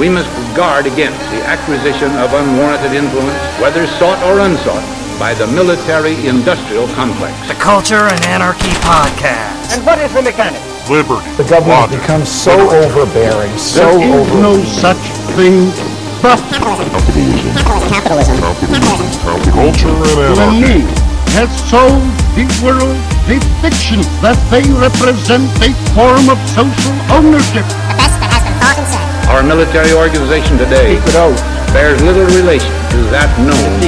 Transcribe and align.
We 0.00 0.08
must 0.08 0.32
guard 0.56 0.86
against 0.86 1.20
the 1.28 1.44
acquisition 1.44 2.08
of 2.16 2.32
unwarranted 2.32 2.96
influence, 2.96 3.36
whether 3.60 3.86
sought 4.00 4.16
or 4.24 4.40
unsought, 4.40 4.80
by 5.20 5.34
the 5.34 5.46
military-industrial 5.46 6.88
complex. 6.96 7.36
The 7.46 7.60
Culture 7.60 8.08
and 8.08 8.16
Anarchy 8.24 8.72
Podcast. 8.80 9.76
And 9.76 9.84
what 9.84 9.98
is 10.00 10.08
the 10.16 10.22
mechanic? 10.22 10.56
Liberty. 10.88 11.28
The 11.36 11.44
government 11.44 11.92
logic, 11.92 12.00
becomes 12.00 12.32
so 12.32 12.56
overbearing, 12.80 13.52
so 13.58 13.84
There 13.92 14.08
is 14.08 14.28
over. 14.32 14.40
no 14.40 14.64
such 14.64 14.96
thing 15.36 15.68
but 16.24 16.40
Capitalism. 16.48 16.96
Capitalism. 17.92 18.36
Capitalism. 18.40 19.52
Culture 19.52 19.92
and 19.92 20.40
anarchy. 20.40 20.80
has 21.36 21.52
sold 21.68 22.00
the 22.40 22.48
world 22.64 22.96
the 23.28 23.36
fiction 23.60 24.00
that 24.24 24.40
they 24.48 24.64
represent 24.80 25.44
a 25.60 25.76
form 25.92 26.32
of 26.32 26.40
social 26.56 26.96
ownership. 27.12 27.68
Our 29.30 29.46
military 29.46 29.94
organization 29.94 30.58
today 30.58 30.98
bears 31.70 32.02
little 32.02 32.26
relation 32.34 32.74
to 32.90 32.98
that 33.14 33.30
known 33.38 33.78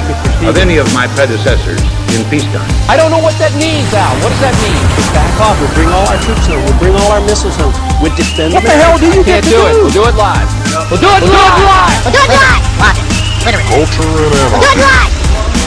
of 0.47 0.55
any 0.55 0.79
of 0.79 0.87
my 0.95 1.11
predecessors 1.19 1.83
in 2.15 2.23
peacetime. 2.31 2.63
I 2.87 2.95
don't 2.95 3.11
know 3.11 3.19
what 3.19 3.35
that 3.43 3.51
means, 3.59 3.91
Al. 3.91 4.15
What 4.23 4.31
does 4.31 4.39
that 4.39 4.55
mean? 4.63 4.79
back 5.11 5.35
off. 5.43 5.59
We'll 5.59 5.75
bring 5.75 5.91
all 5.91 6.07
our 6.07 6.21
troops 6.23 6.47
home. 6.47 6.63
We'll 6.63 6.79
bring 6.79 6.95
all 6.95 7.11
our 7.11 7.21
missiles 7.27 7.59
home. 7.59 7.75
We'll 7.99 8.15
defend 8.15 8.55
What 8.55 8.63
the 8.63 8.71
hell 8.71 8.95
do 9.03 9.11
you 9.11 9.27
Can't 9.27 9.43
get 9.43 9.51
to 9.51 9.51
do 9.51 9.61
it. 9.67 9.75
do? 9.75 9.79
We'll 9.83 9.97
do 9.99 10.05
it 10.07 10.15
live. 10.15 10.47
We'll 10.95 11.03
do 11.03 11.11
it 11.11 11.27
live. 11.27 11.91
We'll 12.07 12.15
do 12.15 12.23
it 12.23 12.33
live. 12.39 12.63
Watch 12.79 13.03
it. 13.03 13.59
Culture 13.67 14.07
and 14.07 14.47
We'll 14.47 14.63
do 14.63 14.71
it 14.73 14.79
live. 14.79 15.13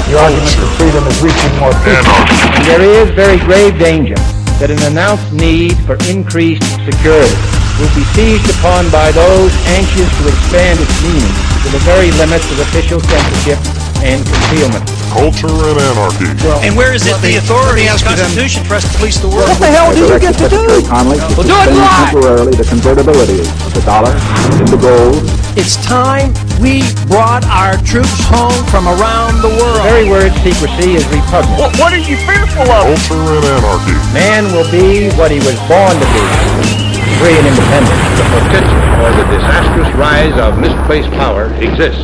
The 0.07 0.15
argument 0.15 0.55
for 0.55 0.71
freedom 0.79 1.03
is 1.03 1.19
reaching 1.19 1.53
more 1.59 1.75
people. 1.83 2.15
And 2.55 2.63
there 2.63 2.83
is 3.03 3.11
very 3.11 3.43
grave 3.43 3.75
danger 3.75 4.15
that 4.63 4.71
an 4.71 4.79
announced 4.87 5.27
need 5.35 5.75
for 5.83 5.99
increased 6.07 6.63
security 6.87 7.54
will 7.79 7.91
be 7.95 8.05
seized 8.15 8.47
upon 8.59 8.87
by 8.89 9.11
those 9.11 9.51
anxious 9.75 10.07
to 10.19 10.23
expand 10.31 10.79
its 10.79 10.95
meaning 11.03 11.33
to 11.63 11.67
the 11.75 11.81
very 11.83 12.11
limits 12.15 12.47
of 12.51 12.59
official 12.63 12.99
censorship 13.03 13.59
and 14.03 14.21
concealment. 14.23 14.83
Culture 15.11 15.47
and 15.47 15.79
anarchy. 15.95 16.27
And 16.67 16.75
where 16.75 16.91
is 16.93 17.07
it 17.07 17.15
the 17.23 17.39
authority 17.39 17.87
of 17.87 17.95
the 18.03 18.11
Constitution 18.11 18.63
for 18.67 18.75
us 18.75 18.83
to 18.83 18.91
police 18.99 19.17
the 19.23 19.31
world? 19.31 19.47
What 19.47 19.59
the 19.63 19.71
hell 19.71 19.91
do 19.95 20.03
you 20.03 20.19
get 20.19 20.35
to 20.43 20.47
do? 20.51 20.59
We'll 20.67 21.47
do 21.47 21.55
it 21.55 21.71
live. 21.71 22.11
temporarily 22.11 22.51
the 22.55 22.67
convertibility 22.67 23.39
of 23.39 23.71
the 23.71 23.81
dollar 23.87 24.11
into 24.59 24.75
gold. 24.75 25.23
It's 25.55 25.79
time 25.87 26.35
we 26.59 26.83
brought 27.07 27.47
our 27.47 27.79
troops 27.87 28.19
home 28.27 28.59
from 28.67 28.91
around 28.91 29.39
the 29.39 29.47
The 29.47 29.55
world. 29.63 29.83
very 29.87 30.03
word 30.11 30.31
secrecy 30.43 30.99
is 30.99 31.07
repugnant. 31.07 31.55
What, 31.63 31.71
what 31.79 31.91
are 31.95 32.03
you 32.03 32.19
fearful 32.27 32.67
of? 32.67 32.91
Culture 32.91 33.39
and 33.39 33.45
anarchy. 33.63 33.95
Man 34.11 34.43
will 34.51 34.67
be 34.67 35.15
what 35.15 35.31
he 35.31 35.39
was 35.39 35.55
born 35.71 35.95
to 35.95 36.07
be, 36.11 36.84
free 37.19 37.37
and 37.37 37.47
independent. 37.47 37.95
The 38.17 38.23
potential 38.39 38.79
for 38.99 39.11
the 39.15 39.25
disastrous 39.37 39.95
rise 39.95 40.37
of 40.37 40.59
misplaced 40.59 41.09
power 41.11 41.53
exists 41.55 42.03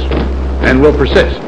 and 0.64 0.82
will 0.82 0.94
persist. 0.94 1.40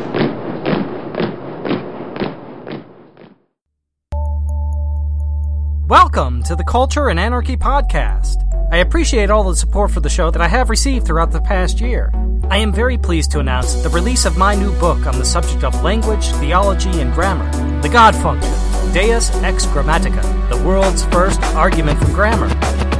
Welcome 5.88 6.44
to 6.44 6.56
the 6.56 6.64
Culture 6.64 7.10
and 7.10 7.20
Anarchy 7.20 7.56
Podcast. 7.56 8.36
I 8.72 8.78
appreciate 8.78 9.30
all 9.30 9.44
the 9.44 9.56
support 9.56 9.92
for 9.92 10.00
the 10.00 10.10
show 10.10 10.32
that 10.32 10.42
I 10.42 10.48
have 10.48 10.70
received 10.70 11.06
throughout 11.06 11.32
the 11.32 11.42
past 11.42 11.80
year. 11.80 12.12
I 12.50 12.58
am 12.58 12.74
very 12.74 12.98
pleased 12.98 13.32
to 13.32 13.40
announce 13.40 13.76
the 13.76 13.90
release 13.90 14.26
of 14.26 14.38
my 14.38 14.56
new 14.56 14.78
book 14.80 15.06
on 15.06 15.18
the 15.18 15.26
subject 15.26 15.64
of 15.64 15.84
language, 15.84 16.28
theology, 16.34 17.00
and 17.00 17.14
grammar, 17.14 17.50
The 17.82 17.90
God 17.90 18.16
Function, 18.16 18.52
Deus 18.94 19.34
Ex 19.44 19.66
Grammatica, 19.68 20.50
the 20.50 20.62
world's 20.68 21.06
first 21.06 21.42
argument 21.56 22.00
from 22.00 22.14
grammar. 22.14 22.50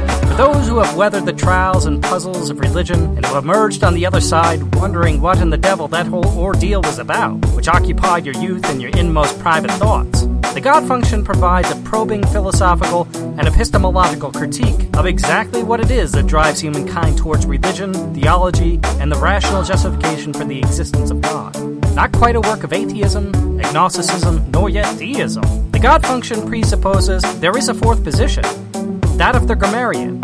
For 0.06 0.34
those 0.36 0.68
who 0.68 0.78
have 0.78 0.96
weathered 0.96 1.26
the 1.26 1.32
trials 1.32 1.86
and 1.86 2.02
puzzles 2.02 2.50
of 2.50 2.58
religion 2.58 3.16
and 3.16 3.24
who 3.24 3.38
emerged 3.38 3.84
on 3.84 3.94
the 3.94 4.06
other 4.06 4.20
side 4.20 4.74
wondering 4.74 5.20
what 5.20 5.40
in 5.40 5.50
the 5.50 5.56
devil 5.56 5.88
that 5.88 6.06
whole 6.06 6.26
ordeal 6.38 6.82
was 6.82 6.98
about, 6.98 7.34
which 7.54 7.68
occupied 7.68 8.26
your 8.26 8.34
youth 8.36 8.64
and 8.68 8.82
your 8.82 8.90
inmost 8.96 9.38
private 9.38 9.70
thoughts, 9.72 10.26
the 10.54 10.60
God 10.60 10.86
function 10.86 11.24
provides 11.24 11.70
a 11.72 11.76
probing 11.82 12.24
philosophical 12.28 13.08
and 13.16 13.48
epistemological 13.48 14.30
critique 14.30 14.88
of 14.96 15.04
exactly 15.04 15.64
what 15.64 15.80
it 15.80 15.90
is 15.90 16.12
that 16.12 16.28
drives 16.28 16.60
humankind 16.60 17.18
towards 17.18 17.44
religion, 17.44 17.92
theology, 18.14 18.78
and 19.00 19.10
the 19.10 19.18
rational 19.18 19.64
justification 19.64 20.32
for 20.32 20.44
the 20.44 20.60
existence 20.60 21.10
of 21.10 21.20
God. 21.20 21.56
Not 21.96 22.12
quite 22.12 22.36
a 22.36 22.40
work 22.40 22.62
of 22.62 22.72
atheism, 22.72 23.34
agnosticism, 23.60 24.48
nor 24.52 24.70
yet 24.70 24.96
deism. 24.96 25.42
The 25.72 25.80
God 25.80 26.06
function 26.06 26.46
presupposes 26.46 27.22
there 27.40 27.56
is 27.56 27.68
a 27.68 27.74
fourth 27.74 28.04
position, 28.04 28.44
that 29.18 29.36
of 29.36 29.46
the 29.46 29.54
grammarian. 29.54 30.20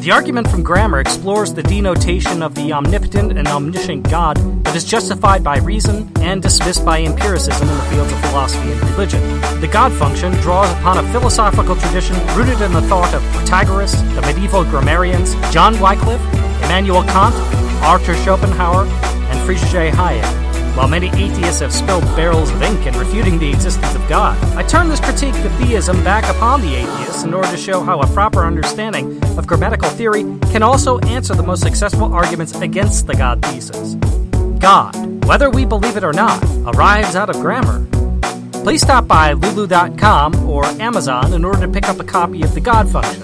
The 0.00 0.10
argument 0.10 0.48
from 0.48 0.62
grammar 0.62 1.00
explores 1.00 1.52
the 1.52 1.62
denotation 1.62 2.42
of 2.42 2.54
the 2.54 2.72
omnipotent 2.72 3.36
and 3.36 3.46
omniscient 3.46 4.08
God 4.08 4.36
that 4.64 4.74
is 4.74 4.84
justified 4.84 5.44
by 5.44 5.58
reason 5.58 6.10
and 6.20 6.40
dismissed 6.40 6.84
by 6.84 7.02
empiricism 7.02 7.68
in 7.68 7.76
the 7.76 7.82
fields 7.84 8.12
of 8.12 8.20
philosophy 8.20 8.70
and 8.70 8.80
religion. 8.90 9.20
The 9.60 9.68
God 9.68 9.92
function 9.92 10.32
draws 10.34 10.70
upon 10.78 10.98
a 10.98 11.12
philosophical 11.12 11.76
tradition 11.76 12.14
rooted 12.36 12.60
in 12.62 12.72
the 12.72 12.82
thought 12.82 13.12
of 13.12 13.22
Protagoras, 13.34 13.92
the 14.14 14.22
medieval 14.22 14.64
grammarians, 14.64 15.34
John 15.52 15.78
Wycliffe, 15.80 16.22
Immanuel 16.64 17.02
Kant, 17.02 17.34
Arthur 17.82 18.14
Schopenhauer, 18.14 18.86
and 18.86 19.40
Friedrich 19.44 19.92
Hayek. 19.92 20.45
While 20.76 20.88
many 20.88 21.08
atheists 21.08 21.60
have 21.60 21.72
spilled 21.72 22.04
barrels 22.14 22.50
of 22.50 22.62
ink 22.62 22.86
in 22.86 22.92
refuting 22.98 23.38
the 23.38 23.48
existence 23.48 23.94
of 23.94 24.06
God, 24.10 24.36
I 24.56 24.62
turn 24.62 24.90
this 24.90 25.00
critique 25.00 25.34
of 25.34 25.50
theism 25.52 26.04
back 26.04 26.24
upon 26.24 26.60
the 26.60 26.74
atheists 26.74 27.22
in 27.24 27.32
order 27.32 27.48
to 27.48 27.56
show 27.56 27.80
how 27.80 28.02
a 28.02 28.06
proper 28.08 28.44
understanding 28.44 29.18
of 29.38 29.46
grammatical 29.46 29.88
theory 29.88 30.22
can 30.52 30.62
also 30.62 30.98
answer 30.98 31.34
the 31.34 31.42
most 31.42 31.62
successful 31.62 32.12
arguments 32.12 32.54
against 32.60 33.06
the 33.06 33.14
God 33.14 33.40
thesis. 33.46 33.94
God, 34.58 35.24
whether 35.24 35.48
we 35.48 35.64
believe 35.64 35.96
it 35.96 36.04
or 36.04 36.12
not, 36.12 36.44
arrives 36.66 37.16
out 37.16 37.30
of 37.30 37.36
grammar. 37.36 37.86
Please 38.62 38.82
stop 38.82 39.08
by 39.08 39.32
lulu.com 39.32 40.34
or 40.46 40.66
Amazon 40.66 41.32
in 41.32 41.42
order 41.42 41.60
to 41.66 41.72
pick 41.72 41.88
up 41.88 42.00
a 42.00 42.04
copy 42.04 42.42
of 42.42 42.52
the 42.52 42.60
God 42.60 42.90
function. 42.90 43.22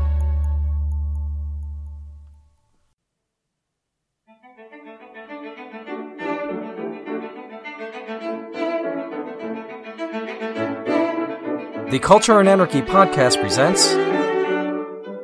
The 11.90 12.00
Culture 12.00 12.40
and 12.40 12.50
Anarchy 12.50 12.82
podcast 12.82 13.40
presents 13.40 13.94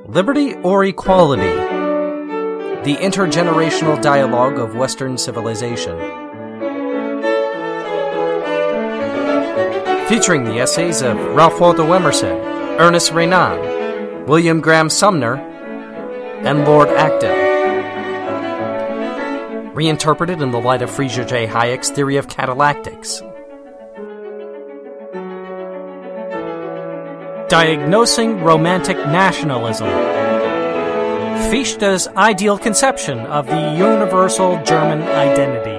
Liberty 0.07 0.53
or 0.57 0.85
Equality? 0.85 1.41
The 2.83 2.97
intergenerational 2.97 3.99
dialogue 3.99 4.59
of 4.59 4.75
Western 4.75 5.17
civilization. 5.17 5.97
Featuring 10.07 10.43
the 10.43 10.59
essays 10.59 11.01
of 11.01 11.17
Ralph 11.35 11.59
Waldo 11.59 11.93
Emerson, 11.93 12.37
Ernest 12.79 13.11
Renan, 13.11 14.27
William 14.27 14.61
Graham 14.61 14.91
Sumner, 14.91 15.37
and 16.45 16.63
Lord 16.65 16.89
Acton. 16.89 17.49
Reinterpreted 19.73 20.43
in 20.43 20.51
the 20.51 20.61
light 20.61 20.83
of 20.83 20.91
Friedrich 20.91 21.27
J. 21.27 21.47
Hayek's 21.47 21.89
theory 21.89 22.17
of 22.17 22.27
catallactics. 22.27 23.27
Diagnosing 27.51 28.39
Romantic 28.45 28.95
Nationalism. 28.95 29.89
Fichte's 31.51 32.07
ideal 32.15 32.57
conception 32.57 33.19
of 33.19 33.45
the 33.45 33.73
universal 33.77 34.63
German 34.63 35.01
identity. 35.01 35.75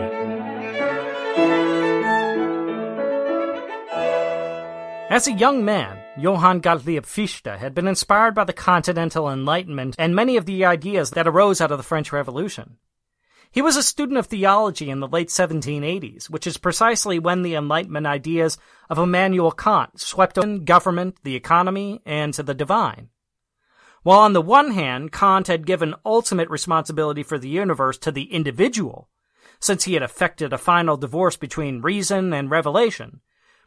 As 5.09 5.27
a 5.27 5.33
young 5.33 5.65
man, 5.65 5.99
Johann 6.19 6.61
Gottlieb 6.61 7.07
Fichte 7.07 7.57
had 7.57 7.75
been 7.75 7.87
inspired 7.87 8.35
by 8.35 8.45
the 8.45 8.53
Continental 8.53 9.31
Enlightenment 9.31 9.97
and 9.99 10.15
many 10.15 10.37
of 10.37 10.45
the 10.45 10.67
ideas 10.67 11.13
that 11.13 11.27
arose 11.27 11.63
out 11.63 11.73
of 11.73 11.79
the 11.79 11.83
French 11.83 12.13
Revolution. 12.13 12.77
He 13.53 13.61
was 13.61 13.77
a 13.77 13.83
student 13.83 14.17
of 14.17 14.27
theology 14.27 14.89
in 14.89 15.01
the 15.01 15.07
late 15.07 15.29
1780s, 15.29 16.31
which 16.31 16.47
is 16.47 16.57
precisely 16.57 17.19
when 17.19 17.43
the 17.43 17.55
Enlightenment 17.55 18.07
ideas 18.07 18.57
of 18.89 18.99
Immanuel 18.99 19.53
Kant 19.53 20.01
swept 20.01 20.39
in 20.39 20.65
government, 20.65 21.19
the 21.23 21.37
economy, 21.37 22.01
and 22.07 22.33
to 22.33 22.43
the 22.43 22.55
divine. 22.55 23.11
While 24.05 24.21
on 24.21 24.33
the 24.33 24.41
one 24.41 24.71
hand, 24.71 25.13
Kant 25.13 25.49
had 25.49 25.67
given 25.67 25.95
ultimate 26.05 26.49
responsibility 26.49 27.23
for 27.23 27.39
the 27.39 27.51
universe 27.51 27.99
to 27.99 28.11
the 28.11 28.33
individual, 28.33 29.11
since 29.61 29.85
he 29.85 29.95
had 29.95 30.03
effected 30.03 30.55
a 30.55 30.59
final 30.59 30.97
divorce 30.97 31.37
between 31.37 31.83
reason 31.83 32.33
and 32.33 32.51
revelation, 32.51 33.21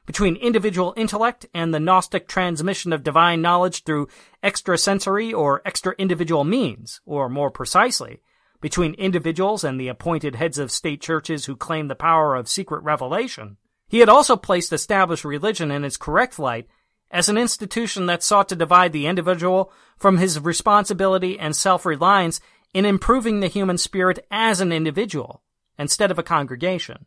between 0.08 0.36
individual 0.36 0.96
intellect 0.98 1.46
and 1.54 1.72
the 1.72 1.80
Gnostic 1.80 2.28
transmission 2.28 2.92
of 2.92 3.04
divine 3.04 3.40
knowledge 3.40 3.84
through 3.84 4.08
extrasensory 4.44 5.32
or 5.32 5.62
extra-individual 5.64 6.44
means, 6.44 7.02
or 7.06 7.30
more 7.30 7.52
precisely, 7.52 8.22
between 8.66 8.96
individuals 8.96 9.64
and 9.64 9.80
the 9.80 9.88
appointed 9.88 10.34
heads 10.34 10.58
of 10.58 10.72
state 10.72 11.00
churches 11.00 11.46
who 11.46 11.56
claim 11.56 11.88
the 11.88 11.94
power 11.94 12.36
of 12.36 12.50
secret 12.50 12.82
revelation. 12.82 13.58
He 13.88 14.00
had 14.00 14.10
also 14.10 14.36
placed 14.36 14.74
established 14.74 15.24
religion 15.24 15.70
in 15.70 15.86
its 15.86 15.98
correct 15.98 16.40
light 16.40 16.68
as 17.12 17.30
an 17.30 17.38
institution 17.38 18.08
that 18.08 18.24
sought 18.24 18.50
to 18.50 18.56
divide 18.56 18.92
the 18.92 19.06
individual 19.06 19.72
from 19.98 20.18
his 20.18 20.40
responsibility 20.40 21.38
and 21.38 21.56
self-reliance 21.56 22.42
in 22.74 22.86
improving 22.86 23.40
the 23.40 23.50
human 23.50 23.78
spirit 23.78 24.26
as 24.32 24.60
an 24.62 24.72
individual, 24.72 25.44
instead 25.78 26.10
of 26.10 26.18
a 26.18 26.24
congregation. 26.24 27.06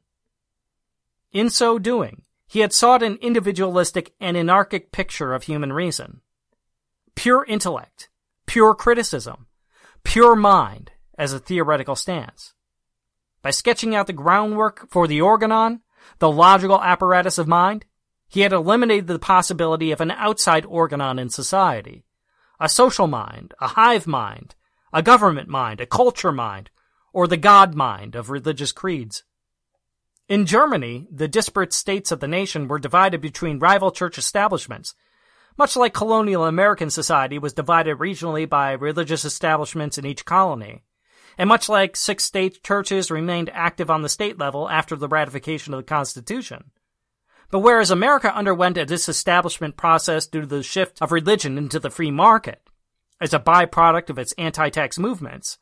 In 1.33 1.51
so 1.51 1.77
doing, 1.81 2.23
he 2.47 2.61
had 2.61 2.73
sought 2.73 3.03
an 3.03 3.19
individualistic 3.21 4.15
and 4.21 4.37
anarchic 4.37 4.93
picture 4.93 5.35
of 5.35 5.43
human 5.43 5.73
reason. 5.73 6.21
Pure 7.17 7.47
intellect, 7.47 8.11
pure 8.47 8.77
criticism, 8.77 9.49
pure 10.05 10.37
mind 10.37 10.93
as 11.19 11.33
a 11.33 11.39
theoretical 11.39 11.97
stance. 11.97 12.55
By 13.43 13.51
sketching 13.51 13.95
out 13.95 14.07
the 14.07 14.13
groundwork 14.13 14.89
for 14.91 15.07
the 15.07 15.21
organon, 15.21 15.81
the 16.21 16.31
logical 16.31 16.81
apparatus 16.81 17.37
of 17.37 17.49
mind, 17.49 17.85
he 18.29 18.41
had 18.43 18.53
eliminated 18.53 19.07
the 19.07 19.19
possibility 19.19 19.91
of 19.91 20.01
an 20.01 20.11
outside 20.13 20.65
organon 20.67 21.19
in 21.19 21.29
society. 21.29 22.05
A 22.61 22.69
social 22.69 23.07
mind, 23.07 23.55
a 23.61 23.69
hive 23.69 24.07
mind, 24.07 24.55
a 24.93 25.03
government 25.03 25.49
mind, 25.49 25.81
a 25.81 25.87
culture 25.87 26.33
mind, 26.33 26.71
or 27.13 27.27
the 27.27 27.37
God 27.37 27.75
mind 27.75 28.15
of 28.15 28.31
religious 28.31 28.73
creeds. 28.73 29.25
In 30.29 30.45
Germany, 30.45 31.07
the 31.11 31.29
disparate 31.29 31.73
states 31.73 32.13
of 32.13 32.21
the 32.21 32.29
nation 32.29 32.69
were 32.69 32.79
divided 32.79 33.21
between 33.21 33.59
rival 33.59 33.91
church 33.91 34.19
establishments, 34.19 34.95
much 35.57 35.75
like 35.75 35.95
colonial 35.95 36.45
American 36.45 36.91
society 36.91 37.39
was 37.39 37.55
divided 37.55 37.97
regionally 37.97 38.49
by 38.49 38.73
religious 38.73 39.25
establishments 39.25 39.97
in 39.97 40.05
each 40.05 40.25
colony, 40.25 40.85
and 41.39 41.49
much 41.49 41.69
like 41.69 41.97
six 41.97 42.25
state 42.25 42.63
churches 42.65 43.11
remained 43.11 43.49
active 43.55 43.89
on 43.89 44.03
the 44.03 44.09
state 44.09 44.39
level 44.39 44.69
after 44.69 44.97
the 44.97 45.09
ratification 45.09 45.73
of 45.73 45.79
the 45.79 45.85
Constitution. 45.85 46.73
But 47.51 47.61
whereas 47.61 47.91
America 47.91 48.35
underwent 48.35 48.77
a 48.77 48.85
disestablishment 48.85 49.77
process 49.77 50.27
due 50.27 50.43
to 50.43 50.47
the 50.47 50.63
shift 50.63 51.01
of 51.01 51.13
religion 51.13 51.57
into 51.57 51.79
the 51.79 51.91
free 51.91 52.11
market, 52.11 52.61
as 53.21 53.33
a 53.33 53.39
byproduct 53.39 54.11
of 54.11 54.19
its 54.19 54.33
anti-tax 54.33 54.99
movements, 54.99 55.59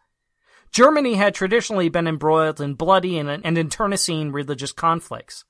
Germany 0.72 1.14
had 1.14 1.34
traditionally 1.34 1.88
been 1.88 2.08
embroiled 2.08 2.60
in 2.60 2.74
bloody 2.74 3.18
and, 3.18 3.30
internecine 3.44 4.32
religious 4.32 4.72
conflicts. 4.72 5.44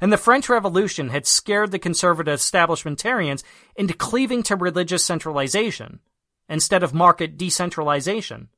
And 0.00 0.12
the 0.12 0.16
French 0.16 0.48
Revolution 0.48 1.08
had 1.08 1.26
scared 1.26 1.70
the 1.70 1.78
conservative 1.78 2.38
establishmentarians 2.38 3.42
into 3.76 3.94
cleaving 3.94 4.42
to 4.44 4.56
religious 4.56 5.04
centralization 5.04 6.00
instead 6.48 6.82
of 6.82 6.94
market 6.94 7.36
decentralization 7.36 8.48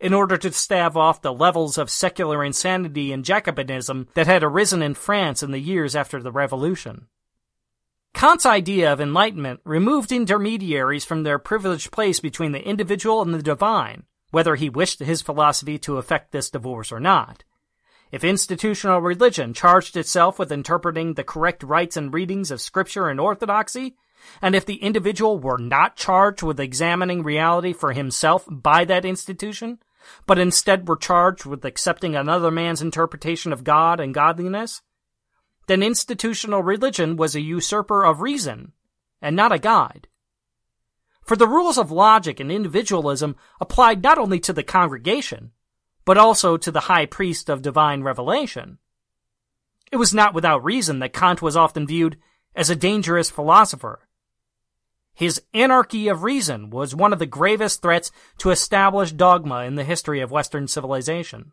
in 0.00 0.12
order 0.12 0.36
to 0.36 0.52
stave 0.52 0.96
off 0.96 1.22
the 1.22 1.32
levels 1.32 1.78
of 1.78 1.90
secular 1.90 2.44
insanity 2.44 3.12
and 3.12 3.24
Jacobinism 3.24 4.06
that 4.14 4.26
had 4.26 4.42
arisen 4.42 4.82
in 4.82 4.94
France 4.94 5.42
in 5.42 5.50
the 5.50 5.58
years 5.58 5.96
after 5.96 6.22
the 6.22 6.32
Revolution. 6.32 7.06
Kant's 8.14 8.46
idea 8.46 8.92
of 8.92 9.00
enlightenment 9.00 9.60
removed 9.64 10.10
intermediaries 10.10 11.04
from 11.04 11.22
their 11.22 11.38
privileged 11.38 11.90
place 11.92 12.20
between 12.20 12.52
the 12.52 12.66
individual 12.66 13.20
and 13.22 13.34
the 13.34 13.42
divine 13.42 14.04
whether 14.30 14.54
he 14.56 14.68
wished 14.68 14.98
his 15.00 15.22
philosophy 15.22 15.78
to 15.78 15.98
effect 15.98 16.32
this 16.32 16.50
divorce 16.50 16.92
or 16.92 17.00
not. 17.00 17.44
If 18.12 18.22
institutional 18.24 19.00
religion 19.00 19.54
charged 19.54 19.96
itself 19.96 20.38
with 20.38 20.52
interpreting 20.52 21.14
the 21.14 21.24
correct 21.24 21.62
rites 21.62 21.96
and 21.96 22.12
readings 22.12 22.50
of 22.50 22.60
scripture 22.60 23.08
and 23.08 23.18
orthodoxy, 23.18 23.96
and 24.40 24.54
if 24.54 24.64
the 24.64 24.76
individual 24.76 25.38
were 25.38 25.58
not 25.58 25.96
charged 25.96 26.42
with 26.42 26.60
examining 26.60 27.22
reality 27.22 27.72
for 27.72 27.92
himself 27.92 28.44
by 28.50 28.84
that 28.84 29.04
institution, 29.04 29.78
but 30.26 30.38
instead 30.38 30.88
were 30.88 30.96
charged 30.96 31.44
with 31.46 31.64
accepting 31.64 32.16
another 32.16 32.50
man's 32.50 32.82
interpretation 32.82 33.52
of 33.52 33.64
God 33.64 34.00
and 34.00 34.14
godliness, 34.14 34.82
then 35.66 35.82
institutional 35.82 36.62
religion 36.62 37.16
was 37.16 37.34
a 37.34 37.40
usurper 37.40 38.04
of 38.04 38.20
reason, 38.20 38.72
and 39.20 39.34
not 39.34 39.52
a 39.52 39.58
guide. 39.58 40.08
For 41.22 41.36
the 41.36 41.48
rules 41.48 41.76
of 41.76 41.90
logic 41.90 42.38
and 42.38 42.52
individualism 42.52 43.34
applied 43.60 44.02
not 44.02 44.16
only 44.16 44.38
to 44.40 44.52
the 44.52 44.62
congregation, 44.62 45.50
but 46.04 46.16
also 46.16 46.56
to 46.56 46.70
the 46.70 46.80
high 46.80 47.06
priest 47.06 47.50
of 47.50 47.62
divine 47.62 48.02
revelation. 48.02 48.78
It 49.90 49.96
was 49.96 50.14
not 50.14 50.34
without 50.34 50.64
reason 50.64 51.00
that 51.00 51.12
Kant 51.12 51.42
was 51.42 51.56
often 51.56 51.86
viewed 51.86 52.16
as 52.54 52.70
a 52.70 52.76
dangerous 52.76 53.28
philosopher. 53.28 54.05
His 55.16 55.42
anarchy 55.54 56.08
of 56.08 56.22
reason 56.22 56.70
was 56.70 56.94
one 56.94 57.12
of 57.12 57.18
the 57.18 57.26
gravest 57.26 57.82
threats 57.82 58.12
to 58.38 58.50
established 58.50 59.16
dogma 59.16 59.64
in 59.64 59.74
the 59.74 59.82
history 59.82 60.20
of 60.20 60.30
Western 60.30 60.68
civilization. 60.68 61.52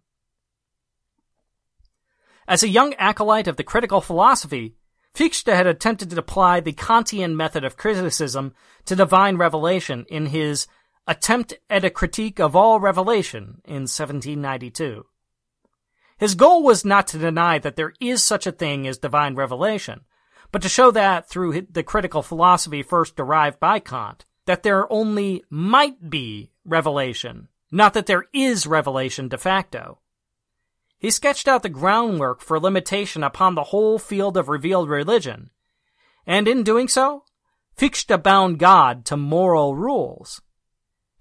As 2.46 2.62
a 2.62 2.68
young 2.68 2.94
acolyte 2.96 3.48
of 3.48 3.56
the 3.56 3.64
critical 3.64 4.02
philosophy, 4.02 4.76
Fichte 5.16 5.48
had 5.48 5.66
attempted 5.66 6.10
to 6.10 6.20
apply 6.20 6.60
the 6.60 6.74
Kantian 6.74 7.36
method 7.36 7.64
of 7.64 7.78
criticism 7.78 8.54
to 8.86 8.98
divine 8.98 9.38
revelation 9.38 10.06
in 10.10 10.28
his 10.28 10.68
Attempt 11.06 11.54
at 11.70 11.84
a 11.84 11.90
Critique 11.90 12.40
of 12.40 12.56
All 12.56 12.80
Revelation 12.80 13.62
in 13.66 13.84
1792. 13.84 15.06
His 16.18 16.36
goal 16.36 16.64
was 16.64 16.86
not 16.86 17.08
to 17.08 17.18
deny 17.18 17.60
that 17.60 17.76
there 17.76 17.94
is 18.00 18.24
such 18.24 18.48
a 18.48 18.54
thing 18.54 18.88
as 18.88 18.98
divine 19.00 19.36
revelation, 19.36 20.06
but 20.54 20.62
to 20.62 20.70
show 20.70 20.92
that 20.92 21.28
through 21.28 21.64
the 21.64 21.82
critical 21.82 22.22
philosophy 22.22 22.84
first 22.84 23.16
derived 23.16 23.60
by 23.60 23.80
Kant, 23.80 24.24
that 24.46 24.62
there 24.62 24.92
only 24.94 25.44
might 25.50 26.12
be 26.12 26.52
revelation, 26.64 27.48
not 27.72 27.96
that 27.96 28.06
there 28.06 28.26
is 28.34 28.68
revelation 28.68 29.28
de 29.28 29.38
facto. 29.40 30.00
He 31.00 31.10
sketched 31.10 31.48
out 31.48 31.64
the 31.64 31.70
groundwork 31.70 32.40
for 32.40 32.60
limitation 32.60 33.24
upon 33.24 33.56
the 33.56 33.64
whole 33.64 33.98
field 33.98 34.38
of 34.38 34.48
revealed 34.48 34.90
religion, 34.90 35.50
and 36.28 36.48
in 36.48 36.62
doing 36.62 36.88
so, 36.88 37.24
Fichte 37.76 38.22
bound 38.22 38.60
God 38.60 39.06
to 39.06 39.18
moral 39.18 39.76
rules. 39.76 40.40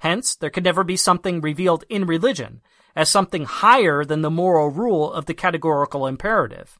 Hence, 0.01 0.37
there 0.37 0.51
could 0.51 0.65
never 0.65 0.85
be 0.85 0.97
something 0.99 1.41
revealed 1.41 1.85
in 1.89 2.05
religion 2.05 2.61
as 2.95 3.09
something 3.09 3.47
higher 3.47 4.05
than 4.05 4.21
the 4.21 4.31
moral 4.31 4.69
rule 4.69 5.11
of 5.11 5.25
the 5.25 5.33
categorical 5.33 6.07
imperative. 6.07 6.79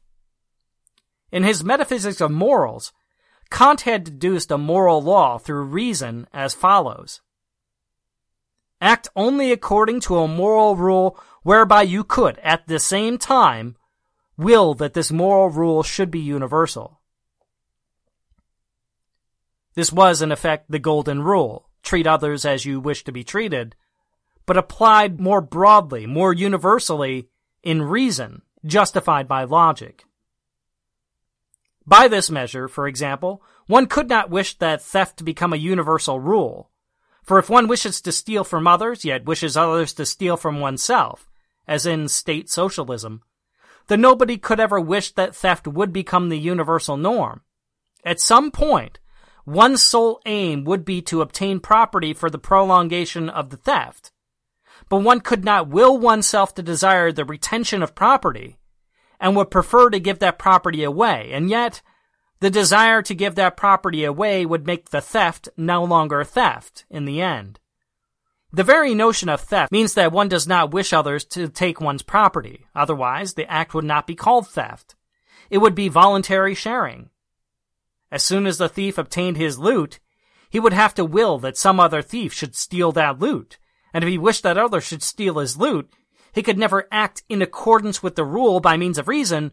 In 1.33 1.41
his 1.41 1.63
Metaphysics 1.63 2.21
of 2.21 2.29
Morals, 2.29 2.93
Kant 3.49 3.81
had 3.81 4.03
deduced 4.03 4.51
a 4.51 4.57
moral 4.59 5.01
law 5.01 5.39
through 5.39 5.63
reason 5.63 6.27
as 6.31 6.53
follows. 6.53 7.21
Act 8.79 9.07
only 9.15 9.51
according 9.51 10.01
to 10.01 10.19
a 10.19 10.27
moral 10.27 10.75
rule 10.75 11.19
whereby 11.41 11.81
you 11.81 12.03
could, 12.03 12.37
at 12.43 12.67
the 12.67 12.77
same 12.77 13.17
time, 13.17 13.75
will 14.37 14.75
that 14.75 14.93
this 14.93 15.11
moral 15.11 15.49
rule 15.49 15.81
should 15.81 16.11
be 16.11 16.19
universal. 16.19 17.01
This 19.73 19.91
was, 19.91 20.21
in 20.21 20.31
effect, 20.31 20.69
the 20.69 20.77
golden 20.77 21.23
rule 21.23 21.67
treat 21.81 22.05
others 22.05 22.45
as 22.45 22.63
you 22.63 22.79
wish 22.79 23.03
to 23.05 23.11
be 23.11 23.23
treated, 23.23 23.75
but 24.45 24.55
applied 24.55 25.19
more 25.19 25.41
broadly, 25.41 26.05
more 26.05 26.31
universally, 26.31 27.27
in 27.63 27.81
reason, 27.81 28.43
justified 28.63 29.27
by 29.27 29.45
logic. 29.45 30.05
By 31.85 32.07
this 32.07 32.29
measure, 32.29 32.67
for 32.67 32.87
example, 32.87 33.41
one 33.67 33.87
could 33.87 34.09
not 34.09 34.29
wish 34.29 34.57
that 34.57 34.81
theft 34.81 35.17
to 35.17 35.23
become 35.23 35.53
a 35.53 35.57
universal 35.57 36.19
rule. 36.19 36.69
For 37.23 37.39
if 37.39 37.49
one 37.49 37.67
wishes 37.67 38.01
to 38.01 38.11
steal 38.11 38.43
from 38.43 38.67
others, 38.67 39.05
yet 39.05 39.25
wishes 39.25 39.55
others 39.55 39.93
to 39.93 40.05
steal 40.05 40.37
from 40.37 40.59
oneself, 40.59 41.29
as 41.67 41.85
in 41.85 42.07
state 42.07 42.49
socialism, 42.49 43.21
then 43.87 44.01
nobody 44.01 44.37
could 44.37 44.59
ever 44.59 44.79
wish 44.79 45.11
that 45.13 45.35
theft 45.35 45.67
would 45.67 45.91
become 45.91 46.29
the 46.29 46.39
universal 46.39 46.97
norm. 46.97 47.41
At 48.05 48.19
some 48.19 48.51
point, 48.51 48.99
one's 49.45 49.81
sole 49.81 50.21
aim 50.25 50.63
would 50.65 50.85
be 50.85 51.01
to 51.03 51.21
obtain 51.21 51.59
property 51.59 52.13
for 52.13 52.29
the 52.29 52.37
prolongation 52.37 53.29
of 53.29 53.49
the 53.49 53.57
theft. 53.57 54.11
But 54.89 54.97
one 54.97 55.21
could 55.21 55.45
not 55.45 55.69
will 55.69 55.97
oneself 55.97 56.53
to 56.55 56.63
desire 56.63 57.11
the 57.11 57.25
retention 57.25 57.81
of 57.81 57.95
property, 57.95 58.57
and 59.23 59.37
would 59.37 59.49
prefer 59.49 59.89
to 59.89 60.01
give 60.01 60.19
that 60.19 60.37
property 60.37 60.83
away, 60.83 61.29
and 61.31 61.49
yet, 61.49 61.81
the 62.41 62.49
desire 62.49 63.01
to 63.01 63.15
give 63.15 63.35
that 63.35 63.55
property 63.55 64.03
away 64.03 64.45
would 64.45 64.67
make 64.67 64.89
the 64.89 64.99
theft 64.99 65.47
no 65.55 65.81
longer 65.81 66.25
theft 66.25 66.83
in 66.89 67.05
the 67.05 67.21
end. 67.21 67.57
The 68.51 68.65
very 68.65 68.93
notion 68.93 69.29
of 69.29 69.39
theft 69.39 69.71
means 69.71 69.93
that 69.93 70.11
one 70.11 70.27
does 70.27 70.45
not 70.45 70.73
wish 70.73 70.91
others 70.91 71.23
to 71.27 71.47
take 71.47 71.79
one's 71.79 72.03
property. 72.03 72.65
Otherwise, 72.75 73.35
the 73.35 73.49
act 73.49 73.73
would 73.73 73.85
not 73.85 74.05
be 74.05 74.13
called 74.13 74.49
theft. 74.49 74.95
It 75.49 75.59
would 75.59 75.73
be 75.73 75.87
voluntary 75.87 76.53
sharing. 76.53 77.09
As 78.11 78.23
soon 78.23 78.45
as 78.45 78.57
the 78.57 78.67
thief 78.67 78.97
obtained 78.97 79.37
his 79.37 79.57
loot, 79.57 80.01
he 80.49 80.59
would 80.59 80.73
have 80.73 80.93
to 80.95 81.05
will 81.05 81.39
that 81.39 81.57
some 81.57 81.79
other 81.79 82.01
thief 82.01 82.33
should 82.33 82.55
steal 82.55 82.91
that 82.91 83.19
loot. 83.19 83.57
And 83.93 84.03
if 84.03 84.09
he 84.09 84.17
wished 84.17 84.43
that 84.43 84.57
others 84.57 84.83
should 84.83 85.01
steal 85.01 85.39
his 85.39 85.55
loot, 85.55 85.89
he 86.33 86.43
could 86.43 86.57
never 86.57 86.87
act 86.91 87.23
in 87.29 87.41
accordance 87.41 88.01
with 88.01 88.15
the 88.15 88.25
rule 88.25 88.59
by 88.59 88.75
means 88.75 88.97
of 88.97 89.07
reason, 89.07 89.51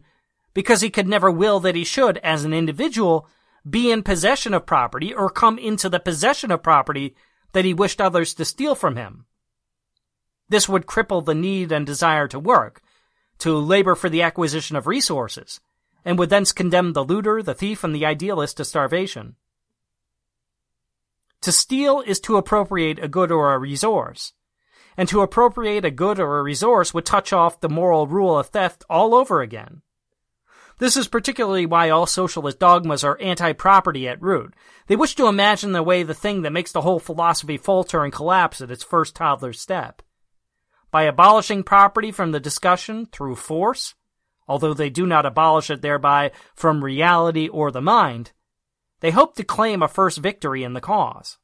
because 0.53 0.81
he 0.81 0.89
could 0.89 1.07
never 1.07 1.31
will 1.31 1.59
that 1.59 1.75
he 1.75 1.83
should, 1.83 2.17
as 2.17 2.43
an 2.43 2.53
individual, 2.53 3.27
be 3.69 3.91
in 3.91 4.03
possession 4.03 4.53
of 4.53 4.65
property 4.65 5.13
or 5.13 5.29
come 5.29 5.57
into 5.57 5.87
the 5.87 5.99
possession 5.99 6.51
of 6.51 6.63
property 6.63 7.15
that 7.53 7.65
he 7.65 7.73
wished 7.73 8.01
others 8.01 8.33
to 8.33 8.45
steal 8.45 8.75
from 8.75 8.95
him. 8.95 9.25
This 10.49 10.67
would 10.67 10.85
cripple 10.85 11.23
the 11.23 11.35
need 11.35 11.71
and 11.71 11.85
desire 11.85 12.27
to 12.27 12.39
work, 12.39 12.81
to 13.39 13.57
labor 13.57 13.95
for 13.95 14.09
the 14.09 14.23
acquisition 14.23 14.75
of 14.75 14.87
resources, 14.87 15.61
and 16.03 16.17
would 16.17 16.29
thence 16.29 16.51
condemn 16.51 16.93
the 16.93 17.05
looter, 17.05 17.43
the 17.43 17.53
thief, 17.53 17.83
and 17.83 17.93
the 17.93 18.05
idealist 18.05 18.57
to 18.57 18.65
starvation. 18.65 19.35
To 21.41 21.51
steal 21.51 22.01
is 22.01 22.19
to 22.21 22.37
appropriate 22.37 22.99
a 22.99 23.07
good 23.07 23.31
or 23.31 23.53
a 23.53 23.59
resource, 23.59 24.33
and 24.97 25.07
to 25.09 25.21
appropriate 25.21 25.85
a 25.85 25.91
good 25.91 26.19
or 26.19 26.39
a 26.39 26.43
resource 26.43 26.93
would 26.93 27.05
touch 27.05 27.33
off 27.33 27.59
the 27.59 27.69
moral 27.69 28.07
rule 28.07 28.37
of 28.37 28.47
theft 28.47 28.83
all 28.89 29.15
over 29.15 29.41
again. 29.41 29.81
This 30.79 30.97
is 30.97 31.07
particularly 31.07 31.67
why 31.67 31.91
all 31.91 32.07
socialist 32.07 32.57
dogmas 32.57 33.03
are 33.03 33.19
anti-property 33.21 34.07
at 34.07 34.21
root. 34.21 34.55
They 34.87 34.95
wish 34.95 35.13
to 35.15 35.27
imagine 35.27 35.73
the 35.73 35.83
way 35.83 36.01
the 36.01 36.15
thing 36.15 36.41
that 36.41 36.53
makes 36.53 36.71
the 36.71 36.81
whole 36.81 36.99
philosophy 36.99 37.57
falter 37.57 38.03
and 38.03 38.11
collapse 38.11 38.61
at 38.61 38.71
its 38.71 38.83
first 38.83 39.15
toddler 39.15 39.53
step. 39.53 40.01
By 40.89 41.03
abolishing 41.03 41.63
property 41.63 42.11
from 42.11 42.31
the 42.31 42.39
discussion 42.39 43.05
through 43.05 43.35
force, 43.35 43.93
although 44.47 44.73
they 44.73 44.89
do 44.89 45.05
not 45.05 45.25
abolish 45.25 45.69
it 45.69 45.83
thereby 45.83 46.31
from 46.55 46.83
reality 46.83 47.47
or 47.47 47.71
the 47.71 47.79
mind, 47.79 48.31
they 49.01 49.11
hope 49.11 49.35
to 49.35 49.43
claim 49.43 49.83
a 49.83 49.87
first 49.87 50.17
victory 50.17 50.63
in 50.63 50.73
the 50.73 50.81
cause. 50.81 51.37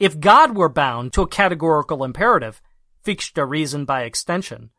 If 0.00 0.18
God 0.18 0.56
were 0.56 0.70
bound 0.70 1.12
to 1.12 1.22
a 1.22 1.28
categorical 1.28 2.02
imperative, 2.02 2.62
Fichte 3.02 3.46
reasoned 3.46 3.86
by 3.86 4.04
extension, 4.04 4.70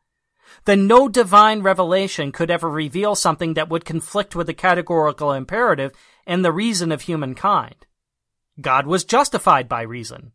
then 0.65 0.87
no 0.87 1.07
divine 1.07 1.61
revelation 1.61 2.31
could 2.31 2.49
ever 2.49 2.67
reveal 2.67 3.13
something 3.13 3.53
that 3.53 3.69
would 3.69 3.85
conflict 3.85 4.35
with 4.35 4.47
the 4.47 4.55
categorical 4.55 5.31
imperative 5.31 5.91
and 6.25 6.43
the 6.43 6.51
reason 6.51 6.91
of 6.91 7.03
humankind. 7.03 7.85
God 8.59 8.87
was 8.87 9.05
justified 9.05 9.69
by 9.69 9.83
reason. 9.83 10.31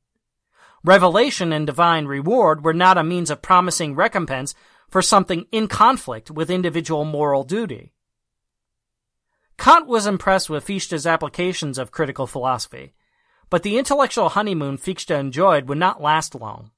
Revelation 0.84 1.52
and 1.52 1.66
divine 1.66 2.06
reward 2.06 2.64
were 2.64 2.72
not 2.72 2.96
a 2.96 3.02
means 3.02 3.28
of 3.28 3.42
promising 3.42 3.96
recompense 3.96 4.54
for 4.88 5.02
something 5.02 5.46
in 5.50 5.66
conflict 5.66 6.30
with 6.30 6.48
individual 6.48 7.04
moral 7.04 7.42
duty. 7.42 7.92
Kant 9.58 9.88
was 9.88 10.06
impressed 10.06 10.48
with 10.48 10.64
Fichte's 10.64 11.08
applications 11.08 11.76
of 11.76 11.90
critical 11.90 12.28
philosophy, 12.28 12.94
but 13.50 13.62
the 13.62 13.78
intellectual 13.78 14.30
honeymoon 14.30 14.76
Fichte 14.76 15.10
enjoyed 15.10 15.68
would 15.68 15.78
not 15.78 16.02
last 16.02 16.34
long. 16.34 16.70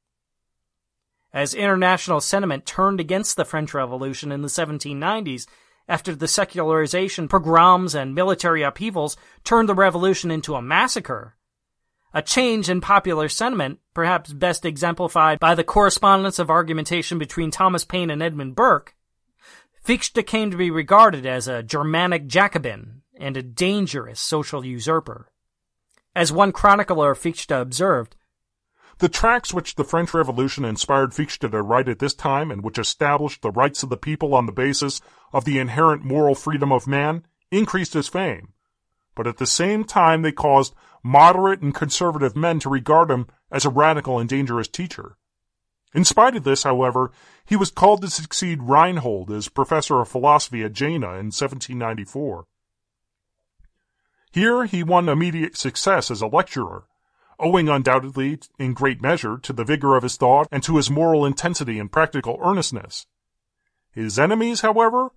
As 1.32 1.54
international 1.54 2.20
sentiment 2.20 2.66
turned 2.66 3.00
against 3.00 3.36
the 3.36 3.44
French 3.44 3.74
Revolution 3.74 4.32
in 4.32 4.42
the 4.42 4.48
1790s, 4.48 5.46
after 5.88 6.14
the 6.14 6.28
secularization, 6.28 7.28
pogroms, 7.28 7.94
and 7.94 8.14
military 8.14 8.62
upheavals 8.62 9.16
turned 9.44 9.68
the 9.68 9.74
revolution 9.74 10.30
into 10.30 10.54
a 10.54 10.62
massacre, 10.62 11.36
a 12.14 12.22
change 12.22 12.68
in 12.68 12.80
popular 12.80 13.28
sentiment, 13.28 13.78
perhaps 13.94 14.32
best 14.32 14.64
exemplified 14.64 15.38
by 15.38 15.54
the 15.54 15.64
correspondence 15.64 16.38
of 16.38 16.50
argumentation 16.50 17.18
between 17.18 17.50
Thomas 17.50 17.84
Paine 17.84 18.10
and 18.10 18.22
Edmund 18.22 18.54
Burke, 18.54 18.94
Fichte 19.84 20.26
came 20.26 20.50
to 20.50 20.56
be 20.56 20.70
regarded 20.70 21.24
as 21.24 21.48
a 21.48 21.62
Germanic 21.62 22.26
Jacobin 22.26 23.02
and 23.18 23.36
a 23.36 23.42
dangerous 23.42 24.20
social 24.20 24.64
usurper. 24.64 25.32
As 26.18 26.32
one 26.32 26.50
chronicler 26.50 27.12
of 27.12 27.18
Fichte 27.18 27.52
observed, 27.52 28.16
the 28.98 29.08
tracts 29.08 29.54
which 29.54 29.76
the 29.76 29.84
French 29.84 30.12
Revolution 30.12 30.64
inspired 30.64 31.14
Fichte 31.14 31.48
to 31.48 31.62
write 31.62 31.88
at 31.88 32.00
this 32.00 32.12
time 32.12 32.50
and 32.50 32.64
which 32.64 32.76
established 32.76 33.40
the 33.40 33.52
rights 33.52 33.84
of 33.84 33.88
the 33.88 33.96
people 33.96 34.34
on 34.34 34.46
the 34.46 34.50
basis 34.50 35.00
of 35.32 35.44
the 35.44 35.60
inherent 35.60 36.04
moral 36.04 36.34
freedom 36.34 36.72
of 36.72 36.88
man 36.88 37.24
increased 37.52 37.94
his 37.94 38.08
fame. 38.08 38.48
But 39.14 39.28
at 39.28 39.36
the 39.36 39.46
same 39.46 39.84
time 39.84 40.22
they 40.22 40.32
caused 40.32 40.74
moderate 41.04 41.60
and 41.60 41.72
conservative 41.72 42.34
men 42.34 42.58
to 42.58 42.68
regard 42.68 43.12
him 43.12 43.28
as 43.52 43.64
a 43.64 43.70
radical 43.70 44.18
and 44.18 44.28
dangerous 44.28 44.66
teacher. 44.66 45.18
In 45.94 46.04
spite 46.04 46.34
of 46.34 46.42
this, 46.42 46.64
however, 46.64 47.12
he 47.46 47.54
was 47.54 47.70
called 47.70 48.02
to 48.02 48.10
succeed 48.10 48.64
Reinhold 48.64 49.30
as 49.30 49.48
professor 49.48 50.00
of 50.00 50.08
philosophy 50.08 50.64
at 50.64 50.72
Jena 50.72 51.10
in 51.10 51.30
1794. 51.30 52.44
Here 54.30 54.64
he 54.64 54.82
won 54.82 55.08
immediate 55.08 55.56
success 55.56 56.10
as 56.10 56.20
a 56.20 56.26
lecturer, 56.26 56.84
owing 57.38 57.68
undoubtedly 57.68 58.40
in 58.58 58.74
great 58.74 59.00
measure 59.00 59.38
to 59.38 59.52
the 59.52 59.64
vigor 59.64 59.96
of 59.96 60.02
his 60.02 60.16
thought 60.16 60.48
and 60.50 60.62
to 60.64 60.76
his 60.76 60.90
moral 60.90 61.24
intensity 61.24 61.78
and 61.78 61.90
practical 61.90 62.38
earnestness. 62.42 63.06
His 63.90 64.18
enemies, 64.18 64.60
however, 64.60 65.10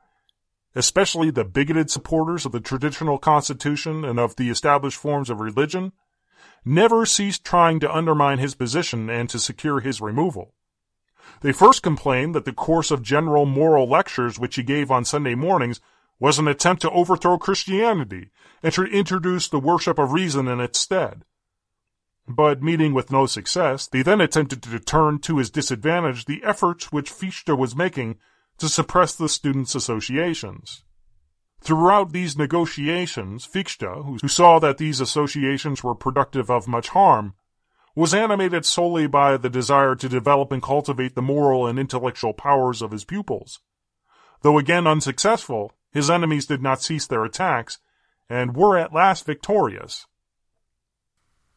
especially 0.76 1.30
the 1.30 1.44
bigoted 1.44 1.90
supporters 1.90 2.46
of 2.46 2.52
the 2.52 2.62
traditional 2.62 3.18
constitution 3.18 4.06
and 4.06 4.20
of 4.20 4.36
the 4.38 4.50
established 4.50 4.98
forms 4.98 5.30
of 5.30 5.40
religion, 5.40 5.92
never 6.64 7.06
ceased 7.06 7.44
trying 7.44 7.80
to 7.80 7.94
undermine 7.94 8.40
his 8.40 8.56
position 8.56 9.10
and 9.10 9.30
to 9.30 9.40
secure 9.40 9.80
his 9.80 10.00
removal. 10.00 10.54
They 11.42 11.52
first 11.52 11.84
complained 11.84 12.36
that 12.36 12.46
the 12.46 12.54
course 12.54 12.92
of 12.92 13.02
general 13.02 13.46
moral 13.46 13.90
lectures 13.90 14.40
which 14.40 14.56
he 14.56 14.64
gave 14.64 14.92
on 14.92 15.06
Sunday 15.06 15.36
mornings 15.36 15.82
was 16.22 16.38
an 16.38 16.48
attempt 16.48 16.84
to 16.84 16.92
overthrow 16.92 17.36
Christianity 17.36 18.30
and 18.62 18.72
to 18.76 18.84
introduce 18.84 19.50
the 19.50 19.60
worship 19.60 19.98
of 19.98 20.14
reason 20.14 20.48
in 20.48 20.60
its 20.60 20.78
stead. 20.78 21.24
But 22.28 22.62
meeting 22.62 22.94
with 22.94 23.12
no 23.12 23.26
success, 23.26 23.88
they 23.88 24.04
then 24.04 24.22
attempted 24.22 24.62
to 24.62 24.80
turn 24.80 25.18
to 25.22 25.40
his 25.40 25.50
disadvantage 25.50 26.26
the 26.26 26.44
efforts 26.44 26.92
which 26.92 27.10
Fichte 27.10 27.58
was 27.58 27.76
making 27.76 28.20
to 28.60 28.70
suppress 28.70 29.16
the 29.16 29.28
students' 29.28 29.74
associations. 29.74 30.84
Throughout 31.60 32.14
these 32.14 32.38
negotiations, 32.38 33.44
Fichte, 33.44 34.04
who 34.22 34.28
saw 34.28 34.60
that 34.60 34.78
these 34.78 35.02
associations 35.02 35.84
were 35.84 35.96
productive 35.96 36.52
of 36.52 36.68
much 36.68 36.90
harm, 36.90 37.34
was 37.96 38.14
animated 38.14 38.64
solely 38.64 39.08
by 39.08 39.38
the 39.38 39.50
desire 39.50 39.96
to 39.96 40.08
develop 40.08 40.52
and 40.52 40.62
cultivate 40.62 41.16
the 41.16 41.22
moral 41.24 41.66
and 41.66 41.80
intellectual 41.80 42.34
powers 42.34 42.84
of 42.84 42.92
his 42.92 43.06
pupils. 43.06 43.60
Though 44.44 44.60
again 44.60 44.86
unsuccessful, 44.86 45.74
his 45.92 46.10
enemies 46.10 46.46
did 46.46 46.62
not 46.62 46.82
cease 46.82 47.08
their 47.08 47.24
attacks, 47.24 47.80
and 48.30 48.56
were 48.56 48.78
at 48.78 48.94
last 48.94 49.26
victorious. 49.26 50.06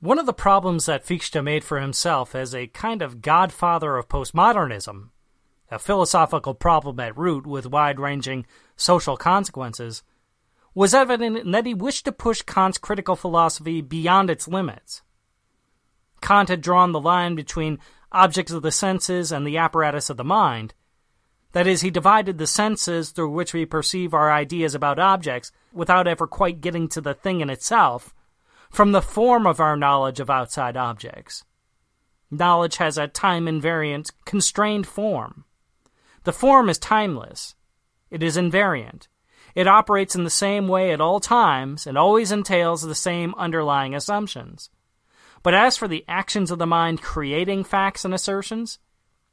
One 0.01 0.19
of 0.19 0.27
the 0.27 0.33
problems 0.33 0.87
that 0.87 1.07
Fichte 1.07 1.43
made 1.43 1.65
for 1.65 1.81
himself 1.81 2.35
as 2.35 2.55
a 2.55 2.67
kind 2.67 3.01
of 3.01 3.23
godfather 3.23 3.97
of 3.97 4.09
postmodernism, 4.09 5.11
a 5.71 5.79
philosophical 5.79 6.53
problem 6.53 7.01
at 7.01 7.17
root 7.17 7.47
with 7.47 7.67
wide 7.67 7.99
ranging 7.99 8.45
social 8.77 9.17
consequences, 9.17 10.03
was 10.75 10.93
evident 10.93 11.39
in 11.39 11.53
that 11.53 11.67
he 11.67 11.73
wished 11.73 12.05
to 12.05 12.13
push 12.13 12.43
Kant's 12.43 12.79
critical 12.79 13.17
philosophy 13.17 13.81
beyond 13.81 14.29
its 14.29 14.49
limits. 14.49 15.03
Kant 16.21 16.49
had 16.49 16.61
drawn 16.61 16.93
the 16.93 17.01
line 17.01 17.35
between 17.35 17.79
objects 18.11 18.53
of 18.53 18.63
the 18.63 18.73
senses 18.73 19.31
and 19.31 19.47
the 19.47 19.59
apparatus 19.59 20.11
of 20.11 20.17
the 20.17 20.25
mind. 20.25 20.75
That 21.55 21.69
is, 21.69 21.83
he 21.83 21.91
divided 21.91 22.39
the 22.39 22.49
senses 22.49 23.11
through 23.11 23.31
which 23.31 23.55
we 23.55 23.65
perceive 23.65 24.13
our 24.13 24.31
ideas 24.31 24.75
about 24.75 24.99
objects 24.99 25.53
without 25.73 26.09
ever 26.09 26.27
quite 26.27 26.61
getting 26.61 26.89
to 26.89 27.01
the 27.01 27.15
thing 27.15 27.41
in 27.41 27.49
itself 27.49 28.13
from 28.71 28.91
the 28.91 29.01
form 29.01 29.47
of 29.47 29.61
our 29.61 29.77
knowledge 29.77 30.19
of 30.19 30.29
outside 30.29 30.77
objects. 30.77 31.45
Knowledge 32.29 32.79
has 32.79 32.99
a 32.99 33.07
time 33.07 33.47
invariant, 33.47 34.11
constrained 34.25 34.85
form. 34.85 35.45
The 36.25 36.33
form 36.33 36.69
is 36.69 36.77
timeless. 36.77 37.55
It 38.11 38.21
is 38.21 38.37
invariant. 38.37 39.07
It 39.55 39.69
operates 39.69 40.17
in 40.17 40.25
the 40.25 40.31
same 40.31 40.67
way 40.67 40.93
at 40.93 41.01
all 41.01 41.21
times 41.21 41.87
and 41.87 41.97
always 41.97 42.33
entails 42.33 42.83
the 42.83 42.97
same 42.97 43.33
underlying 43.39 43.95
assumptions. 43.95 44.71
But 45.45 45.55
as 45.55 45.77
for 45.77 45.87
the 45.87 46.05
actions 46.09 46.51
of 46.51 46.59
the 46.59 46.67
mind 46.67 47.01
creating 47.01 47.63
facts 47.63 48.05
and 48.05 48.13
assertions, 48.13 48.81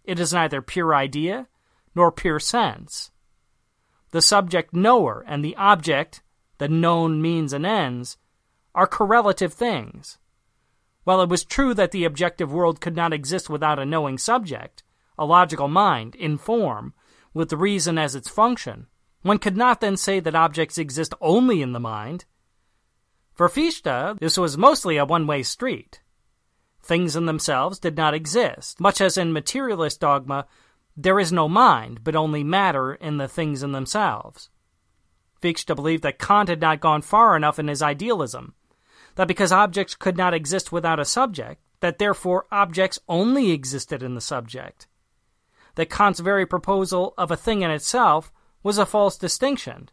it 0.03 0.19
is 0.19 0.31
neither 0.31 0.61
pure 0.61 0.93
idea 0.93 1.47
nor 1.95 2.11
pure 2.11 2.39
sense. 2.39 3.11
The 4.11 4.21
subject 4.21 4.73
knower 4.73 5.23
and 5.27 5.43
the 5.43 5.55
object, 5.55 6.21
the 6.57 6.67
known 6.67 7.21
means 7.21 7.53
and 7.53 7.65
ends, 7.65 8.17
are 8.75 8.87
correlative 8.87 9.53
things. 9.53 10.17
While 11.03 11.21
it 11.21 11.29
was 11.29 11.43
true 11.43 11.73
that 11.73 11.91
the 11.91 12.05
objective 12.05 12.51
world 12.51 12.79
could 12.79 12.95
not 12.95 13.13
exist 13.13 13.49
without 13.49 13.79
a 13.79 13.85
knowing 13.85 14.17
subject, 14.17 14.83
a 15.17 15.25
logical 15.25 15.67
mind, 15.67 16.15
in 16.15 16.37
form, 16.37 16.93
with 17.33 17.53
reason 17.53 17.97
as 17.97 18.15
its 18.15 18.29
function, 18.29 18.87
one 19.21 19.37
could 19.37 19.57
not 19.57 19.81
then 19.81 19.97
say 19.97 20.19
that 20.19 20.35
objects 20.35 20.77
exist 20.77 21.13
only 21.21 21.61
in 21.61 21.73
the 21.73 21.79
mind. 21.79 22.25
For 23.33 23.47
Fichte, 23.49 24.17
this 24.19 24.37
was 24.37 24.57
mostly 24.57 24.97
a 24.97 25.05
one 25.05 25.25
way 25.27 25.43
street. 25.43 26.01
Things 26.83 27.15
in 27.15 27.25
themselves 27.25 27.79
did 27.79 27.95
not 27.95 28.13
exist, 28.13 28.79
much 28.79 29.01
as 29.01 29.17
in 29.17 29.33
materialist 29.33 29.99
dogma, 29.99 30.47
there 31.03 31.19
is 31.19 31.31
no 31.31 31.47
mind, 31.47 32.03
but 32.03 32.15
only 32.15 32.43
matter 32.43 32.93
in 32.93 33.17
the 33.17 33.27
things 33.27 33.63
in 33.63 33.71
themselves. 33.71 34.49
Fichte 35.41 35.75
believed 35.75 36.03
that 36.03 36.19
Kant 36.19 36.49
had 36.49 36.61
not 36.61 36.81
gone 36.81 37.01
far 37.01 37.35
enough 37.35 37.57
in 37.57 37.67
his 37.67 37.81
idealism, 37.81 38.53
that 39.15 39.27
because 39.27 39.51
objects 39.51 39.95
could 39.95 40.17
not 40.17 40.33
exist 40.33 40.71
without 40.71 40.99
a 40.99 41.05
subject, 41.05 41.61
that 41.79 41.97
therefore 41.97 42.45
objects 42.51 42.99
only 43.09 43.51
existed 43.51 44.03
in 44.03 44.15
the 44.15 44.21
subject. 44.21 44.87
That 45.75 45.89
Kant's 45.89 46.19
very 46.19 46.45
proposal 46.45 47.13
of 47.17 47.31
a 47.31 47.37
thing 47.37 47.61
in 47.61 47.71
itself 47.71 48.31
was 48.61 48.77
a 48.77 48.85
false 48.85 49.17
distinction, 49.17 49.89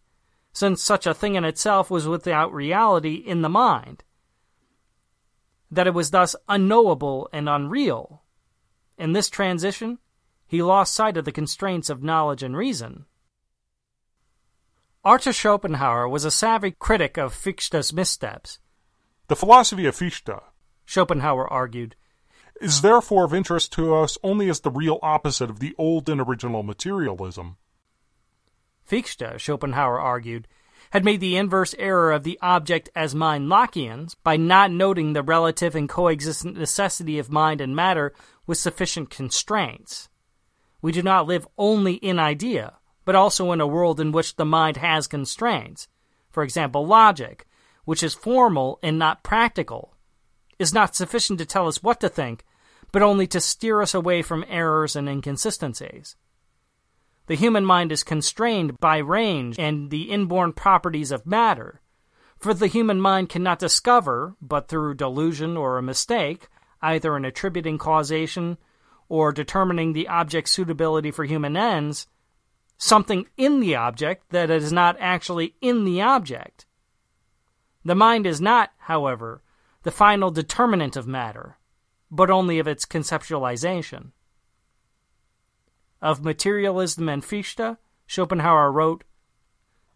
since 0.53 0.83
such 0.83 1.07
a 1.07 1.15
thing 1.15 1.35
in 1.35 1.45
itself 1.45 1.91
was 1.91 2.07
without 2.07 2.53
reality 2.53 3.15
in 3.15 3.43
the 3.43 3.49
mind, 3.49 4.05
that 5.71 5.87
it 5.87 5.95
was 5.95 6.11
thus 6.11 6.35
unknowable 6.49 7.29
and 7.33 7.49
unreal. 7.49 8.23
In 8.99 9.13
this 9.13 9.31
transition, 9.31 9.99
he 10.49 10.63
lost 10.63 10.95
sight 10.95 11.17
of 11.17 11.25
the 11.25 11.33
constraints 11.33 11.91
of 11.91 12.03
knowledge 12.03 12.43
and 12.43 12.57
reason. 12.57 13.05
Arthur 15.05 15.33
Schopenhauer 15.33 16.09
was 16.09 16.25
a 16.25 16.31
savvy 16.31 16.73
critic 16.73 17.17
of 17.17 17.35
Fichte's 17.35 17.93
missteps. 17.93 18.59
The 19.29 19.37
philosophy 19.37 19.87
of 19.87 19.95
Fichte, 19.95 20.43
Schopenhauer 20.87 21.47
argued, 21.47 21.95
is 22.61 22.81
therefore 22.81 23.25
of 23.25 23.35
interest 23.35 23.73
to 23.75 23.95
us 23.95 24.19
only 24.23 24.49
as 24.49 24.61
the 24.61 24.71
real 24.71 24.99
opposite 25.03 25.51
of 25.51 25.61
the 25.61 25.75
old 25.79 26.09
and 26.09 26.21
original 26.21 26.63
materialism. 26.63 27.57
Fichte, 28.85 29.39
Schopenhauer 29.39 30.01
argued, 30.01 30.49
had 30.91 31.05
made 31.05 31.21
the 31.21 31.37
inverse 31.37 31.75
error 31.79 32.11
of 32.11 32.25
the 32.25 32.39
object 32.41 32.89
as 32.95 33.15
mind 33.15 33.49
Lockeans 33.49 34.17
by 34.25 34.37
not 34.37 34.71
noting 34.71 35.13
the 35.13 35.23
relative 35.23 35.75
and 35.75 35.89
coexistent 35.89 36.57
necessity 36.57 37.19
of 37.19 37.31
mind 37.31 37.61
and 37.61 37.77
matter 37.77 38.15
with 38.47 38.59
sufficient 38.59 39.11
constraints. 39.11 40.08
We 40.81 40.93
do 40.93 41.03
not 41.03 41.27
live 41.27 41.47
only 41.57 41.95
in 41.95 42.19
idea, 42.19 42.75
but 43.05 43.15
also 43.15 43.53
in 43.53 43.61
a 43.61 43.67
world 43.67 44.01
in 44.01 44.13
which 44.13 44.37
the 44.37 44.45
mind 44.45 44.77
has 44.77 45.07
constraints. 45.07 45.89
For 46.31 46.43
example, 46.43 46.87
logic, 46.87 47.47
which 47.85 48.03
is 48.03 48.15
formal 48.15 48.79
and 48.83 48.99
not 48.99 49.23
practical, 49.23 49.95
is 50.59 50.75
not 50.75 50.95
sufficient 50.95 51.39
to 51.39 51.47
tell 51.47 51.67
us 51.67 51.83
what 51.83 52.01
to 52.01 52.09
think, 52.09 52.45
but 52.93 53.03
only 53.03 53.27
to 53.27 53.41
steer 53.41 53.83
us 53.83 53.95
away 53.95 54.23
from 54.23 54.45
errors 54.49 54.95
and 54.95 55.09
inconsistencies. 55.09 56.17
The 57.27 57.35
human 57.35 57.65
mind 57.65 57.93
is 57.93 58.05
constrained 58.05 58.79
by 58.79 58.99
range 58.99 59.59
and 59.59 59.91
the 59.91 60.11
inborn 60.11 60.53
properties 60.53 61.11
of 61.11 61.27
matter, 61.27 61.81
for 62.39 62.55
the 62.55 62.69
human 62.69 63.01
mind 63.01 63.29
cannot 63.29 63.59
discover, 63.59 64.37
but 64.41 64.69
through 64.69 64.95
delusion 64.95 65.57
or 65.57 65.77
a 65.77 65.83
mistake, 65.83 66.49
either 66.81 67.17
in 67.17 67.25
attributing 67.25 67.79
causation 67.79 68.59
or 69.09 69.33
determining 69.33 69.93
the 69.93 70.09
object's 70.09 70.51
suitability 70.51 71.11
for 71.11 71.25
human 71.25 71.57
ends, 71.57 72.07
something 72.77 73.27
in 73.37 73.61
the 73.61 73.75
object 73.75 74.31
that 74.31 74.51
is 74.51 74.73
not 74.73 74.97
actually 75.01 75.55
in 75.61 75.85
the 75.85 76.01
object. 76.01 76.67
The 77.85 77.95
mind 77.95 78.27
is 78.27 78.41
not, 78.41 78.71
however, 78.79 79.43
the 79.83 79.91
final 79.91 80.31
determinant 80.31 80.97
of 80.97 81.07
matter, 81.07 81.59
but 82.11 82.31
only 82.31 82.59
of 82.59 82.69
its 82.69 82.85
conceptualization. 82.85 84.13
Of 86.03 86.25
materialism 86.25 87.09
and 87.09 87.25
Fichte, 87.25 87.77
Schopenhauer 88.07 88.71
wrote, 88.71 89.05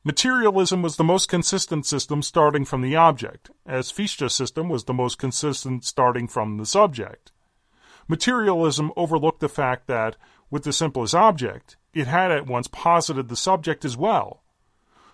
Materialism 0.05 0.83
was 0.83 0.97
the 0.97 1.05
most 1.05 1.29
consistent 1.29 1.87
system 1.87 2.23
starting 2.23 2.65
from 2.65 2.83
the 2.83 2.97
object, 2.97 3.51
as 3.65 3.93
Fichte's 3.93 4.35
system 4.35 4.69
was 4.69 4.85
the 4.85 4.95
most 4.95 5.19
consistent 5.19 5.85
starting 5.85 6.27
from 6.27 6.57
the 6.57 6.67
subject. 6.67 7.32
Materialism 8.09 8.93
overlooked 8.97 9.41
the 9.41 9.49
fact 9.49 9.87
that, 9.87 10.17
with 10.51 10.65
the 10.65 10.73
simplest 10.73 11.15
object, 11.15 11.77
it 11.95 12.07
had 12.07 12.31
at 12.31 12.47
once 12.47 12.69
posited 12.69 13.29
the 13.29 13.37
subject 13.37 13.85
as 13.85 13.97
well. 13.97 14.43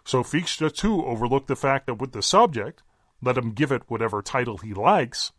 So 0.05 0.23
Fichte 0.23 0.75
too 0.75 1.05
overlooked 1.05 1.49
the 1.49 1.57
fact 1.57 1.87
that 1.87 2.01
with 2.01 2.13
the 2.13 2.23
subject, 2.23 2.83
let 3.21 3.37
him 3.37 3.53
give 3.53 3.73
it 3.73 3.83
whatever 3.89 4.23
title 4.23 4.59
he 4.59 4.73
likes, 4.73 5.33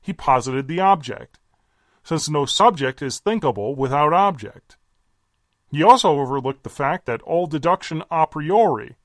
he 0.00 0.12
posited 0.12 0.68
the 0.68 0.80
object, 0.80 1.38
since 2.02 2.28
no 2.28 2.46
subject 2.46 3.02
is 3.02 3.18
thinkable 3.18 3.74
without 3.74 4.12
object. 4.12 4.76
He 5.70 5.82
also 5.82 6.20
overlooked 6.20 6.62
the 6.62 6.70
fact 6.70 7.06
that 7.06 7.22
all 7.22 7.46
deduction 7.46 8.02
a 8.10 8.26
priori, 8.26 8.96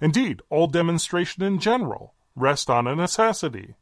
indeed 0.00 0.42
all 0.48 0.66
demonstration 0.66 1.42
in 1.42 1.58
general, 1.58 2.14
rest 2.34 2.70
on 2.70 2.86
a 2.86 2.96
necessity, 2.96 3.74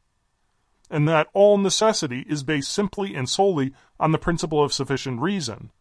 and 0.93 1.09
that 1.09 1.29
all 1.33 1.57
necessity 1.57 2.21
is 2.29 2.45
based 2.45 2.71
simply 2.71 3.15
and 3.15 3.29
solely 3.29 3.73
on 3.99 4.13
the 4.13 4.19
principle 4.19 4.63
of 4.63 4.75
sufficient 4.75 5.21
reason, 5.21 5.73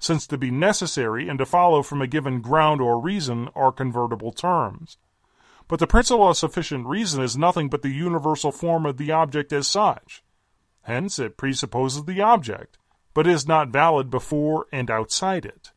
since 0.00 0.26
to 0.26 0.36
be 0.36 0.50
necessary 0.50 1.28
and 1.28 1.38
to 1.38 1.46
follow 1.46 1.84
from 1.84 2.02
a 2.02 2.06
given 2.08 2.40
ground 2.40 2.80
or 2.80 3.00
reason 3.00 3.48
are 3.54 3.70
convertible 3.70 4.32
terms. 4.32 4.98
But 5.68 5.78
the 5.78 5.86
principle 5.86 6.28
of 6.28 6.36
sufficient 6.36 6.86
reason 6.86 7.22
is 7.22 7.38
nothing 7.38 7.68
but 7.68 7.82
the 7.82 7.90
universal 7.90 8.50
form 8.50 8.86
of 8.86 8.96
the 8.96 9.12
object 9.12 9.52
as 9.52 9.68
such. 9.68 10.24
Hence, 10.82 11.20
it 11.20 11.36
presupposes 11.36 12.04
the 12.04 12.20
object, 12.20 12.76
but 13.14 13.26
is 13.26 13.46
not 13.46 13.68
valid 13.68 14.10
before 14.10 14.66
and 14.72 14.90
outside 14.90 15.46
it. 15.46 15.70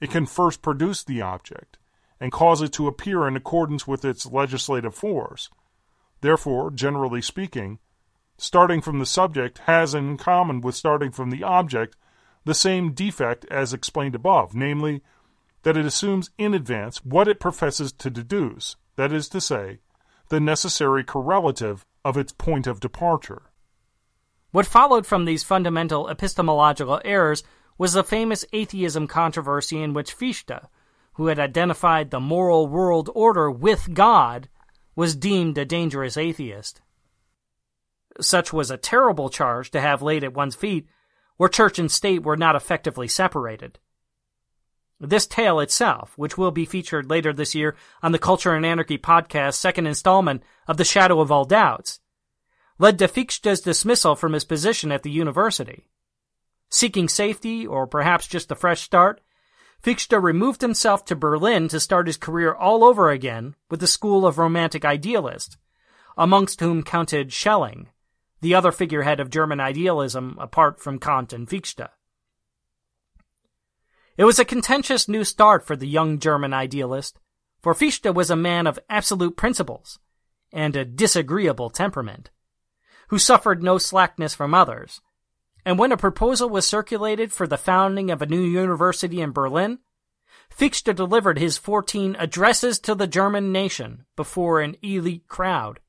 It 0.00 0.10
can 0.10 0.24
first 0.24 0.62
produce 0.62 1.04
the 1.04 1.20
object 1.20 1.76
and 2.18 2.32
cause 2.32 2.62
it 2.62 2.72
to 2.72 2.88
appear 2.88 3.28
in 3.28 3.36
accordance 3.36 3.86
with 3.86 4.06
its 4.06 4.24
legislative 4.24 4.94
force. 4.94 5.50
Therefore, 6.22 6.70
generally 6.70 7.20
speaking, 7.20 7.78
starting 8.42 8.80
from 8.80 8.98
the 8.98 9.06
subject 9.06 9.58
has 9.66 9.94
in 9.94 10.16
common 10.16 10.60
with 10.60 10.74
starting 10.74 11.12
from 11.12 11.30
the 11.30 11.44
object 11.44 11.94
the 12.44 12.52
same 12.52 12.92
defect 12.92 13.46
as 13.52 13.72
explained 13.72 14.16
above, 14.16 14.52
namely, 14.52 15.00
that 15.62 15.76
it 15.76 15.86
assumes 15.86 16.28
in 16.38 16.52
advance 16.52 17.04
what 17.04 17.28
it 17.28 17.38
professes 17.38 17.92
to 17.92 18.10
deduce, 18.10 18.74
that 18.96 19.12
is 19.12 19.28
to 19.28 19.40
say, 19.40 19.78
the 20.28 20.40
necessary 20.40 21.04
correlative 21.04 21.86
of 22.04 22.16
its 22.16 22.32
point 22.32 22.66
of 22.66 22.80
departure. 22.80 23.42
What 24.50 24.66
followed 24.66 25.06
from 25.06 25.24
these 25.24 25.44
fundamental 25.44 26.08
epistemological 26.08 27.00
errors 27.04 27.44
was 27.78 27.92
the 27.92 28.02
famous 28.02 28.44
atheism 28.52 29.06
controversy 29.06 29.80
in 29.80 29.94
which 29.94 30.12
Fichte, 30.12 30.66
who 31.12 31.26
had 31.26 31.38
identified 31.38 32.10
the 32.10 32.18
moral 32.18 32.66
world 32.66 33.08
order 33.14 33.48
with 33.48 33.94
God, 33.94 34.48
was 34.96 35.14
deemed 35.14 35.56
a 35.58 35.64
dangerous 35.64 36.16
atheist. 36.16 36.80
Such 38.20 38.52
was 38.52 38.70
a 38.70 38.76
terrible 38.76 39.28
charge 39.28 39.70
to 39.70 39.80
have 39.80 40.02
laid 40.02 40.24
at 40.24 40.34
one's 40.34 40.54
feet, 40.54 40.86
where 41.36 41.48
church 41.48 41.78
and 41.78 41.90
state 41.90 42.22
were 42.22 42.36
not 42.36 42.56
effectively 42.56 43.08
separated. 43.08 43.78
This 45.00 45.26
tale 45.26 45.58
itself, 45.58 46.12
which 46.16 46.38
will 46.38 46.52
be 46.52 46.64
featured 46.64 47.10
later 47.10 47.32
this 47.32 47.54
year 47.54 47.74
on 48.02 48.12
the 48.12 48.18
Culture 48.18 48.54
and 48.54 48.64
Anarchy 48.64 48.98
podcast 48.98 49.54
second 49.54 49.86
installment 49.86 50.42
of 50.68 50.76
The 50.76 50.84
Shadow 50.84 51.20
of 51.20 51.32
All 51.32 51.44
Doubts, 51.44 51.98
led 52.78 52.98
to 53.00 53.08
Fichte's 53.08 53.60
dismissal 53.60 54.14
from 54.14 54.32
his 54.32 54.44
position 54.44 54.92
at 54.92 55.02
the 55.02 55.10
university. 55.10 55.88
Seeking 56.68 57.08
safety, 57.08 57.66
or 57.66 57.86
perhaps 57.86 58.28
just 58.28 58.52
a 58.52 58.54
fresh 58.54 58.80
start, 58.80 59.20
Fichte 59.82 60.12
removed 60.12 60.60
himself 60.60 61.04
to 61.06 61.16
Berlin 61.16 61.66
to 61.68 61.80
start 61.80 62.06
his 62.06 62.16
career 62.16 62.54
all 62.54 62.84
over 62.84 63.10
again 63.10 63.56
with 63.68 63.80
the 63.80 63.88
school 63.88 64.24
of 64.24 64.38
Romantic 64.38 64.84
Idealists, 64.84 65.56
amongst 66.16 66.60
whom 66.60 66.84
counted 66.84 67.32
Schelling, 67.32 67.88
the 68.42 68.54
other 68.54 68.72
figurehead 68.72 69.20
of 69.20 69.30
German 69.30 69.60
idealism 69.60 70.36
apart 70.38 70.80
from 70.80 70.98
Kant 70.98 71.32
and 71.32 71.48
Fichte. 71.48 71.88
It 74.16 74.24
was 74.24 74.38
a 74.38 74.44
contentious 74.44 75.08
new 75.08 75.24
start 75.24 75.66
for 75.66 75.76
the 75.76 75.88
young 75.88 76.18
German 76.18 76.52
idealist, 76.52 77.18
for 77.62 77.72
Fichte 77.72 78.12
was 78.12 78.30
a 78.30 78.36
man 78.36 78.66
of 78.66 78.78
absolute 78.90 79.36
principles 79.36 79.98
and 80.52 80.76
a 80.76 80.84
disagreeable 80.84 81.70
temperament, 81.70 82.30
who 83.08 83.18
suffered 83.18 83.62
no 83.62 83.78
slackness 83.78 84.34
from 84.34 84.52
others, 84.52 85.00
and 85.64 85.78
when 85.78 85.92
a 85.92 85.96
proposal 85.96 86.48
was 86.48 86.66
circulated 86.66 87.32
for 87.32 87.46
the 87.46 87.56
founding 87.56 88.10
of 88.10 88.20
a 88.20 88.26
new 88.26 88.42
university 88.42 89.20
in 89.20 89.30
Berlin, 89.30 89.78
Fichte 90.50 90.92
delivered 90.92 91.38
his 91.38 91.56
14 91.56 92.16
addresses 92.18 92.78
to 92.80 92.94
the 92.94 93.06
German 93.06 93.52
nation 93.52 94.04
before 94.16 94.60
an 94.60 94.76
elite 94.82 95.28
crowd, 95.28 95.80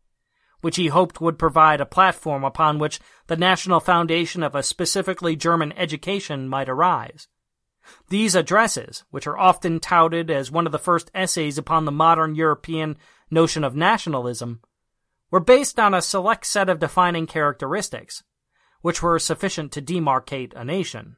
which 0.63 0.77
he 0.77 0.87
hoped 0.87 1.19
would 1.19 1.37
provide 1.37 1.81
a 1.81 1.85
platform 1.85 2.45
upon 2.45 2.79
which 2.79 3.01
the 3.27 3.35
national 3.35 3.81
foundation 3.81 4.41
of 4.41 4.55
a 4.55 4.63
specifically 4.63 5.35
German 5.35 5.73
education 5.73 6.47
might 6.47 6.69
arise. 6.69 7.27
These 8.07 8.33
addresses, 8.33 9.03
which 9.11 9.27
are 9.27 9.37
often 9.37 9.81
touted 9.81 10.31
as 10.31 10.49
one 10.49 10.65
of 10.65 10.71
the 10.71 10.79
first 10.79 11.11
essays 11.13 11.57
upon 11.57 11.83
the 11.83 11.91
modern 11.91 12.33
European 12.33 12.97
notion 13.29 13.65
of 13.65 13.75
nationalism, 13.75 14.61
were 15.29 15.41
based 15.41 15.81
on 15.81 15.93
a 15.93 16.01
select 16.01 16.45
set 16.45 16.69
of 16.69 16.79
defining 16.79 17.27
characteristics, 17.27 18.23
which 18.79 19.03
were 19.03 19.19
sufficient 19.19 19.73
to 19.73 19.81
demarcate 19.81 20.53
a 20.55 20.63
nation. 20.63 21.17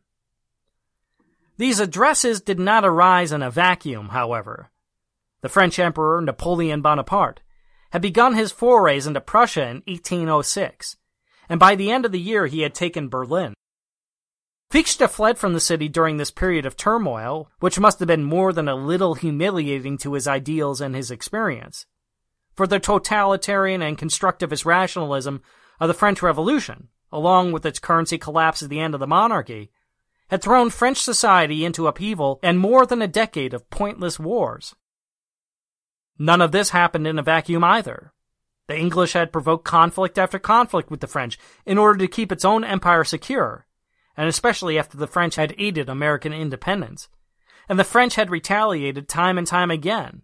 These 1.57 1.79
addresses 1.79 2.41
did 2.41 2.59
not 2.59 2.83
arise 2.83 3.31
in 3.31 3.43
a 3.43 3.51
vacuum, 3.51 4.09
however. 4.09 4.71
The 5.41 5.49
French 5.49 5.77
Emperor 5.77 6.19
Napoleon 6.19 6.81
Bonaparte 6.81 7.41
had 7.95 8.01
begun 8.01 8.35
his 8.35 8.51
forays 8.51 9.07
into 9.07 9.21
Prussia 9.21 9.61
in 9.61 9.83
1806, 9.87 10.97
and 11.47 11.59
by 11.59 11.75
the 11.75 11.89
end 11.89 12.03
of 12.05 12.11
the 12.11 12.19
year 12.19 12.47
he 12.47 12.61
had 12.61 12.75
taken 12.75 13.07
Berlin. 13.07 13.53
Fichte 14.69 15.09
fled 15.09 15.37
from 15.37 15.53
the 15.53 15.61
city 15.61 15.87
during 15.87 16.17
this 16.17 16.31
period 16.31 16.65
of 16.65 16.75
turmoil, 16.75 17.49
which 17.61 17.79
must 17.79 17.99
have 17.99 18.07
been 18.07 18.25
more 18.25 18.51
than 18.51 18.67
a 18.67 18.75
little 18.75 19.13
humiliating 19.13 19.97
to 19.99 20.13
his 20.13 20.27
ideals 20.27 20.81
and 20.81 20.93
his 20.93 21.09
experience. 21.09 21.85
For 22.53 22.67
the 22.67 22.79
totalitarian 22.79 23.81
and 23.81 23.97
constructivist 23.97 24.65
rationalism 24.65 25.41
of 25.79 25.87
the 25.87 25.93
French 25.93 26.21
Revolution 26.21 26.89
along 27.15 27.53
with 27.53 27.65
its 27.65 27.79
currency 27.79 28.17
collapse 28.17 28.61
at 28.61 28.69
the 28.69 28.79
end 28.79 28.93
of 28.93 28.99
the 28.99 29.07
monarchy, 29.07 29.71
had 30.27 30.41
thrown 30.41 30.69
French 30.69 30.97
society 30.97 31.63
into 31.63 31.87
upheaval 31.87 32.39
and 32.43 32.59
more 32.59 32.85
than 32.85 33.01
a 33.01 33.07
decade 33.07 33.53
of 33.53 33.69
pointless 33.69 34.19
wars. 34.19 34.75
None 36.17 36.41
of 36.41 36.51
this 36.51 36.69
happened 36.69 37.07
in 37.07 37.19
a 37.19 37.23
vacuum 37.23 37.63
either. 37.63 38.13
The 38.67 38.77
English 38.77 39.13
had 39.13 39.31
provoked 39.31 39.65
conflict 39.65 40.17
after 40.17 40.39
conflict 40.39 40.89
with 40.89 41.01
the 41.01 41.07
French 41.07 41.37
in 41.65 41.77
order 41.77 41.99
to 41.99 42.07
keep 42.07 42.31
its 42.31 42.45
own 42.45 42.63
empire 42.63 43.03
secure, 43.03 43.67
and 44.17 44.27
especially 44.27 44.79
after 44.79 44.97
the 44.97 45.07
French 45.07 45.35
had 45.35 45.53
aided 45.57 45.89
American 45.89 46.33
independence. 46.33 47.09
And 47.69 47.77
the 47.77 47.83
French 47.83 48.15
had 48.15 48.29
retaliated 48.29 49.07
time 49.07 49.37
and 49.37 49.45
time 49.45 49.69
again. 49.69 50.21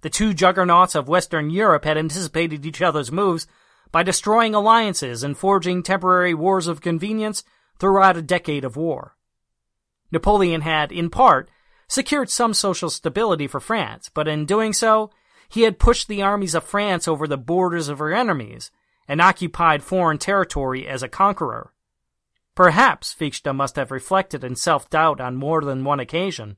The 0.00 0.10
two 0.10 0.32
juggernauts 0.32 0.94
of 0.94 1.08
Western 1.08 1.50
Europe 1.50 1.84
had 1.84 1.98
anticipated 1.98 2.64
each 2.64 2.80
other's 2.80 3.12
moves 3.12 3.46
by 3.90 4.02
destroying 4.02 4.54
alliances 4.54 5.22
and 5.22 5.36
forging 5.36 5.82
temporary 5.82 6.34
wars 6.34 6.66
of 6.68 6.80
convenience 6.80 7.44
throughout 7.78 8.16
a 8.16 8.22
decade 8.22 8.64
of 8.64 8.76
war. 8.76 9.16
Napoleon 10.10 10.62
had, 10.62 10.92
in 10.92 11.10
part, 11.10 11.50
secured 11.88 12.30
some 12.30 12.54
social 12.54 12.90
stability 12.90 13.46
for 13.46 13.60
France, 13.60 14.10
but 14.12 14.28
in 14.28 14.46
doing 14.46 14.72
so, 14.72 15.10
he 15.48 15.62
had 15.62 15.78
pushed 15.78 16.08
the 16.08 16.22
armies 16.22 16.54
of 16.54 16.64
France 16.64 17.08
over 17.08 17.26
the 17.26 17.38
borders 17.38 17.88
of 17.88 17.98
her 17.98 18.12
enemies 18.12 18.70
and 19.06 19.20
occupied 19.20 19.82
foreign 19.82 20.18
territory 20.18 20.86
as 20.86 21.02
a 21.02 21.08
conqueror. 21.08 21.72
Perhaps 22.54 23.12
Fichte 23.12 23.54
must 23.54 23.76
have 23.76 23.90
reflected 23.90 24.44
in 24.44 24.56
self-doubt 24.56 25.20
on 25.20 25.36
more 25.36 25.62
than 25.62 25.84
one 25.84 26.00
occasion. 26.00 26.56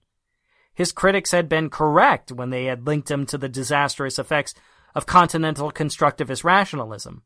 His 0.75 0.93
critics 0.93 1.31
had 1.31 1.49
been 1.49 1.71
correct 1.71 2.33
when 2.33 2.51
they 2.51 2.65
had 2.65 2.87
linked 2.87 3.11
him 3.11 3.27
to 3.27 3.39
the 3.39 3.49
disastrous 3.49 4.19
effects 4.19 4.55
of 4.95 5.07
continental 5.07 5.71
constructivist 5.71 6.43
rationalism, 6.43 7.23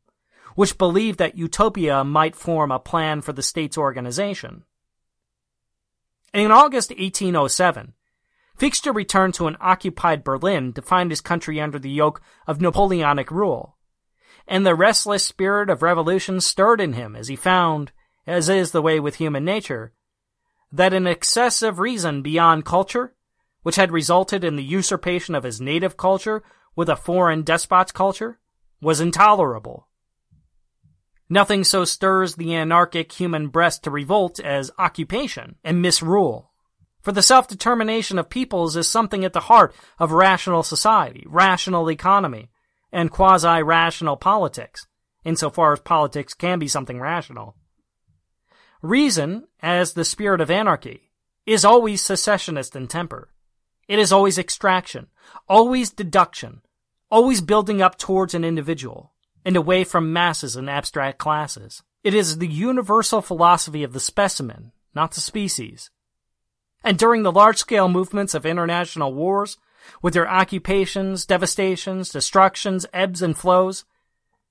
which 0.55 0.77
believed 0.77 1.19
that 1.19 1.37
utopia 1.37 2.03
might 2.03 2.35
form 2.35 2.71
a 2.71 2.79
plan 2.79 3.21
for 3.21 3.33
the 3.33 3.41
state's 3.41 3.77
organization. 3.77 4.65
In 6.33 6.51
August 6.51 6.89
1807, 6.89 7.93
Fichte 8.57 8.87
returned 8.93 9.33
to 9.35 9.47
an 9.47 9.57
occupied 9.59 10.23
Berlin 10.23 10.71
to 10.73 10.81
find 10.81 11.11
his 11.11 11.21
country 11.21 11.59
under 11.59 11.77
the 11.77 11.89
yoke 11.89 12.21
of 12.47 12.61
Napoleonic 12.61 13.29
rule. 13.29 13.77
And 14.47 14.65
the 14.65 14.75
restless 14.75 15.25
spirit 15.25 15.69
of 15.69 15.81
revolution 15.81 16.39
stirred 16.39 16.79
in 16.79 16.93
him 16.93 17.15
as 17.15 17.27
he 17.27 17.35
found, 17.35 17.91
as 18.25 18.47
is 18.47 18.71
the 18.71 18.81
way 18.81 18.99
with 18.99 19.15
human 19.15 19.43
nature, 19.43 19.93
that 20.71 20.93
an 20.93 21.07
excess 21.07 21.61
of 21.61 21.79
reason 21.79 22.21
beyond 22.21 22.65
culture, 22.65 23.15
which 23.63 23.75
had 23.75 23.91
resulted 23.91 24.43
in 24.43 24.55
the 24.55 24.63
usurpation 24.63 25.35
of 25.35 25.43
his 25.43 25.59
native 25.59 25.97
culture 25.97 26.43
with 26.75 26.89
a 26.89 26.95
foreign 26.95 27.43
despot's 27.43 27.91
culture, 27.91 28.39
was 28.81 29.01
intolerable. 29.01 29.87
Nothing 31.29 31.63
so 31.63 31.85
stirs 31.85 32.35
the 32.35 32.53
anarchic 32.53 33.11
human 33.11 33.47
breast 33.47 33.83
to 33.83 33.91
revolt 33.91 34.39
as 34.39 34.71
occupation 34.77 35.55
and 35.63 35.81
misrule. 35.81 36.51
For 37.05 37.11
the 37.11 37.21
self-determination 37.21 38.17
of 38.17 38.31
peoples 38.31 38.75
is 38.75 38.87
something 38.87 39.23
at 39.23 39.33
the 39.33 39.41
heart 39.41 39.75
of 39.99 40.11
rational 40.11 40.63
society, 40.63 41.23
rational 41.27 41.91
economy, 41.91 42.49
and 42.91 43.11
quasi-rational 43.11 44.17
politics, 44.17 44.87
insofar 45.23 45.73
as 45.73 45.81
politics 45.81 46.33
can 46.33 46.57
be 46.57 46.67
something 46.67 46.99
rational. 46.99 47.57
Reason, 48.81 49.43
as 49.61 49.93
the 49.93 50.03
spirit 50.03 50.41
of 50.41 50.49
anarchy, 50.49 51.11
is 51.45 51.63
always 51.63 52.01
secessionist 52.01 52.75
in 52.75 52.87
temper. 52.87 53.29
It 53.87 53.99
is 53.99 54.11
always 54.11 54.39
extraction, 54.39 55.05
always 55.47 55.91
deduction, 55.91 56.61
always 57.11 57.39
building 57.39 57.83
up 57.83 57.99
towards 57.99 58.33
an 58.33 58.43
individual, 58.43 59.13
and 59.45 59.55
away 59.55 59.83
from 59.83 60.11
masses 60.11 60.55
and 60.55 60.67
abstract 60.67 61.19
classes. 61.19 61.83
It 62.03 62.15
is 62.15 62.39
the 62.39 62.47
universal 62.47 63.21
philosophy 63.21 63.83
of 63.83 63.93
the 63.93 63.99
specimen, 63.99 64.71
not 64.95 65.11
the 65.11 65.21
species, 65.21 65.91
and 66.85 66.99
during 66.99 67.23
the 67.23 67.31
large 67.31 67.57
scale 67.57 67.89
movements 67.89 68.35
of 68.35 68.45
international 68.45 69.11
wars, 69.11 69.57
with 70.03 70.13
their 70.13 70.29
occupations, 70.29 71.25
devastations, 71.25 72.09
destructions, 72.09 72.85
ebbs 72.93 73.23
and 73.23 73.35
flows, 73.35 73.85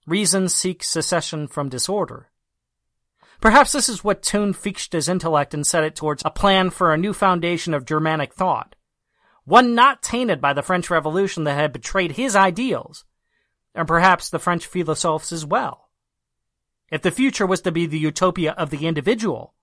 reason 0.05 0.49
seeks 0.49 0.89
secession 0.89 1.47
from 1.47 1.69
disorder. 1.69 2.31
Perhaps 3.41 3.71
this 3.71 3.89
is 3.89 4.03
what 4.03 4.23
tuned 4.23 4.57
Fichte's 4.57 5.09
intellect 5.09 5.55
and 5.55 5.65
set 5.65 5.85
it 5.85 5.95
towards 5.95 6.23
a 6.25 6.31
plan 6.31 6.71
for 6.71 6.93
a 6.93 6.99
new 6.99 7.13
foundation 7.13 7.73
of 7.73 7.85
Germanic 7.85 8.35
thought, 8.35 8.75
one 9.45 9.75
not 9.77 10.03
tainted 10.03 10.41
by 10.41 10.53
the 10.53 10.63
French 10.63 10.91
Revolution 10.91 11.45
that 11.45 11.55
had 11.55 11.73
betrayed 11.73 12.13
his 12.13 12.35
ideals, 12.35 13.05
and 13.77 13.87
perhaps 13.87 14.29
the 14.29 14.41
French 14.41 14.67
philosophes 14.67 15.31
as 15.31 15.47
well. 15.47 15.89
If 16.91 17.03
the 17.03 17.13
future 17.13 17.47
was 17.47 17.61
to 17.61 17.71
be 17.71 17.87
the 17.87 17.99
utopia 17.99 18.53
of 18.53 18.71
the 18.71 18.87
individual, 18.87 19.55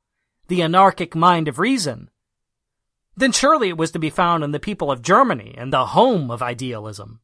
the 0.47 0.61
anarchic 0.61 1.15
mind 1.15 1.49
of 1.49 1.59
reason, 1.59 2.10
then 3.15 3.31
surely 3.31 3.69
it 3.69 3.77
was 3.77 3.91
to 3.91 3.99
be 3.99 4.09
found 4.09 4.43
in 4.43 4.51
the 4.51 4.59
people 4.59 4.91
of 4.91 5.01
Germany 5.01 5.53
and 5.57 5.71
the 5.71 5.87
home 5.87 6.31
of 6.31 6.41
idealism. 6.41 7.19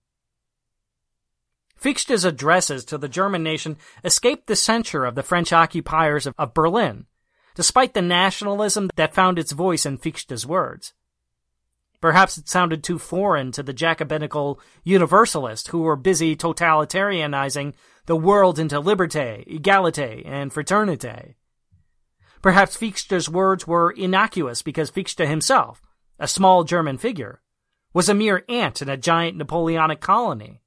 Fichte's 1.75 2.25
addresses 2.25 2.83
to 2.85 2.97
the 2.97 3.07
German 3.07 3.43
nation 3.43 3.77
escaped 4.03 4.47
the 4.47 4.55
censure 4.55 5.05
of 5.05 5.15
the 5.15 5.23
French 5.23 5.53
occupiers 5.53 6.25
of, 6.25 6.33
of 6.37 6.53
Berlin, 6.53 7.05
despite 7.55 7.93
the 7.93 8.01
nationalism 8.01 8.89
that 8.95 9.13
found 9.13 9.37
its 9.37 9.51
voice 9.51 9.85
in 9.85 9.97
Fichte's 9.97 10.45
words. 10.45 10.93
Perhaps 12.01 12.37
it 12.37 12.47
sounded 12.47 12.83
too 12.83 12.99
foreign 12.99 13.51
to 13.51 13.63
the 13.63 13.73
Jacobinical 13.73 14.59
universalists 14.83 15.69
who 15.69 15.81
were 15.81 15.95
busy 15.95 16.35
totalitarianizing 16.35 17.73
the 18.05 18.15
world 18.15 18.59
into 18.59 18.79
liberté, 18.79 19.47
égalité, 19.47 20.23
and 20.25 20.53
fraternité. 20.53 21.35
Perhaps 22.41 22.75
Fichte's 22.75 23.29
words 23.29 23.65
were 23.65 23.91
innocuous 23.91 24.61
because 24.61 24.89
Fichte 24.89 25.25
himself, 25.27 25.81
a 26.19 26.27
small 26.27 26.63
German 26.63 26.97
figure, 26.97 27.41
was 27.93 28.09
a 28.09 28.13
mere 28.13 28.43
ant 28.47 28.81
in 28.81 28.89
a 28.89 28.97
giant 28.97 29.37
Napoleonic 29.37 30.01
colony. 30.01 30.61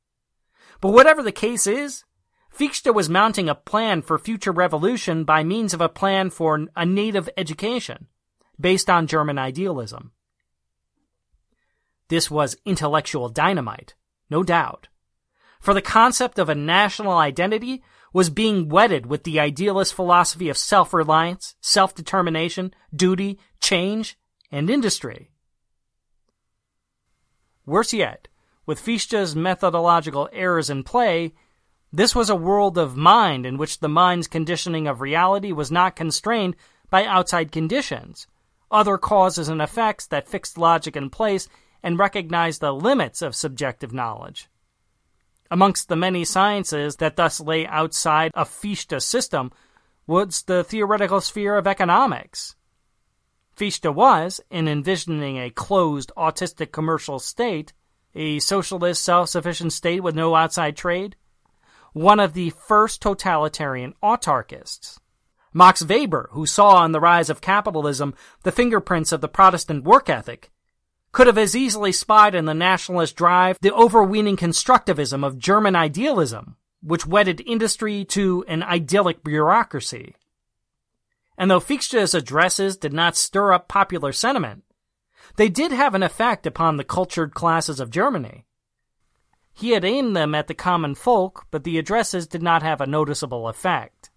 But 0.80 0.90
whatever 0.90 1.22
the 1.22 1.32
case 1.32 1.66
is, 1.66 2.04
Fichte 2.50 2.92
was 2.92 3.08
mounting 3.08 3.48
a 3.48 3.54
plan 3.54 4.02
for 4.02 4.18
future 4.18 4.52
revolution 4.52 5.24
by 5.24 5.44
means 5.44 5.72
of 5.72 5.80
a 5.80 5.88
plan 5.88 6.30
for 6.30 6.66
a 6.74 6.84
native 6.84 7.28
education, 7.36 8.08
based 8.58 8.90
on 8.90 9.06
German 9.06 9.38
idealism. 9.38 10.12
This 12.08 12.30
was 12.30 12.56
intellectual 12.64 13.28
dynamite, 13.28 13.94
no 14.28 14.42
doubt. 14.42 14.88
For 15.60 15.74
the 15.74 15.82
concept 15.82 16.38
of 16.38 16.48
a 16.48 16.54
national 16.54 17.12
identity 17.12 17.82
was 18.12 18.30
being 18.30 18.68
wedded 18.68 19.06
with 19.06 19.24
the 19.24 19.38
idealist 19.38 19.94
philosophy 19.94 20.48
of 20.48 20.56
self-reliance, 20.56 21.54
self-determination, 21.60 22.74
duty, 22.94 23.38
change, 23.60 24.18
and 24.50 24.68
industry. 24.68 25.30
Worse 27.66 27.92
yet, 27.92 28.26
with 28.66 28.80
Fichte's 28.80 29.36
methodological 29.36 30.28
errors 30.32 30.70
in 30.70 30.82
play, 30.82 31.34
this 31.92 32.14
was 32.14 32.30
a 32.30 32.36
world 32.36 32.78
of 32.78 32.96
mind 32.96 33.44
in 33.46 33.58
which 33.58 33.78
the 33.78 33.88
mind's 33.88 34.26
conditioning 34.26 34.88
of 34.88 35.00
reality 35.00 35.52
was 35.52 35.70
not 35.70 35.94
constrained 35.94 36.56
by 36.88 37.04
outside 37.04 37.52
conditions, 37.52 38.26
other 38.70 38.98
causes 38.98 39.48
and 39.48 39.60
effects 39.60 40.06
that 40.06 40.28
fixed 40.28 40.58
logic 40.58 40.96
in 40.96 41.10
place 41.10 41.48
and 41.82 41.98
recognized 41.98 42.60
the 42.60 42.72
limits 42.72 43.22
of 43.22 43.36
subjective 43.36 43.92
knowledge. 43.92 44.49
Amongst 45.50 45.88
the 45.88 45.96
many 45.96 46.24
sciences 46.24 46.96
that 46.96 47.16
thus 47.16 47.40
lay 47.40 47.66
outside 47.66 48.30
of 48.34 48.48
Fichte's 48.48 49.04
system 49.04 49.50
was 50.06 50.42
the 50.42 50.62
theoretical 50.62 51.20
sphere 51.20 51.56
of 51.56 51.66
economics. 51.66 52.54
Fichte 53.52 53.92
was, 53.92 54.40
in 54.50 54.68
envisioning 54.68 55.38
a 55.38 55.50
closed, 55.50 56.12
autistic 56.16 56.72
commercial 56.72 57.18
state, 57.18 57.72
a 58.14 58.38
socialist, 58.38 59.02
self-sufficient 59.02 59.72
state 59.72 60.02
with 60.02 60.14
no 60.14 60.34
outside 60.34 60.76
trade, 60.76 61.16
one 61.92 62.20
of 62.20 62.34
the 62.34 62.50
first 62.50 63.02
totalitarian 63.02 63.94
autarchists. 64.02 64.98
Max 65.52 65.84
Weber, 65.84 66.28
who 66.32 66.46
saw 66.46 66.84
in 66.84 66.92
the 66.92 67.00
rise 67.00 67.28
of 67.28 67.40
capitalism 67.40 68.14
the 68.44 68.52
fingerprints 68.52 69.10
of 69.10 69.20
the 69.20 69.28
Protestant 69.28 69.84
work 69.84 70.08
ethic, 70.08 70.50
could 71.12 71.26
have 71.26 71.38
as 71.38 71.56
easily 71.56 71.92
spied 71.92 72.34
in 72.34 72.44
the 72.44 72.54
nationalist 72.54 73.16
drive 73.16 73.58
the 73.60 73.72
overweening 73.72 74.36
constructivism 74.36 75.24
of 75.24 75.38
German 75.38 75.74
idealism, 75.74 76.56
which 76.82 77.06
wedded 77.06 77.42
industry 77.46 78.04
to 78.04 78.44
an 78.48 78.62
idyllic 78.62 79.24
bureaucracy. 79.24 80.14
And 81.36 81.50
though 81.50 81.60
Fichte's 81.60 82.14
addresses 82.14 82.76
did 82.76 82.92
not 82.92 83.16
stir 83.16 83.52
up 83.52 83.66
popular 83.66 84.12
sentiment, 84.12 84.62
they 85.36 85.48
did 85.48 85.72
have 85.72 85.94
an 85.94 86.02
effect 86.02 86.46
upon 86.46 86.76
the 86.76 86.84
cultured 86.84 87.34
classes 87.34 87.80
of 87.80 87.90
Germany. 87.90 88.46
He 89.52 89.70
had 89.70 89.84
aimed 89.84 90.14
them 90.14 90.34
at 90.34 90.46
the 90.46 90.54
common 90.54 90.94
folk, 90.94 91.46
but 91.50 91.64
the 91.64 91.78
addresses 91.78 92.26
did 92.26 92.42
not 92.42 92.62
have 92.62 92.80
a 92.80 92.86
noticeable 92.86 93.48
effect. 93.48 94.10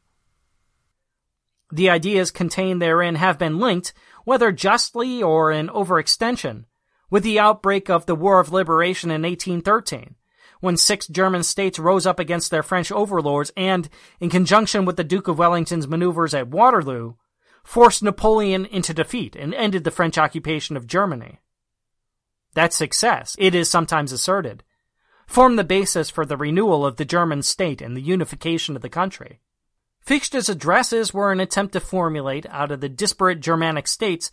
The 1.71 1.89
ideas 1.89 2.29
contained 2.29 2.81
therein 2.81 3.15
have 3.15 3.39
been 3.39 3.57
linked, 3.57 3.93
whether 4.25 4.51
justly 4.51 5.23
or 5.23 5.51
in 5.51 5.69
overextension, 5.69 6.65
with 7.13 7.21
the 7.21 7.37
outbreak 7.39 7.91
of 7.91 8.07
the 8.07 8.15
War 8.15 8.39
of 8.39 8.51
Liberation 8.51 9.11
in 9.11 9.21
1813, 9.21 10.15
when 10.61 10.75
six 10.75 11.05
German 11.05 11.43
states 11.43 11.77
rose 11.77 12.07
up 12.07 12.17
against 12.17 12.49
their 12.49 12.63
French 12.63 12.91
overlords 12.91 13.51
and, 13.55 13.87
in 14.19 14.31
conjunction 14.31 14.83
with 14.83 14.97
the 14.97 15.03
Duke 15.03 15.27
of 15.27 15.37
Wellington's 15.37 15.87
maneuvers 15.87 16.33
at 16.33 16.47
Waterloo, 16.47 17.13
forced 17.63 18.01
Napoleon 18.01 18.65
into 18.65 18.95
defeat 18.95 19.35
and 19.35 19.53
ended 19.53 19.83
the 19.83 19.91
French 19.91 20.17
occupation 20.17 20.75
of 20.75 20.87
Germany. 20.87 21.39
That 22.55 22.73
success, 22.73 23.35
it 23.37 23.53
is 23.53 23.69
sometimes 23.69 24.11
asserted, 24.11 24.63
formed 25.27 25.59
the 25.59 25.63
basis 25.63 26.09
for 26.09 26.25
the 26.25 26.35
renewal 26.35 26.83
of 26.83 26.95
the 26.95 27.05
German 27.05 27.43
state 27.43 27.79
and 27.79 27.95
the 27.95 28.01
unification 28.01 28.75
of 28.75 28.81
the 28.81 28.89
country. 28.89 29.39
Fichte's 30.01 30.49
addresses 30.49 31.13
were 31.13 31.31
an 31.31 31.39
attempt 31.39 31.73
to 31.73 31.79
formulate, 31.79 32.47
out 32.47 32.71
of 32.71 32.81
the 32.81 32.89
disparate 32.89 33.39
Germanic 33.39 33.87
states, 33.87 34.31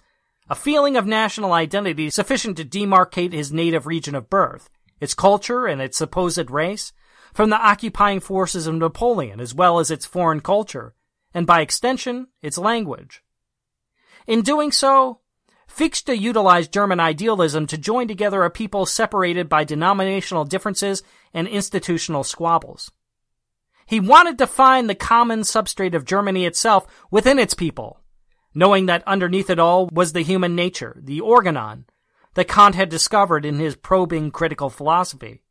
a 0.50 0.56
feeling 0.56 0.96
of 0.96 1.06
national 1.06 1.52
identity 1.52 2.10
sufficient 2.10 2.56
to 2.56 2.64
demarcate 2.64 3.32
his 3.32 3.52
native 3.52 3.86
region 3.86 4.16
of 4.16 4.28
birth, 4.28 4.68
its 5.00 5.14
culture 5.14 5.66
and 5.66 5.80
its 5.80 5.96
supposed 5.96 6.50
race, 6.50 6.92
from 7.32 7.50
the 7.50 7.56
occupying 7.56 8.18
forces 8.18 8.66
of 8.66 8.74
Napoleon 8.74 9.40
as 9.40 9.54
well 9.54 9.78
as 9.78 9.92
its 9.92 10.04
foreign 10.04 10.40
culture, 10.40 10.92
and 11.32 11.46
by 11.46 11.60
extension, 11.60 12.26
its 12.42 12.58
language. 12.58 13.22
In 14.26 14.42
doing 14.42 14.72
so, 14.72 15.20
Fichte 15.68 16.18
utilized 16.18 16.72
German 16.72 16.98
idealism 16.98 17.68
to 17.68 17.78
join 17.78 18.08
together 18.08 18.42
a 18.42 18.50
people 18.50 18.86
separated 18.86 19.48
by 19.48 19.62
denominational 19.62 20.44
differences 20.44 21.04
and 21.32 21.46
institutional 21.46 22.24
squabbles. 22.24 22.90
He 23.86 24.00
wanted 24.00 24.36
to 24.38 24.48
find 24.48 24.90
the 24.90 24.96
common 24.96 25.42
substrate 25.42 25.94
of 25.94 26.04
Germany 26.04 26.44
itself 26.44 26.88
within 27.08 27.38
its 27.38 27.54
people, 27.54 27.99
knowing 28.54 28.86
that 28.86 29.06
underneath 29.06 29.50
it 29.50 29.58
all 29.58 29.88
was 29.92 30.12
the 30.12 30.22
human 30.22 30.54
nature, 30.54 30.96
the 31.00 31.20
organon, 31.20 31.84
that 32.34 32.48
Kant 32.48 32.74
had 32.74 32.88
discovered 32.88 33.44
in 33.44 33.58
his 33.58 33.76
probing 33.76 34.30
critical 34.30 34.70
philosophy. 34.70 35.42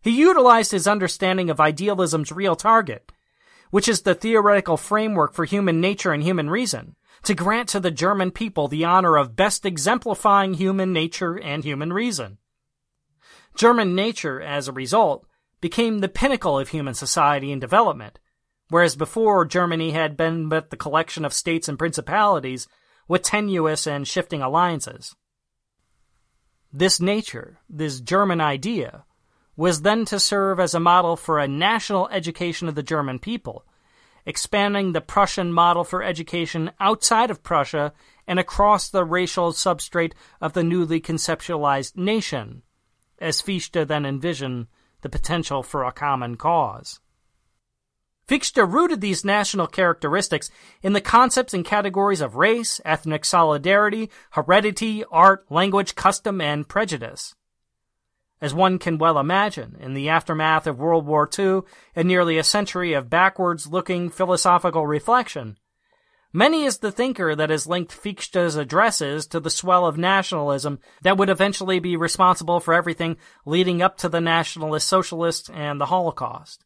He 0.00 0.10
utilized 0.10 0.70
his 0.70 0.86
understanding 0.86 1.50
of 1.50 1.60
idealism's 1.60 2.30
real 2.30 2.54
target, 2.54 3.10
which 3.70 3.88
is 3.88 4.02
the 4.02 4.14
theoretical 4.14 4.76
framework 4.76 5.34
for 5.34 5.44
human 5.44 5.80
nature 5.80 6.12
and 6.12 6.22
human 6.22 6.48
reason, 6.48 6.94
to 7.24 7.34
grant 7.34 7.68
to 7.70 7.80
the 7.80 7.90
German 7.90 8.30
people 8.30 8.68
the 8.68 8.84
honor 8.84 9.16
of 9.16 9.34
best 9.34 9.66
exemplifying 9.66 10.54
human 10.54 10.92
nature 10.92 11.36
and 11.36 11.64
human 11.64 11.92
reason. 11.92 12.38
German 13.56 13.94
nature, 13.94 14.40
as 14.40 14.68
a 14.68 14.72
result, 14.72 15.26
became 15.60 15.98
the 15.98 16.08
pinnacle 16.08 16.58
of 16.58 16.68
human 16.68 16.94
society 16.94 17.50
and 17.50 17.60
development, 17.60 18.18
whereas 18.68 18.96
before 18.96 19.44
Germany 19.44 19.92
had 19.92 20.16
been 20.16 20.48
but 20.48 20.70
the 20.70 20.76
collection 20.76 21.24
of 21.24 21.32
states 21.32 21.68
and 21.68 21.78
principalities 21.78 22.66
with 23.08 23.22
tenuous 23.22 23.86
and 23.86 24.06
shifting 24.06 24.42
alliances. 24.42 25.14
This 26.72 27.00
nature, 27.00 27.58
this 27.70 28.00
German 28.00 28.40
idea, 28.40 29.04
was 29.56 29.82
then 29.82 30.04
to 30.06 30.20
serve 30.20 30.60
as 30.60 30.74
a 30.74 30.80
model 30.80 31.16
for 31.16 31.38
a 31.38 31.48
national 31.48 32.08
education 32.08 32.68
of 32.68 32.74
the 32.74 32.82
German 32.82 33.18
people, 33.18 33.64
expanding 34.26 34.92
the 34.92 35.00
Prussian 35.00 35.52
model 35.52 35.84
for 35.84 36.02
education 36.02 36.70
outside 36.80 37.30
of 37.30 37.42
Prussia 37.42 37.92
and 38.26 38.38
across 38.38 38.90
the 38.90 39.04
racial 39.04 39.52
substrate 39.52 40.12
of 40.40 40.52
the 40.52 40.64
newly 40.64 41.00
conceptualized 41.00 41.96
nation, 41.96 42.62
as 43.18 43.40
Fichte 43.40 43.86
then 43.86 44.04
envisioned 44.04 44.66
the 45.00 45.08
potential 45.08 45.62
for 45.62 45.84
a 45.84 45.92
common 45.92 46.36
cause. 46.36 47.00
Fichte 48.26 48.58
rooted 48.58 49.00
these 49.00 49.24
national 49.24 49.68
characteristics 49.68 50.50
in 50.82 50.94
the 50.94 51.00
concepts 51.00 51.54
and 51.54 51.64
categories 51.64 52.20
of 52.20 52.34
race, 52.34 52.80
ethnic 52.84 53.24
solidarity, 53.24 54.10
heredity, 54.30 55.04
art, 55.12 55.46
language, 55.48 55.94
custom, 55.94 56.40
and 56.40 56.68
prejudice. 56.68 57.36
As 58.40 58.52
one 58.52 58.78
can 58.78 58.98
well 58.98 59.18
imagine, 59.18 59.76
in 59.80 59.94
the 59.94 60.08
aftermath 60.08 60.66
of 60.66 60.78
World 60.78 61.06
War 61.06 61.30
II 61.38 61.60
and 61.94 62.08
nearly 62.08 62.36
a 62.36 62.44
century 62.44 62.94
of 62.94 63.08
backwards 63.08 63.68
looking 63.68 64.10
philosophical 64.10 64.86
reflection, 64.88 65.56
many 66.32 66.64
is 66.64 66.78
the 66.78 66.92
thinker 66.92 67.36
that 67.36 67.50
has 67.50 67.68
linked 67.68 67.92
Fichte's 67.92 68.56
addresses 68.56 69.26
to 69.28 69.38
the 69.38 69.50
swell 69.50 69.86
of 69.86 69.96
nationalism 69.96 70.80
that 71.02 71.16
would 71.16 71.30
eventually 71.30 71.78
be 71.78 71.96
responsible 71.96 72.58
for 72.58 72.74
everything 72.74 73.16
leading 73.46 73.80
up 73.80 73.96
to 73.98 74.08
the 74.08 74.20
Nationalist 74.20 74.88
Socialists 74.88 75.48
and 75.48 75.80
the 75.80 75.86
Holocaust. 75.86 76.64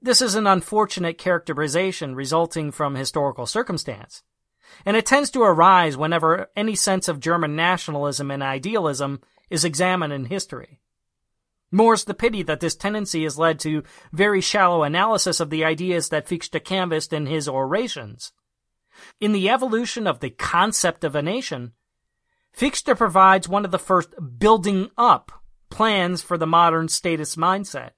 This 0.00 0.22
is 0.22 0.36
an 0.36 0.46
unfortunate 0.46 1.18
characterization 1.18 2.14
resulting 2.14 2.70
from 2.70 2.94
historical 2.94 3.46
circumstance, 3.46 4.22
and 4.86 4.96
it 4.96 5.04
tends 5.04 5.30
to 5.30 5.42
arise 5.42 5.96
whenever 5.96 6.48
any 6.54 6.76
sense 6.76 7.08
of 7.08 7.18
German 7.18 7.56
nationalism 7.56 8.30
and 8.30 8.42
idealism 8.42 9.20
is 9.50 9.64
examined 9.64 10.12
in 10.12 10.26
history. 10.26 10.80
More's 11.72 12.04
the 12.04 12.14
pity 12.14 12.42
that 12.44 12.60
this 12.60 12.76
tendency 12.76 13.24
has 13.24 13.38
led 13.38 13.58
to 13.60 13.82
very 14.12 14.40
shallow 14.40 14.84
analysis 14.84 15.40
of 15.40 15.50
the 15.50 15.64
ideas 15.64 16.08
that 16.10 16.28
Fichte 16.28 16.64
canvassed 16.64 17.12
in 17.12 17.26
his 17.26 17.48
orations. 17.48 18.32
In 19.20 19.32
the 19.32 19.50
evolution 19.50 20.06
of 20.06 20.20
the 20.20 20.30
concept 20.30 21.04
of 21.04 21.14
a 21.14 21.22
nation, 21.22 21.72
Fichte 22.52 22.96
provides 22.96 23.48
one 23.48 23.64
of 23.64 23.70
the 23.72 23.78
first 23.78 24.14
building 24.38 24.90
up 24.96 25.32
plans 25.70 26.22
for 26.22 26.38
the 26.38 26.46
modern 26.46 26.88
status 26.88 27.36
mindset. 27.36 27.97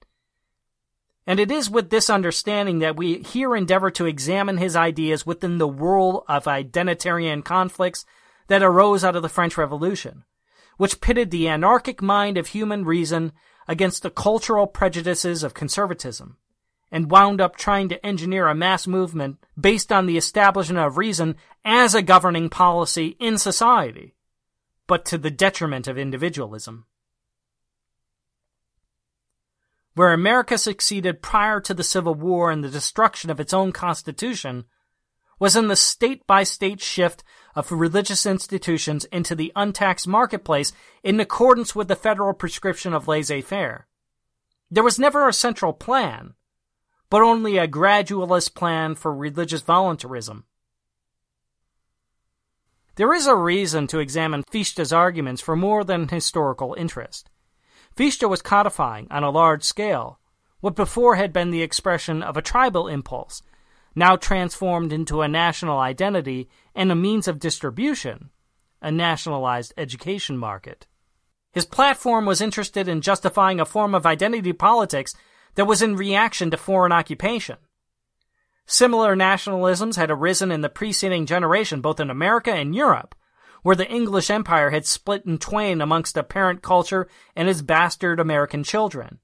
And 1.27 1.39
it 1.39 1.51
is 1.51 1.69
with 1.69 1.89
this 1.89 2.09
understanding 2.09 2.79
that 2.79 2.95
we 2.95 3.19
here 3.19 3.55
endeavor 3.55 3.91
to 3.91 4.05
examine 4.05 4.57
his 4.57 4.75
ideas 4.75 5.25
within 5.25 5.57
the 5.57 5.67
whirl 5.67 6.25
of 6.27 6.45
identitarian 6.45 7.43
conflicts 7.45 8.05
that 8.47 8.63
arose 8.63 9.03
out 9.03 9.15
of 9.15 9.21
the 9.21 9.29
French 9.29 9.57
Revolution 9.57 10.23
which 10.81 10.99
pitted 10.99 11.29
the 11.29 11.47
anarchic 11.47 12.01
mind 12.01 12.39
of 12.39 12.47
human 12.47 12.83
reason 12.83 13.31
against 13.67 14.01
the 14.01 14.09
cultural 14.09 14.65
prejudices 14.65 15.43
of 15.43 15.53
conservatism, 15.53 16.37
and 16.91 17.11
wound 17.11 17.39
up 17.39 17.55
trying 17.55 17.87
to 17.87 18.03
engineer 18.03 18.47
a 18.47 18.55
mass 18.55 18.87
movement 18.87 19.37
based 19.59 19.91
on 19.91 20.07
the 20.07 20.17
establishment 20.17 20.83
of 20.83 20.97
reason 20.97 21.35
as 21.63 21.93
a 21.93 22.01
governing 22.01 22.49
policy 22.49 23.15
in 23.19 23.37
society, 23.37 24.15
but 24.87 25.05
to 25.05 25.19
the 25.19 25.29
detriment 25.29 25.87
of 25.87 25.99
individualism. 25.99 26.87
Where 29.93 30.13
America 30.13 30.57
succeeded 30.57 31.21
prior 31.21 31.59
to 31.61 31.73
the 31.73 31.83
Civil 31.83 32.15
War 32.15 32.51
in 32.51 32.61
the 32.61 32.69
destruction 32.69 33.29
of 33.29 33.39
its 33.39 33.53
own 33.53 33.71
constitution 33.71 34.65
was 35.37 35.55
in 35.55 35.67
the 35.67 35.75
state 35.75 36.25
by 36.27 36.43
state 36.43 36.79
shift 36.79 37.23
of 37.55 37.71
religious 37.71 38.25
institutions 38.25 39.05
into 39.05 39.35
the 39.35 39.51
untaxed 39.55 40.07
marketplace 40.07 40.71
in 41.03 41.19
accordance 41.19 41.75
with 41.75 41.87
the 41.87 41.95
federal 41.95 42.33
prescription 42.33 42.93
of 42.93 43.07
laissez 43.07 43.41
faire. 43.41 43.87
There 44.69 44.83
was 44.83 44.99
never 44.99 45.27
a 45.27 45.33
central 45.33 45.73
plan, 45.73 46.35
but 47.09 47.21
only 47.21 47.57
a 47.57 47.67
gradualist 47.67 48.53
plan 48.53 48.95
for 48.95 49.13
religious 49.13 49.61
voluntarism. 49.61 50.45
There 52.95 53.13
is 53.13 53.25
a 53.25 53.35
reason 53.35 53.87
to 53.87 53.99
examine 53.99 54.43
Fichte's 54.43 54.93
arguments 54.93 55.41
for 55.41 55.55
more 55.55 55.83
than 55.83 56.07
historical 56.07 56.75
interest. 56.77 57.29
Fichte 57.95 58.27
was 58.27 58.41
codifying, 58.41 59.07
on 59.11 59.23
a 59.23 59.29
large 59.29 59.63
scale, 59.63 60.19
what 60.59 60.75
before 60.75 61.15
had 61.15 61.33
been 61.33 61.51
the 61.51 61.61
expression 61.61 62.23
of 62.23 62.37
a 62.37 62.41
tribal 62.41 62.87
impulse 62.87 63.41
now 63.95 64.15
transformed 64.15 64.93
into 64.93 65.21
a 65.21 65.27
national 65.27 65.79
identity 65.79 66.49
and 66.73 66.91
a 66.91 66.95
means 66.95 67.27
of 67.27 67.39
distribution, 67.39 68.29
a 68.81 68.91
nationalized 68.91 69.73
education 69.77 70.37
market. 70.37 70.87
His 71.51 71.65
platform 71.65 72.25
was 72.25 72.39
interested 72.39 72.87
in 72.87 73.01
justifying 73.01 73.59
a 73.59 73.65
form 73.65 73.93
of 73.93 74.05
identity 74.05 74.53
politics 74.53 75.13
that 75.55 75.65
was 75.65 75.81
in 75.81 75.97
reaction 75.97 76.49
to 76.51 76.57
foreign 76.57 76.93
occupation. 76.93 77.57
Similar 78.65 79.17
nationalisms 79.17 79.97
had 79.97 80.09
arisen 80.09 80.51
in 80.51 80.61
the 80.61 80.69
preceding 80.69 81.25
generation 81.25 81.81
both 81.81 81.99
in 81.99 82.09
America 82.09 82.53
and 82.53 82.73
Europe, 82.73 83.15
where 83.63 83.75
the 83.75 83.89
English 83.89 84.29
Empire 84.29 84.69
had 84.69 84.85
split 84.85 85.25
in 85.25 85.37
twain 85.37 85.81
amongst 85.81 86.17
a 86.17 86.23
parent 86.23 86.61
culture 86.61 87.07
and 87.35 87.47
its 87.47 87.61
bastard 87.61 88.19
American 88.19 88.63
children. 88.63 89.19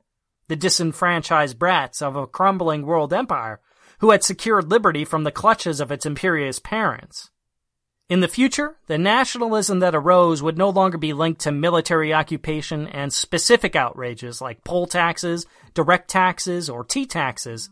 The 0.48 0.56
disenfranchised 0.56 1.60
brats 1.60 2.02
of 2.02 2.16
a 2.16 2.28
crumbling 2.28 2.86
world 2.86 3.14
empire 3.14 3.60
who 4.00 4.12
had 4.12 4.24
secured 4.24 4.70
liberty 4.70 5.04
from 5.04 5.24
the 5.24 5.32
clutches 5.32 5.80
of 5.80 5.92
its 5.92 6.06
imperious 6.06 6.60
parents. 6.60 7.32
In 8.10 8.22
the 8.22 8.30
future, 8.30 8.78
the 8.88 8.98
nationalism 8.98 9.80
that 9.80 9.96
arose 9.96 10.42
would 10.42 10.58
no 10.58 10.70
longer 10.70 10.98
be 10.98 11.12
linked 11.12 11.42
to 11.42 11.52
military 11.52 12.14
occupation 12.14 12.88
and 12.88 13.12
specific 13.12 13.76
outrages 13.76 14.40
like 14.40 14.64
poll 14.64 14.88
taxes, 14.88 15.46
direct 15.74 16.10
taxes, 16.10 16.70
or 16.70 16.86
tea 16.86 17.06
taxes, 17.06 17.70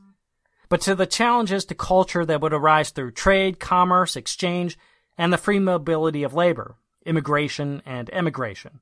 but 0.67 0.81
to 0.81 0.95
the 0.95 1.05
challenges 1.05 1.63
to 1.65 1.75
culture 1.75 2.25
that 2.25 2.41
would 2.41 2.53
arise 2.53 2.89
through 2.89 3.11
trade, 3.11 3.61
commerce, 3.61 4.17
exchange, 4.17 4.77
and 5.17 5.31
the 5.31 5.37
free 5.37 5.59
mobility 5.59 6.23
of 6.23 6.33
labor, 6.33 6.75
immigration, 7.05 7.81
and 7.85 8.09
emigration. 8.11 8.79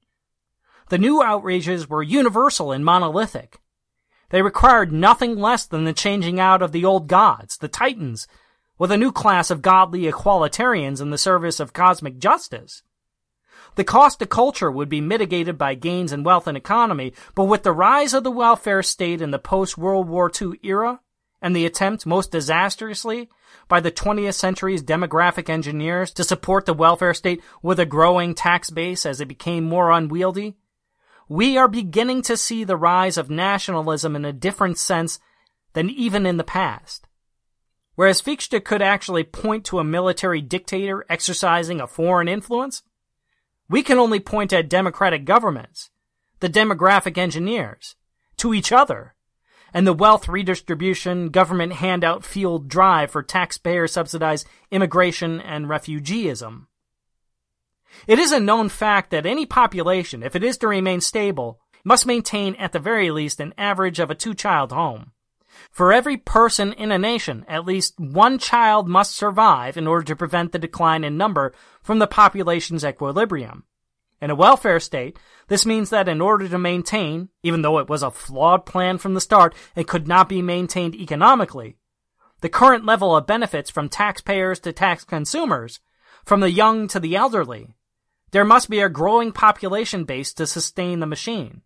The 0.90 0.98
new 0.98 1.22
outrages 1.22 1.90
were 1.90 2.04
universal 2.04 2.72
and 2.72 2.84
monolithic, 2.84 3.60
they 4.34 4.42
required 4.42 4.92
nothing 4.92 5.38
less 5.38 5.68
than 5.68 5.84
the 5.84 5.94
changing 5.94 6.40
out 6.40 6.64
of 6.64 6.72
the 6.72 6.84
old 6.84 7.08
gods, 7.08 7.56
the 7.56 7.68
Titans, 7.68 8.28
with 8.80 8.92
a 8.92 8.98
new 8.98 9.12
class 9.12 9.52
of 9.52 9.62
godly 9.62 10.12
equalitarians 10.12 11.00
in 11.00 11.12
the 11.12 11.20
service 11.20 11.60
of 11.60 11.72
cosmic 11.72 12.18
justice. 12.18 12.82
The 13.76 13.84
cost 13.84 14.18
to 14.18 14.26
culture 14.26 14.72
would 14.72 14.90
be 14.90 15.02
mitigated 15.02 15.56
by 15.60 15.76
gains 15.76 16.12
in 16.12 16.24
wealth 16.24 16.48
and 16.48 16.58
economy, 16.58 17.14
but 17.36 17.44
with 17.44 17.62
the 17.62 17.72
rise 17.72 18.16
of 18.16 18.24
the 18.24 18.32
welfare 18.32 18.82
state 18.82 19.22
in 19.22 19.30
the 19.30 19.38
post-World 19.38 20.10
War 20.10 20.32
II 20.42 20.60
era, 20.64 21.00
and 21.44 21.54
the 21.54 21.66
attempt, 21.66 22.06
most 22.06 22.32
disastrously, 22.32 23.30
by 23.68 23.82
the 23.82 23.92
20th 23.92 24.36
century's 24.36 24.82
demographic 24.82 25.50
engineers 25.50 26.12
to 26.14 26.24
support 26.24 26.66
the 26.66 26.74
welfare 26.74 27.14
state 27.14 27.44
with 27.62 27.82
a 27.82 27.86
growing 27.86 28.34
tax 28.34 28.70
base 28.70 29.06
as 29.06 29.20
it 29.20 29.28
became 29.28 29.66
more 29.66 29.92
unwieldy, 29.92 30.56
we 31.28 31.58
are 31.58 31.68
beginning 31.68 32.22
to 32.22 32.38
see 32.38 32.64
the 32.64 32.78
rise 32.78 33.18
of 33.18 33.30
nationalism 33.30 34.16
in 34.16 34.24
a 34.24 34.32
different 34.32 34.78
sense 34.78 35.20
than 35.74 35.90
even 35.90 36.26
in 36.26 36.38
the 36.38 36.44
past. 36.46 37.08
Whereas 37.96 38.22
Fichte 38.22 38.64
could 38.64 38.82
actually 38.82 39.24
point 39.24 39.66
to 39.66 39.80
a 39.80 39.84
military 39.84 40.42
dictator 40.42 41.06
exercising 41.10 41.82
a 41.82 41.88
foreign 41.88 42.30
influence, 42.30 42.84
we 43.70 43.84
can 43.84 44.00
only 44.00 44.22
point 44.22 44.54
at 44.54 44.70
democratic 44.70 45.26
governments, 45.26 45.90
the 46.40 46.50
demographic 46.50 47.18
engineers, 47.18 47.96
to 48.38 48.54
each 48.54 48.72
other, 48.72 49.14
and 49.74 49.88
the 49.88 49.94
wealth 49.94 50.30
redistribution, 50.30 51.30
government 51.30 51.74
handout 51.74 52.24
fueled 52.24 52.68
drive 52.68 53.12
for 53.12 53.24
taxpayer 53.24 53.88
subsidized 53.88 54.48
immigration 54.72 55.42
and 55.42 55.66
refugeeism. 55.66 56.68
It 58.08 58.20
is 58.20 58.32
a 58.32 58.40
known 58.40 58.70
fact 58.70 59.12
that 59.12 59.26
any 59.26 59.46
population, 59.46 60.24
if 60.24 60.36
it 60.36 60.44
is 60.44 60.58
to 60.60 60.68
remain 60.68 61.02
stable, 61.02 61.60
must 61.84 62.06
maintain 62.06 62.56
at 62.56 62.72
the 62.72 62.80
very 62.80 63.12
least 63.12 63.40
an 63.40 63.54
average 63.58 64.00
of 64.00 64.10
a 64.10 64.16
two 64.16 64.34
child 64.34 64.72
home. 64.72 65.12
For 65.70 65.94
every 65.94 66.18
person 66.18 66.74
in 66.74 66.92
a 66.92 66.98
nation, 66.98 67.46
at 67.48 67.66
least 67.66 68.00
one 68.00 68.40
child 68.40 68.88
must 68.88 69.16
survive 69.16 69.78
in 69.78 69.88
order 69.88 70.06
to 70.06 70.16
prevent 70.16 70.52
the 70.52 70.60
decline 70.60 71.04
in 71.04 71.18
number 71.18 71.54
from 71.82 72.00
the 72.00 72.08
population's 72.08 72.84
equilibrium. 72.84 73.66
In 74.24 74.30
a 74.30 74.36
welfare 74.36 74.80
state, 74.80 75.20
this 75.50 75.66
means 75.66 75.90
that 75.90 76.08
in 76.08 76.22
order 76.22 76.48
to 76.48 76.58
maintain, 76.58 77.28
even 77.44 77.62
though 77.62 77.78
it 77.80 77.90
was 77.90 78.04
a 78.04 78.10
flawed 78.10 78.66
plan 78.66 78.98
from 78.98 79.16
the 79.16 79.20
start 79.20 79.54
and 79.76 79.86
could 79.86 80.08
not 80.08 80.30
be 80.30 80.42
maintained 80.42 80.96
economically, 80.96 81.76
the 82.40 82.48
current 82.48 82.86
level 82.86 83.14
of 83.14 83.28
benefits 83.28 83.70
from 83.70 83.90
taxpayers 83.90 84.62
to 84.62 84.72
tax 84.72 85.04
consumers, 85.04 85.82
from 86.24 86.40
the 86.40 86.52
young 86.52 86.88
to 86.88 87.02
the 87.02 87.18
elderly, 87.18 87.76
there 88.32 88.46
must 88.46 88.70
be 88.70 88.80
a 88.80 88.88
growing 88.88 89.34
population 89.34 90.06
base 90.06 90.32
to 90.36 90.48
sustain 90.48 91.02
the 91.02 91.06
machine. 91.06 91.62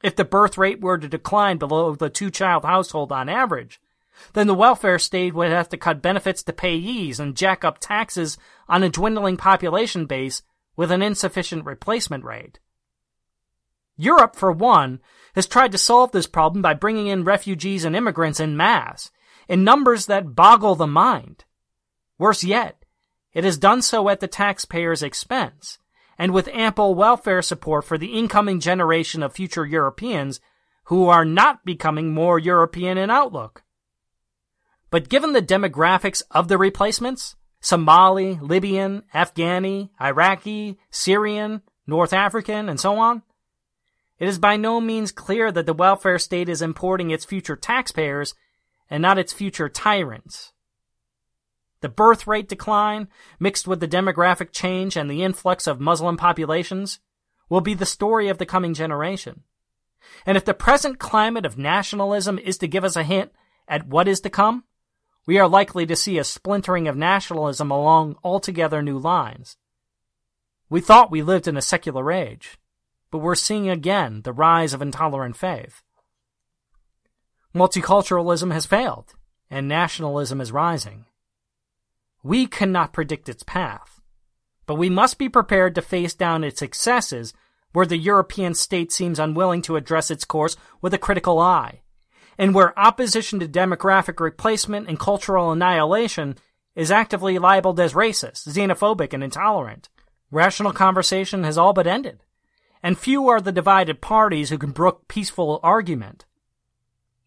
If 0.00 0.14
the 0.14 0.24
birth 0.24 0.56
rate 0.56 0.80
were 0.80 0.98
to 0.98 1.08
decline 1.08 1.58
below 1.58 1.96
the 1.96 2.08
two 2.08 2.30
child 2.30 2.64
household 2.64 3.10
on 3.10 3.28
average, 3.28 3.80
then 4.34 4.46
the 4.46 4.54
welfare 4.54 5.00
state 5.00 5.34
would 5.34 5.50
have 5.50 5.70
to 5.70 5.76
cut 5.76 6.02
benefits 6.02 6.44
to 6.44 6.52
payees 6.52 7.18
and 7.18 7.36
jack 7.36 7.64
up 7.64 7.78
taxes 7.80 8.38
on 8.68 8.84
a 8.84 8.88
dwindling 8.88 9.36
population 9.36 10.06
base 10.06 10.42
with 10.76 10.90
an 10.90 11.02
insufficient 11.02 11.64
replacement 11.64 12.24
rate. 12.24 12.58
Europe, 13.96 14.34
for 14.36 14.50
one, 14.50 15.00
has 15.34 15.46
tried 15.46 15.72
to 15.72 15.78
solve 15.78 16.12
this 16.12 16.26
problem 16.26 16.62
by 16.62 16.74
bringing 16.74 17.06
in 17.06 17.24
refugees 17.24 17.84
and 17.84 17.94
immigrants 17.94 18.40
in 18.40 18.56
mass, 18.56 19.10
in 19.48 19.64
numbers 19.64 20.06
that 20.06 20.34
boggle 20.34 20.74
the 20.74 20.86
mind. 20.86 21.44
Worse 22.18 22.44
yet, 22.44 22.84
it 23.32 23.44
has 23.44 23.58
done 23.58 23.82
so 23.82 24.08
at 24.08 24.20
the 24.20 24.28
taxpayer's 24.28 25.02
expense, 25.02 25.78
and 26.18 26.32
with 26.32 26.48
ample 26.48 26.94
welfare 26.94 27.42
support 27.42 27.84
for 27.84 27.98
the 27.98 28.16
incoming 28.18 28.60
generation 28.60 29.22
of 29.22 29.32
future 29.32 29.66
Europeans 29.66 30.40
who 30.84 31.08
are 31.08 31.24
not 31.24 31.64
becoming 31.64 32.12
more 32.12 32.38
European 32.38 32.98
in 32.98 33.10
outlook. 33.10 33.62
But 34.90 35.08
given 35.08 35.32
the 35.32 35.42
demographics 35.42 36.22
of 36.30 36.48
the 36.48 36.58
replacements, 36.58 37.36
Somali, 37.64 38.38
Libyan, 38.42 39.04
Afghani, 39.14 39.88
Iraqi, 39.98 40.78
Syrian, 40.90 41.62
North 41.86 42.12
African, 42.12 42.68
and 42.68 42.78
so 42.78 42.98
on, 42.98 43.22
it 44.18 44.28
is 44.28 44.38
by 44.38 44.58
no 44.58 44.82
means 44.82 45.10
clear 45.10 45.50
that 45.50 45.64
the 45.64 45.72
welfare 45.72 46.18
state 46.18 46.50
is 46.50 46.60
importing 46.60 47.10
its 47.10 47.24
future 47.24 47.56
taxpayers 47.56 48.34
and 48.90 49.00
not 49.00 49.16
its 49.16 49.32
future 49.32 49.70
tyrants. 49.70 50.52
The 51.80 51.88
birth 51.88 52.26
rate 52.26 52.50
decline, 52.50 53.08
mixed 53.40 53.66
with 53.66 53.80
the 53.80 53.88
demographic 53.88 54.52
change 54.52 54.94
and 54.94 55.10
the 55.10 55.22
influx 55.22 55.66
of 55.66 55.80
Muslim 55.80 56.18
populations, 56.18 57.00
will 57.48 57.62
be 57.62 57.72
the 57.72 57.86
story 57.86 58.28
of 58.28 58.36
the 58.36 58.44
coming 58.44 58.74
generation. 58.74 59.42
And 60.26 60.36
if 60.36 60.44
the 60.44 60.52
present 60.52 60.98
climate 60.98 61.46
of 61.46 61.56
nationalism 61.56 62.38
is 62.38 62.58
to 62.58 62.68
give 62.68 62.84
us 62.84 62.94
a 62.94 63.04
hint 63.04 63.32
at 63.66 63.86
what 63.86 64.06
is 64.06 64.20
to 64.20 64.28
come, 64.28 64.64
we 65.26 65.38
are 65.38 65.48
likely 65.48 65.86
to 65.86 65.96
see 65.96 66.18
a 66.18 66.24
splintering 66.24 66.86
of 66.88 66.96
nationalism 66.96 67.70
along 67.70 68.16
altogether 68.22 68.82
new 68.82 68.98
lines. 68.98 69.56
We 70.68 70.80
thought 70.80 71.10
we 71.10 71.22
lived 71.22 71.48
in 71.48 71.56
a 71.56 71.62
secular 71.62 72.10
age, 72.12 72.58
but 73.10 73.18
we're 73.18 73.34
seeing 73.34 73.68
again 73.68 74.22
the 74.22 74.32
rise 74.32 74.74
of 74.74 74.82
intolerant 74.82 75.36
faith. 75.36 75.82
Multiculturalism 77.54 78.52
has 78.52 78.66
failed, 78.66 79.14
and 79.48 79.68
nationalism 79.68 80.40
is 80.40 80.50
rising. 80.50 81.04
We 82.22 82.46
cannot 82.46 82.92
predict 82.92 83.28
its 83.28 83.44
path, 83.44 84.00
but 84.66 84.74
we 84.74 84.90
must 84.90 85.18
be 85.18 85.28
prepared 85.28 85.74
to 85.76 85.82
face 85.82 86.14
down 86.14 86.42
its 86.42 86.62
excesses 86.62 87.32
where 87.72 87.86
the 87.86 87.96
European 87.96 88.54
state 88.54 88.90
seems 88.90 89.18
unwilling 89.18 89.62
to 89.62 89.76
address 89.76 90.10
its 90.10 90.24
course 90.24 90.56
with 90.80 90.94
a 90.94 90.98
critical 90.98 91.38
eye, 91.38 91.82
and 92.38 92.54
where 92.54 92.78
opposition 92.78 93.40
to 93.40 93.48
demographic 93.48 94.20
replacement 94.20 94.88
and 94.88 94.98
cultural 94.98 95.52
annihilation 95.52 96.36
is 96.74 96.90
actively 96.90 97.38
labeled 97.38 97.78
as 97.78 97.94
racist, 97.94 98.48
xenophobic, 98.48 99.12
and 99.12 99.22
intolerant. 99.22 99.88
Rational 100.30 100.72
conversation 100.72 101.44
has 101.44 101.56
all 101.56 101.72
but 101.72 101.86
ended, 101.86 102.22
and 102.82 102.98
few 102.98 103.28
are 103.28 103.40
the 103.40 103.52
divided 103.52 104.00
parties 104.00 104.50
who 104.50 104.58
can 104.58 104.72
brook 104.72 105.06
peaceful 105.06 105.60
argument. 105.62 106.24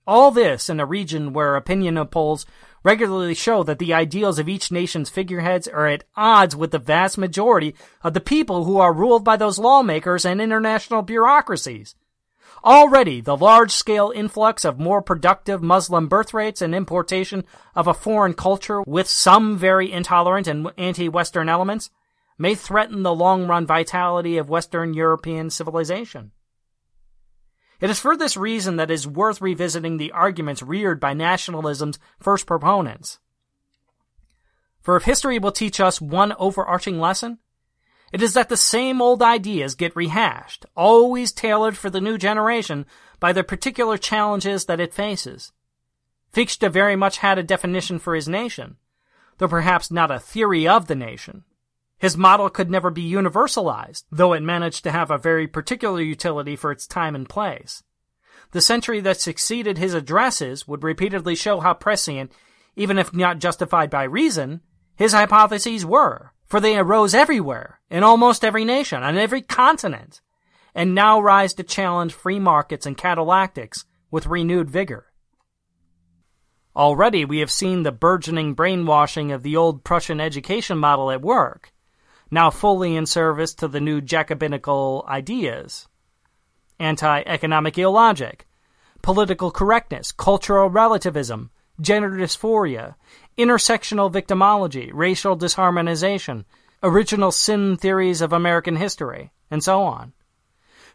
All 0.06 0.32
this 0.32 0.70
in 0.70 0.80
a 0.80 0.86
region 0.86 1.34
where 1.34 1.56
opinion 1.56 2.04
polls 2.08 2.46
regularly 2.84 3.34
show 3.34 3.64
that 3.64 3.80
the 3.80 3.94
ideals 3.94 4.40
of 4.40 4.48
each 4.48 4.72
nation's 4.72 5.10
figureheads 5.10 5.68
are 5.68 5.88
at 5.88 6.06
odds 6.16 6.56
with 6.56 6.72
the 6.72 6.80
vast 6.80 7.18
majority 7.18 7.76
of 8.02 8.14
the 8.14 8.22
people 8.22 8.64
who 8.64 8.78
are 8.78 8.94
ruled 8.94 9.26
by 9.26 9.36
those 9.36 9.60
lawmakers 9.60 10.26
and 10.26 10.42
international 10.42 11.02
bureaucracies. 11.02 11.96
Already, 12.64 13.22
the 13.22 13.38
large 13.38 13.72
scale 13.72 14.12
influx 14.14 14.66
of 14.66 14.80
more 14.80 15.02
productive 15.02 15.62
Muslim 15.62 16.08
birth 16.08 16.34
rates 16.34 16.62
and 16.62 16.74
importation 16.74 17.44
of 17.76 17.88
a 17.88 17.94
foreign 17.94 18.34
culture 18.34 18.82
with 18.82 19.08
some 19.08 19.58
very 19.58 19.92
intolerant 19.92 20.48
and 20.48 20.72
anti 20.78 21.08
Western 21.08 21.50
elements 21.50 21.90
may 22.38 22.56
threaten 22.56 23.04
the 23.04 23.14
long 23.14 23.48
run 23.48 23.66
vitality 23.66 24.38
of 24.38 24.50
Western 24.50 24.94
European 24.94 25.50
civilization. 25.50 26.32
It 27.80 27.90
is 27.90 28.00
for 28.00 28.18
this 28.18 28.36
reason 28.36 28.78
that 28.78 28.90
it 28.90 28.94
is 28.94 29.08
worth 29.08 29.40
revisiting 29.40 29.98
the 29.98 30.12
arguments 30.12 30.64
reared 30.64 31.00
by 31.00 31.14
nationalism's 31.14 32.00
first 32.20 32.48
proponents. 32.48 33.20
For 34.82 34.96
if 34.96 35.04
history 35.04 35.38
will 35.38 35.52
teach 35.52 35.80
us 35.80 36.02
one 36.02 36.34
overarching 36.40 37.00
lesson, 37.00 37.40
it 38.14 38.22
is 38.22 38.34
that 38.34 38.50
the 38.50 38.58
same 38.58 39.02
old 39.02 39.22
ideas 39.22 39.76
get 39.76 39.96
rehashed, 39.96 40.66
always 40.76 41.32
tailored 41.32 41.78
for 41.78 41.90
the 41.90 42.02
new 42.02 42.18
generation 42.18 42.86
by 43.20 43.34
the 43.34 43.44
particular 43.44 43.98
challenges 43.98 44.66
that 44.66 44.80
it 44.80 44.94
faces. 44.94 45.52
Fichte 46.32 46.72
very 46.72 46.96
much 46.96 47.18
had 47.18 47.38
a 47.38 47.44
definition 47.44 48.00
for 48.00 48.16
his 48.16 48.28
nation, 48.28 48.78
though 49.38 49.48
perhaps 49.48 49.92
not 49.92 50.12
a 50.12 50.20
theory 50.20 50.68
of 50.68 50.88
the 50.88 50.96
nation. 50.96 51.44
His 51.98 52.16
model 52.16 52.50
could 52.50 52.70
never 52.70 52.92
be 52.92 53.10
universalized, 53.10 54.04
though 54.12 54.34
it 54.34 54.44
managed 54.44 54.84
to 54.84 54.92
have 54.92 55.10
a 55.10 55.18
very 55.18 55.48
particular 55.48 56.02
utility 56.02 56.56
for 56.56 56.72
its 56.72 56.86
time 56.86 57.16
and 57.16 57.28
place. 57.28 57.84
The 58.52 58.62
century 58.62 59.00
that 59.02 59.20
succeeded 59.20 59.78
his 59.78 59.94
addresses 59.94 60.68
would 60.68 60.84
repeatedly 60.84 61.36
show 61.36 61.60
how 61.60 61.74
prescient, 61.74 62.32
even 62.76 62.98
if 62.98 63.14
not 63.14 63.40
justified 63.40 63.90
by 63.90 64.04
reason, 64.04 64.62
his 64.96 65.14
hypotheses 65.14 65.86
were, 65.86 66.34
for 66.48 66.60
they 66.60 66.78
arose 66.78 67.14
everywhere, 67.14 67.80
in 67.90 68.04
almost 68.04 68.44
every 68.44 68.66
nation, 68.66 69.04
on 69.04 69.18
every 69.18 69.42
continent, 69.42 70.22
and 70.74 70.96
now 70.96 71.20
rise 71.20 71.54
to 71.56 71.64
challenge 71.64 72.14
free 72.14 72.40
markets 72.40 72.86
and 72.86 72.98
catallactics 72.98 73.84
with 74.10 74.28
renewed 74.28 74.70
vigor. 74.70 75.08
Already 76.76 77.26
we 77.26 77.40
have 77.40 77.52
seen 77.52 77.84
the 77.84 77.92
burgeoning 77.92 78.54
brainwashing 78.54 79.32
of 79.32 79.44
the 79.44 79.58
old 79.58 79.84
Prussian 79.84 80.22
education 80.22 80.78
model 80.78 81.12
at 81.12 81.22
work, 81.22 81.74
now 82.32 82.50
fully 82.50 82.96
in 82.96 83.06
service 83.06 83.54
to 83.56 83.68
the 83.68 83.82
new 83.82 84.00
Jacobinical 84.00 85.06
ideas. 85.08 85.88
Anti 86.80 87.24
economic 87.26 87.78
illogic, 87.78 88.48
political 89.02 89.50
correctness, 89.50 90.12
cultural 90.12 90.70
relativism, 90.70 91.50
gender 91.82 92.12
dysphoria, 92.12 92.96
intersectional 93.38 94.12
victimology, 94.12 94.90
racial 94.94 95.38
disharmonization, 95.38 96.46
original 96.84 97.32
sin 97.32 97.78
theories 97.78 98.22
of 98.22 98.34
American 98.34 98.76
history, 98.76 99.32
and 99.50 99.64
so 99.64 99.84
on. 99.84 100.14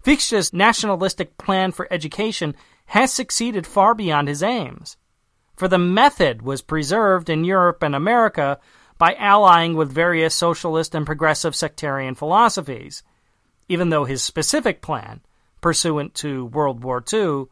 Fichte's 0.03 0.53
nationalistic 0.53 1.39
plan 1.39 1.73
for 1.73 1.87
education 1.91 2.57
has 2.87 3.13
succeeded 3.13 3.67
far 3.67 3.95
beyond 3.95 4.29
his 4.29 4.43
aims, 4.43 4.97
for 5.57 5.69
the 5.69 5.79
method 5.79 6.43
was 6.43 6.61
preserved 6.63 7.31
in 7.31 7.45
Europe 7.45 7.83
and 7.83 7.95
America 7.95 8.59
by 8.99 9.15
allying 9.15 9.75
with 9.75 9.93
various 9.93 10.35
socialist 10.35 10.95
and 10.95 11.07
progressive 11.07 11.55
sectarian 11.55 12.15
philosophies, 12.15 13.03
even 13.69 13.91
though 13.91 14.05
his 14.05 14.23
specific 14.23 14.83
plan, 14.83 15.21
pursuant 15.61 16.15
to 16.15 16.47
World 16.47 16.83
War 16.83 17.03
II, 17.13 17.47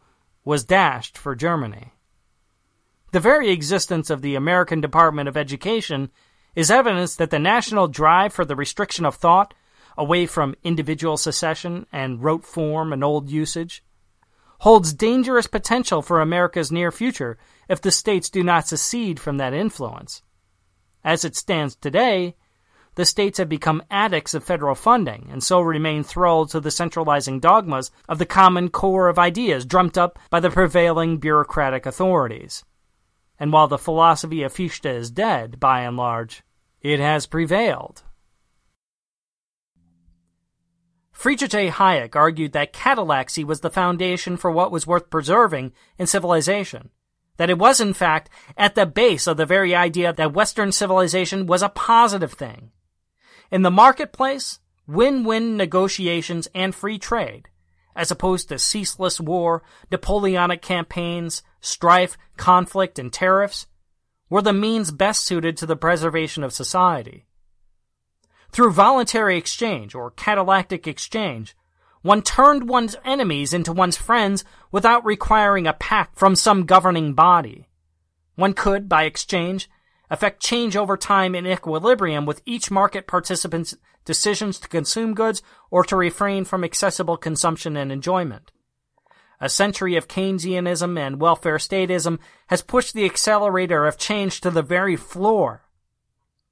was 0.44 0.64
dashed 0.64 1.16
for 1.16 1.34
Germany. 1.34 1.92
The 3.12 3.20
very 3.20 3.50
existence 3.50 4.10
of 4.10 4.22
the 4.22 4.34
American 4.34 4.80
Department 4.80 5.28
of 5.28 5.36
Education 5.36 6.10
is 6.54 6.70
evidence 6.70 7.16
that 7.16 7.30
the 7.30 7.38
national 7.38 7.88
drive 7.88 8.32
for 8.32 8.44
the 8.44 8.56
restriction 8.56 9.04
of 9.04 9.16
thought 9.16 9.54
away 10.00 10.26
from 10.26 10.54
individual 10.64 11.16
secession 11.16 11.86
and 11.92 12.22
rote 12.22 12.44
form 12.44 12.92
and 12.92 13.04
old 13.04 13.28
usage, 13.28 13.84
holds 14.60 14.92
dangerous 14.92 15.46
potential 15.46 16.02
for 16.02 16.20
America's 16.20 16.72
near 16.72 16.90
future 16.90 17.38
if 17.68 17.80
the 17.80 17.90
states 17.90 18.30
do 18.30 18.42
not 18.42 18.66
secede 18.66 19.18
from 19.18 19.36
that 19.38 19.52
influence. 19.52 20.22
As 21.04 21.24
it 21.24 21.36
stands 21.36 21.74
today, 21.76 22.34
the 22.94 23.04
states 23.04 23.38
have 23.38 23.48
become 23.48 23.82
addicts 23.90 24.34
of 24.34 24.44
federal 24.44 24.74
funding 24.74 25.28
and 25.30 25.42
so 25.42 25.60
remain 25.60 26.02
thralled 26.02 26.50
to 26.50 26.60
the 26.60 26.70
centralizing 26.70 27.40
dogmas 27.40 27.90
of 28.08 28.18
the 28.18 28.26
common 28.26 28.68
core 28.68 29.08
of 29.08 29.18
ideas 29.18 29.64
drummed 29.64 29.96
up 29.96 30.18
by 30.28 30.40
the 30.40 30.50
prevailing 30.50 31.18
bureaucratic 31.18 31.86
authorities. 31.86 32.64
And 33.40 33.52
while 33.52 33.66
the 33.66 33.78
philosophy 33.78 34.42
of 34.42 34.52
Fichte 34.52 34.86
is 34.86 35.10
dead, 35.10 35.58
by 35.58 35.80
and 35.80 35.96
large, 35.96 36.42
it 36.82 37.00
has 37.00 37.26
prevailed. 37.26 38.02
Friedrich. 41.10 41.50
Hayek 41.50 42.16
argued 42.16 42.52
that 42.52 42.72
catallaxy 42.72 43.44
was 43.44 43.60
the 43.60 43.70
foundation 43.70 44.36
for 44.36 44.50
what 44.50 44.70
was 44.70 44.86
worth 44.86 45.10
preserving 45.10 45.72
in 45.98 46.06
civilization. 46.06 46.90
That 47.36 47.50
it 47.50 47.58
was, 47.58 47.80
in 47.80 47.94
fact, 47.94 48.30
at 48.56 48.74
the 48.74 48.86
base 48.86 49.26
of 49.26 49.36
the 49.36 49.46
very 49.46 49.74
idea 49.74 50.12
that 50.12 50.32
Western 50.32 50.72
civilization 50.72 51.46
was 51.46 51.62
a 51.62 51.68
positive 51.68 52.32
thing. 52.32 52.72
In 53.50 53.62
the 53.62 53.70
marketplace, 53.70 54.60
win-win 54.86 55.56
negotiations 55.56 56.48
and 56.54 56.74
free 56.74 56.98
trade, 56.98 57.48
as 57.94 58.10
opposed 58.10 58.48
to 58.48 58.58
ceaseless 58.58 59.20
war, 59.20 59.62
Napoleonic 59.90 60.62
campaigns, 60.62 61.42
strife, 61.60 62.16
conflict, 62.36 62.98
and 62.98 63.12
tariffs, 63.12 63.66
were 64.28 64.42
the 64.42 64.52
means 64.52 64.90
best 64.90 65.24
suited 65.24 65.56
to 65.56 65.66
the 65.66 65.76
preservation 65.76 66.44
of 66.44 66.52
society. 66.52 67.26
Through 68.52 68.72
voluntary 68.72 69.36
exchange 69.36 69.94
or 69.94 70.10
catallactic 70.10 70.86
exchange, 70.86 71.56
one 72.02 72.22
turned 72.22 72.68
one's 72.68 72.96
enemies 73.04 73.52
into 73.52 73.72
one's 73.72 73.96
friends 73.96 74.44
without 74.72 75.04
requiring 75.04 75.66
a 75.66 75.72
pact 75.72 76.18
from 76.18 76.34
some 76.34 76.64
governing 76.64 77.12
body. 77.14 77.68
One 78.36 78.54
could, 78.54 78.88
by 78.88 79.04
exchange, 79.04 79.68
affect 80.08 80.42
change 80.42 80.76
over 80.76 80.96
time 80.96 81.34
in 81.34 81.46
equilibrium 81.46 82.24
with 82.24 82.42
each 82.46 82.70
market 82.70 83.06
participant's 83.06 83.76
decisions 84.04 84.58
to 84.58 84.68
consume 84.68 85.14
goods 85.14 85.42
or 85.70 85.84
to 85.84 85.96
refrain 85.96 86.44
from 86.44 86.64
accessible 86.64 87.16
consumption 87.16 87.76
and 87.76 87.92
enjoyment. 87.92 88.50
A 89.40 89.48
century 89.48 89.96
of 89.96 90.08
Keynesianism 90.08 90.98
and 90.98 91.20
welfare 91.20 91.56
statism 91.56 92.18
has 92.48 92.60
pushed 92.62 92.92
the 92.92 93.06
accelerator 93.06 93.86
of 93.86 93.96
change 93.96 94.40
to 94.42 94.50
the 94.50 94.62
very 94.62 94.96
floor. 94.96 95.62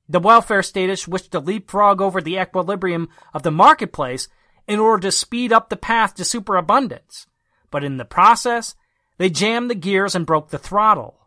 The 0.08 0.20
welfare 0.20 0.62
statists 0.62 1.06
wish 1.06 1.28
to 1.28 1.40
leapfrog 1.40 2.00
over 2.00 2.22
the 2.22 2.38
equilibrium 2.38 3.10
of 3.34 3.42
the 3.42 3.50
marketplace 3.50 4.28
in 4.66 4.78
order 4.78 5.02
to 5.02 5.12
speed 5.12 5.52
up 5.52 5.68
the 5.68 5.76
path 5.76 6.14
to 6.14 6.24
superabundance, 6.24 7.26
but 7.70 7.84
in 7.84 7.98
the 7.98 8.06
process, 8.06 8.74
they 9.18 9.28
jammed 9.28 9.70
the 9.70 9.74
gears 9.74 10.14
and 10.14 10.24
broke 10.24 10.48
the 10.48 10.58
throttle. 10.58 11.17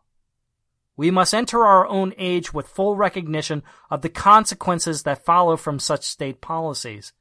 We 1.01 1.09
must 1.09 1.33
enter 1.33 1.65
our 1.65 1.87
own 1.87 2.13
age 2.19 2.53
with 2.53 2.67
full 2.67 2.95
recognition 2.95 3.63
of 3.89 4.03
the 4.03 4.09
consequences 4.09 5.01
that 5.01 5.25
follow 5.25 5.57
from 5.57 5.79
such 5.79 6.03
state 6.03 6.41
policies. 6.41 7.11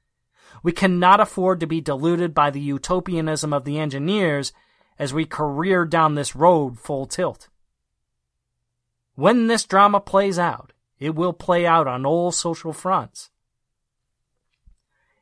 We 0.62 0.70
cannot 0.70 1.18
afford 1.18 1.60
to 1.60 1.66
be 1.66 1.80
deluded 1.80 2.34
by 2.34 2.50
the 2.50 2.60
utopianism 2.60 3.54
of 3.54 3.64
the 3.64 3.78
engineers 3.78 4.52
as 4.98 5.14
we 5.14 5.24
career 5.24 5.86
down 5.86 6.14
this 6.14 6.36
road 6.36 6.78
full 6.78 7.06
tilt. 7.06 7.48
When 9.14 9.46
this 9.46 9.64
drama 9.64 10.00
plays 10.00 10.38
out, 10.38 10.74
it 10.98 11.14
will 11.14 11.32
play 11.32 11.64
out 11.64 11.86
on 11.86 12.04
all 12.04 12.32
social 12.32 12.74
fronts. 12.74 13.30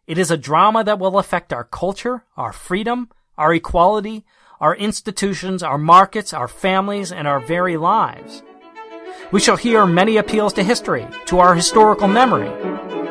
It 0.09 0.19
is 0.19 0.33
a 0.33 0.37
drama 0.37 0.83
that 0.83 0.99
will 0.99 1.21
affect 1.21 1.53
our 1.53 1.63
culture, 1.63 2.25
our 2.37 2.53
freedom, 2.53 3.09
our 3.37 3.55
equality, 3.55 4.25
our 4.61 4.75
institutions, 4.75 5.63
our 5.63 5.79
markets, 5.79 6.33
our 6.35 6.49
families, 6.49 7.13
and 7.13 7.29
our 7.29 7.39
very 7.39 7.77
lives. 7.77 8.43
We 9.31 9.41
shall 9.41 9.57
hear 9.57 9.87
many 9.87 10.17
appeals 10.17 10.53
to 10.55 10.63
history, 10.63 11.07
to 11.27 11.39
our 11.39 11.55
historical 11.55 12.09
memory, 12.09 12.49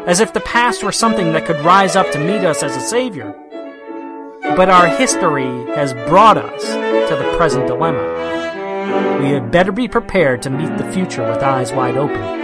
as 0.08 0.20
if 0.20 0.34
the 0.34 0.40
past 0.40 0.84
were 0.84 0.92
something 0.92 1.34
that 1.34 1.46
could 1.46 1.64
rise 1.64 1.96
up 1.96 2.12
to 2.12 2.20
meet 2.20 2.44
us 2.44 2.64
as 2.64 2.76
a 2.76 2.82
savior. 2.82 3.36
But 4.42 4.70
our 4.70 4.88
history 4.88 5.46
has 5.76 5.94
brought 6.10 6.38
us 6.38 6.66
to 6.66 7.16
the 7.16 7.38
present 7.38 7.68
dilemma. 7.68 9.20
We 9.22 9.30
had 9.30 9.52
better 9.52 9.72
be 9.72 9.88
prepared 9.88 10.42
to 10.44 10.50
meet 10.50 10.78
the 10.78 10.92
future 10.92 11.30
with 11.30 11.44
eyes 11.44 11.72
wide 11.74 11.98
open. 11.98 12.37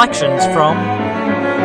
Selections 0.00 0.42
from 0.54 0.78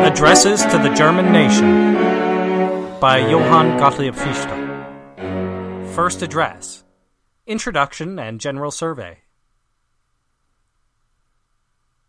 Addresses 0.04 0.60
to 0.66 0.76
the 0.76 0.92
German 0.92 1.32
Nation 1.32 3.00
by 3.00 3.16
Johann 3.16 3.78
Gottlieb 3.78 4.14
Fichte. 4.14 5.94
First 5.94 6.20
Address 6.20 6.84
Introduction 7.46 8.18
and 8.18 8.38
General 8.38 8.70
Survey. 8.70 9.20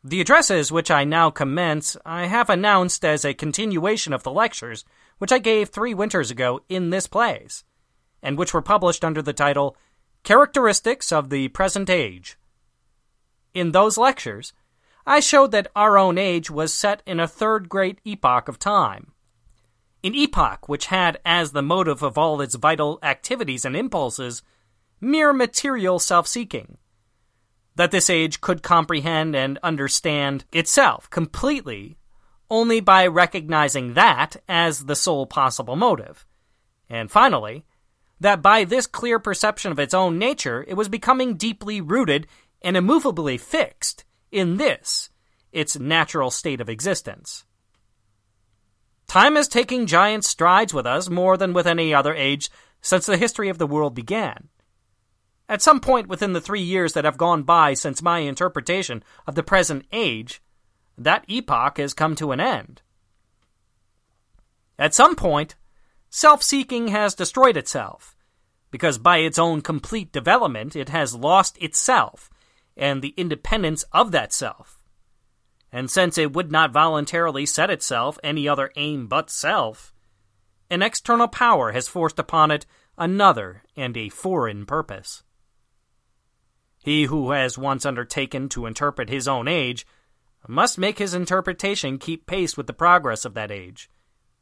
The 0.03 0.19
addresses 0.19 0.69
which 0.69 0.91
I 0.91 1.05
now 1.05 1.29
commence 1.29 1.95
I 2.05 2.25
have 2.25 2.49
announced 2.49 3.05
as 3.05 3.23
a 3.23 3.33
continuation 3.33 4.11
of 4.11 4.23
the 4.23 4.31
lectures 4.31 4.83
which 5.19 5.31
I 5.31 5.39
gave 5.39 5.69
three 5.69 5.93
winters 5.93 6.29
ago 6.29 6.59
in 6.67 6.89
this 6.89 7.07
place, 7.07 7.63
and 8.21 8.37
which 8.37 8.53
were 8.53 8.61
published 8.61 9.05
under 9.05 9.21
the 9.21 9.31
title 9.31 9.77
Characteristics 10.23 11.13
of 11.13 11.29
the 11.29 11.47
Present 11.47 11.89
Age. 11.89 12.37
In 13.53 13.71
those 13.71 13.97
lectures, 13.97 14.51
I 15.09 15.21
showed 15.21 15.51
that 15.51 15.71
our 15.73 15.97
own 15.97 16.17
age 16.17 16.51
was 16.51 16.73
set 16.73 17.01
in 17.05 17.21
a 17.21 17.29
third 17.29 17.69
great 17.69 18.01
epoch 18.03 18.49
of 18.49 18.59
time. 18.59 19.13
An 20.03 20.13
epoch 20.13 20.67
which 20.67 20.87
had 20.87 21.21
as 21.23 21.53
the 21.53 21.61
motive 21.61 22.03
of 22.03 22.17
all 22.17 22.41
its 22.41 22.55
vital 22.55 22.99
activities 23.01 23.63
and 23.63 23.73
impulses 23.73 24.43
mere 24.99 25.31
material 25.31 25.97
self 25.99 26.27
seeking. 26.27 26.77
That 27.75 27.91
this 27.91 28.09
age 28.09 28.41
could 28.41 28.61
comprehend 28.61 29.33
and 29.33 29.57
understand 29.63 30.43
itself 30.51 31.09
completely 31.09 31.97
only 32.49 32.81
by 32.81 33.07
recognizing 33.07 33.93
that 33.93 34.35
as 34.49 34.85
the 34.85 34.95
sole 34.95 35.25
possible 35.25 35.77
motive. 35.77 36.25
And 36.89 37.09
finally, 37.09 37.63
that 38.19 38.41
by 38.41 38.65
this 38.65 38.87
clear 38.87 39.19
perception 39.19 39.71
of 39.71 39.79
its 39.79 39.93
own 39.93 40.19
nature, 40.19 40.65
it 40.67 40.73
was 40.73 40.89
becoming 40.89 41.35
deeply 41.35 41.79
rooted 41.79 42.27
and 42.61 42.75
immovably 42.75 43.37
fixed 43.37 44.03
in 44.31 44.57
this, 44.57 45.09
its 45.51 45.79
natural 45.79 46.31
state 46.31 46.61
of 46.61 46.69
existence. 46.69 47.45
Time 49.07 49.37
is 49.37 49.47
taking 49.47 49.85
giant 49.85 50.25
strides 50.25 50.73
with 50.73 50.85
us 50.85 51.09
more 51.09 51.37
than 51.37 51.53
with 51.53 51.65
any 51.65 51.93
other 51.93 52.13
age 52.13 52.49
since 52.81 53.05
the 53.05 53.17
history 53.17 53.49
of 53.49 53.57
the 53.57 53.67
world 53.67 53.95
began. 53.95 54.49
At 55.49 55.61
some 55.61 55.79
point 55.79 56.07
within 56.07 56.33
the 56.33 56.41
three 56.41 56.61
years 56.61 56.93
that 56.93 57.05
have 57.05 57.17
gone 57.17 57.43
by 57.43 57.73
since 57.73 58.01
my 58.01 58.19
interpretation 58.19 59.03
of 59.25 59.35
the 59.35 59.43
present 59.43 59.85
age, 59.93 60.41
that 60.97 61.23
epoch 61.27 61.77
has 61.77 61.93
come 61.93 62.15
to 62.15 62.31
an 62.31 62.41
end. 62.41 62.81
At 64.77 64.93
some 64.93 65.15
point, 65.15 65.55
self 66.09 66.43
seeking 66.43 66.89
has 66.89 67.15
destroyed 67.15 67.55
itself, 67.55 68.15
because 68.71 68.97
by 68.97 69.19
its 69.19 69.39
own 69.39 69.61
complete 69.61 70.11
development 70.11 70.75
it 70.75 70.89
has 70.89 71.15
lost 71.15 71.57
itself 71.61 72.29
and 72.77 73.01
the 73.01 73.13
independence 73.17 73.83
of 73.91 74.11
that 74.11 74.31
self. 74.31 74.79
And 75.71 75.91
since 75.91 76.17
it 76.17 76.33
would 76.33 76.51
not 76.51 76.71
voluntarily 76.71 77.45
set 77.45 77.69
itself 77.69 78.17
any 78.23 78.47
other 78.47 78.71
aim 78.77 79.07
but 79.07 79.29
self, 79.29 79.93
an 80.69 80.81
external 80.81 81.27
power 81.27 81.71
has 81.71 81.87
forced 81.87 82.19
upon 82.19 82.51
it 82.51 82.65
another 82.97 83.63
and 83.75 83.97
a 83.97 84.09
foreign 84.09 84.65
purpose. 84.65 85.23
He 86.83 87.05
who 87.05 87.31
has 87.31 87.57
once 87.57 87.85
undertaken 87.85 88.47
to 88.49 88.65
interpret 88.65 89.09
his 89.09 89.27
own 89.27 89.47
age 89.47 89.85
must 90.47 90.77
make 90.77 90.99
his 90.99 91.13
interpretation 91.13 91.97
keep 91.97 92.25
pace 92.25 92.55
with 92.55 92.67
the 92.67 92.73
progress 92.73 93.25
of 93.25 93.33
that 93.33 93.51
age, 93.51 93.89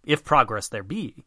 if 0.04 0.24
progress 0.24 0.68
there 0.68 0.84
be. 0.84 1.26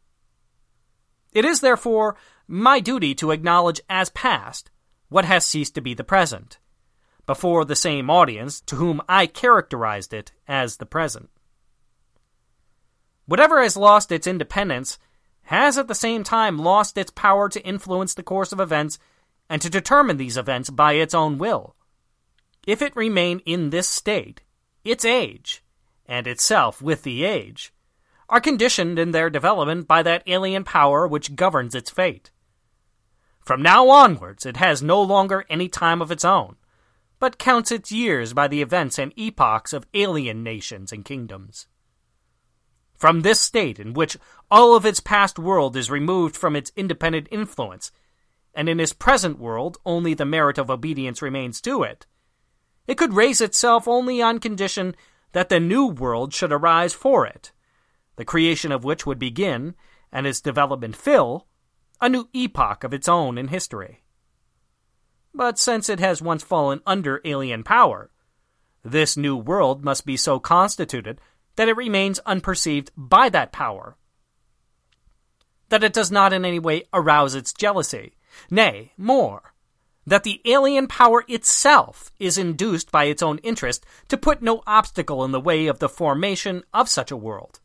It 1.32 1.44
is, 1.44 1.60
therefore, 1.60 2.16
my 2.46 2.80
duty 2.80 3.14
to 3.16 3.32
acknowledge 3.32 3.80
as 3.90 4.10
past 4.10 4.70
what 5.08 5.24
has 5.24 5.44
ceased 5.44 5.74
to 5.74 5.80
be 5.80 5.94
the 5.94 6.04
present, 6.04 6.58
before 7.28 7.66
the 7.66 7.76
same 7.76 8.08
audience 8.08 8.62
to 8.62 8.76
whom 8.76 9.02
I 9.06 9.26
characterized 9.26 10.14
it 10.14 10.32
as 10.48 10.78
the 10.78 10.86
present. 10.86 11.28
Whatever 13.26 13.62
has 13.62 13.76
lost 13.76 14.10
its 14.10 14.26
independence 14.26 14.98
has 15.42 15.76
at 15.76 15.88
the 15.88 15.94
same 15.94 16.24
time 16.24 16.56
lost 16.56 16.96
its 16.96 17.10
power 17.10 17.50
to 17.50 17.62
influence 17.62 18.14
the 18.14 18.22
course 18.22 18.50
of 18.50 18.60
events 18.60 18.98
and 19.50 19.60
to 19.60 19.68
determine 19.68 20.16
these 20.16 20.38
events 20.38 20.70
by 20.70 20.94
its 20.94 21.12
own 21.12 21.36
will. 21.36 21.76
If 22.66 22.80
it 22.80 22.96
remain 22.96 23.40
in 23.40 23.68
this 23.68 23.90
state, 23.90 24.40
its 24.82 25.04
age, 25.04 25.62
and 26.06 26.26
itself 26.26 26.80
with 26.80 27.02
the 27.02 27.24
age, 27.24 27.74
are 28.30 28.40
conditioned 28.40 28.98
in 28.98 29.10
their 29.10 29.28
development 29.28 29.86
by 29.86 30.02
that 30.02 30.22
alien 30.26 30.64
power 30.64 31.06
which 31.06 31.36
governs 31.36 31.74
its 31.74 31.90
fate. 31.90 32.30
From 33.44 33.60
now 33.60 33.90
onwards, 33.90 34.46
it 34.46 34.56
has 34.56 34.82
no 34.82 35.02
longer 35.02 35.44
any 35.50 35.68
time 35.68 36.00
of 36.00 36.10
its 36.10 36.24
own, 36.24 36.56
but 37.18 37.38
counts 37.38 37.72
its 37.72 37.90
years 37.90 38.32
by 38.32 38.48
the 38.48 38.62
events 38.62 38.98
and 38.98 39.12
epochs 39.16 39.72
of 39.72 39.86
alien 39.94 40.42
nations 40.42 40.92
and 40.92 41.04
kingdoms. 41.04 41.66
From 42.96 43.20
this 43.20 43.40
state 43.40 43.78
in 43.78 43.94
which 43.94 44.16
all 44.50 44.74
of 44.74 44.84
its 44.84 45.00
past 45.00 45.38
world 45.38 45.76
is 45.76 45.90
removed 45.90 46.36
from 46.36 46.56
its 46.56 46.72
independent 46.76 47.28
influence, 47.30 47.92
and 48.54 48.68
in 48.68 48.80
its 48.80 48.92
present 48.92 49.38
world 49.38 49.78
only 49.86 50.14
the 50.14 50.24
merit 50.24 50.58
of 50.58 50.70
obedience 50.70 51.22
remains 51.22 51.60
to 51.60 51.82
it, 51.82 52.06
it 52.88 52.96
could 52.96 53.12
raise 53.12 53.40
itself 53.40 53.86
only 53.86 54.20
on 54.22 54.40
condition 54.40 54.96
that 55.32 55.50
the 55.50 55.60
new 55.60 55.86
world 55.86 56.32
should 56.32 56.50
arise 56.50 56.94
for 56.94 57.26
it, 57.26 57.52
the 58.16 58.24
creation 58.24 58.72
of 58.72 58.82
which 58.82 59.04
would 59.06 59.18
begin, 59.18 59.74
and 60.10 60.26
its 60.26 60.40
development 60.40 60.96
fill, 60.96 61.46
a 62.00 62.08
new 62.08 62.28
epoch 62.32 62.82
of 62.82 62.94
its 62.94 63.06
own 63.06 63.36
in 63.36 63.48
history. 63.48 64.02
But 65.38 65.56
since 65.56 65.88
it 65.88 66.00
has 66.00 66.20
once 66.20 66.42
fallen 66.42 66.80
under 66.84 67.20
alien 67.24 67.62
power, 67.62 68.10
this 68.82 69.16
new 69.16 69.36
world 69.36 69.84
must 69.84 70.04
be 70.04 70.16
so 70.16 70.40
constituted 70.40 71.20
that 71.54 71.68
it 71.68 71.76
remains 71.76 72.18
unperceived 72.26 72.90
by 72.96 73.28
that 73.28 73.52
power, 73.52 73.96
that 75.68 75.84
it 75.84 75.92
does 75.92 76.10
not 76.10 76.32
in 76.32 76.44
any 76.44 76.58
way 76.58 76.82
arouse 76.92 77.36
its 77.36 77.52
jealousy, 77.52 78.16
nay, 78.50 78.94
more, 78.96 79.54
that 80.04 80.24
the 80.24 80.40
alien 80.44 80.88
power 80.88 81.22
itself 81.28 82.10
is 82.18 82.36
induced 82.36 82.90
by 82.90 83.04
its 83.04 83.22
own 83.22 83.38
interest 83.44 83.86
to 84.08 84.16
put 84.16 84.42
no 84.42 84.60
obstacle 84.66 85.24
in 85.24 85.30
the 85.30 85.40
way 85.40 85.68
of 85.68 85.78
the 85.78 85.88
formation 85.88 86.64
of 86.74 86.88
such 86.88 87.12
a 87.12 87.16
world. 87.16 87.60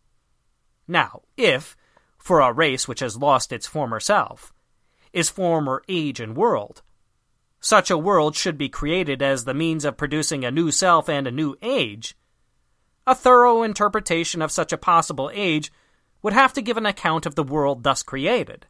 Now, 0.87 1.23
if, 1.37 1.75
for 2.19 2.39
a 2.39 2.53
race 2.53 2.87
which 2.87 2.99
has 2.99 3.17
lost 3.17 3.51
its 3.51 3.65
former 3.65 3.99
self, 3.99 4.53
its 5.11 5.29
former 5.29 5.81
age 5.89 6.19
and 6.19 6.37
world, 6.37 6.83
such 7.63 7.89
a 7.89 7.97
world 7.97 8.35
should 8.35 8.57
be 8.57 8.67
created 8.67 9.21
as 9.21 9.45
the 9.45 9.53
means 9.53 9.85
of 9.85 9.95
producing 9.95 10.43
a 10.43 10.51
new 10.51 10.69
self 10.69 11.07
and 11.07 11.25
a 11.25 11.31
new 11.31 11.55
age, 11.61 12.13
a 13.07 13.15
thorough 13.15 13.63
interpretation 13.63 14.41
of 14.41 14.51
such 14.51 14.73
a 14.73 14.77
possible 14.77 15.31
age 15.33 15.71
would 16.21 16.33
have 16.33 16.51
to 16.51 16.61
give 16.61 16.75
an 16.75 16.85
account 16.85 17.25
of 17.25 17.35
the 17.35 17.43
world 17.43 17.83
thus 17.83 18.03
created. 18.03 18.67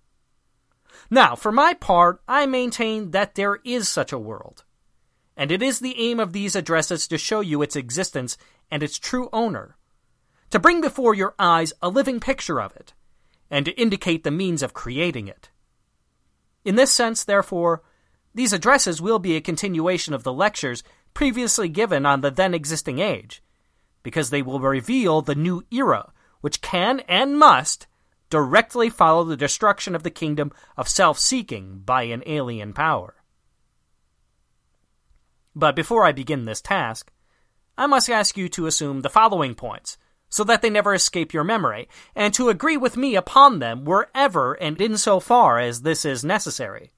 Now, 1.10 1.36
for 1.36 1.52
my 1.52 1.74
part, 1.74 2.22
I 2.28 2.46
maintain 2.46 3.12
that 3.12 3.34
there 3.34 3.58
is 3.64 3.90
such 3.90 4.14
a 4.14 4.20
world, 4.20 4.64
and 5.36 5.52
it 5.52 5.64
is 5.64 5.80
the 5.80 6.00
aim 6.00 6.20
of 6.20 6.32
these 6.32 6.56
addresses 6.56 7.08
to 7.08 7.18
show 7.18 7.40
you 7.40 7.64
its 7.64 7.76
existence 7.76 8.38
and 8.70 8.84
its 8.84 9.00
true 9.00 9.28
owner, 9.34 9.76
to 10.52 10.60
bring 10.60 10.82
before 10.82 11.16
your 11.16 11.34
eyes 11.40 11.74
a 11.82 11.90
living 11.90 12.20
picture 12.20 12.62
of 12.62 12.76
it, 12.76 12.94
and 13.50 13.66
to 13.66 13.72
indicate 13.72 14.24
the 14.24 14.30
means 14.30 14.62
of 14.62 14.76
creating 14.76 15.28
it. 15.28 15.50
In 16.64 16.76
this 16.76 16.92
sense, 16.92 17.24
therefore, 17.24 17.82
these 18.34 18.54
addresses 18.54 19.02
will 19.02 19.20
be 19.20 19.36
a 19.36 19.42
continuation 19.42 20.14
of 20.14 20.24
the 20.24 20.34
lectures 20.34 20.84
previously 21.14 21.70
given 21.70 22.06
on 22.06 22.22
the 22.22 22.32
then 22.32 22.54
existing 22.54 23.00
age, 23.00 23.44
because 24.02 24.30
they 24.30 24.42
will 24.42 24.60
reveal 24.60 25.22
the 25.22 25.36
new 25.36 25.64
era 25.72 26.12
which 26.42 26.62
can 26.62 27.00
and 27.02 27.40
must 27.40 27.88
directly 28.30 28.90
follow 28.90 29.24
the 29.24 29.38
destruction 29.38 29.96
of 29.96 30.04
the 30.04 30.10
kingdom 30.10 30.52
of 30.76 30.90
self 30.90 31.18
seeking 31.18 31.80
by 31.86 32.04
an 32.04 32.24
alien 32.26 32.74
power. 32.74 33.16
But 35.56 35.76
before 35.76 36.04
I 36.04 36.12
begin 36.12 36.46
this 36.46 36.62
task, 36.62 37.12
I 37.78 37.86
must 37.86 38.10
ask 38.10 38.36
you 38.36 38.50
to 38.50 38.66
assume 38.66 39.02
the 39.02 39.10
following 39.10 39.56
points, 39.56 39.98
so 40.30 40.44
that 40.44 40.62
they 40.62 40.70
never 40.70 40.94
escape 40.94 41.34
your 41.34 41.44
memory, 41.44 41.88
and 42.16 42.34
to 42.34 42.50
agree 42.50 42.76
with 42.76 42.98
me 42.98 43.16
upon 43.16 43.60
them 43.60 43.86
wherever 43.86 44.54
and 44.56 44.82
in 44.82 44.98
so 44.98 45.20
far 45.20 45.60
as 45.60 45.84
this 45.84 46.04
is 46.04 46.26
necessary. 46.26 46.92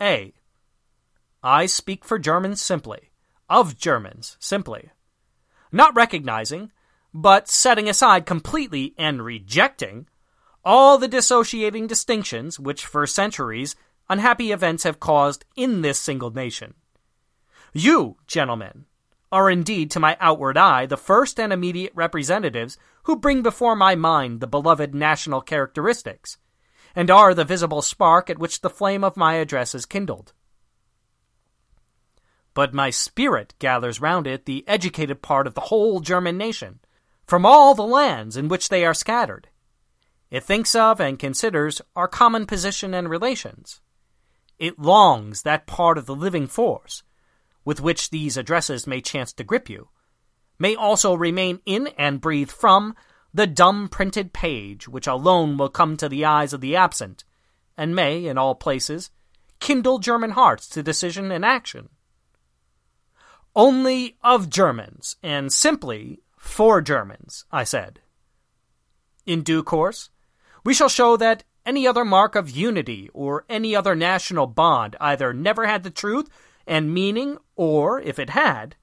A. 0.00 0.34
I 1.42 1.66
speak 1.66 2.04
for 2.04 2.18
Germans 2.18 2.60
simply, 2.60 3.10
of 3.48 3.78
Germans 3.78 4.36
simply 4.40 4.90
not 5.72 5.94
recognizing, 5.94 6.70
but 7.12 7.48
setting 7.48 7.88
aside 7.88 8.26
completely 8.26 8.94
and 8.98 9.24
rejecting 9.24 10.06
all 10.64 10.98
the 10.98 11.08
dissociating 11.08 11.86
distinctions 11.86 12.58
which 12.58 12.84
for 12.84 13.06
centuries 13.06 13.76
unhappy 14.08 14.52
events 14.52 14.82
have 14.82 15.00
caused 15.00 15.44
in 15.56 15.82
this 15.82 16.00
single 16.00 16.30
nation. 16.30 16.74
You, 17.72 18.16
gentlemen, 18.26 18.86
are 19.32 19.48
indeed 19.48 19.90
to 19.92 20.00
my 20.00 20.16
outward 20.20 20.58
eye 20.58 20.86
the 20.86 20.96
first 20.96 21.38
and 21.38 21.52
immediate 21.52 21.92
representatives 21.94 22.76
who 23.04 23.16
bring 23.16 23.42
before 23.42 23.76
my 23.76 23.94
mind 23.94 24.40
the 24.40 24.48
beloved 24.48 24.94
national 24.94 25.40
characteristics, 25.40 26.36
and 26.96 27.10
are 27.10 27.32
the 27.32 27.44
visible 27.44 27.80
spark 27.80 28.28
at 28.28 28.38
which 28.38 28.60
the 28.60 28.70
flame 28.70 29.04
of 29.04 29.16
my 29.16 29.34
address 29.34 29.74
is 29.74 29.86
kindled 29.86 30.32
but 32.54 32.74
my 32.74 32.90
spirit 32.90 33.54
gathers 33.58 34.00
round 34.00 34.26
it 34.26 34.44
the 34.44 34.64
educated 34.66 35.22
part 35.22 35.46
of 35.46 35.54
the 35.54 35.60
whole 35.62 36.00
German 36.00 36.36
nation, 36.36 36.80
from 37.26 37.46
all 37.46 37.74
the 37.74 37.82
lands 37.82 38.36
in 38.36 38.48
which 38.48 38.68
they 38.68 38.84
are 38.84 38.94
scattered. 38.94 39.48
It 40.30 40.44
thinks 40.44 40.74
of 40.74 41.00
and 41.00 41.18
considers 41.18 41.80
our 41.94 42.08
common 42.08 42.46
position 42.46 42.94
and 42.94 43.08
relations. 43.08 43.80
It 44.58 44.78
longs 44.78 45.42
that 45.42 45.66
part 45.66 45.96
of 45.96 46.06
the 46.06 46.14
living 46.14 46.46
force, 46.46 47.02
with 47.64 47.80
which 47.80 48.10
these 48.10 48.36
addresses 48.36 48.86
may 48.86 49.00
chance 49.00 49.32
to 49.34 49.44
grip 49.44 49.68
you, 49.68 49.88
may 50.58 50.74
also 50.74 51.14
remain 51.14 51.60
in 51.64 51.88
and 51.98 52.20
breathe 52.20 52.50
from 52.50 52.94
the 53.32 53.46
dumb 53.46 53.88
printed 53.88 54.32
page 54.32 54.88
which 54.88 55.06
alone 55.06 55.56
will 55.56 55.68
come 55.68 55.96
to 55.96 56.08
the 56.08 56.24
eyes 56.24 56.52
of 56.52 56.60
the 56.60 56.76
absent, 56.76 57.24
and 57.76 57.94
may, 57.94 58.26
in 58.26 58.36
all 58.36 58.54
places, 58.54 59.10
kindle 59.60 59.98
German 59.98 60.30
hearts 60.32 60.68
to 60.68 60.82
decision 60.82 61.30
and 61.30 61.44
action 61.44 61.88
only 63.54 64.16
of 64.22 64.50
Germans, 64.50 65.16
and 65.22 65.52
simply 65.52 66.20
for 66.36 66.80
Germans, 66.80 67.44
I 67.50 67.64
said. 67.64 68.00
In 69.26 69.42
due 69.42 69.62
course, 69.62 70.10
we 70.64 70.74
shall 70.74 70.88
show 70.88 71.16
that 71.16 71.44
any 71.66 71.86
other 71.86 72.04
mark 72.04 72.34
of 72.34 72.50
unity 72.50 73.10
or 73.12 73.44
any 73.48 73.76
other 73.76 73.94
national 73.94 74.46
bond 74.46 74.96
either 75.00 75.32
never 75.32 75.66
had 75.66 75.82
the 75.82 75.90
truth 75.90 76.28
and 76.66 76.94
meaning, 76.94 77.36
or, 77.56 78.00
if 78.00 78.18
it 78.18 78.30
had, 78.30 78.76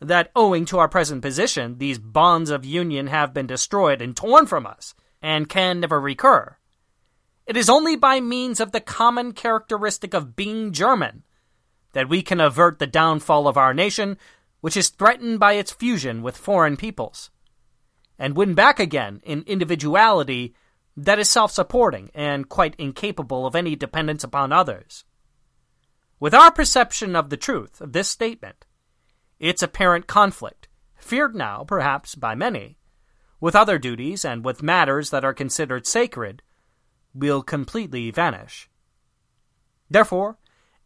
that 0.00 0.30
owing 0.34 0.64
to 0.66 0.78
our 0.78 0.88
present 0.88 1.22
position, 1.22 1.78
these 1.78 1.98
bonds 1.98 2.50
of 2.50 2.64
union 2.64 3.06
have 3.06 3.34
been 3.34 3.46
destroyed 3.46 4.00
and 4.00 4.16
torn 4.16 4.46
from 4.46 4.66
us, 4.66 4.94
and 5.22 5.48
can 5.48 5.80
never 5.80 6.00
recur. 6.00 6.56
It 7.46 7.56
is 7.56 7.70
only 7.70 7.96
by 7.96 8.20
means 8.20 8.58
of 8.58 8.72
the 8.72 8.80
common 8.80 9.32
characteristic 9.32 10.14
of 10.14 10.34
being 10.34 10.72
German 10.72 11.24
that 11.96 12.10
we 12.10 12.20
can 12.20 12.40
avert 12.42 12.78
the 12.78 12.86
downfall 12.86 13.48
of 13.48 13.56
our 13.56 13.72
nation, 13.72 14.18
which 14.60 14.76
is 14.76 14.90
threatened 14.90 15.40
by 15.40 15.54
its 15.54 15.72
fusion 15.72 16.20
with 16.20 16.36
foreign 16.36 16.76
peoples, 16.76 17.30
and 18.18 18.36
win 18.36 18.52
back 18.52 18.78
again 18.78 19.22
an 19.24 19.42
individuality 19.46 20.54
that 20.94 21.18
is 21.18 21.30
self 21.30 21.50
supporting 21.50 22.10
and 22.14 22.50
quite 22.50 22.76
incapable 22.76 23.46
of 23.46 23.56
any 23.56 23.74
dependence 23.74 24.22
upon 24.22 24.52
others. 24.52 25.06
With 26.20 26.34
our 26.34 26.50
perception 26.50 27.16
of 27.16 27.30
the 27.30 27.38
truth 27.38 27.80
of 27.80 27.94
this 27.94 28.10
statement, 28.10 28.66
its 29.38 29.62
apparent 29.62 30.06
conflict, 30.06 30.68
feared 30.96 31.34
now, 31.34 31.64
perhaps, 31.64 32.14
by 32.14 32.34
many, 32.34 32.76
with 33.40 33.56
other 33.56 33.78
duties 33.78 34.22
and 34.22 34.44
with 34.44 34.62
matters 34.62 35.08
that 35.08 35.24
are 35.24 35.32
considered 35.32 35.86
sacred, 35.86 36.42
will 37.14 37.42
completely 37.42 38.10
vanish. 38.10 38.68
Therefore, 39.88 40.36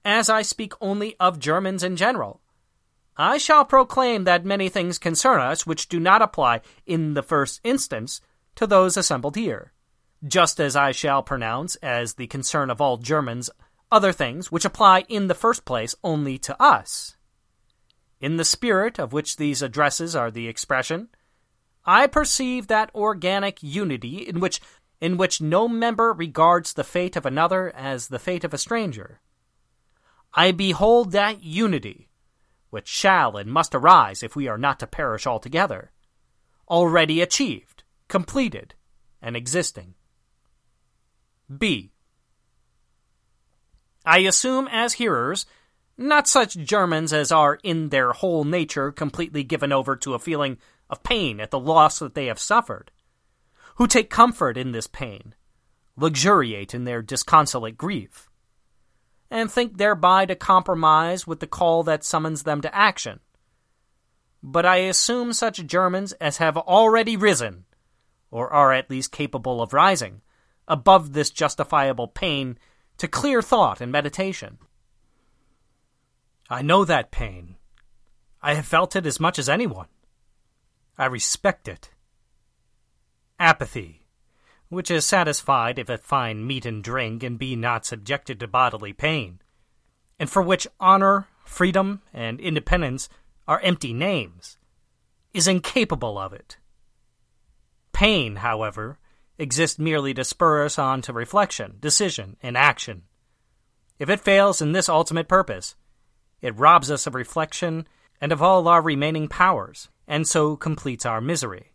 as 0.05 0.29
I 0.29 0.43
speak 0.43 0.73
only 0.81 1.17
of 1.21 1.39
Germans 1.39 1.83
in 1.83 1.97
general. 1.97 2.41
I 3.17 3.39
shall 3.39 3.65
proclaim 3.65 4.25
that 4.25 4.45
many 4.45 4.69
things 4.69 4.99
concern 4.99 5.41
us 5.41 5.67
which 5.67 5.89
do 5.89 6.01
not 6.01 6.23
apply 6.23 6.63
in 6.87 7.15
the 7.15 7.23
first 7.23 7.61
instance 7.65 8.21
to 8.55 8.67
those 8.67 8.97
assembled 8.97 9.37
here, 9.37 9.73
just 10.27 10.59
as 10.59 10.75
I 10.75 10.93
shall 10.93 11.23
pronounce 11.23 11.75
as 11.77 12.15
the 12.15 12.27
concern 12.29 12.71
of 12.71 12.81
all 12.81 12.97
Germans 12.97 13.51
other 13.93 14.13
things 14.13 14.51
which 14.51 14.65
apply 14.65 15.05
in 15.09 15.27
the 15.27 15.35
first 15.35 15.65
place 15.65 15.95
only 16.03 16.39
to 16.39 16.61
us. 16.63 17.17
In 18.21 18.37
the 18.37 18.45
spirit 18.45 18.99
of 18.99 19.13
which 19.13 19.37
these 19.37 19.63
addresses 19.63 20.15
are 20.15 20.31
the 20.31 20.49
expression, 20.49 21.09
I 21.85 22.07
perceive 22.07 22.67
that 22.67 22.95
organic 22.95 23.63
unity 23.63 24.19
in 24.19 24.41
which 24.41 24.61
in 25.01 25.17
which 25.17 25.41
no 25.41 25.67
member 25.67 26.13
regards 26.13 26.75
the 26.75 26.85
fate 26.85 27.17
of 27.17 27.25
another 27.25 27.75
as 27.75 28.09
the 28.09 28.19
fate 28.19 28.45
of 28.45 28.53
a 28.53 28.59
stranger 28.59 29.21
I 30.33 30.53
behold 30.53 31.13
that 31.13 31.43
unity, 31.43 32.09
which 32.71 32.87
shall 32.89 33.37
and 33.37 33.51
must 33.51 33.75
arise 33.75 34.23
if 34.23 34.37
we 34.37 34.47
are 34.47 34.59
not 34.59 34.79
to 34.81 34.87
perish 34.87 35.27
altogether, 35.27 35.91
already 36.69 37.21
achieved, 37.21 37.83
completed, 38.09 38.75
and 39.21 39.37
existing. 39.37 39.95
B. 41.59 41.93
I 44.07 44.19
assume 44.21 44.69
as 44.71 44.95
hearers, 44.95 45.47
not 45.99 46.29
such 46.29 46.57
Germans 46.57 47.13
as 47.13 47.33
are 47.33 47.59
in 47.63 47.89
their 47.89 48.13
whole 48.13 48.45
nature 48.45 48.93
completely 48.93 49.43
given 49.43 49.73
over 49.73 49.97
to 49.97 50.15
a 50.15 50.19
feeling 50.19 50.59
of 50.89 51.03
pain 51.03 51.41
at 51.41 51.51
the 51.51 51.59
loss 51.59 51.99
that 51.99 52.15
they 52.15 52.27
have 52.27 52.39
suffered, 52.39 52.93
who 53.77 53.87
take 53.87 54.11
comfort 54.11 54.57
in 54.57 54.73
this 54.73 54.87
pain, 54.87 55.35
luxuriate 55.97 56.73
in 56.73 56.85
their 56.85 57.03
disconsolate 57.03 57.77
grief, 57.77 58.30
and 59.31 59.51
think 59.51 59.77
thereby 59.77 60.27
to 60.27 60.35
compromise 60.35 61.27
with 61.27 61.41
the 61.41 61.47
call 61.47 61.83
that 61.85 62.05
summons 62.05 62.43
them 62.43 62.61
to 62.61 62.75
action. 62.75 63.21
But 64.43 64.67
I 64.67 64.77
assume 64.79 65.33
such 65.33 65.67
Germans 65.67 66.13
as 66.15 66.39
have 66.39 66.57
already 66.57 67.17
risen, 67.17 67.65
or 68.31 68.53
are 68.53 68.73
at 68.73 68.91
least 68.91 69.13
capable 69.13 69.63
of 69.63 69.73
rising, 69.73 70.23
above 70.67 71.13
this 71.13 71.31
justifiable 71.31 72.09
pain 72.09 72.59
to 72.99 73.09
clear 73.09 73.43
thought 73.43 73.81
and 73.81 73.93
meditation. 73.93 74.59
I 76.49 76.63
know 76.63 76.85
that 76.85 77.11
pain. 77.11 77.57
I 78.43 78.55
have 78.55 78.67
felt 78.67 78.97
it 78.97 79.07
as 79.07 79.21
much 79.21 79.39
as 79.39 79.49
anyone. 79.49 79.87
I 80.99 81.07
respect 81.07 81.69
it. 81.69 81.91
Apathy, 83.39 84.00
which 84.71 84.91
is 84.91 85.05
satisfied 85.05 85.79
if 85.79 85.91
it 85.91 86.03
find 86.03 86.47
meat 86.47 86.65
and 86.65 86.83
drink 86.83 87.23
and 87.23 87.39
be 87.39 87.55
not 87.55 87.85
subjected 87.85 88.41
to 88.41 88.49
bodily 88.49 88.93
pain, 88.93 89.41
and 90.19 90.31
for 90.31 90.41
which 90.41 90.67
honor, 90.79 91.27
freedom, 91.45 92.01
and 92.15 92.41
independence 92.41 93.09
are 93.47 93.61
empty 93.61 93.93
names, 93.93 94.57
is 95.35 95.49
incapable 95.49 96.17
of 96.17 96.33
it. 96.33 96.57
Pain, 97.93 98.37
however, 98.37 98.99
exists 99.39 99.79
merely 99.79 100.15
to 100.15 100.25
spur 100.25 100.65
us 100.65 100.79
on 100.79 101.03
to 101.03 101.13
reflection, 101.13 101.77
decision, 101.81 102.37
and 102.43 102.57
action. 102.57 103.03
If 103.99 104.09
it 104.09 104.21
fails 104.21 104.63
in 104.63 104.73
this 104.73 104.89
ultimate 104.89 105.29
purpose, 105.29 105.75
it 106.41 106.57
robs 106.57 106.91
us 106.91 107.07
of 107.07 107.15
reflection 107.15 107.87
and 108.21 108.33
of 108.33 108.41
all 108.41 108.69
our 108.69 108.83
remaining 108.83 109.29
powers, 109.29 109.89
and 110.07 110.29
so 110.29 110.57
completes 110.57 111.05
our 111.05 111.21
misery. 111.21 111.70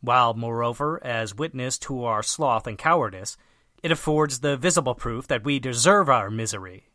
While, 0.00 0.34
moreover, 0.34 1.04
as 1.04 1.34
witness 1.34 1.78
to 1.78 2.04
our 2.04 2.22
sloth 2.22 2.66
and 2.66 2.78
cowardice, 2.78 3.36
it 3.82 3.90
affords 3.90 4.40
the 4.40 4.56
visible 4.56 4.94
proof 4.94 5.26
that 5.28 5.44
we 5.44 5.58
deserve 5.58 6.08
our 6.08 6.30
misery. 6.30 6.88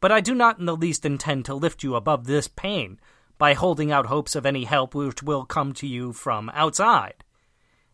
But 0.00 0.10
I 0.12 0.20
do 0.20 0.34
not 0.34 0.58
in 0.58 0.66
the 0.66 0.76
least 0.76 1.04
intend 1.04 1.44
to 1.44 1.54
lift 1.54 1.82
you 1.82 1.94
above 1.94 2.26
this 2.26 2.48
pain 2.48 2.98
by 3.38 3.54
holding 3.54 3.92
out 3.92 4.06
hopes 4.06 4.34
of 4.34 4.46
any 4.46 4.64
help 4.64 4.94
which 4.94 5.22
will 5.22 5.44
come 5.44 5.72
to 5.74 5.86
you 5.86 6.12
from 6.12 6.50
outside, 6.54 7.24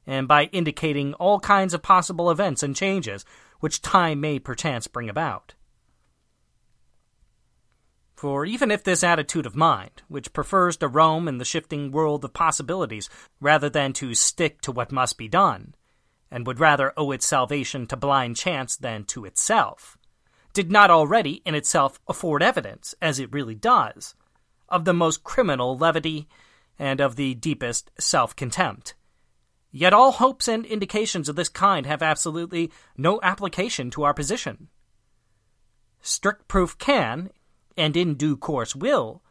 and 0.07 0.29
by 0.29 0.45
indicating 0.45 1.14
all 1.14 1.41
kinds 1.41 1.74
of 1.74 1.83
possible 1.83 2.31
events 2.31 2.62
and 2.62 2.77
changes 2.77 3.24
which 3.61 3.83
time 3.83 4.20
may 4.20 4.39
perchance 4.39 4.87
bring 4.87 5.09
about. 5.09 5.55
For 8.16 8.46
even 8.46 8.70
if 8.70 8.82
this 8.82 9.04
attitude 9.04 9.44
of 9.44 9.54
mind, 9.54 10.02
which 10.08 10.32
prefers 10.32 10.78
to 10.78 10.88
roam 10.88 11.28
in 11.28 11.36
the 11.36 11.44
shifting 11.44 11.92
world 11.92 12.24
of 12.24 12.32
possibilities 12.32 13.10
rather 13.40 13.68
than 13.68 13.92
to 13.94 14.14
stick 14.14 14.62
to 14.62 14.72
what 14.72 14.90
must 14.90 15.18
be 15.18 15.28
done, 15.28 15.74
and 16.30 16.46
would 16.46 16.58
rather 16.58 16.94
owe 16.96 17.10
its 17.10 17.26
salvation 17.26 17.86
to 17.86 17.96
blind 17.96 18.36
chance 18.36 18.74
than 18.74 19.04
to 19.04 19.26
itself, 19.26 19.98
did 20.54 20.72
not 20.72 20.90
already 20.90 21.42
in 21.44 21.54
itself 21.54 22.00
afford 22.08 22.42
evidence, 22.42 22.94
as 23.02 23.18
it 23.18 23.32
really 23.32 23.54
does, 23.54 24.14
of 24.70 24.86
the 24.86 24.94
most 24.94 25.22
criminal 25.22 25.76
levity 25.76 26.26
and 26.78 27.02
of 27.02 27.16
the 27.16 27.34
deepest 27.34 27.90
self 27.98 28.34
contempt. 28.34 28.94
Yet 29.70 29.92
all 29.92 30.12
hopes 30.12 30.48
and 30.48 30.64
indications 30.64 31.28
of 31.28 31.36
this 31.36 31.50
kind 31.50 31.84
have 31.84 32.02
absolutely 32.02 32.72
no 32.96 33.20
application 33.22 33.90
to 33.90 34.04
our 34.04 34.14
position. 34.14 34.68
Strict 36.00 36.48
proof 36.48 36.78
can, 36.78 37.30
and 37.77 37.97
in 37.97 38.14
due 38.14 38.37
course 38.37 38.74
will, 38.74 39.22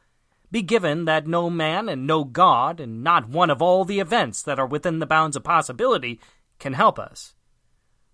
be 0.52 0.62
given 0.62 1.06
that 1.06 1.28
no 1.28 1.50
man 1.50 1.89
and 1.89 2.08
no 2.08 2.24
God, 2.24 2.80
and 2.80 3.04
not 3.04 3.28
one 3.28 3.50
of 3.50 3.62
all 3.62 3.84
the 3.84 4.00
events 4.00 4.41
that 4.43 4.60
are 4.60 4.68
within 4.68 5.00
the 5.00 5.06
bounds 5.06 5.36
of 5.36 5.43
possibility, 5.43 6.20
can 6.60 6.74
help 6.74 6.98
us, 6.98 7.34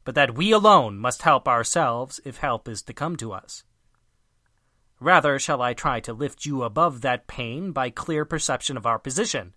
but 0.03 0.15
that 0.15 0.35
we 0.35 0.51
alone 0.51 0.97
must 0.97 1.21
help 1.21 1.47
ourselves 1.47 2.19
if 2.25 2.37
help 2.37 2.67
is 2.67 2.81
to 2.83 2.93
come 2.93 3.15
to 3.17 3.31
us. 3.31 3.63
Rather 4.99 5.39
shall 5.39 5.61
I 5.61 5.73
try 5.73 5.99
to 6.01 6.13
lift 6.13 6.45
you 6.45 6.63
above 6.63 7.01
that 7.01 7.27
pain 7.27 7.71
by 7.71 7.89
clear 7.89 8.23
perception 8.23 8.77
of 8.77 8.85
our 8.85 8.99
position, 8.99 9.53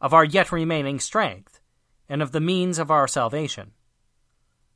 of 0.00 0.12
our 0.12 0.24
yet 0.24 0.50
remaining 0.50 0.98
strength, 0.98 1.60
and 2.08 2.20
of 2.20 2.32
the 2.32 2.40
means 2.40 2.78
of 2.78 2.90
our 2.90 3.06
salvation. 3.06 3.72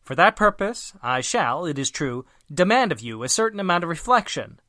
For 0.03 0.15
that 0.15 0.37
purpose, 0.37 0.93
I 1.03 1.21
shall, 1.21 1.67
it 1.67 1.79
is 1.79 1.91
true, 1.91 2.25
demand 2.53 2.93
of 2.93 3.01
you 3.01 3.23
a 3.23 3.29
certain 3.29 3.59
amount 3.59 3.85
of 3.85 3.91
reflection, 3.91 4.61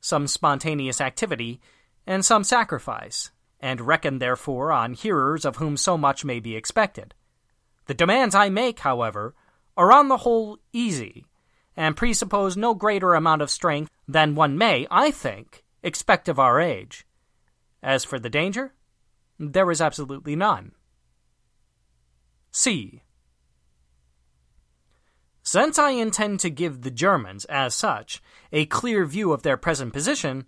some 0.00 0.26
spontaneous 0.26 1.00
activity, 1.00 1.60
and 2.06 2.24
some 2.24 2.44
sacrifice, 2.44 3.30
and 3.60 3.80
reckon 3.80 4.18
therefore 4.18 4.72
on 4.72 4.94
hearers 4.94 5.44
of 5.44 5.56
whom 5.56 5.76
so 5.76 5.98
much 5.98 6.24
may 6.24 6.40
be 6.40 6.56
expected. 6.56 7.14
The 7.86 7.94
demands 7.94 8.34
I 8.34 8.48
make, 8.48 8.80
however, 8.80 9.34
are 9.76 9.92
on 9.92 10.08
the 10.08 10.18
whole 10.18 10.58
easy, 10.72 11.26
and 11.76 11.96
presuppose 11.96 12.56
no 12.56 12.74
greater 12.74 13.14
amount 13.14 13.42
of 13.42 13.50
strength 13.50 13.90
than 14.06 14.34
one 14.34 14.58
may, 14.58 14.86
I 14.90 15.10
think, 15.10 15.64
expect 15.82 16.28
of 16.28 16.38
our 16.38 16.60
age. 16.60 17.06
As 17.82 18.04
for 18.04 18.18
the 18.18 18.30
danger, 18.30 18.74
there 19.38 19.70
is 19.70 19.80
absolutely 19.80 20.34
none. 20.34 20.72
C. 22.50 23.02
Since 25.50 25.78
I 25.78 25.92
intend 25.92 26.40
to 26.40 26.50
give 26.50 26.82
the 26.82 26.90
Germans, 26.90 27.46
as 27.46 27.74
such, 27.74 28.22
a 28.52 28.66
clear 28.66 29.06
view 29.06 29.32
of 29.32 29.42
their 29.42 29.56
present 29.56 29.94
position, 29.94 30.46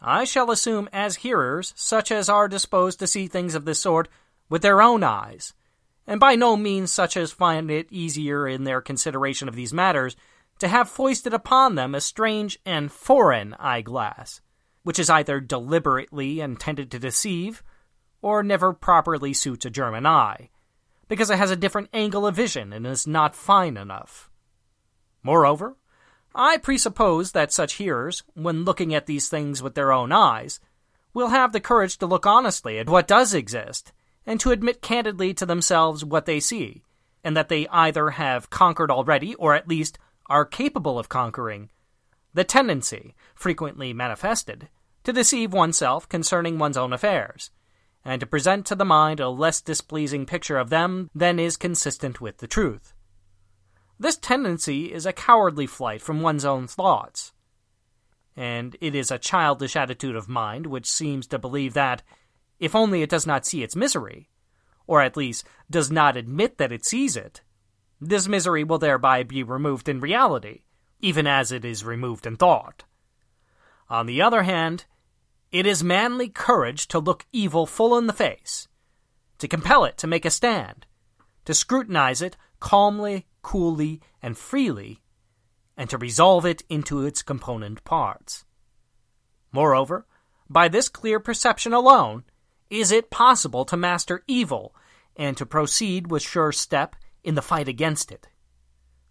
I 0.00 0.22
shall 0.22 0.52
assume 0.52 0.88
as 0.92 1.16
hearers 1.16 1.72
such 1.74 2.12
as 2.12 2.28
are 2.28 2.46
disposed 2.46 3.00
to 3.00 3.08
see 3.08 3.26
things 3.26 3.56
of 3.56 3.64
this 3.64 3.80
sort 3.80 4.06
with 4.48 4.62
their 4.62 4.80
own 4.80 5.02
eyes, 5.02 5.54
and 6.06 6.20
by 6.20 6.36
no 6.36 6.56
means 6.56 6.92
such 6.92 7.16
as 7.16 7.32
find 7.32 7.68
it 7.68 7.88
easier 7.90 8.46
in 8.46 8.62
their 8.62 8.80
consideration 8.80 9.48
of 9.48 9.56
these 9.56 9.74
matters 9.74 10.14
to 10.60 10.68
have 10.68 10.88
foisted 10.88 11.34
upon 11.34 11.74
them 11.74 11.92
a 11.92 12.00
strange 12.00 12.60
and 12.64 12.92
foreign 12.92 13.54
eyeglass, 13.54 14.40
which 14.84 15.00
is 15.00 15.10
either 15.10 15.40
deliberately 15.40 16.38
intended 16.38 16.92
to 16.92 17.00
deceive, 17.00 17.64
or 18.22 18.44
never 18.44 18.72
properly 18.72 19.32
suits 19.32 19.66
a 19.66 19.70
German 19.70 20.06
eye, 20.06 20.48
because 21.08 21.28
it 21.28 21.38
has 21.38 21.50
a 21.50 21.56
different 21.56 21.88
angle 21.92 22.24
of 22.24 22.36
vision 22.36 22.72
and 22.72 22.86
is 22.86 23.04
not 23.04 23.34
fine 23.34 23.76
enough. 23.76 24.27
Moreover, 25.22 25.76
I 26.34 26.56
presuppose 26.56 27.32
that 27.32 27.52
such 27.52 27.74
hearers, 27.74 28.22
when 28.34 28.64
looking 28.64 28.94
at 28.94 29.06
these 29.06 29.28
things 29.28 29.62
with 29.62 29.74
their 29.74 29.92
own 29.92 30.12
eyes, 30.12 30.60
will 31.14 31.28
have 31.28 31.52
the 31.52 31.60
courage 31.60 31.98
to 31.98 32.06
look 32.06 32.26
honestly 32.26 32.78
at 32.78 32.88
what 32.88 33.08
does 33.08 33.34
exist, 33.34 33.92
and 34.26 34.38
to 34.40 34.50
admit 34.50 34.82
candidly 34.82 35.34
to 35.34 35.46
themselves 35.46 36.04
what 36.04 36.26
they 36.26 36.38
see, 36.38 36.82
and 37.24 37.36
that 37.36 37.48
they 37.48 37.66
either 37.68 38.10
have 38.10 38.50
conquered 38.50 38.90
already, 38.90 39.34
or 39.34 39.54
at 39.54 39.68
least 39.68 39.98
are 40.26 40.44
capable 40.44 40.98
of 40.98 41.08
conquering, 41.08 41.70
the 42.34 42.44
tendency, 42.44 43.14
frequently 43.34 43.92
manifested, 43.92 44.68
to 45.02 45.12
deceive 45.12 45.52
oneself 45.52 46.08
concerning 46.08 46.58
one's 46.58 46.76
own 46.76 46.92
affairs, 46.92 47.50
and 48.04 48.20
to 48.20 48.26
present 48.26 48.66
to 48.66 48.74
the 48.74 48.84
mind 48.84 49.18
a 49.18 49.28
less 49.28 49.60
displeasing 49.60 50.26
picture 50.26 50.58
of 50.58 50.70
them 50.70 51.10
than 51.14 51.38
is 51.38 51.56
consistent 51.56 52.20
with 52.20 52.38
the 52.38 52.46
truth. 52.46 52.94
This 53.98 54.16
tendency 54.16 54.92
is 54.92 55.06
a 55.06 55.12
cowardly 55.12 55.66
flight 55.66 56.00
from 56.00 56.20
one's 56.20 56.44
own 56.44 56.68
thoughts. 56.68 57.32
And 58.36 58.76
it 58.80 58.94
is 58.94 59.10
a 59.10 59.18
childish 59.18 59.74
attitude 59.74 60.14
of 60.14 60.28
mind 60.28 60.66
which 60.66 60.86
seems 60.86 61.26
to 61.28 61.38
believe 61.38 61.74
that, 61.74 62.02
if 62.60 62.76
only 62.76 63.02
it 63.02 63.10
does 63.10 63.26
not 63.26 63.44
see 63.44 63.62
its 63.62 63.74
misery, 63.74 64.28
or 64.86 65.02
at 65.02 65.16
least 65.16 65.44
does 65.68 65.90
not 65.90 66.16
admit 66.16 66.58
that 66.58 66.72
it 66.72 66.86
sees 66.86 67.16
it, 67.16 67.42
this 68.00 68.28
misery 68.28 68.62
will 68.62 68.78
thereby 68.78 69.24
be 69.24 69.42
removed 69.42 69.88
in 69.88 70.00
reality, 70.00 70.62
even 71.00 71.26
as 71.26 71.50
it 71.50 71.64
is 71.64 71.84
removed 71.84 72.26
in 72.26 72.36
thought. 72.36 72.84
On 73.90 74.06
the 74.06 74.22
other 74.22 74.44
hand, 74.44 74.84
it 75.50 75.66
is 75.66 75.82
manly 75.82 76.28
courage 76.28 76.86
to 76.88 77.00
look 77.00 77.26
evil 77.32 77.66
full 77.66 77.98
in 77.98 78.06
the 78.06 78.12
face, 78.12 78.68
to 79.38 79.48
compel 79.48 79.84
it 79.84 79.96
to 79.98 80.06
make 80.06 80.24
a 80.24 80.30
stand, 80.30 80.86
to 81.44 81.54
scrutinize 81.54 82.22
it 82.22 82.36
calmly 82.60 83.26
coolly, 83.48 83.98
and 84.20 84.36
freely, 84.36 85.00
and 85.74 85.88
to 85.88 85.96
resolve 85.96 86.44
it 86.44 86.62
into 86.68 87.06
its 87.06 87.22
component 87.22 87.82
parts. 87.82 88.44
Moreover, 89.52 90.04
by 90.50 90.68
this 90.68 90.90
clear 90.90 91.18
perception 91.18 91.72
alone, 91.72 92.24
is 92.68 92.92
it 92.92 93.08
possible 93.08 93.64
to 93.64 93.74
master 93.74 94.22
evil 94.26 94.74
and 95.16 95.34
to 95.38 95.46
proceed 95.46 96.10
with 96.10 96.22
sure 96.22 96.52
step 96.52 96.94
in 97.24 97.36
the 97.36 97.40
fight 97.40 97.68
against 97.68 98.12
it. 98.12 98.28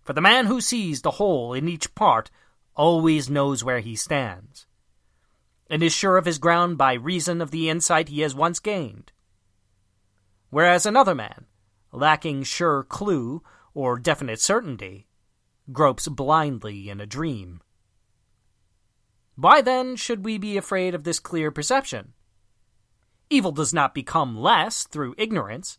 For 0.04 0.14
the 0.14 0.22
man 0.22 0.46
who 0.46 0.62
sees 0.62 1.02
the 1.02 1.18
whole 1.18 1.56
in 1.56 1.68
each 1.68 1.96
part 1.96 2.30
always 2.76 3.32
knows 3.32 3.64
where 3.64 3.80
he 3.80 3.96
stands, 3.96 4.68
and 5.68 5.82
is 5.82 5.94
sure 5.94 6.16
of 6.16 6.26
his 6.26 6.38
ground 6.38 6.78
by 6.78 6.94
reason 6.94 7.42
of 7.42 7.50
the 7.50 7.72
insight 7.72 8.10
he 8.10 8.22
has 8.22 8.36
once 8.36 8.60
gained. 8.60 9.12
Whereas 10.52 10.86
another 10.86 11.16
man, 11.16 11.48
lacking 11.92 12.44
sure 12.44 12.84
clue 12.84 13.42
or 13.78 14.00
definite 14.00 14.42
certainty, 14.42 15.06
gropes 15.72 16.08
blindly 16.08 16.90
in 16.90 17.00
a 17.00 17.06
dream. 17.06 17.62
Why 19.36 19.62
then 19.62 19.96
should 19.96 20.26
we 20.26 20.40
be 20.40 20.58
afraid 20.58 20.96
of 20.96 21.04
this 21.04 21.20
clear 21.20 21.52
perception? 21.52 22.14
Evil 23.30 23.52
does 23.52 23.76
not 23.76 23.94
become 23.94 24.36
less 24.36 24.88
through 24.88 25.14
ignorance, 25.20 25.78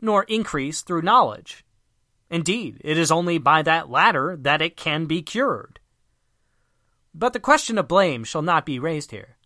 nor 0.00 0.22
increase 0.28 0.82
through 0.82 1.02
knowledge. 1.02 1.64
Indeed, 2.30 2.80
it 2.84 2.96
is 2.96 3.10
only 3.10 3.38
by 3.38 3.62
that 3.62 3.90
latter 3.90 4.36
that 4.42 4.62
it 4.62 4.76
can 4.76 5.06
be 5.06 5.20
cured. 5.20 5.80
But 7.12 7.32
the 7.32 7.40
question 7.40 7.76
of 7.76 7.88
blame 7.88 8.22
shall 8.22 8.42
not 8.42 8.64
be 8.64 8.78
raised 8.78 9.10
here. 9.10 9.36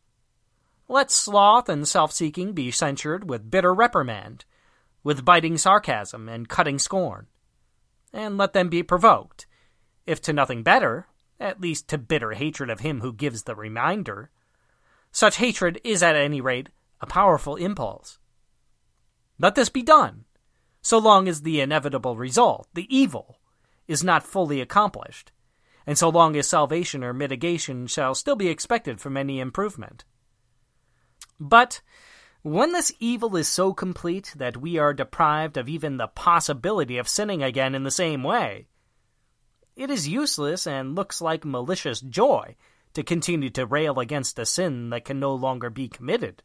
Let 0.87 1.11
sloth 1.11 1.71
and 1.71 1.89
self 1.89 2.13
seeking 2.13 2.53
be 2.53 2.71
censured 2.71 3.27
with 3.27 3.51
bitter 3.51 3.73
reprimand, 3.73 4.45
with 5.03 5.25
biting 5.25 5.57
sarcasm 5.57 6.29
and 6.29 6.47
cutting 6.47 6.79
scorn. 6.79 7.29
And 8.17 8.39
let 8.39 8.55
them 8.55 8.71
be 8.71 8.83
provoked, 8.83 9.47
if 10.07 10.23
to 10.23 10.33
nothing 10.33 10.63
better, 10.63 11.07
at 11.39 11.61
least 11.61 11.87
to 11.89 11.99
bitter 11.99 12.33
hatred 12.33 12.71
of 12.71 12.81
him 12.81 13.03
who 13.03 13.13
gives 13.13 13.43
the 13.43 13.55
reminder. 13.55 14.31
Such 15.13 15.37
hatred 15.37 15.83
is 15.85 16.03
at 16.03 16.17
any 16.17 16.41
rate 16.41 16.71
a 17.03 17.07
powerful 17.07 17.57
impulse. 17.57 18.19
Let 19.39 19.55
this 19.55 19.69
be 19.69 19.83
done, 19.83 20.25
so 20.81 20.97
long 20.97 21.29
as 21.29 21.43
the 21.43 21.61
inevitable 21.61 22.17
result, 22.17 22.69
the 22.73 22.87
evil, 22.89 23.39
is 23.87 24.03
not 24.03 24.23
fully 24.23 24.63
accomplished, 24.63 25.31
and 25.87 25.99
so 25.99 26.09
long 26.09 26.37
as 26.37 26.49
salvation 26.49 27.05
or 27.05 27.13
mitigation 27.13 27.87
shall 27.87 28.15
still 28.15 28.35
be 28.35 28.49
expected 28.49 28.99
from 28.99 29.19
any 29.19 29.41
improvement. 29.41 30.07
But 31.39 31.83
when 32.47 32.71
this 32.71 32.93
evil 33.01 33.35
is 33.35 33.49
so 33.49 33.75
complete 33.75 34.33
that 34.37 34.57
we 34.57 34.79
are 34.79 34.95
deprived 34.95 35.57
of 35.57 35.69
even 35.69 35.97
the 35.97 36.07
possibility 36.07 36.97
of 36.97 37.09
sinning 37.09 37.43
again 37.43 37.75
in 37.75 37.83
the 37.83 37.91
same 37.91 38.23
way, 38.23 38.69
it 39.75 39.91
is 39.91 40.07
useless 40.07 40.65
and 40.65 40.95
looks 40.95 41.21
like 41.21 41.45
malicious 41.45 42.01
joy 42.01 42.55
to 42.95 43.03
continue 43.03 43.51
to 43.51 43.67
rail 43.67 43.99
against 43.99 44.39
a 44.39 44.47
sin 44.47 44.91
that 44.91 45.05
can 45.05 45.19
no 45.19 45.35
longer 45.35 45.71
be 45.71 45.89
committed. 45.89 46.41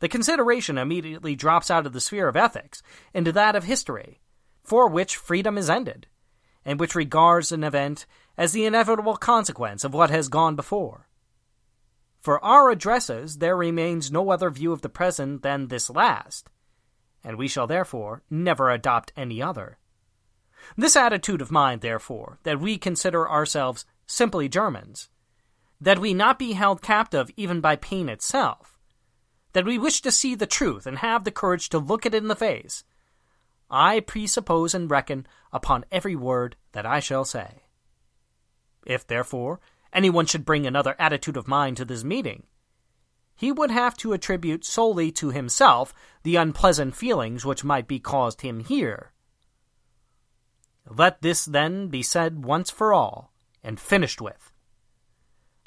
The 0.00 0.08
consideration 0.08 0.76
immediately 0.76 1.36
drops 1.36 1.70
out 1.70 1.86
of 1.86 1.92
the 1.92 2.00
sphere 2.00 2.26
of 2.26 2.34
ethics 2.34 2.82
into 3.14 3.30
that 3.30 3.54
of 3.54 3.62
history, 3.62 4.18
for 4.64 4.88
which 4.88 5.14
freedom 5.14 5.56
is 5.56 5.70
ended, 5.70 6.08
and 6.64 6.80
which 6.80 6.96
regards 6.96 7.52
an 7.52 7.62
event 7.62 8.06
as 8.36 8.50
the 8.50 8.64
inevitable 8.64 9.18
consequence 9.18 9.84
of 9.84 9.94
what 9.94 10.10
has 10.10 10.28
gone 10.28 10.56
before. 10.56 11.06
For 12.24 12.42
our 12.42 12.70
addresses, 12.70 13.36
there 13.36 13.54
remains 13.54 14.10
no 14.10 14.30
other 14.30 14.48
view 14.48 14.72
of 14.72 14.80
the 14.80 14.88
present 14.88 15.42
than 15.42 15.68
this 15.68 15.90
last, 15.90 16.48
and 17.22 17.36
we 17.36 17.48
shall 17.48 17.66
therefore 17.66 18.22
never 18.30 18.70
adopt 18.70 19.12
any 19.14 19.42
other. 19.42 19.76
This 20.74 20.96
attitude 20.96 21.42
of 21.42 21.50
mind, 21.50 21.82
therefore, 21.82 22.38
that 22.44 22.60
we 22.60 22.78
consider 22.78 23.28
ourselves 23.28 23.84
simply 24.06 24.48
Germans, 24.48 25.10
that 25.78 25.98
we 25.98 26.14
not 26.14 26.38
be 26.38 26.54
held 26.54 26.80
captive 26.80 27.30
even 27.36 27.60
by 27.60 27.76
pain 27.76 28.08
itself, 28.08 28.78
that 29.52 29.66
we 29.66 29.78
wish 29.78 30.00
to 30.00 30.10
see 30.10 30.34
the 30.34 30.46
truth 30.46 30.86
and 30.86 31.00
have 31.00 31.24
the 31.24 31.30
courage 31.30 31.68
to 31.68 31.78
look 31.78 32.06
it 32.06 32.14
in 32.14 32.28
the 32.28 32.34
face, 32.34 32.84
I 33.70 34.00
presuppose 34.00 34.72
and 34.74 34.90
reckon 34.90 35.26
upon 35.52 35.84
every 35.92 36.16
word 36.16 36.56
that 36.72 36.86
I 36.86 37.00
shall 37.00 37.26
say. 37.26 37.64
If, 38.86 39.06
therefore, 39.06 39.60
anyone 39.94 40.26
should 40.26 40.44
bring 40.44 40.66
another 40.66 40.96
attitude 40.98 41.36
of 41.36 41.48
mind 41.48 41.76
to 41.78 41.84
this 41.84 42.04
meeting, 42.04 42.44
he 43.36 43.50
would 43.50 43.70
have 43.70 43.96
to 43.98 44.12
attribute 44.12 44.64
solely 44.64 45.10
to 45.12 45.30
himself 45.30 45.92
the 46.22 46.36
unpleasant 46.36 46.94
feelings 46.94 47.44
which 47.44 47.64
might 47.64 47.88
be 47.88 47.98
caused 47.98 48.42
him 48.42 48.60
here. 48.60 49.12
Let 50.88 51.22
this 51.22 51.44
then 51.44 51.88
be 51.88 52.02
said 52.02 52.44
once 52.44 52.70
for 52.70 52.92
all, 52.92 53.32
and 53.62 53.80
finished 53.80 54.20
with. 54.20 54.52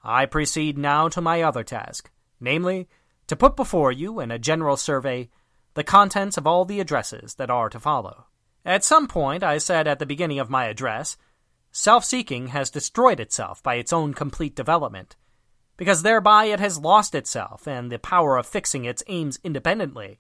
I 0.04 0.26
proceed 0.26 0.78
now 0.78 1.10
to 1.10 1.22
my 1.22 1.42
other 1.42 1.64
task, 1.64 2.10
namely, 2.40 2.88
to 3.28 3.36
put 3.36 3.56
before 3.56 3.92
you, 3.92 4.20
in 4.20 4.32
a 4.32 4.40
general 4.40 4.78
survey, 4.78 5.30
the 5.74 5.84
contents 5.84 6.38
of 6.38 6.48
all 6.48 6.66
the 6.66 6.80
addresses 6.80 7.36
that 7.36 7.50
are 7.50 7.70
to 7.70 7.80
follow. 7.80 8.28
At 8.64 8.84
some 8.84 9.08
point, 9.08 9.44
I 9.44 9.58
said 9.58 9.88
at 9.88 10.00
the 10.00 10.06
beginning 10.06 10.40
of 10.40 10.50
my 10.50 10.66
address, 10.66 11.18
self 11.72 12.04
seeking 12.04 12.48
has 12.48 12.70
destroyed 12.70 13.20
itself 13.20 13.62
by 13.62 13.76
its 13.76 13.94
own 13.94 14.14
complete 14.14 14.56
development, 14.56 15.16
because 15.78 16.02
thereby 16.02 16.46
it 16.46 16.60
has 16.60 16.80
lost 16.80 17.14
itself 17.14 17.68
and 17.68 17.92
the 17.92 18.00
power 18.00 18.38
of 18.38 18.48
fixing 18.48 18.86
its 18.86 19.04
aims 19.08 19.40
independently. 19.44 20.20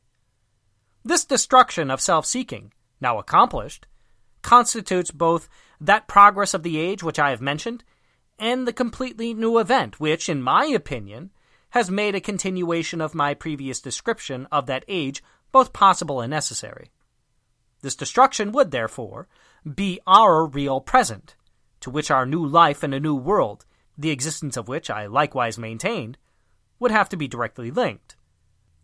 This 1.04 1.26
destruction 1.26 1.90
of 1.90 2.02
self 2.02 2.26
seeking, 2.26 2.74
now 3.00 3.18
accomplished, 3.18 3.88
constitutes 4.42 5.12
both 5.12 5.50
that 5.80 6.08
progress 6.08 6.54
of 6.54 6.64
the 6.64 6.78
age 6.78 7.04
which 7.04 7.20
I 7.20 7.32
have 7.32 7.42
mentioned 7.42 7.84
and 8.40 8.68
the 8.68 8.74
completely 8.74 9.34
new 9.34 9.58
event 9.58 10.00
which, 10.00 10.30
in 10.30 10.42
my 10.42 10.66
opinion, 10.66 11.32
has 11.72 11.90
made 11.90 12.16
a 12.16 12.22
continuation 12.22 13.02
of 13.02 13.16
my 13.16 13.34
previous 13.34 13.82
description 13.82 14.48
of 14.52 14.66
that 14.68 14.86
age 14.88 15.24
both 15.52 15.74
possible 15.74 16.22
and 16.22 16.30
necessary. 16.30 16.92
This 17.82 17.96
destruction 17.96 18.52
would, 18.52 18.72
therefore, 18.72 19.28
be 19.76 20.00
our 20.06 20.46
real 20.46 20.82
present, 20.82 21.36
to 21.88 21.92
which 21.92 22.12
our 22.12 22.26
new 22.26 22.46
life 22.46 22.84
in 22.84 22.94
a 22.94 23.00
new 23.00 23.16
world, 23.16 23.66
the 23.98 24.10
existence 24.10 24.58
of 24.58 24.68
which 24.68 24.90
I 24.90 25.06
likewise 25.06 25.58
maintained, 25.58 26.18
would 26.80 26.92
have 26.92 27.08
to 27.10 27.16
be 27.16 27.30
directly 27.30 27.72
linked. 27.72 28.18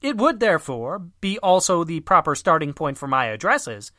It 0.02 0.16
would, 0.16 0.40
therefore, 0.40 1.00
be 1.20 1.38
also 1.40 1.84
the 1.84 2.00
proper 2.00 2.34
starting 2.34 2.72
point 2.72 2.98
for 2.98 3.08
my 3.08 3.26
addresses, 3.26 3.92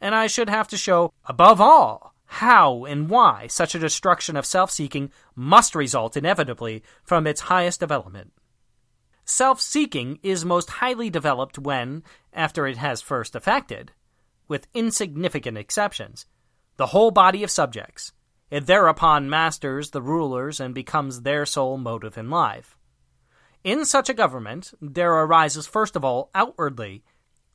and 0.00 0.14
I 0.14 0.28
should 0.28 0.48
have 0.48 0.68
to 0.68 0.76
show, 0.76 1.12
above 1.24 1.60
all, 1.60 2.14
how 2.26 2.84
and 2.84 3.10
why 3.10 3.48
such 3.48 3.74
a 3.74 3.80
destruction 3.80 4.36
of 4.36 4.46
self 4.46 4.70
seeking 4.70 5.10
must 5.34 5.74
result 5.74 6.16
inevitably 6.16 6.84
from 7.02 7.26
its 7.26 7.50
highest 7.52 7.80
development. 7.80 8.32
Self 9.24 9.60
seeking 9.60 10.20
is 10.22 10.44
most 10.44 10.70
highly 10.70 11.10
developed 11.10 11.58
when, 11.58 12.04
after 12.32 12.64
it 12.68 12.76
has 12.76 13.02
first 13.02 13.34
affected, 13.34 13.90
with 14.46 14.68
insignificant 14.72 15.58
exceptions, 15.58 16.26
the 16.76 16.86
whole 16.86 17.10
body 17.10 17.42
of 17.42 17.50
subjects, 17.50 18.12
it 18.50 18.66
thereupon 18.66 19.28
masters 19.28 19.90
the 19.90 20.02
rulers 20.02 20.60
and 20.60 20.74
becomes 20.74 21.22
their 21.22 21.44
sole 21.46 21.76
motive 21.76 22.16
in 22.16 22.30
life. 22.30 22.76
In 23.64 23.84
such 23.84 24.08
a 24.08 24.14
government, 24.14 24.72
there 24.80 25.12
arises 25.12 25.66
first 25.66 25.96
of 25.96 26.04
all 26.04 26.30
outwardly 26.34 27.02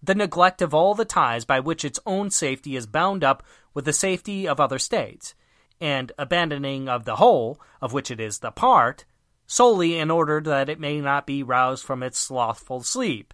the 0.03 0.15
neglect 0.15 0.61
of 0.61 0.73
all 0.73 0.95
the 0.95 1.05
ties 1.05 1.45
by 1.45 1.59
which 1.59 1.85
its 1.85 1.99
own 2.05 2.29
safety 2.31 2.75
is 2.75 2.87
bound 2.87 3.23
up 3.23 3.43
with 3.73 3.85
the 3.85 3.93
safety 3.93 4.47
of 4.47 4.59
other 4.59 4.79
states, 4.79 5.35
and 5.79 6.11
abandoning 6.17 6.89
of 6.89 7.05
the 7.05 7.17
whole, 7.17 7.59
of 7.81 7.93
which 7.93 8.11
it 8.11 8.19
is 8.19 8.39
the 8.39 8.51
part, 8.51 9.05
solely 9.45 9.97
in 9.97 10.09
order 10.09 10.41
that 10.41 10.69
it 10.69 10.79
may 10.79 10.99
not 10.99 11.27
be 11.27 11.43
roused 11.43 11.85
from 11.85 12.01
its 12.03 12.17
slothful 12.17 12.81
sleep, 12.81 13.33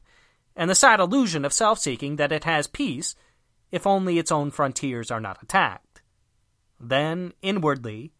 and 0.56 0.70
the 0.70 0.76
sad 0.76 1.00
illusion 1.00 1.46
of 1.46 1.54
self 1.54 1.80
seeking 1.80 2.18
that 2.18 2.32
it 2.32 2.44
has 2.44 2.68
peace 2.68 3.16
if 3.72 3.88
only 3.88 4.18
its 4.18 4.32
own 4.32 4.52
frontiers 4.52 5.10
are 5.12 5.20
not 5.20 5.42
attacked. 5.42 5.87
Then, 6.80 7.34
inwardly, 7.42 8.14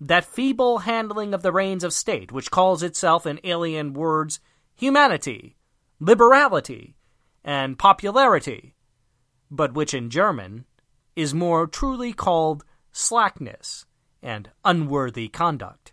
that 0.00 0.24
feeble 0.24 0.78
handling 0.78 1.34
of 1.34 1.42
the 1.42 1.52
reins 1.52 1.84
of 1.84 1.92
state 1.92 2.32
which 2.32 2.50
calls 2.50 2.82
itself 2.82 3.26
in 3.26 3.40
alien 3.44 3.92
words 3.92 4.40
humanity, 4.74 5.56
liberality, 5.98 6.96
and 7.44 7.78
popularity, 7.78 8.74
but 9.50 9.72
which 9.72 9.92
in 9.92 10.10
German 10.10 10.64
is 11.16 11.34
more 11.34 11.66
truly 11.66 12.12
called 12.12 12.64
slackness 12.92 13.86
and 14.22 14.50
unworthy 14.64 15.28
conduct. 15.28 15.92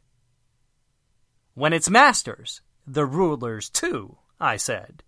When 1.56 1.74
its 1.74 1.90
masters, 1.90 2.62
the 2.86 3.06
rulers 3.06 3.70
too, 3.70 4.18
I 4.40 4.58
said. 4.58 5.04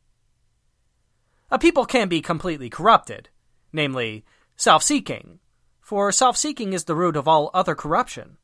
A 1.52 1.60
people 1.60 1.86
can 1.86 2.10
be 2.10 2.22
completely 2.22 2.70
corrupted, 2.70 3.30
namely, 3.72 4.26
self 4.56 4.82
seeking, 4.84 5.40
for 5.88 6.12
self 6.12 6.36
seeking 6.36 6.74
is 6.74 6.84
the 6.84 6.96
root 6.96 7.16
of 7.16 7.30
all 7.30 7.50
other 7.54 7.74
corruption, 7.74 8.36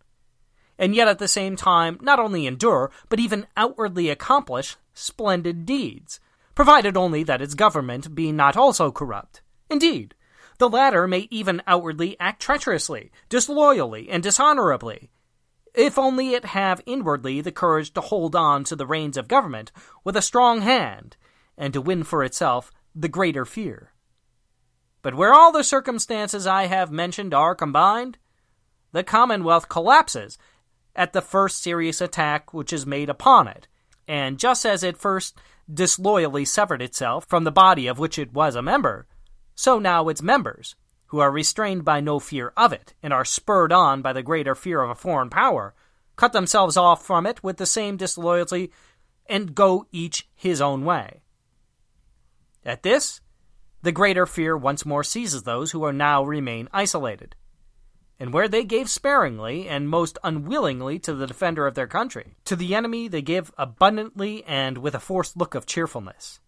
and 0.79 0.95
yet 0.95 1.09
at 1.09 1.19
the 1.19 1.27
same 1.27 1.57
time 1.57 1.99
not 2.01 2.17
only 2.17 2.47
endure, 2.47 2.89
but 3.09 3.19
even 3.19 3.45
outwardly 3.57 4.09
accomplish 4.09 4.77
splendid 4.93 5.65
deeds, 5.65 6.21
provided 6.55 6.95
only 6.95 7.21
that 7.21 7.41
its 7.41 7.53
government 7.53 8.15
be 8.15 8.31
not 8.31 8.55
also 8.55 8.93
corrupt. 8.93 9.41
Indeed, 9.69 10.15
the 10.57 10.69
latter 10.69 11.05
may 11.05 11.27
even 11.29 11.61
outwardly 11.67 12.15
act 12.17 12.41
treacherously, 12.41 13.11
disloyally, 13.27 14.09
and 14.09 14.23
dishonorably, 14.23 15.09
if 15.73 15.97
only 15.97 16.35
it 16.35 16.45
have 16.45 16.79
inwardly 16.85 17.41
the 17.41 17.51
courage 17.51 17.93
to 17.95 17.99
hold 17.99 18.37
on 18.37 18.63
to 18.63 18.75
the 18.77 18.87
reins 18.87 19.17
of 19.17 19.27
government 19.27 19.73
with 20.05 20.15
a 20.15 20.21
strong 20.21 20.61
hand, 20.61 21.17
and 21.57 21.73
to 21.73 21.81
win 21.81 22.05
for 22.05 22.23
itself 22.23 22.71
the 22.95 23.09
greater 23.09 23.43
fear. 23.43 23.92
But 25.03 25.15
where 25.15 25.33
all 25.33 25.51
the 25.51 25.63
circumstances 25.63 26.47
I 26.47 26.65
have 26.65 26.89
mentioned 26.89 27.33
are 27.33 27.53
combined, 27.53 28.17
the 28.93 29.03
Commonwealth 29.03 29.69
collapses 29.69 30.37
at 30.95 31.13
the 31.13 31.21
first 31.21 31.61
serious 31.61 32.01
attack 32.01 32.53
which 32.53 32.71
is 32.71 32.85
made 32.85 33.09
upon 33.09 33.47
it, 33.47 33.67
and 34.07 34.39
just 34.39 34.65
as 34.65 34.81
it 34.81 34.97
first 34.97 35.37
disloyally 35.71 36.45
severed 36.45 36.81
itself 36.81 37.25
from 37.25 37.43
the 37.43 37.51
body 37.51 37.85
of 37.85 37.99
which 37.99 38.17
it 38.17 38.33
was 38.33 38.55
a 38.55 38.61
member, 38.61 39.05
so 39.55 39.77
now 39.77 40.07
its 40.07 40.21
members, 40.21 40.75
who 41.07 41.19
are 41.19 41.31
restrained 41.31 41.83
by 41.83 41.99
no 41.99 42.17
fear 42.17 42.53
of 42.55 42.71
it 42.71 42.93
and 43.03 43.11
are 43.13 43.25
spurred 43.25 43.71
on 43.71 44.01
by 44.01 44.13
the 44.13 44.23
greater 44.23 44.55
fear 44.55 44.81
of 44.81 44.89
a 44.89 44.95
foreign 44.95 45.29
power, 45.29 45.73
cut 46.15 46.31
themselves 46.31 46.77
off 46.77 47.05
from 47.05 47.25
it 47.25 47.43
with 47.43 47.57
the 47.57 47.65
same 47.65 47.97
disloyalty 47.97 48.71
and 49.27 49.53
go 49.53 49.85
each 49.91 50.29
his 50.33 50.61
own 50.61 50.85
way. 50.85 51.21
At 52.65 52.83
this, 52.83 53.19
the 53.83 53.91
greater 53.91 54.25
fear 54.25 54.57
once 54.57 54.85
more 54.85 55.03
seizes 55.03 55.43
those 55.43 55.71
who 55.71 55.83
are 55.83 55.93
now 55.93 56.23
remain 56.23 56.69
isolated, 56.71 57.35
and 58.17 58.33
where 58.33 58.47
they 58.47 58.63
gave 58.63 58.89
sparingly 58.89 59.67
and 59.67 59.89
most 59.89 60.17
unwillingly 60.23 60.97
to 60.97 61.13
the 61.13 61.27
defender 61.27 61.67
of 61.67 61.75
their 61.75 61.85
country, 61.85 62.33
to 62.45 62.55
the 62.55 62.73
enemy 62.73 63.09
they 63.09 63.21
give 63.21 63.51
abundantly 63.57 64.41
and 64.45 64.77
with 64.77 64.95
a 64.95 65.01
forced 65.01 65.35
look 65.35 65.53
of 65.53 65.65
cheerfulness. 65.65 66.39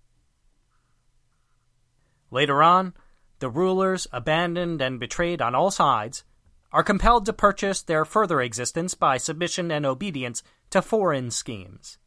Later 2.32 2.64
on, 2.64 2.94
the 3.40 3.50
rulers, 3.50 4.08
abandoned 4.14 4.82
and 4.82 4.98
betrayed 4.98 5.42
on 5.42 5.54
all 5.54 5.72
sides, 5.72 6.24
are 6.72 6.84
compelled 6.84 7.26
to 7.26 7.34
purchase 7.34 7.82
their 7.82 8.06
further 8.06 8.42
existence 8.42 8.94
by 8.94 9.18
submission 9.18 9.72
and 9.72 9.86
obedience 9.86 10.42
to 10.70 10.82
foreign 10.82 11.30
schemes. 11.32 11.98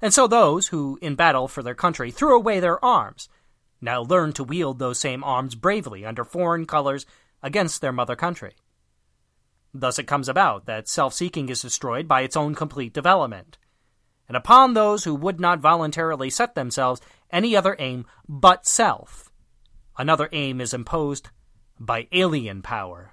And 0.00 0.14
so 0.14 0.26
those 0.26 0.68
who, 0.68 0.98
in 1.02 1.16
battle 1.16 1.48
for 1.48 1.62
their 1.62 1.74
country, 1.74 2.10
threw 2.10 2.34
away 2.34 2.60
their 2.60 2.82
arms, 2.82 3.28
now 3.80 4.02
learn 4.02 4.32
to 4.34 4.44
wield 4.44 4.78
those 4.78 4.98
same 4.98 5.22
arms 5.24 5.54
bravely 5.54 6.04
under 6.04 6.24
foreign 6.24 6.66
colors 6.66 7.06
against 7.42 7.80
their 7.80 7.92
mother 7.92 8.16
country. 8.16 8.54
Thus 9.72 9.98
it 9.98 10.06
comes 10.06 10.28
about 10.28 10.66
that 10.66 10.88
self 10.88 11.14
seeking 11.14 11.48
is 11.48 11.62
destroyed 11.62 12.08
by 12.08 12.22
its 12.22 12.36
own 12.36 12.54
complete 12.54 12.92
development. 12.92 13.58
And 14.26 14.36
upon 14.36 14.74
those 14.74 15.04
who 15.04 15.14
would 15.14 15.40
not 15.40 15.60
voluntarily 15.60 16.30
set 16.30 16.54
themselves 16.54 17.00
any 17.30 17.56
other 17.56 17.76
aim 17.78 18.06
but 18.28 18.66
self, 18.66 19.30
another 19.96 20.28
aim 20.32 20.60
is 20.60 20.74
imposed 20.74 21.28
by 21.78 22.08
alien 22.12 22.62
power. 22.62 23.12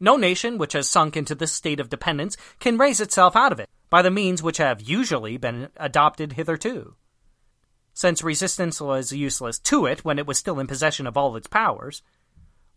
No 0.00 0.16
nation 0.16 0.58
which 0.58 0.72
has 0.72 0.88
sunk 0.88 1.16
into 1.16 1.34
this 1.34 1.52
state 1.52 1.78
of 1.78 1.88
dependence 1.88 2.36
can 2.58 2.78
raise 2.78 3.00
itself 3.00 3.36
out 3.36 3.52
of 3.52 3.60
it 3.60 3.68
by 3.88 4.02
the 4.02 4.10
means 4.10 4.42
which 4.42 4.56
have 4.56 4.80
usually 4.80 5.36
been 5.36 5.68
adopted 5.76 6.32
hitherto. 6.32 6.96
Since 7.94 8.22
resistance 8.22 8.80
was 8.80 9.12
useless 9.12 9.58
to 9.60 9.86
it 9.86 10.04
when 10.04 10.18
it 10.18 10.26
was 10.26 10.38
still 10.38 10.58
in 10.58 10.66
possession 10.66 11.06
of 11.06 11.16
all 11.16 11.36
its 11.36 11.46
powers, 11.46 12.02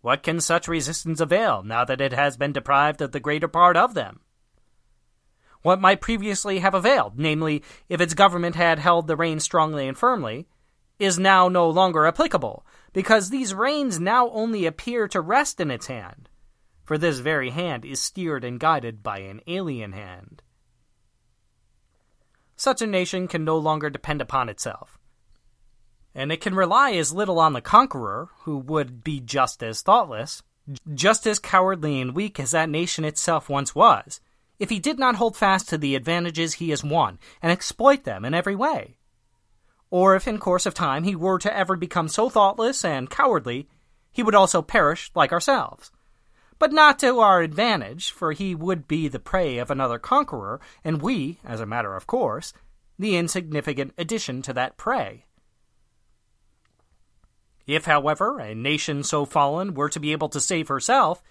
what 0.01 0.23
can 0.23 0.39
such 0.39 0.67
resistance 0.67 1.19
avail 1.19 1.63
now 1.63 1.85
that 1.85 2.01
it 2.01 2.13
has 2.13 2.37
been 2.37 2.51
deprived 2.51 3.01
of 3.01 3.11
the 3.11 3.19
greater 3.19 3.47
part 3.47 3.77
of 3.77 3.93
them? 3.93 4.19
What 5.61 5.81
might 5.81 6.01
previously 6.01 6.59
have 6.59 6.73
availed, 6.73 7.17
namely, 7.17 7.63
if 7.89 7.99
its 7.99 8.13
government 8.13 8.55
had 8.55 8.77
held 8.77 9.07
the 9.07 9.15
reins 9.15 9.43
strongly 9.43 9.87
and 9.87 9.97
firmly, 9.97 10.47
is 10.99 11.17
now 11.17 11.47
no 11.49 11.69
longer 11.69 12.05
applicable, 12.05 12.65
because 12.93 13.29
these 13.29 13.53
reins 13.53 13.99
now 13.99 14.29
only 14.29 14.65
appear 14.65 15.07
to 15.07 15.21
rest 15.21 15.59
in 15.59 15.71
its 15.71 15.87
hand 15.87 16.29
for 16.85 16.97
this 16.97 17.17
very 17.19 17.49
hand 17.49 17.83
is 17.83 17.99
steered 17.99 18.43
and 18.43 18.59
guided 18.59 19.01
by 19.01 19.17
an 19.19 19.41
alien 19.47 19.91
hand. 19.91 20.41
Such 22.55 22.81
a 22.81 22.87
nation 22.87 23.27
can 23.27 23.43
no 23.43 23.57
longer 23.57 23.89
depend 23.89 24.21
upon 24.21 24.47
itself, 24.47 24.94
and 26.15 26.31
it 26.31 26.41
can 26.41 26.55
rely 26.55 26.93
as 26.93 27.13
little 27.13 27.39
on 27.39 27.53
the 27.53 27.61
conqueror, 27.61 28.29
who 28.43 28.57
would 28.57 29.03
be 29.03 29.19
just 29.19 29.61
as 29.61 29.81
thoughtless, 29.81 30.41
just 30.93 31.27
as 31.27 31.37
cowardly 31.37 32.01
and 32.01 32.15
weak 32.15 32.39
as 32.39 32.51
that 32.51 32.69
nation 32.69 33.05
itself 33.05 33.49
once 33.49 33.75
was, 33.75 34.21
if 34.57 34.69
he 34.69 34.79
did 34.79 34.97
not 34.97 35.15
hold 35.15 35.35
fast 35.35 35.69
to 35.69 35.77
the 35.77 35.95
advantages 35.95 36.53
he 36.53 36.69
has 36.69 36.83
won 36.83 37.19
and 37.41 37.51
exploit 37.51 38.05
them 38.05 38.23
in 38.23 38.33
every 38.33 38.55
way. 38.55 38.95
Or 39.91 40.15
if 40.15 40.27
in 40.27 40.39
course 40.39 40.65
of 40.65 40.73
time 40.73 41.03
he 41.03 41.15
were 41.15 41.37
to 41.39 41.55
ever 41.55 41.75
become 41.75 42.07
so 42.07 42.29
thoughtless 42.29 42.83
and 42.83 43.09
cowardly, 43.09 43.67
he 44.11 44.23
would 44.23 44.33
also 44.33 44.61
perish 44.61 45.11
like 45.13 45.31
ourselves 45.31 45.91
but 46.57 46.71
not 46.71 46.99
to 46.99 47.19
our 47.19 47.41
advantage, 47.41 48.11
for 48.11 48.31
he 48.31 48.55
would 48.55 48.87
be 48.87 49.07
the 49.07 49.19
prey 49.19 49.57
of 49.57 49.69
another 49.69 49.99
conqueror, 49.99 50.59
and 50.83 51.01
we, 51.01 51.39
as 51.43 51.59
a 51.59 51.65
matter 51.65 51.95
of 51.95 52.07
course, 52.07 52.53
the 52.97 53.17
insignificant 53.17 53.93
addition 53.97 54.41
to 54.41 54.53
that 54.53 54.77
prey. 54.77 55.24
If, 57.67 57.85
however, 57.85 58.39
a 58.39 58.53
nation 58.53 59.03
so 59.03 59.25
fallen 59.25 59.73
were 59.73 59.89
to 59.89 59.99
be 59.99 60.11
able 60.11 60.29
to 60.29 60.39
save 60.39 60.67
herself, 60.67 61.23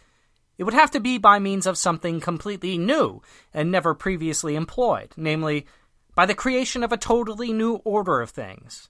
it 0.59 0.65
would 0.65 0.75
have 0.75 0.91
to 0.93 1.01
be 1.01 1.19
by 1.19 1.39
means 1.39 1.67
of 1.67 1.79
something 1.79 2.21
completely 2.21 2.79
new 2.79 3.23
and 3.53 3.71
never 3.71 3.95
previously 3.95 4.55
employed, 4.55 5.13
namely, 5.17 5.67
by 6.15 6.27
the 6.27 6.35
creation 6.35 6.83
of 6.83 6.93
a 6.93 6.97
totally 6.97 7.53
new 7.53 7.77
order 7.85 8.21
of 8.21 8.31
things. 8.31 8.89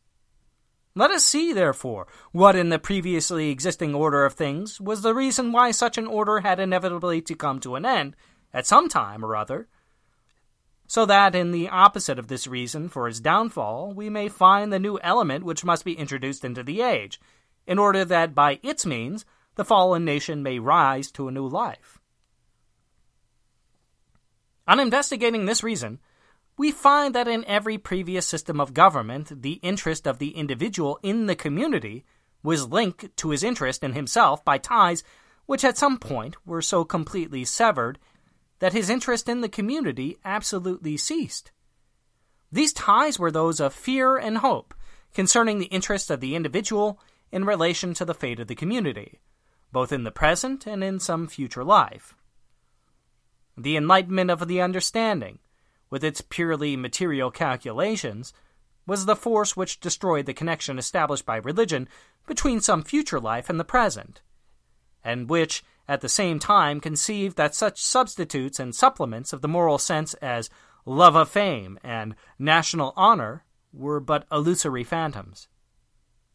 Let 0.95 1.11
us 1.11 1.25
see, 1.25 1.53
therefore, 1.53 2.07
what 2.33 2.55
in 2.55 2.69
the 2.69 2.79
previously 2.79 3.51
existing 3.51 3.95
order 3.95 4.25
of 4.25 4.35
things 4.35 4.81
was 4.81 5.03
the 5.03 5.15
reason 5.15 5.51
why 5.51 5.71
such 5.73 5.99
an 5.99 6.07
order 6.07 6.41
had 6.41 6.61
inevitably 6.61 7.21
to 7.23 7.35
come 7.35 7.59
to 7.61 7.75
an 7.75 7.85
end, 7.85 8.15
at 8.53 8.67
some 8.67 8.89
time 8.89 9.25
or 9.25 9.35
other, 9.35 9.67
so 10.87 11.05
that 11.07 11.35
in 11.35 11.51
the 11.51 11.69
opposite 11.69 12.19
of 12.19 12.29
this 12.29 12.47
reason 12.47 12.89
for 12.89 13.09
its 13.09 13.19
downfall 13.19 13.93
we 13.93 14.09
may 14.09 14.29
find 14.29 14.73
the 14.73 14.79
new 14.79 14.99
element 15.03 15.45
which 15.45 15.65
must 15.65 15.85
be 15.85 15.99
introduced 15.99 16.45
into 16.45 16.63
the 16.63 16.83
age, 16.83 17.21
in 17.67 17.79
order 17.79 18.05
that 18.05 18.35
by 18.35 18.59
its 18.63 18.85
means 18.85 19.25
the 19.57 19.65
fallen 19.65 20.05
nation 20.05 20.43
may 20.43 20.59
rise 20.59 21.11
to 21.13 21.29
a 21.29 21.33
new 21.33 21.47
life. 21.47 21.99
On 24.67 24.81
investigating 24.81 25.45
this 25.45 25.63
reason, 25.63 26.01
we 26.57 26.71
find 26.71 27.15
that 27.15 27.29
in 27.29 27.45
every 27.47 27.79
previous 27.79 28.27
system 28.27 28.61
of 28.61 28.75
government, 28.75 29.43
the 29.43 29.55
interest 29.55 30.07
of 30.07 30.19
the 30.19 30.31
individual 30.31 30.99
in 31.03 31.27
the 31.27 31.37
community 31.37 32.05
was 32.43 32.69
linked 32.69 33.17
to 33.17 33.31
his 33.31 33.43
interest 33.43 33.83
in 33.83 33.93
himself 33.93 34.45
by 34.45 34.59
ties 34.59 35.03
which 35.47 35.65
at 35.65 35.77
some 35.77 35.99
point 35.99 36.37
were 36.47 36.63
so 36.63 36.85
completely 36.85 37.45
severed 37.45 37.99
that 38.61 38.73
his 38.73 38.89
interest 38.89 39.29
in 39.29 39.41
the 39.41 39.49
community 39.49 40.17
absolutely 40.25 40.97
ceased. 40.97 41.51
These 42.51 42.73
ties 42.73 43.19
were 43.19 43.31
those 43.31 43.61
of 43.61 43.75
fear 43.75 44.17
and 44.17 44.39
hope 44.39 44.75
concerning 45.13 45.59
the 45.59 45.67
interests 45.67 46.09
of 46.09 46.21
the 46.21 46.35
individual 46.35 47.01
in 47.35 47.45
relation 47.45 47.93
to 47.93 48.05
the 48.05 48.15
fate 48.15 48.39
of 48.39 48.47
the 48.47 48.55
community, 48.55 49.19
both 49.73 49.91
in 49.93 50.05
the 50.05 50.13
present 50.13 50.69
and 50.69 50.85
in 50.85 51.01
some 51.01 51.27
future 51.27 51.65
life. 51.65 52.15
The 53.59 53.77
enlightenment 53.77 54.31
of 54.31 54.47
the 54.47 54.61
understanding, 54.61 55.41
with 55.91 56.05
its 56.05 56.21
purely 56.21 56.77
material 56.77 57.33
calculations, 57.33 58.33
was 58.87 59.05
the 59.05 59.17
force 59.17 59.57
which 59.57 59.81
destroyed 59.81 60.27
the 60.27 60.33
connection 60.33 60.79
established 60.79 61.27
by 61.27 61.39
religion 61.39 61.89
between 62.25 62.61
some 62.61 62.85
future 62.85 63.19
life 63.19 63.51
and 63.51 63.59
the 63.59 63.65
present, 63.65 64.23
and 65.03 65.29
which, 65.29 65.65
at 65.89 66.03
the 66.03 66.09
same 66.09 66.39
time, 66.39 66.79
conceived 66.79 67.37
that 67.37 67.57
such 67.57 67.83
substitutes 67.83 68.61
and 68.61 68.77
supplements 68.77 69.33
of 69.33 69.43
the 69.43 69.49
moral 69.49 69.79
sense 69.79 70.15
as 70.15 70.51
love 70.87 71.17
of 71.17 71.29
fame 71.29 71.81
and 71.83 72.15
national 72.39 72.93
honor 72.95 73.43
were 73.73 73.99
but 73.99 74.25
illusory 74.31 74.85
phantoms. 74.85 75.49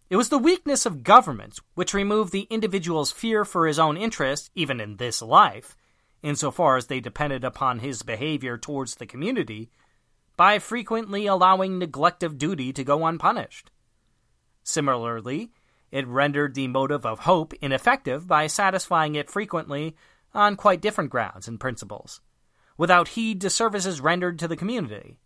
It 0.09 0.15
was 0.15 0.29
the 0.29 0.39
weakness 0.39 0.87
of 0.87 1.03
governments 1.03 1.61
which 1.75 1.93
removed 1.93 2.31
the 2.31 2.47
individual's 2.49 3.11
fear 3.11 3.45
for 3.45 3.67
his 3.67 3.77
own 3.77 3.95
interest, 3.95 4.49
even 4.55 4.79
in 4.79 4.97
this 4.97 5.21
life, 5.21 5.75
insofar 6.23 6.77
as 6.77 6.87
they 6.87 6.99
depended 6.99 7.43
upon 7.43 7.79
his 7.79 8.01
behavior 8.01 8.57
towards 8.57 8.95
the 8.95 9.05
community, 9.05 9.69
by 10.35 10.57
frequently 10.57 11.27
allowing 11.27 11.77
neglect 11.77 12.23
of 12.23 12.39
duty 12.39 12.73
to 12.73 12.83
go 12.83 13.05
unpunished. 13.05 13.69
Similarly, 14.63 15.51
it 15.91 16.07
rendered 16.07 16.55
the 16.55 16.67
motive 16.67 17.05
of 17.05 17.19
hope 17.19 17.53
ineffective 17.61 18.27
by 18.27 18.47
satisfying 18.47 19.13
it 19.13 19.29
frequently 19.29 19.95
on 20.33 20.55
quite 20.55 20.81
different 20.81 21.11
grounds 21.11 21.47
and 21.47 21.59
principles, 21.59 22.19
without 22.77 23.09
heed 23.09 23.41
to 23.41 23.49
services 23.49 24.01
rendered 24.01 24.39
to 24.39 24.47
the 24.47 24.55
community. 24.55 25.19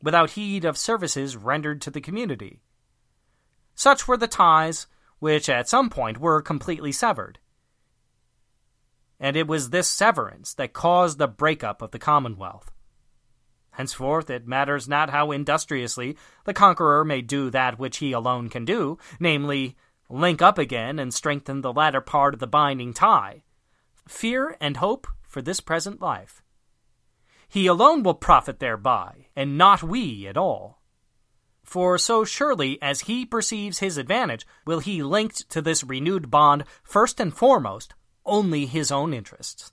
Without 0.00 0.30
heed 0.30 0.64
of 0.64 0.78
services 0.78 1.36
rendered 1.36 1.80
to 1.82 1.90
the 1.90 2.00
community. 2.00 2.60
Such 3.80 4.06
were 4.06 4.18
the 4.18 4.28
ties 4.28 4.88
which 5.20 5.48
at 5.48 5.66
some 5.66 5.88
point 5.88 6.18
were 6.18 6.42
completely 6.42 6.92
severed 6.92 7.38
and 9.18 9.36
it 9.36 9.46
was 9.46 9.70
this 9.70 9.88
severance 9.88 10.52
that 10.52 10.74
caused 10.74 11.16
the 11.16 11.26
breakup 11.26 11.80
of 11.80 11.90
the 11.90 11.98
Commonwealth. 11.98 12.70
Henceforth, 13.72 14.28
it 14.28 14.46
matters 14.46 14.86
not 14.86 15.08
how 15.08 15.30
industriously 15.30 16.14
the 16.44 16.52
conqueror 16.52 17.06
may 17.06 17.22
do 17.22 17.48
that 17.48 17.78
which 17.78 17.98
he 17.98 18.12
alone 18.12 18.50
can 18.50 18.66
do, 18.66 18.98
namely, 19.18 19.76
link 20.10 20.42
up 20.42 20.58
again 20.58 20.98
and 20.98 21.14
strengthen 21.14 21.62
the 21.62 21.72
latter 21.72 22.02
part 22.02 22.34
of 22.34 22.40
the 22.40 22.46
binding 22.46 22.92
tie 22.92 23.44
fear 24.06 24.58
and 24.60 24.76
hope 24.76 25.06
for 25.22 25.40
this 25.40 25.60
present 25.60 26.02
life. 26.02 26.42
He 27.48 27.66
alone 27.66 28.02
will 28.02 28.14
profit 28.14 28.58
thereby, 28.58 29.28
and 29.34 29.56
not 29.56 29.82
we 29.82 30.26
at 30.26 30.36
all. 30.36 30.79
For 31.70 31.98
so 31.98 32.24
surely 32.24 32.82
as 32.82 33.02
he 33.02 33.24
perceives 33.24 33.78
his 33.78 33.96
advantage, 33.96 34.44
will 34.66 34.80
he 34.80 35.04
linked 35.04 35.48
to 35.50 35.62
this 35.62 35.84
renewed 35.84 36.28
bond 36.28 36.64
first 36.82 37.20
and 37.20 37.32
foremost 37.32 37.94
only 38.26 38.66
his 38.66 38.90
own 38.90 39.14
interests. 39.14 39.70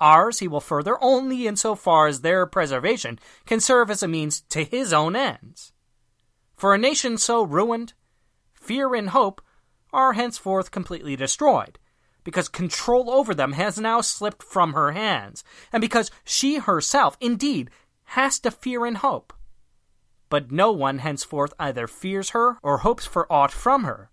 Ours 0.00 0.40
he 0.40 0.48
will 0.48 0.60
further 0.60 0.98
only 1.00 1.46
in 1.46 1.54
so 1.54 1.76
far 1.76 2.08
as 2.08 2.22
their 2.22 2.46
preservation 2.46 3.20
can 3.46 3.60
serve 3.60 3.92
as 3.92 4.02
a 4.02 4.08
means 4.08 4.40
to 4.48 4.64
his 4.64 4.92
own 4.92 5.14
ends. 5.14 5.72
For 6.56 6.74
a 6.74 6.78
nation 6.78 7.16
so 7.16 7.44
ruined, 7.44 7.92
fear 8.52 8.92
and 8.92 9.10
hope 9.10 9.40
are 9.92 10.14
henceforth 10.14 10.72
completely 10.72 11.14
destroyed, 11.14 11.78
because 12.24 12.48
control 12.48 13.08
over 13.08 13.34
them 13.36 13.52
has 13.52 13.78
now 13.78 14.00
slipped 14.00 14.42
from 14.42 14.72
her 14.72 14.90
hands, 14.90 15.44
and 15.72 15.80
because 15.80 16.10
she 16.24 16.56
herself, 16.56 17.16
indeed, 17.20 17.70
has 18.02 18.40
to 18.40 18.50
fear 18.50 18.84
and 18.84 18.96
hope. 18.96 19.32
But 20.34 20.50
no 20.50 20.72
one 20.72 20.98
henceforth 20.98 21.54
either 21.60 21.86
fears 21.86 22.30
her 22.30 22.58
or 22.60 22.78
hopes 22.78 23.06
for 23.06 23.32
aught 23.32 23.52
from 23.52 23.84
her. 23.84 24.10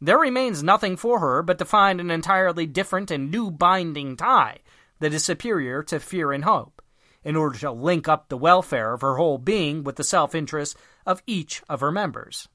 There 0.00 0.16
remains 0.16 0.62
nothing 0.62 0.96
for 0.96 1.20
her 1.20 1.42
but 1.42 1.58
to 1.58 1.66
find 1.66 2.00
an 2.00 2.10
entirely 2.10 2.64
different 2.64 3.10
and 3.10 3.30
new 3.30 3.50
binding 3.50 4.16
tie 4.16 4.60
that 4.98 5.12
is 5.12 5.22
superior 5.22 5.82
to 5.82 6.00
fear 6.00 6.32
and 6.32 6.44
hope, 6.44 6.80
in 7.22 7.36
order 7.36 7.58
to 7.58 7.70
link 7.70 8.08
up 8.08 8.30
the 8.30 8.38
welfare 8.38 8.94
of 8.94 9.02
her 9.02 9.16
whole 9.16 9.36
being 9.36 9.84
with 9.84 9.96
the 9.96 10.04
self 10.04 10.34
interest 10.34 10.74
of 11.04 11.22
each 11.26 11.62
of 11.68 11.80
her 11.80 11.92
members. 11.92 12.48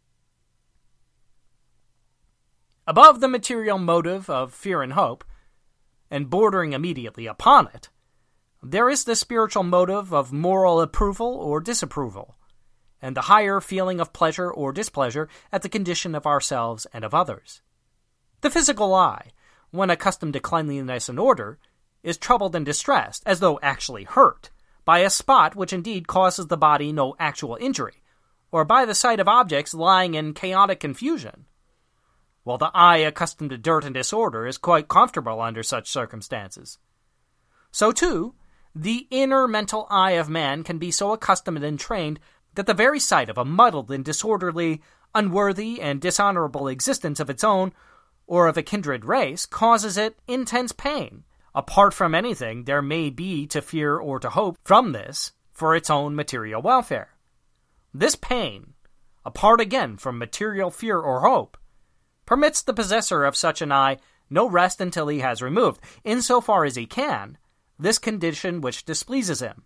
Above 2.88 3.20
the 3.20 3.28
material 3.28 3.78
motive 3.78 4.28
of 4.28 4.56
fear 4.56 4.82
and 4.82 4.94
hope, 4.94 5.24
and 6.10 6.32
bordering 6.32 6.74
immediately 6.74 7.28
upon 7.28 7.68
it, 7.76 7.90
there 8.64 8.90
is 8.90 9.04
the 9.04 9.16
spiritual 9.16 9.62
motive 9.62 10.12
of 10.12 10.34
moral 10.34 10.82
approval 10.82 11.28
or 11.28 11.60
disapproval, 11.60 12.35
and 13.06 13.16
the 13.16 13.22
higher 13.22 13.62
feeling 13.62 14.00
of 14.00 14.12
pleasure 14.12 14.52
or 14.52 14.72
displeasure 14.72 15.30
at 15.52 15.62
the 15.62 15.70
condition 15.70 16.16
of 16.16 16.26
ourselves 16.26 16.88
and 16.92 17.04
of 17.04 17.14
others. 17.14 17.62
The 18.42 18.50
physical 18.50 18.94
eye, 18.94 19.32
when 19.72 19.90
accustomed 19.90 20.34
to 20.34 20.40
cleanliness 20.40 21.08
and 21.08 21.20
order, 21.20 21.60
is 22.04 22.18
troubled 22.18 22.56
and 22.56 22.66
distressed, 22.66 23.24
as 23.26 23.40
though 23.40 23.60
actually 23.62 24.04
hurt, 24.06 24.50
by 24.84 25.00
a 25.00 25.10
spot 25.10 25.56
which 25.56 25.74
indeed 25.74 26.08
causes 26.08 26.48
the 26.48 26.58
body 26.58 26.92
no 26.92 27.16
actual 27.20 27.58
injury, 27.62 28.02
or 28.52 28.66
by 28.66 28.86
the 28.86 28.96
sight 28.96 29.20
of 29.20 29.28
objects 29.28 29.74
lying 29.74 30.16
in 30.16 30.34
chaotic 30.34 30.80
confusion 30.80 31.46
while 32.46 32.60
the 32.60 32.72
eye 32.76 32.98
accustomed 32.98 33.50
to 33.50 33.58
dirt 33.58 33.84
and 33.84 33.96
disorder 33.96 34.46
is 34.46 34.60
quite 34.60 34.88
comfortable 34.88 35.42
under 35.42 35.64
such 35.64 35.90
circumstances. 35.90 36.78
So, 37.72 37.92
too, 37.92 38.36
the 38.76 39.08
inner 39.10 39.48
mental 39.48 39.88
eye 39.90 40.12
of 40.12 40.30
man 40.30 40.64
can 40.64 40.78
be 40.78 40.92
so 40.92 41.12
accustomed 41.12 41.64
and 41.64 41.80
trained 41.80 42.20
that 42.56 42.66
the 42.66 42.74
very 42.74 43.00
sight 43.00 43.30
of 43.30 43.38
a 43.38 43.46
muddled 43.46 43.92
and 43.92 44.04
disorderly, 44.04 44.82
unworthy 45.14 45.80
and 45.80 46.02
dishonorable 46.02 46.68
existence 46.68 47.20
of 47.20 47.30
its 47.30 47.44
own 47.44 47.74
or 48.28 48.48
of 48.48 48.58
a 48.58 48.64
kindred 48.64 49.06
race 49.06 49.46
causes 49.46 49.98
it 49.98 50.18
intense 50.28 50.72
pain, 50.72 51.24
apart 51.54 51.94
from 51.94 52.16
anything 52.16 52.64
there 52.64 52.82
may 52.82 53.10
be 53.10 53.46
to 53.48 53.62
fear 53.62 53.98
or 53.98 54.20
to 54.20 54.30
hope 54.30 54.58
from 54.64 54.92
this 54.92 55.32
for 55.52 55.76
its 55.76 55.90
own 55.90 56.16
material 56.16 56.62
welfare. 56.62 57.16
This 57.94 58.16
pain, 58.16 58.74
apart 59.24 59.62
again 59.62 59.98
from 59.98 60.18
material 60.18 60.70
fear 60.70 61.00
or 61.00 61.22
hope, 61.22 61.58
permits 62.26 62.62
the 62.62 62.74
possessor 62.74 63.24
of 63.24 63.38
such 63.38 63.62
an 63.62 63.72
eye 63.72 63.98
no 64.30 64.50
rest 64.50 64.82
until 64.82 65.08
he 65.08 65.20
has 65.20 65.42
removed, 65.42 65.80
in 66.04 66.22
so 66.22 66.42
far 66.42 66.66
as 66.66 66.76
he 66.76 66.86
can, 66.86 67.38
this 67.78 68.00
condition 68.00 68.60
which 68.60 68.86
displeases 68.86 69.40
him, 69.40 69.64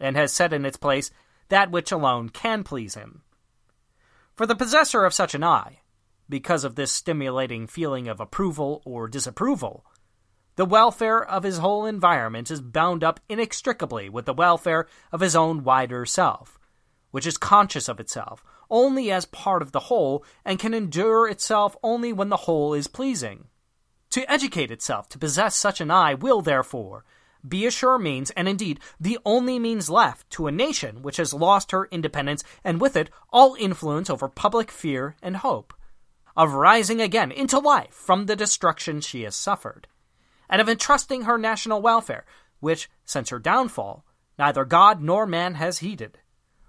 and 0.00 0.16
has 0.16 0.32
set 0.32 0.52
in 0.52 0.66
its 0.66 0.76
place 0.76 1.10
that 1.48 1.70
which 1.70 1.92
alone 1.92 2.28
can 2.28 2.64
please 2.64 2.94
him. 2.94 3.22
For 4.34 4.46
the 4.46 4.56
possessor 4.56 5.04
of 5.04 5.14
such 5.14 5.34
an 5.34 5.44
eye, 5.44 5.80
because 6.28 6.64
of 6.64 6.74
this 6.74 6.90
stimulating 6.90 7.66
feeling 7.66 8.08
of 8.08 8.20
approval 8.20 8.82
or 8.84 9.08
disapproval, 9.08 9.84
the 10.56 10.64
welfare 10.64 11.22
of 11.22 11.42
his 11.42 11.58
whole 11.58 11.84
environment 11.84 12.50
is 12.50 12.60
bound 12.60 13.02
up 13.02 13.20
inextricably 13.28 14.08
with 14.08 14.24
the 14.24 14.32
welfare 14.32 14.86
of 15.10 15.20
his 15.20 15.34
own 15.34 15.64
wider 15.64 16.06
self, 16.06 16.58
which 17.10 17.26
is 17.26 17.36
conscious 17.36 17.88
of 17.88 18.00
itself, 18.00 18.44
only 18.70 19.10
as 19.10 19.24
part 19.24 19.62
of 19.62 19.72
the 19.72 19.80
whole 19.80 20.24
and 20.44 20.58
can 20.58 20.72
endure 20.72 21.28
itself 21.28 21.76
only 21.82 22.12
when 22.12 22.28
the 22.28 22.36
whole 22.38 22.72
is 22.74 22.86
pleasing. 22.86 23.46
To 24.10 24.30
educate 24.30 24.70
itself 24.70 25.08
to 25.10 25.18
possess 25.18 25.56
such 25.56 25.80
an 25.80 25.90
eye 25.90 26.14
will, 26.14 26.40
therefore, 26.40 27.04
be 27.46 27.66
a 27.66 27.70
sure 27.70 27.98
means, 27.98 28.30
and 28.30 28.48
indeed 28.48 28.80
the 28.98 29.18
only 29.24 29.58
means 29.58 29.90
left 29.90 30.28
to 30.30 30.46
a 30.46 30.52
nation 30.52 31.02
which 31.02 31.18
has 31.18 31.34
lost 31.34 31.72
her 31.72 31.86
independence 31.90 32.42
and 32.62 32.80
with 32.80 32.96
it 32.96 33.10
all 33.30 33.54
influence 33.54 34.08
over 34.08 34.28
public 34.28 34.70
fear 34.70 35.16
and 35.22 35.38
hope, 35.38 35.74
of 36.36 36.54
rising 36.54 37.00
again 37.00 37.30
into 37.30 37.58
life 37.58 37.94
from 37.94 38.26
the 38.26 38.36
destruction 38.36 39.00
she 39.00 39.22
has 39.22 39.36
suffered, 39.36 39.86
and 40.48 40.60
of 40.60 40.68
entrusting 40.68 41.22
her 41.22 41.38
national 41.38 41.82
welfare, 41.82 42.24
which, 42.60 42.88
since 43.04 43.30
her 43.30 43.38
downfall, 43.38 44.04
neither 44.38 44.64
God 44.64 45.02
nor 45.02 45.26
man 45.26 45.54
has 45.54 45.78
heeded, 45.78 46.18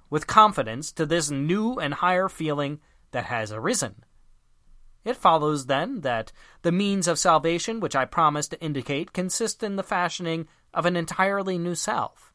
with 0.09 0.27
confidence 0.27 0.91
to 0.91 1.05
this 1.05 1.31
new 1.31 1.75
and 1.75 1.95
higher 1.95 2.29
feeling 2.29 2.79
that 3.11 3.25
has 3.25 3.51
arisen. 3.51 4.03
It 5.05 5.15
follows, 5.15 5.67
then, 5.67 6.01
that 6.01 6.31
the 6.63 6.71
means 6.71 7.07
of 7.07 7.19
salvation 7.19 7.79
which 7.79 7.95
I 7.95 8.05
promise 8.05 8.47
to 8.47 8.61
indicate 8.61 9.13
consist 9.13 9.61
in 9.61 9.75
the 9.75 9.83
fashioning 9.83 10.47
of 10.75 10.85
an 10.85 10.95
entirely 10.95 11.57
new 11.57 11.73
self, 11.73 12.31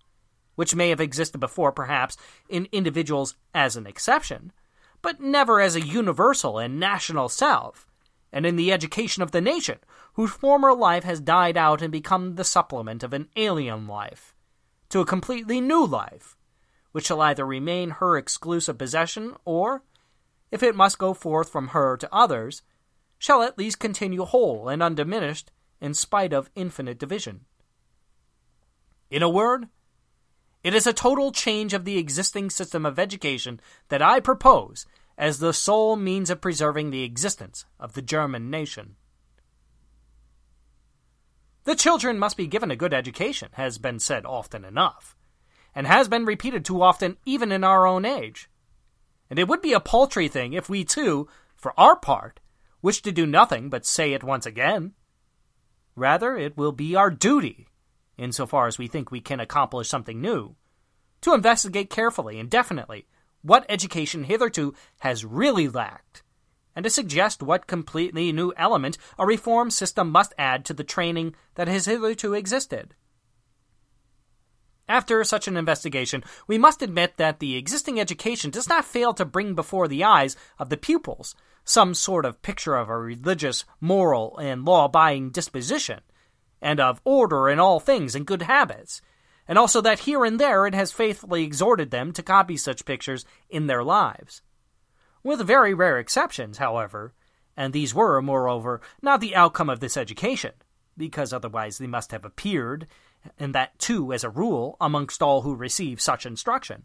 which 0.57 0.75
may 0.75 0.89
have 0.89 1.01
existed 1.01 1.39
before, 1.39 1.71
perhaps, 1.71 2.17
in 2.49 2.67
individuals 2.73 3.37
as 3.55 3.77
an 3.77 3.87
exception, 3.87 4.51
but 5.03 5.21
never 5.21 5.61
as 5.61 5.77
a 5.77 5.81
universal 5.81 6.59
and 6.59 6.81
national 6.81 7.29
self, 7.29 7.87
and 8.33 8.45
in 8.45 8.57
the 8.57 8.73
education 8.73 9.23
of 9.23 9.31
the 9.31 9.41
nation, 9.41 9.79
whose 10.15 10.31
former 10.31 10.75
life 10.75 11.05
has 11.05 11.21
died 11.21 11.57
out 11.57 11.83
and 11.83 11.93
become 11.93 12.35
the 12.35 12.45
supplement 12.45 13.03
of 13.03 13.13
an 13.13 13.29
alien 13.37 13.87
life, 13.87 14.35
to 14.89 15.01
a 15.01 15.07
completely 15.07 15.61
new 15.61 15.87
life, 15.87 16.37
which 16.93 17.07
shall 17.07 17.21
either 17.21 17.47
remain 17.47 17.91
her 17.91 18.17
exclusive 18.17 18.77
possession, 18.77 19.37
or, 19.45 19.83
if 20.51 20.63
it 20.63 20.75
must 20.75 20.99
go 20.99 21.15
forth 21.15 21.49
from 21.49 21.69
her 21.69 21.97
to 21.97 22.13
others, 22.13 22.63
shall 23.19 23.43
at 23.43 23.59
least 23.59 23.79
continue 23.79 24.25
whole 24.25 24.69
and 24.69 24.83
undiminished 24.83 25.53
in 25.81 25.95
spite 25.95 26.33
of 26.33 26.51
infinite 26.55 26.99
division. 26.99 27.45
In 29.11 29.23
a 29.23 29.29
word, 29.29 29.69
it 30.63 30.75
is 30.75 30.87
a 30.87 30.93
total 30.93 31.33
change 31.33 31.75
of 31.75 31.85
the 31.85 31.99
existing 31.99 32.51
system 32.51 32.87
of 32.87 32.99
education 32.99 33.61
that 33.89 34.03
I 34.03 34.21
propose 34.21 34.87
as 35.19 35.39
the 35.39 35.53
sole 35.53 35.97
means 35.97 36.31
of 36.31 36.41
preserving 36.41 36.91
the 36.91 37.03
existence 37.03 37.65
of 37.79 37.95
the 37.95 38.03
German 38.03 38.51
nation. 38.51 38.97
The 41.65 41.75
children 41.75 42.19
must 42.19 42.37
be 42.37 42.47
given 42.47 42.71
a 42.71 42.77
good 42.77 42.95
education, 42.95 43.51
has 43.53 43.79
been 43.79 43.99
said 43.99 44.25
often 44.25 44.65
enough 44.65 45.17
and 45.75 45.87
has 45.87 46.09
been 46.09 46.25
repeated 46.25 46.65
too 46.65 46.83
often 46.83 47.17
even 47.25 47.53
in 47.53 47.65
our 47.65 47.87
own 47.87 48.05
age. 48.05 48.49
And 49.29 49.39
it 49.39 49.49
would 49.49 49.63
be 49.63 49.73
a 49.73 49.81
paltry 49.81 50.29
thing 50.29 50.53
if 50.53 50.69
we 50.69 50.85
too, 50.85 51.29
for 51.57 51.79
our 51.79 51.97
part, 51.97 52.41
wished 52.83 53.05
to 53.05 53.13
do 53.13 53.27
nothing 53.27 53.69
but 53.71 53.87
say 53.87 54.13
it 54.13 54.25
once 54.25 54.47
again. 54.47 54.93
Rather, 55.95 56.37
it 56.37 56.57
will 56.57 56.73
be 56.73 56.97
our 56.97 57.11
duty, 57.11 57.69
in 58.21 58.33
so 58.33 58.47
far 58.47 58.67
as 58.67 58.79
we 58.79 58.87
think 58.87 59.11
we 59.11 59.21
can 59.21 59.41
accomplish 59.41 59.89
something 59.89 60.21
new, 60.21 60.55
to 61.23 61.33
investigate 61.33 61.89
carefully 61.89 62.39
and 62.39 62.51
definitely 62.51 63.07
what 63.43 63.65
education 63.69 64.25
hitherto 64.25 64.75
has 64.99 65.25
really 65.25 65.67
lacked, 65.69 66.23
and 66.77 66.85
to 66.85 66.91
suggest 66.91 67.43
what 67.43 67.67
completely 67.67 68.31
new 68.31 68.53
element 68.59 68.99
a 69.19 69.25
reform 69.25 69.71
system 69.71 70.11
must 70.11 70.35
add 70.39 70.67
to 70.67 70.75
the 70.75 70.85
training 70.85 71.35
that 71.55 71.67
has 71.67 71.87
hitherto 71.87 72.35
existed. 72.35 72.95
After 74.87 75.25
such 75.25 75.49
an 75.49 75.57
investigation, 75.57 76.23
we 76.47 76.59
must 76.59 76.83
admit 76.83 77.17
that 77.17 77.39
the 77.39 77.57
existing 77.57 77.99
education 77.99 78.51
does 78.51 78.69
not 78.69 78.85
fail 78.85 79.15
to 79.15 79.25
bring 79.25 79.55
before 79.55 79.89
the 79.89 80.05
eyes 80.05 80.37
of 80.59 80.69
the 80.69 80.77
pupils 80.77 81.35
some 81.65 81.95
sort 81.95 82.27
of 82.27 82.43
picture 82.43 82.77
of 82.77 82.91
a 82.91 82.99
religious, 82.99 83.65
moral, 83.81 84.37
and 84.39 84.65
law 84.65 84.85
abiding 84.87 85.31
disposition, 85.31 86.01
and 86.61 86.81
of 86.81 87.01
order 87.05 87.49
in 87.49 87.59
all 87.59 87.81
things 87.81 88.15
and 88.15 88.27
good 88.27 88.43
habits, 88.43 89.01
and 89.49 89.59
also 89.59 89.81
that 89.81 90.01
here 90.01 90.25
and 90.25 90.39
there 90.39 90.67
it 90.67 90.75
has 90.75 90.93
faithfully 90.93 91.43
exhorted 91.43 91.91
them 91.91 92.13
to 92.13 92.23
copy 92.23 92.57
such 92.57 92.85
pictures 92.85 93.25
in 93.49 93.67
their 93.67 93.83
lives. 93.83 94.43
With 95.23 95.47
very 95.47 95.75
rare 95.75 95.99
exceptions, 95.99 96.59
however, 96.59 97.15
and 97.57 97.73
these 97.73 97.95
were, 97.95 98.23
moreover, 98.23 98.81
not 99.03 99.21
the 99.21 99.35
outcome 99.35 99.69
of 99.69 99.81
this 99.81 99.97
education, 99.97 100.53
because 100.97 101.33
otherwise 101.33 101.79
they 101.79 101.87
must 101.87 102.13
have 102.13 102.25
appeared 102.25 102.87
and 103.39 103.55
that 103.55 103.79
too 103.79 104.13
as 104.13 104.25
a 104.25 104.31
rule 104.31 104.77
amongst 104.81 105.23
all 105.23 105.43
who 105.43 105.55
receive 105.55 106.01
such 106.01 106.25
instruction, 106.25 106.85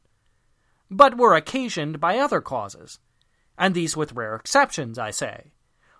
but 0.90 1.18
were 1.18 1.36
occasioned 1.36 2.00
by 2.00 2.18
other 2.18 2.42
causes, 2.42 3.00
and 3.58 3.74
these 3.74 3.96
with 3.96 4.14
rare 4.14 4.36
exceptions, 4.36 5.00
I 5.00 5.12
say. 5.12 5.52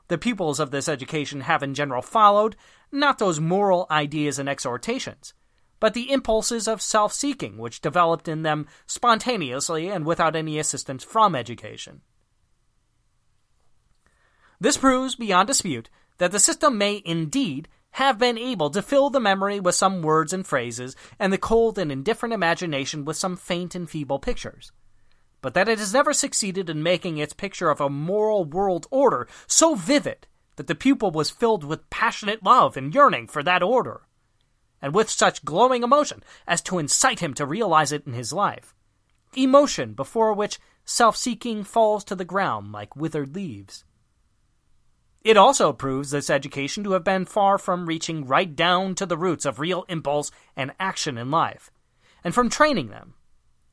The 0.08 0.18
pupils 0.18 0.60
of 0.60 0.72
this 0.72 0.88
education 0.88 1.42
have 1.42 1.64
in 1.64 1.74
general 1.74 2.02
followed, 2.02 2.56
not 2.96 3.20
those 3.20 3.40
moral 3.40 3.88
ideas 3.92 4.40
and 4.40 4.50
exhortations, 4.50 5.34
but 5.80 5.94
the 5.94 6.12
impulses 6.12 6.68
of 6.68 6.82
self 6.82 7.14
seeking 7.14 7.58
which 7.58 7.82
developed 7.82 8.28
in 8.28 8.44
them 8.44 8.68
spontaneously 8.88 9.90
and 9.90 10.06
without 10.06 10.36
any 10.36 10.58
assistance 10.58 11.04
from 11.04 11.36
education. 11.36 12.02
This 14.60 14.78
proves 14.78 15.16
beyond 15.16 15.48
dispute 15.48 15.90
that 16.18 16.32
the 16.32 16.40
system 16.40 16.78
may 16.78 17.02
indeed 17.06 17.68
have 17.92 18.18
been 18.18 18.38
able 18.38 18.70
to 18.70 18.82
fill 18.82 19.10
the 19.10 19.20
memory 19.20 19.60
with 19.60 19.76
some 19.76 20.02
words 20.02 20.34
and 20.34 20.46
phrases, 20.46 20.96
and 21.18 21.32
the 21.32 21.38
cold 21.38 21.78
and 21.78 21.92
indifferent 21.92 22.34
imagination 22.34 23.06
with 23.06 23.16
some 23.16 23.38
faint 23.38 23.74
and 23.76 23.90
feeble 23.90 24.20
pictures. 24.20 24.72
but 25.42 25.54
that 25.54 25.70
it 25.70 25.78
has 25.78 25.94
never 25.94 26.12
succeeded 26.12 26.72
in 26.72 26.82
making 26.82 27.20
its 27.20 27.32
picture 27.32 27.70
of 27.70 27.80
a 27.80 27.88
moral 27.88 28.44
world 28.44 28.88
order 28.90 29.28
so 29.46 29.76
vivid 29.76 30.26
that 30.56 30.68
the 30.68 30.76
pupil 30.76 31.12
was 31.12 31.30
filled 31.30 31.64
with 31.64 31.90
passionate 31.90 32.44
love 32.44 32.78
and 32.78 32.94
yearning 32.94 33.28
for 33.28 33.44
that 33.44 33.64
order, 33.64 34.02
and 34.82 34.94
with 34.94 35.10
such 35.10 35.46
glowing 35.46 35.84
emotion 35.84 36.24
as 36.48 36.62
to 36.62 36.80
incite 36.80 37.20
him 37.20 37.34
to 37.34 37.46
realize 37.46 37.92
it 37.92 38.06
in 38.06 38.14
his 38.14 38.34
life. 38.34 38.74
Emotion 39.36 39.94
before 39.94 40.34
which 40.34 40.60
self 40.86 41.18
seeking 41.18 41.64
falls 41.64 42.04
to 42.04 42.16
the 42.16 42.26
ground 42.26 42.72
like 42.72 42.96
withered 42.96 43.36
leaves. 43.36 43.84
It 45.26 45.38
also 45.38 45.74
proves 45.74 46.12
this 46.12 46.30
education 46.30 46.84
to 46.84 46.92
have 46.92 47.04
been 47.04 47.26
far 47.26 47.58
from 47.58 47.88
reaching 47.88 48.28
right 48.28 48.56
down 48.56 48.94
to 48.96 49.08
the 49.08 49.18
roots 49.18 49.44
of 49.44 49.60
real 49.60 49.84
impulse 49.90 50.30
and 50.56 50.72
action 50.80 51.18
in 51.18 51.32
life, 51.32 51.72
and 52.24 52.34
from 52.34 52.48
training 52.48 52.90
them. 52.90 53.16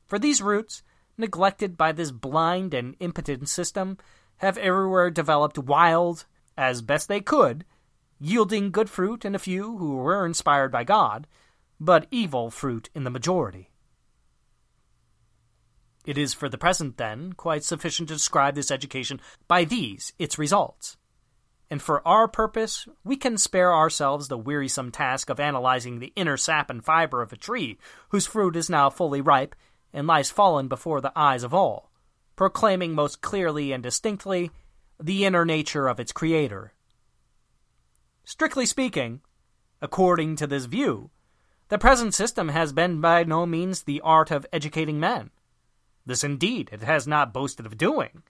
For 0.07 0.17
these 0.17 0.41
roots, 0.41 0.81
neglected 1.15 1.77
by 1.77 1.91
this 1.91 2.09
blind 2.09 2.73
and 2.73 2.95
impotent 2.99 3.49
system, 3.49 3.99
have 4.37 4.57
everywhere 4.57 5.11
developed 5.11 5.59
wild, 5.59 6.25
as 6.57 6.81
best 6.81 7.07
they 7.07 7.21
could, 7.21 7.65
yielding 8.19 8.71
good 8.71 8.89
fruit 8.89 9.25
in 9.25 9.35
a 9.35 9.39
few 9.39 9.77
who 9.77 9.97
were 9.97 10.25
inspired 10.25 10.71
by 10.71 10.83
God, 10.83 11.27
but 11.79 12.07
evil 12.11 12.49
fruit 12.49 12.89
in 12.95 13.03
the 13.03 13.09
majority. 13.09 13.69
It 16.05 16.17
is 16.17 16.33
for 16.33 16.49
the 16.49 16.57
present, 16.57 16.97
then, 16.97 17.33
quite 17.33 17.63
sufficient 17.63 18.09
to 18.09 18.15
describe 18.15 18.55
this 18.55 18.71
education 18.71 19.21
by 19.47 19.63
these 19.63 20.13
its 20.19 20.37
results. 20.37 20.97
And 21.69 21.81
for 21.81 22.05
our 22.07 22.27
purpose, 22.27 22.87
we 23.03 23.15
can 23.15 23.37
spare 23.37 23.73
ourselves 23.73 24.27
the 24.27 24.37
wearisome 24.37 24.91
task 24.91 25.29
of 25.29 25.39
analyzing 25.39 25.99
the 25.99 26.13
inner 26.15 26.37
sap 26.37 26.69
and 26.69 26.83
fiber 26.83 27.21
of 27.21 27.33
a 27.33 27.37
tree 27.37 27.77
whose 28.09 28.27
fruit 28.27 28.55
is 28.55 28.69
now 28.69 28.89
fully 28.89 29.21
ripe 29.21 29.55
and 29.93 30.05
lies 30.05 30.29
fallen 30.29 30.67
before 30.67 31.01
the 31.01 31.13
eyes 31.15 31.43
of 31.43 31.53
all, 31.53 31.89
proclaiming 32.35 32.93
most 32.93 33.21
clearly 33.21 33.71
and 33.71 33.81
distinctly 33.81 34.51
the 35.01 35.25
inner 35.25 35.45
nature 35.45 35.87
of 35.87 35.99
its 35.99 36.11
creator. 36.11 36.73
Strictly 38.23 38.65
speaking, 38.65 39.21
according 39.81 40.35
to 40.37 40.47
this 40.47 40.65
view, 40.65 41.09
the 41.69 41.77
present 41.77 42.13
system 42.13 42.49
has 42.49 42.71
been 42.71 43.01
by 43.01 43.23
no 43.23 43.45
means 43.45 43.83
the 43.83 44.01
art 44.01 44.31
of 44.31 44.45
educating 44.53 44.99
men. 44.99 45.31
This 46.05 46.23
indeed 46.23 46.69
it 46.71 46.83
has 46.83 47.07
not 47.07 47.33
boasted 47.33 47.65
of 47.65 47.77
doing, 47.77 48.23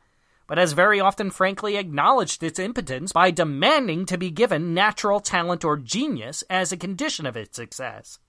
but 0.47 0.57
has 0.57 0.73
very 0.73 0.99
often 0.99 1.31
frankly 1.31 1.75
acknowledged 1.75 2.43
its 2.43 2.59
impotence 2.59 3.11
by 3.11 3.31
demanding 3.31 4.05
to 4.05 4.17
be 4.17 4.31
given 4.31 4.73
natural 4.73 5.19
talent 5.19 5.63
or 5.63 5.77
genius 5.77 6.43
as 6.49 6.71
a 6.71 6.77
condition 6.77 7.25
of 7.25 7.37
its 7.37 7.55
success. 7.55 8.19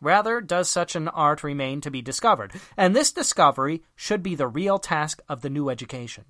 Rather 0.00 0.40
does 0.40 0.68
such 0.68 0.96
an 0.96 1.08
art 1.08 1.42
remain 1.42 1.80
to 1.80 1.90
be 1.90 2.02
discovered, 2.02 2.52
and 2.76 2.94
this 2.94 3.12
discovery 3.12 3.82
should 3.96 4.22
be 4.22 4.34
the 4.34 4.48
real 4.48 4.78
task 4.78 5.22
of 5.28 5.40
the 5.40 5.50
new 5.50 5.70
education. 5.70 6.24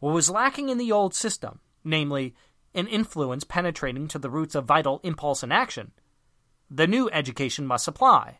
What 0.00 0.14
was 0.14 0.30
lacking 0.30 0.68
in 0.68 0.78
the 0.78 0.92
old 0.92 1.14
system, 1.14 1.60
namely, 1.84 2.34
an 2.74 2.86
influence 2.86 3.44
penetrating 3.44 4.08
to 4.08 4.18
the 4.18 4.30
roots 4.30 4.54
of 4.54 4.64
vital 4.64 5.00
impulse 5.02 5.42
and 5.42 5.52
action, 5.52 5.92
the 6.70 6.86
new 6.86 7.08
education 7.10 7.66
must 7.66 7.84
supply. 7.84 8.38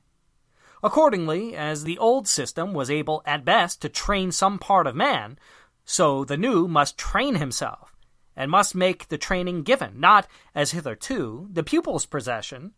Accordingly, 0.83 1.57
as 1.57 1.83
the 1.83 1.99
old 1.99 2.29
system 2.29 2.73
was 2.73 2.91
able 2.91 3.23
at 3.27 3.45
best 3.45 3.83
to 3.83 3.89
train 3.89 4.31
some 4.31 4.59
part 4.59 4.87
of 4.87 4.95
man, 4.95 5.39
so 5.85 6.25
the 6.25 6.37
new 6.37 6.69
must 6.69 6.99
train 6.99 7.37
himself, 7.37 7.97
and 8.37 8.51
must 8.51 8.75
make 8.75 9.09
the 9.09 9.19
training 9.19 9.63
given, 9.63 9.99
not, 9.99 10.29
as 10.55 10.71
hitherto, 10.71 11.49
the 11.51 11.65
pupil's 11.65 12.07
possession, 12.07 12.75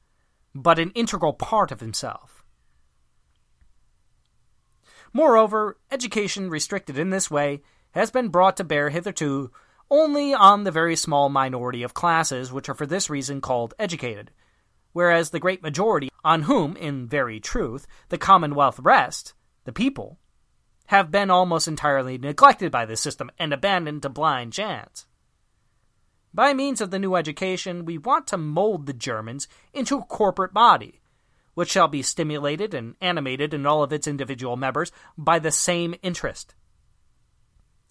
but 0.54 0.78
an 0.78 0.90
integral 0.92 1.34
part 1.34 1.70
of 1.70 1.80
himself. 1.80 2.42
Moreover, 5.12 5.76
education 5.90 6.48
restricted 6.48 6.96
in 6.96 7.10
this 7.10 7.30
way 7.30 7.60
has 7.92 8.10
been 8.10 8.28
brought 8.28 8.56
to 8.56 8.64
bear 8.64 8.90
hitherto 8.90 9.50
only 9.90 10.32
on 10.32 10.64
the 10.64 10.70
very 10.70 10.94
small 10.94 11.28
minority 11.28 11.82
of 11.82 11.94
classes 11.94 12.52
which 12.52 12.68
are 12.68 12.74
for 12.74 12.86
this 12.86 13.10
reason 13.10 13.40
called 13.40 13.74
educated, 13.78 14.30
whereas 14.92 15.30
the 15.30 15.40
great 15.40 15.62
majority, 15.62 16.08
on 16.24 16.42
whom, 16.42 16.76
in 16.76 17.08
very 17.08 17.40
truth, 17.40 17.86
the 18.08 18.18
commonwealth 18.18 18.78
rests, 18.80 19.34
the 19.64 19.72
people, 19.72 20.18
have 20.86 21.10
been 21.10 21.30
almost 21.30 21.68
entirely 21.68 22.18
neglected 22.18 22.70
by 22.70 22.84
this 22.84 23.00
system 23.00 23.30
and 23.38 23.52
abandoned 23.52 24.02
to 24.02 24.08
blind 24.08 24.52
chance. 24.52 25.06
By 26.32 26.54
means 26.54 26.80
of 26.80 26.90
the 26.90 26.98
new 26.98 27.16
education, 27.16 27.84
we 27.84 27.98
want 27.98 28.28
to 28.28 28.36
mold 28.36 28.86
the 28.86 28.92
Germans 28.92 29.48
into 29.72 29.98
a 29.98 30.04
corporate 30.04 30.54
body, 30.54 31.00
which 31.54 31.70
shall 31.70 31.88
be 31.88 32.02
stimulated 32.02 32.74
and 32.74 32.94
animated 33.00 33.52
in 33.52 33.66
all 33.66 33.82
of 33.82 33.92
its 33.92 34.06
individual 34.06 34.56
members 34.56 34.92
by 35.18 35.40
the 35.40 35.50
same 35.50 35.96
interest. 36.02 36.54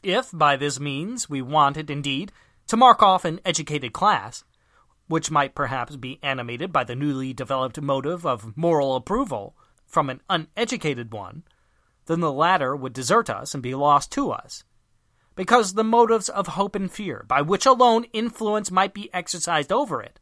If, 0.02 0.30
by 0.32 0.56
this 0.56 0.80
means, 0.80 1.30
we 1.30 1.42
wanted, 1.42 1.90
indeed, 1.90 2.32
to 2.68 2.78
mark 2.78 3.04
off 3.04 3.26
an 3.26 3.40
educated 3.44 3.94
class, 3.94 4.44
which 5.08 5.32
might 5.32 5.56
perhaps 5.56 5.96
be 5.96 6.20
animated 6.22 6.72
by 6.72 6.84
the 6.84 6.96
newly 6.96 7.34
developed 7.34 7.82
motive 7.82 8.26
of 8.26 8.56
moral 8.56 8.96
approval 8.96 9.56
from 9.86 10.10
an 10.10 10.22
uneducated 10.30 11.12
one, 11.12 11.44
then 12.06 12.20
the 12.22 12.32
latter 12.32 12.76
would 12.76 12.94
desert 12.94 13.30
us 13.30 13.54
and 13.54 13.64
be 13.64 13.76
lost 13.76 14.12
to 14.12 14.32
us. 14.32 14.64
Because 15.36 15.74
the 15.74 15.84
motives 15.84 16.30
of 16.30 16.48
hope 16.48 16.76
and 16.76 16.92
fear, 16.92 17.26
by 17.28 17.42
which 17.42 17.66
alone 17.66 18.06
influence 18.14 18.72
might 18.72 18.94
be 18.94 19.14
exercised 19.14 19.72
over 19.72 20.02
it, 20.02 20.20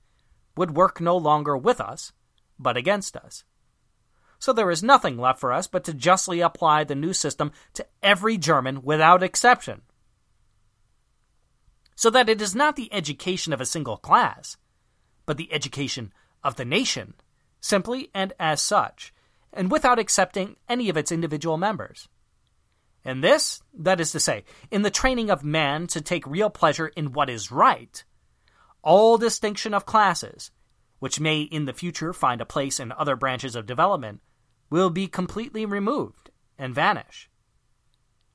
would 0.55 0.75
work 0.75 1.01
no 1.01 1.17
longer 1.17 1.55
with 1.57 1.81
us, 1.81 2.13
but 2.57 2.77
against 2.77 3.15
us. 3.17 3.43
So 4.39 4.53
there 4.53 4.71
is 4.71 4.83
nothing 4.83 5.17
left 5.17 5.39
for 5.39 5.51
us 5.51 5.67
but 5.67 5.83
to 5.85 5.93
justly 5.93 6.41
apply 6.41 6.83
the 6.83 6.95
new 6.95 7.13
system 7.13 7.51
to 7.73 7.85
every 8.03 8.37
German 8.37 8.83
without 8.83 9.23
exception. 9.23 9.81
So 11.95 12.09
that 12.11 12.29
it 12.29 12.41
is 12.41 12.53
not 12.53 12.75
the 12.75 12.93
education 12.93 13.53
of 13.53 13.61
a 13.61 13.65
single 13.65 13.97
class, 13.97 14.57
but 15.25 15.37
the 15.37 15.51
education 15.51 16.13
of 16.43 16.55
the 16.55 16.65
nation, 16.65 17.15
simply 17.59 18.09
and 18.13 18.33
as 18.39 18.61
such, 18.61 19.13
and 19.51 19.71
without 19.71 19.97
accepting 19.97 20.57
any 20.69 20.89
of 20.89 20.97
its 20.97 21.11
individual 21.11 21.57
members. 21.57 22.07
And 23.03 23.23
this, 23.23 23.61
that 23.73 23.99
is 23.99 24.11
to 24.11 24.19
say, 24.19 24.43
in 24.69 24.83
the 24.83 24.91
training 24.91 25.31
of 25.31 25.43
man 25.43 25.87
to 25.87 26.01
take 26.01 26.27
real 26.27 26.49
pleasure 26.49 26.87
in 26.87 27.13
what 27.13 27.29
is 27.29 27.51
right, 27.51 28.03
all 28.83 29.17
distinction 29.17 29.73
of 29.73 29.85
classes, 29.85 30.51
which 30.99 31.19
may 31.19 31.41
in 31.41 31.65
the 31.65 31.73
future 31.73 32.13
find 32.13 32.41
a 32.41 32.45
place 32.45 32.79
in 32.79 32.91
other 32.91 33.15
branches 33.15 33.55
of 33.55 33.65
development, 33.65 34.21
will 34.69 34.89
be 34.89 35.07
completely 35.07 35.65
removed 35.65 36.29
and 36.57 36.73
vanish. 36.73 37.29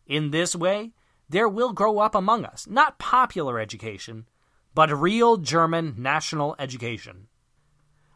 In 0.06 0.30
this 0.30 0.55
way, 0.55 0.93
there 1.28 1.48
will 1.48 1.72
grow 1.72 1.98
up 1.98 2.14
among 2.14 2.44
us 2.44 2.66
not 2.68 2.98
popular 2.98 3.59
education, 3.59 4.26
but 4.74 4.97
real 4.97 5.36
German 5.36 5.94
national 5.98 6.55
education. 6.59 7.28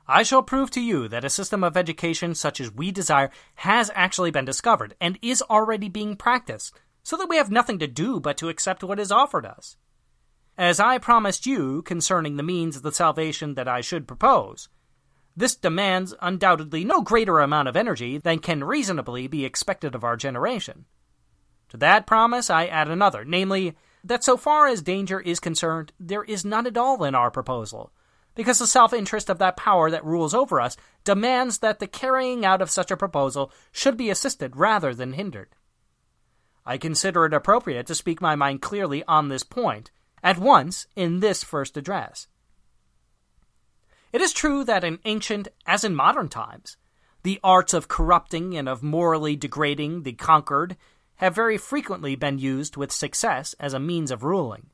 I 0.09 0.23
shall 0.23 0.43
prove 0.43 0.71
to 0.73 0.81
you 0.81 1.09
that 1.09 1.25
a 1.25 1.31
system 1.31 1.65
of 1.65 1.77
education 1.77 2.35
such 2.35 2.61
as 2.61 2.73
we 2.73 2.93
desire 2.93 3.31
has 3.57 3.91
actually 3.95 4.31
been 4.31 4.45
discovered 4.45 4.95
and 5.01 5.19
is 5.21 5.43
already 5.43 5.89
being 5.89 6.15
practiced, 6.15 6.73
so 7.03 7.17
that 7.17 7.29
we 7.29 7.37
have 7.37 7.51
nothing 7.51 7.79
to 7.81 7.87
do 7.87 8.21
but 8.21 8.37
to 8.39 8.49
accept 8.49 8.85
what 8.85 9.01
is 9.01 9.11
offered 9.11 9.45
us. 9.45 9.77
As 10.59 10.81
I 10.81 10.97
promised 10.97 11.45
you 11.45 11.83
concerning 11.83 12.37
the 12.37 12.43
means 12.43 12.77
of 12.77 12.83
the 12.83 12.93
salvation 12.93 13.55
that 13.55 13.69
I 13.69 13.83
should 13.83 14.09
propose, 14.09 14.69
this 15.37 15.55
demands 15.55 16.15
undoubtedly 16.23 16.83
no 16.83 17.03
greater 17.03 17.41
amount 17.41 17.69
of 17.69 17.77
energy 17.77 18.17
than 18.17 18.39
can 18.39 18.65
reasonably 18.65 19.27
be 19.27 19.45
expected 19.45 19.95
of 19.95 20.03
our 20.03 20.17
generation. 20.17 20.87
To 21.69 21.77
that 21.77 22.07
promise 22.07 22.49
I 22.49 22.67
add 22.67 22.89
another, 22.89 23.23
namely, 23.23 23.77
that 24.03 24.25
so 24.25 24.39
far 24.39 24.67
as 24.67 24.81
danger 24.81 25.21
is 25.21 25.41
concerned, 25.41 25.93
there 26.01 26.25
is 26.25 26.45
none 26.45 26.67
at 26.67 26.79
all 26.79 27.05
in 27.05 27.15
our 27.15 27.31
proposal, 27.31 27.93
because 28.35 28.59
the 28.59 28.67
self 28.67 28.95
interest 28.95 29.29
of 29.29 29.39
that 29.39 29.59
power 29.59 29.91
that 29.91 30.05
rules 30.05 30.33
over 30.33 30.59
us 30.59 30.79
demands 31.05 31.59
that 31.59 31.81
the 31.81 31.87
carrying 31.87 32.47
out 32.47 32.63
of 32.63 32.71
such 32.71 32.91
a 32.91 32.97
proposal 32.97 33.53
should 33.73 33.99
be 33.99 34.09
assisted 34.09 34.57
rather 34.57 34.95
than 34.95 35.13
hindered. 35.13 35.55
I 36.65 36.79
consider 36.79 37.27
it 37.27 37.35
appropriate 37.35 37.87
to 37.89 37.95
speak 37.95 38.23
my 38.23 38.37
mind 38.37 38.63
clearly 38.63 39.05
on 39.05 39.29
this 39.29 39.43
point, 39.43 39.91
at 40.27 40.39
once 40.39 40.89
in 40.97 41.21
this 41.21 41.45
first 41.45 41.77
address. 41.77 42.27
It 44.13 44.21
is 44.21 44.33
true 44.33 44.65
that 44.65 44.83
in 44.83 44.99
ancient 45.05 45.47
as 45.67 45.85
in 45.85 45.95
modern 45.95 46.29
times, 46.29 46.77
the 47.23 47.39
arts 47.45 47.73
of 47.73 47.87
corrupting 47.87 48.57
and 48.57 48.69
of 48.69 48.83
morally 48.83 49.37
degrading 49.37 50.03
the 50.03 50.15
conquered 50.15 50.77
have 51.17 51.33
very 51.33 51.57
frequently 51.57 52.17
been 52.17 52.41
used 52.41 52.77
with 52.77 52.91
success 52.91 53.55
as 53.61 53.73
a 53.73 53.79
means 53.79 54.11
of 54.11 54.25
ruling. 54.25 54.71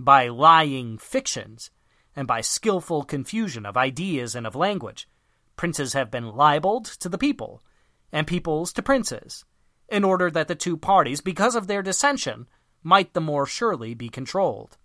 By 0.00 0.26
lying 0.26 0.98
fictions, 0.98 1.70
and 2.16 2.26
by 2.26 2.40
skilful 2.40 3.04
confusion 3.04 3.66
of 3.66 3.76
ideas 3.76 4.34
and 4.34 4.48
of 4.48 4.56
language, 4.56 5.08
princes 5.54 5.92
have 5.92 6.10
been 6.10 6.34
libeled 6.34 6.86
to 6.86 7.08
the 7.08 7.18
people, 7.18 7.62
and 8.10 8.26
peoples 8.26 8.72
to 8.72 8.82
princes, 8.82 9.44
in 9.88 10.02
order 10.02 10.28
that 10.28 10.48
the 10.48 10.56
two 10.56 10.76
parties, 10.76 11.20
because 11.20 11.54
of 11.54 11.68
their 11.68 11.82
dissension, 11.82 12.48
might 12.86 13.14
the 13.14 13.20
more 13.20 13.46
surely 13.46 13.94
be 13.94 14.08
controlled. 14.08 14.78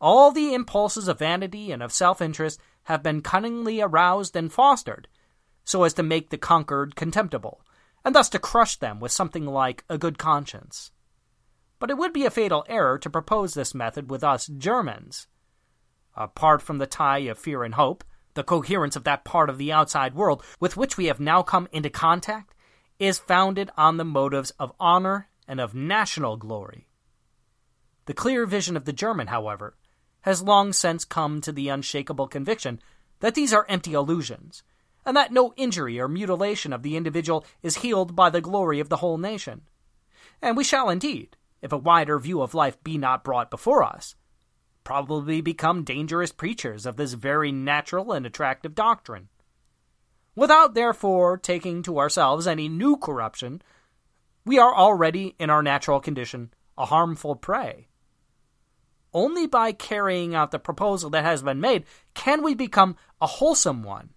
All 0.00 0.32
the 0.32 0.52
impulses 0.52 1.06
of 1.06 1.20
vanity 1.20 1.70
and 1.70 1.80
of 1.80 1.92
self 1.92 2.20
interest 2.20 2.60
have 2.84 3.04
been 3.04 3.22
cunningly 3.22 3.80
aroused 3.80 4.34
and 4.34 4.52
fostered, 4.52 5.06
so 5.64 5.84
as 5.84 5.94
to 5.94 6.02
make 6.02 6.30
the 6.30 6.38
conquered 6.38 6.96
contemptible, 6.96 7.62
and 8.04 8.16
thus 8.16 8.28
to 8.30 8.40
crush 8.40 8.76
them 8.76 8.98
with 8.98 9.12
something 9.12 9.46
like 9.46 9.84
a 9.88 9.96
good 9.96 10.18
conscience. 10.18 10.90
But 11.78 11.88
it 11.88 11.96
would 11.96 12.12
be 12.12 12.26
a 12.26 12.30
fatal 12.30 12.64
error 12.68 12.98
to 12.98 13.08
propose 13.08 13.54
this 13.54 13.76
method 13.76 14.10
with 14.10 14.24
us 14.24 14.48
Germans. 14.48 15.28
Apart 16.16 16.62
from 16.62 16.78
the 16.78 16.86
tie 16.88 17.18
of 17.18 17.38
fear 17.38 17.62
and 17.62 17.74
hope, 17.74 18.02
the 18.34 18.42
coherence 18.42 18.96
of 18.96 19.04
that 19.04 19.24
part 19.24 19.48
of 19.48 19.56
the 19.56 19.72
outside 19.72 20.16
world 20.16 20.42
with 20.58 20.76
which 20.76 20.96
we 20.96 21.06
have 21.06 21.20
now 21.20 21.42
come 21.42 21.68
into 21.70 21.90
contact 21.90 22.56
is 22.98 23.20
founded 23.20 23.70
on 23.76 23.98
the 23.98 24.04
motives 24.04 24.50
of 24.58 24.72
honor 24.80 25.28
and 25.46 25.60
of 25.60 25.74
national 25.74 26.36
glory. 26.36 26.88
The 28.06 28.14
clear 28.14 28.46
vision 28.46 28.76
of 28.76 28.84
the 28.84 28.92
German, 28.92 29.28
however, 29.28 29.76
has 30.22 30.42
long 30.42 30.72
since 30.72 31.04
come 31.04 31.40
to 31.40 31.52
the 31.52 31.68
unshakable 31.68 32.28
conviction 32.28 32.80
that 33.20 33.34
these 33.34 33.52
are 33.52 33.66
empty 33.68 33.94
illusions, 33.94 34.62
and 35.04 35.16
that 35.16 35.32
no 35.32 35.52
injury 35.56 36.00
or 36.00 36.08
mutilation 36.08 36.72
of 36.72 36.82
the 36.82 36.96
individual 36.96 37.44
is 37.62 37.78
healed 37.78 38.16
by 38.16 38.30
the 38.30 38.40
glory 38.40 38.80
of 38.80 38.88
the 38.88 38.98
whole 38.98 39.18
nation. 39.18 39.62
And 40.40 40.56
we 40.56 40.64
shall 40.64 40.88
indeed, 40.88 41.36
if 41.60 41.72
a 41.72 41.78
wider 41.78 42.18
view 42.18 42.42
of 42.42 42.54
life 42.54 42.82
be 42.82 42.98
not 42.98 43.24
brought 43.24 43.50
before 43.50 43.82
us, 43.82 44.16
probably 44.84 45.40
become 45.40 45.84
dangerous 45.84 46.32
preachers 46.32 46.86
of 46.86 46.96
this 46.96 47.12
very 47.12 47.52
natural 47.52 48.12
and 48.12 48.26
attractive 48.26 48.74
doctrine. 48.74 49.28
Without, 50.34 50.74
therefore, 50.74 51.36
taking 51.36 51.82
to 51.82 51.98
ourselves 51.98 52.46
any 52.46 52.68
new 52.68 52.96
corruption, 52.96 53.62
we 54.44 54.58
are 54.58 54.74
already, 54.74 55.34
in 55.38 55.50
our 55.50 55.62
natural 55.62 56.00
condition, 56.00 56.52
a 56.76 56.86
harmful 56.86 57.36
prey. 57.36 57.88
Only 59.14 59.46
by 59.46 59.72
carrying 59.72 60.34
out 60.34 60.50
the 60.50 60.58
proposal 60.58 61.10
that 61.10 61.24
has 61.24 61.42
been 61.42 61.60
made 61.60 61.84
can 62.14 62.42
we 62.42 62.54
become 62.54 62.96
a 63.20 63.26
wholesome 63.26 63.82
one. 63.82 64.10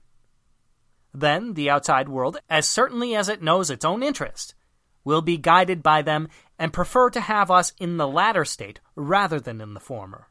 Then 1.13 1.53
the 1.53 1.69
outside 1.69 2.09
world, 2.09 2.37
as 2.49 2.67
certainly 2.67 3.15
as 3.15 3.29
it 3.29 3.41
knows 3.41 3.69
its 3.69 3.85
own 3.85 4.03
interest, 4.03 4.55
will 5.03 5.21
be 5.21 5.37
guided 5.37 5.83
by 5.83 6.01
them 6.01 6.27
and 6.57 6.73
prefer 6.73 7.09
to 7.11 7.21
have 7.21 7.51
us 7.51 7.73
in 7.79 7.97
the 7.97 8.07
latter 8.07 8.45
state 8.45 8.79
rather 8.95 9.39
than 9.39 9.61
in 9.61 9.73
the 9.73 9.79
former. 9.79 10.27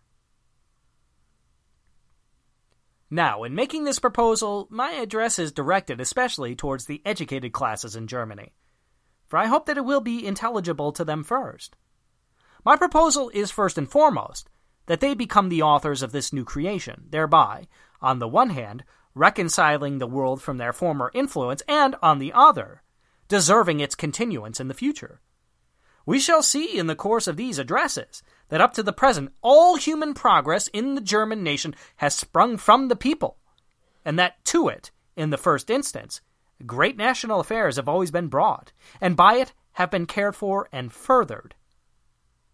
Now, 3.10 3.44
in 3.44 3.54
making 3.54 3.84
this 3.84 3.98
proposal, 3.98 4.66
my 4.70 4.92
address 4.92 5.38
is 5.38 5.52
directed 5.52 6.00
especially 6.00 6.56
towards 6.56 6.86
the 6.86 7.00
educated 7.04 7.52
classes 7.52 7.94
in 7.94 8.08
Germany, 8.08 8.52
for 9.34 9.38
I 9.38 9.46
hope 9.46 9.66
that 9.66 9.76
it 9.76 9.84
will 9.84 10.00
be 10.00 10.24
intelligible 10.24 10.92
to 10.92 11.04
them 11.04 11.24
first. 11.24 11.74
My 12.64 12.76
proposal 12.76 13.32
is 13.34 13.50
first 13.50 13.76
and 13.76 13.90
foremost 13.90 14.48
that 14.86 15.00
they 15.00 15.12
become 15.12 15.48
the 15.48 15.60
authors 15.60 16.04
of 16.04 16.12
this 16.12 16.32
new 16.32 16.44
creation, 16.44 17.06
thereby, 17.10 17.66
on 18.00 18.20
the 18.20 18.28
one 18.28 18.50
hand, 18.50 18.84
reconciling 19.12 19.98
the 19.98 20.06
world 20.06 20.40
from 20.40 20.58
their 20.58 20.72
former 20.72 21.10
influence, 21.14 21.64
and, 21.66 21.96
on 22.00 22.20
the 22.20 22.32
other, 22.32 22.82
deserving 23.26 23.80
its 23.80 23.96
continuance 23.96 24.60
in 24.60 24.68
the 24.68 24.72
future. 24.72 25.20
We 26.06 26.20
shall 26.20 26.40
see 26.40 26.78
in 26.78 26.86
the 26.86 26.94
course 26.94 27.26
of 27.26 27.36
these 27.36 27.58
addresses 27.58 28.22
that 28.50 28.60
up 28.60 28.72
to 28.74 28.84
the 28.84 28.92
present 28.92 29.32
all 29.42 29.74
human 29.74 30.14
progress 30.14 30.68
in 30.68 30.94
the 30.94 31.00
German 31.00 31.42
nation 31.42 31.74
has 31.96 32.14
sprung 32.14 32.56
from 32.56 32.86
the 32.86 32.94
people, 32.94 33.38
and 34.04 34.16
that 34.16 34.44
to 34.44 34.68
it, 34.68 34.92
in 35.16 35.30
the 35.30 35.36
first 35.36 35.70
instance, 35.70 36.20
great 36.66 36.96
national 36.96 37.40
affairs 37.40 37.76
have 37.76 37.88
always 37.88 38.10
been 38.10 38.28
brought, 38.28 38.72
and 39.00 39.16
by 39.16 39.34
it 39.34 39.52
have 39.72 39.90
been 39.90 40.06
cared 40.06 40.36
for 40.36 40.68
and 40.72 40.92
furthered. 40.92 41.54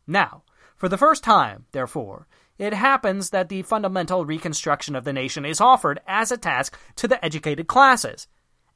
Now, 0.07 0.43
for 0.77 0.89
the 0.89 0.99
first 0.99 1.23
time, 1.23 1.67
therefore, 1.73 2.27
it 2.59 2.75
happens 2.75 3.31
that 3.31 3.49
the 3.49 3.63
fundamental 3.63 4.25
reconstruction 4.25 4.95
of 4.95 5.05
the 5.05 5.13
nation 5.13 5.45
is 5.45 5.61
offered 5.61 6.01
as 6.07 6.31
a 6.31 6.37
task 6.37 6.79
to 6.97 7.09
the 7.09 7.25
educated 7.25 7.67
classes. 7.67 8.27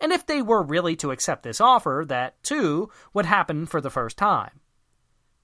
And 0.00 0.12
if 0.12 0.26
they 0.26 0.42
were 0.42 0.62
really 0.62 0.96
to 0.96 1.10
accept 1.10 1.42
this 1.42 1.60
offer, 1.60 2.04
that, 2.08 2.42
too, 2.42 2.90
would 3.12 3.26
happen 3.26 3.66
for 3.66 3.80
the 3.80 3.90
first 3.90 4.16
time. 4.16 4.60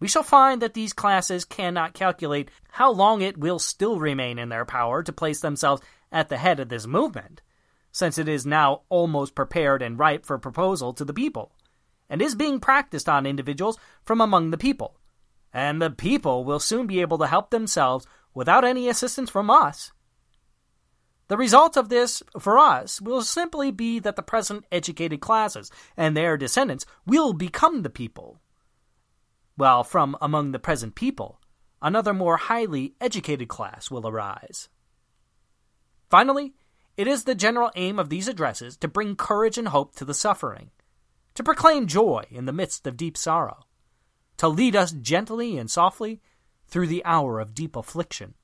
We 0.01 0.09
shall 0.09 0.23
find 0.23 0.63
that 0.63 0.73
these 0.75 0.95
classes 0.95 1.45
cannot 1.45 1.93
calculate 1.93 2.51
how 2.71 2.91
long 2.91 3.21
it 3.21 3.37
will 3.37 3.59
still 3.59 4.01
remain 4.01 4.39
in 4.39 4.49
their 4.49 4.65
power 4.65 5.03
to 5.03 5.13
place 5.13 5.41
themselves 5.41 5.83
at 6.11 6.31
the 6.31 6.39
head 6.39 6.59
of 6.59 6.71
this 6.71 6.87
movement, 6.87 7.43
since 7.93 8.19
it 8.19 8.29
is 8.29 8.47
now 8.47 8.83
almost 8.89 9.35
prepared 9.35 9.83
and 9.83 9.99
ripe 9.99 10.25
for 10.25 10.39
proposal 10.39 10.93
to 10.95 11.05
the 11.05 11.15
people, 11.15 11.53
and 12.09 12.23
is 12.23 12.35
being 12.35 12.61
practiced 12.61 13.09
on 13.09 13.27
individuals 13.27 13.79
from 14.05 14.21
among 14.21 14.51
the 14.51 14.59
people 14.59 15.01
and 15.53 15.81
the 15.81 15.91
people 15.91 16.45
will 16.45 16.61
soon 16.61 16.87
be 16.87 17.01
able 17.01 17.19
to 17.19 17.27
help 17.27 17.51
themselves 17.51 18.07
without 18.35 18.65
any 18.65 18.89
assistance 18.89 19.31
from 19.31 19.51
us. 19.51 19.93
The 21.29 21.37
result 21.37 21.77
of 21.77 21.89
this, 21.89 22.23
for 22.39 22.59
us, 22.59 23.01
will 23.01 23.23
simply 23.23 23.71
be 23.71 23.99
that 24.01 24.17
the 24.17 24.23
present 24.23 24.65
educated 24.73 25.21
classes 25.21 25.71
and 25.97 26.17
their 26.17 26.37
descendants 26.37 26.87
will 27.07 27.33
become 27.33 27.83
the 27.83 27.91
people, 27.91 28.41
while 29.57 29.85
from 29.85 30.17
among 30.21 30.51
the 30.51 30.59
present 30.59 30.95
people, 30.95 31.41
another 31.81 32.13
more 32.13 32.37
highly 32.37 32.95
educated 33.01 33.49
class 33.49 33.91
will 33.91 34.09
arise. 34.09 34.69
Finally, 36.09 36.55
it 37.01 37.07
is 37.09 37.25
the 37.25 37.35
general 37.35 37.71
aim 37.77 37.99
of 37.99 38.11
these 38.11 38.29
addresses 38.29 38.77
to 38.77 38.87
bring 38.87 39.17
courage 39.17 39.57
and 39.57 39.69
hope 39.69 39.95
to 39.95 40.05
the 40.05 40.13
suffering, 40.13 40.71
to 41.35 41.43
proclaim 41.43 41.87
joy 41.87 42.23
in 42.31 42.45
the 42.45 42.53
midst 42.53 42.87
of 42.87 42.99
deep 42.99 43.17
sorrow, 43.17 43.65
to 44.37 44.47
lead 44.47 44.77
us 44.77 44.93
gently 44.93 45.57
and 45.57 45.71
softly 45.71 46.21
through 46.69 46.87
the 46.87 47.03
hour 47.07 47.41
of 47.41 47.55
deep 47.55 47.75
affliction. 47.75 48.35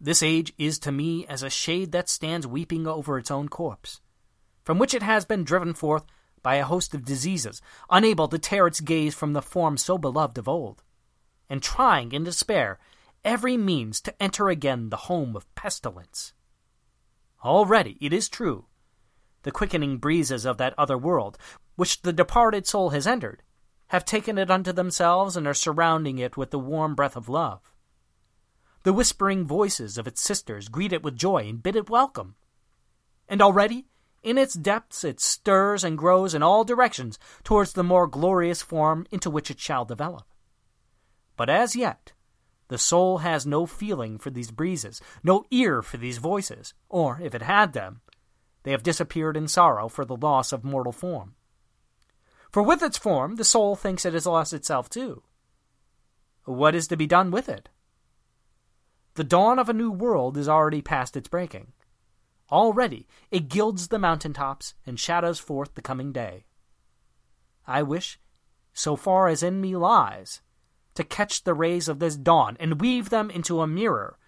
This 0.00 0.22
age 0.22 0.52
is 0.56 0.78
to 0.78 0.92
me 0.92 1.26
as 1.26 1.42
a 1.42 1.50
shade 1.50 1.90
that 1.90 2.08
stands 2.08 2.46
weeping 2.46 2.86
over 2.86 3.18
its 3.18 3.28
own 3.28 3.48
corpse, 3.48 4.00
from 4.62 4.78
which 4.78 4.94
it 4.94 5.02
has 5.02 5.24
been 5.24 5.42
driven 5.42 5.74
forth 5.74 6.04
by 6.44 6.54
a 6.54 6.64
host 6.64 6.94
of 6.94 7.04
diseases, 7.04 7.60
unable 7.90 8.28
to 8.28 8.38
tear 8.38 8.68
its 8.68 8.78
gaze 8.78 9.16
from 9.16 9.32
the 9.32 9.42
form 9.42 9.76
so 9.76 9.98
beloved 9.98 10.38
of 10.38 10.46
old, 10.46 10.84
and 11.50 11.60
trying 11.60 12.12
in 12.12 12.22
despair 12.22 12.78
every 13.24 13.56
means 13.56 14.00
to 14.02 14.22
enter 14.22 14.48
again 14.48 14.90
the 14.90 15.08
home 15.08 15.34
of 15.34 15.52
pestilence. 15.56 16.34
Already, 17.44 17.96
it 18.00 18.12
is 18.12 18.28
true, 18.28 18.66
the 19.42 19.52
quickening 19.52 19.98
breezes 19.98 20.44
of 20.44 20.58
that 20.58 20.74
other 20.76 20.98
world, 20.98 21.38
which 21.76 22.02
the 22.02 22.12
departed 22.12 22.66
soul 22.66 22.90
has 22.90 23.06
entered, 23.06 23.42
have 23.88 24.04
taken 24.04 24.38
it 24.38 24.50
unto 24.50 24.72
themselves 24.72 25.36
and 25.36 25.46
are 25.46 25.54
surrounding 25.54 26.18
it 26.18 26.36
with 26.36 26.50
the 26.50 26.58
warm 26.58 26.94
breath 26.94 27.16
of 27.16 27.28
love. 27.28 27.72
The 28.82 28.92
whispering 28.92 29.46
voices 29.46 29.96
of 29.98 30.06
its 30.06 30.20
sisters 30.20 30.68
greet 30.68 30.92
it 30.92 31.02
with 31.02 31.16
joy 31.16 31.48
and 31.48 31.62
bid 31.62 31.76
it 31.76 31.88
welcome. 31.88 32.34
And 33.28 33.40
already, 33.40 33.86
in 34.22 34.36
its 34.36 34.54
depths, 34.54 35.04
it 35.04 35.20
stirs 35.20 35.84
and 35.84 35.96
grows 35.96 36.34
in 36.34 36.42
all 36.42 36.64
directions 36.64 37.18
towards 37.44 37.72
the 37.72 37.84
more 37.84 38.06
glorious 38.06 38.62
form 38.62 39.06
into 39.10 39.30
which 39.30 39.50
it 39.50 39.60
shall 39.60 39.84
develop. 39.84 40.26
But 41.36 41.48
as 41.48 41.76
yet, 41.76 42.12
the 42.68 42.78
soul 42.78 43.18
has 43.18 43.46
no 43.46 43.66
feeling 43.66 44.18
for 44.18 44.30
these 44.30 44.50
breezes, 44.50 45.00
no 45.22 45.44
ear 45.50 45.82
for 45.82 45.96
these 45.96 46.18
voices, 46.18 46.74
or, 46.88 47.18
if 47.22 47.34
it 47.34 47.42
had 47.42 47.72
them, 47.72 48.00
they 48.62 48.70
have 48.70 48.82
disappeared 48.82 49.36
in 49.36 49.48
sorrow 49.48 49.88
for 49.88 50.04
the 50.04 50.16
loss 50.16 50.52
of 50.52 50.64
mortal 50.64 50.92
form. 50.92 51.34
For 52.50 52.62
with 52.62 52.82
its 52.82 52.98
form, 52.98 53.36
the 53.36 53.44
soul 53.44 53.76
thinks 53.76 54.04
it 54.04 54.14
has 54.14 54.26
lost 54.26 54.52
itself 54.52 54.88
too. 54.88 55.22
What 56.44 56.74
is 56.74 56.88
to 56.88 56.96
be 56.96 57.06
done 57.06 57.30
with 57.30 57.48
it? 57.48 57.68
The 59.14 59.24
dawn 59.24 59.58
of 59.58 59.68
a 59.68 59.74
new 59.74 59.90
world 59.90 60.36
is 60.36 60.48
already 60.48 60.80
past 60.80 61.16
its 61.16 61.28
breaking. 61.28 61.72
Already 62.50 63.06
it 63.30 63.48
gilds 63.48 63.88
the 63.88 63.98
mountain 63.98 64.32
tops 64.32 64.74
and 64.86 64.98
shadows 64.98 65.38
forth 65.38 65.74
the 65.74 65.82
coming 65.82 66.12
day. 66.12 66.44
I 67.66 67.82
wish, 67.82 68.18
so 68.72 68.96
far 68.96 69.28
as 69.28 69.42
in 69.42 69.60
me 69.60 69.76
lies, 69.76 70.40
to 70.98 71.04
catch 71.04 71.44
the 71.44 71.54
rays 71.54 71.88
of 71.88 72.00
this 72.00 72.16
dawn 72.16 72.56
and 72.58 72.80
weave 72.80 73.08
them 73.08 73.30
into 73.30 73.60
a 73.60 73.68
mirror 73.68 74.18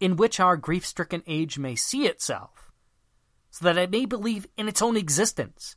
in 0.00 0.16
which 0.16 0.38
our 0.38 0.54
grief 0.54 0.84
stricken 0.84 1.22
age 1.26 1.58
may 1.58 1.74
see 1.74 2.06
itself, 2.06 2.70
so 3.50 3.64
that 3.64 3.78
it 3.78 3.90
may 3.90 4.04
believe 4.04 4.46
in 4.58 4.68
its 4.68 4.82
own 4.82 4.98
existence 4.98 5.76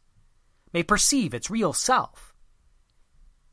may 0.73 0.83
perceive 0.83 1.33
its 1.33 1.49
real 1.49 1.71
self, 1.71 2.35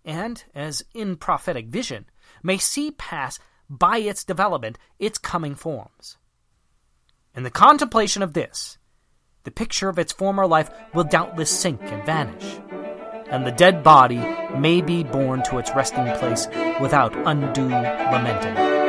and, 0.05 0.43
as 0.53 0.83
in 0.93 1.15
prophetic 1.15 1.69
vision, 1.69 2.07
may 2.43 2.59
see 2.59 2.91
pass 2.91 3.39
by 3.69 3.99
its 3.99 4.25
development 4.25 4.77
its 4.99 5.17
coming 5.17 5.55
forms. 5.55 6.17
In 7.37 7.45
the 7.45 7.53
contemplation 7.53 8.21
of 8.21 8.33
this, 8.33 8.79
the 9.45 9.53
picture 9.53 9.89
of 9.89 9.99
its 9.99 10.12
former 10.12 10.45
life 10.45 10.71
will 10.93 11.05
doubtless 11.05 11.51
sink 11.51 11.81
and 11.85 12.05
vanish, 12.05 12.59
and 13.31 13.47
the 13.47 13.52
dead 13.52 13.82
body 13.82 14.20
may 14.57 14.81
be 14.81 15.05
borne 15.05 15.43
to 15.44 15.59
its 15.59 15.70
resting 15.74 16.05
place 16.19 16.48
without 16.81 17.15
undue 17.27 17.69
lamenting. 17.69 18.80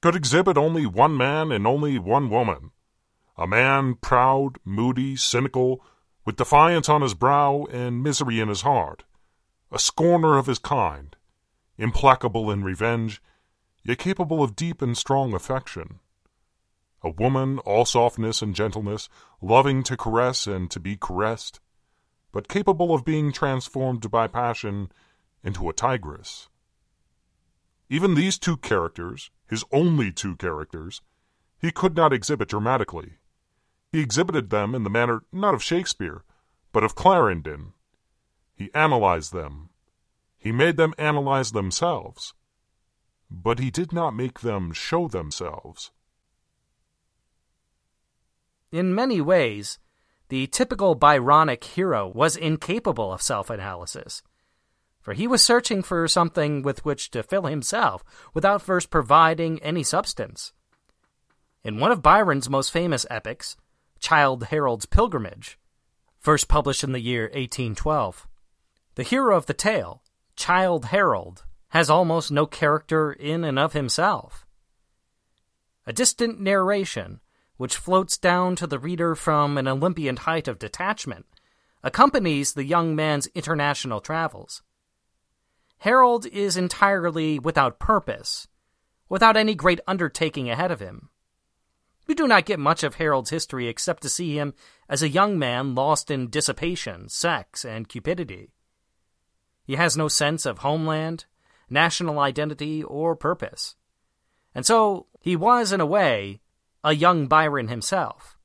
could 0.00 0.16
exhibit 0.16 0.58
only 0.58 0.86
one 0.86 1.16
man 1.16 1.52
and 1.52 1.64
only 1.64 2.00
one 2.00 2.30
woman. 2.30 2.72
A 3.36 3.46
man 3.46 3.94
proud, 3.94 4.58
moody, 4.64 5.14
cynical, 5.14 5.84
with 6.24 6.34
defiance 6.34 6.88
on 6.88 7.00
his 7.00 7.14
brow 7.14 7.64
and 7.70 8.02
misery 8.02 8.40
in 8.40 8.48
his 8.48 8.62
heart. 8.62 9.04
A 9.70 9.78
scorner 9.78 10.38
of 10.38 10.46
his 10.46 10.58
kind, 10.58 11.14
implacable 11.78 12.50
in 12.50 12.64
revenge, 12.64 13.22
yet 13.84 13.98
capable 13.98 14.42
of 14.42 14.56
deep 14.56 14.82
and 14.82 14.98
strong 14.98 15.32
affection. 15.32 16.00
A 17.06 17.10
woman 17.10 17.60
all 17.60 17.84
softness 17.84 18.42
and 18.42 18.52
gentleness, 18.52 19.08
loving 19.40 19.84
to 19.84 19.96
caress 19.96 20.48
and 20.48 20.68
to 20.72 20.80
be 20.80 20.96
caressed, 20.96 21.60
but 22.32 22.48
capable 22.48 22.92
of 22.92 23.04
being 23.04 23.30
transformed 23.30 24.10
by 24.10 24.26
passion 24.26 24.90
into 25.44 25.68
a 25.68 25.72
tigress. 25.72 26.48
Even 27.88 28.14
these 28.14 28.40
two 28.40 28.56
characters, 28.56 29.30
his 29.48 29.62
only 29.70 30.10
two 30.10 30.34
characters, 30.34 31.00
he 31.60 31.70
could 31.70 31.94
not 31.94 32.12
exhibit 32.12 32.48
dramatically. 32.48 33.18
He 33.92 34.00
exhibited 34.00 34.50
them 34.50 34.74
in 34.74 34.82
the 34.82 34.90
manner 34.90 35.22
not 35.30 35.54
of 35.54 35.62
Shakespeare, 35.62 36.24
but 36.72 36.82
of 36.82 36.96
Clarendon. 36.96 37.72
He 38.56 38.74
analyzed 38.74 39.32
them. 39.32 39.68
He 40.36 40.50
made 40.50 40.76
them 40.76 40.92
analyze 40.98 41.52
themselves. 41.52 42.34
But 43.30 43.60
he 43.60 43.70
did 43.70 43.92
not 43.92 44.10
make 44.12 44.40
them 44.40 44.72
show 44.72 45.06
themselves. 45.06 45.92
In 48.72 48.94
many 48.94 49.20
ways, 49.20 49.78
the 50.28 50.46
typical 50.48 50.96
Byronic 50.96 51.62
hero 51.64 52.08
was 52.08 52.36
incapable 52.36 53.12
of 53.12 53.22
self 53.22 53.48
analysis, 53.48 54.22
for 55.00 55.14
he 55.14 55.28
was 55.28 55.42
searching 55.42 55.82
for 55.82 56.08
something 56.08 56.62
with 56.62 56.84
which 56.84 57.10
to 57.12 57.22
fill 57.22 57.44
himself 57.44 58.02
without 58.34 58.62
first 58.62 58.90
providing 58.90 59.62
any 59.62 59.84
substance. 59.84 60.52
In 61.62 61.78
one 61.78 61.92
of 61.92 62.02
Byron's 62.02 62.50
most 62.50 62.72
famous 62.72 63.06
epics, 63.08 63.56
Childe 64.00 64.44
Harold's 64.44 64.86
Pilgrimage, 64.86 65.58
first 66.18 66.48
published 66.48 66.82
in 66.82 66.92
the 66.92 67.00
year 67.00 67.24
1812, 67.24 68.26
the 68.96 69.02
hero 69.04 69.36
of 69.36 69.46
the 69.46 69.54
tale, 69.54 70.02
Childe 70.34 70.86
Harold, 70.86 71.44
has 71.68 71.88
almost 71.88 72.32
no 72.32 72.46
character 72.46 73.12
in 73.12 73.44
and 73.44 73.58
of 73.58 73.74
himself. 73.74 74.46
A 75.86 75.92
distant 75.92 76.40
narration 76.40 77.20
which 77.56 77.76
floats 77.76 78.18
down 78.18 78.56
to 78.56 78.66
the 78.66 78.78
reader 78.78 79.14
from 79.14 79.56
an 79.56 79.68
Olympian 79.68 80.16
height 80.16 80.48
of 80.48 80.58
detachment, 80.58 81.26
accompanies 81.82 82.52
the 82.52 82.64
young 82.64 82.94
man's 82.94 83.28
international 83.28 84.00
travels. 84.00 84.62
Harold 85.78 86.26
is 86.26 86.56
entirely 86.56 87.38
without 87.38 87.78
purpose, 87.78 88.48
without 89.08 89.36
any 89.36 89.54
great 89.54 89.80
undertaking 89.86 90.50
ahead 90.50 90.70
of 90.70 90.80
him. 90.80 91.10
We 92.06 92.14
do 92.14 92.26
not 92.26 92.46
get 92.46 92.58
much 92.58 92.82
of 92.82 92.96
Harold's 92.96 93.30
history 93.30 93.68
except 93.68 94.02
to 94.02 94.08
see 94.08 94.38
him 94.38 94.54
as 94.88 95.02
a 95.02 95.08
young 95.08 95.38
man 95.38 95.74
lost 95.74 96.10
in 96.10 96.30
dissipation, 96.30 97.08
sex, 97.08 97.64
and 97.64 97.88
cupidity. 97.88 98.52
He 99.64 99.74
has 99.74 99.96
no 99.96 100.06
sense 100.06 100.46
of 100.46 100.58
homeland, 100.58 101.26
national 101.68 102.20
identity, 102.20 102.84
or 102.84 103.16
purpose. 103.16 103.74
And 104.54 104.64
so 104.64 105.06
he 105.20 105.34
was, 105.34 105.72
in 105.72 105.80
a 105.80 105.86
way, 105.86 106.40
a 106.86 106.94
young 106.94 107.26
Byron 107.26 107.66
himself. 107.66 108.38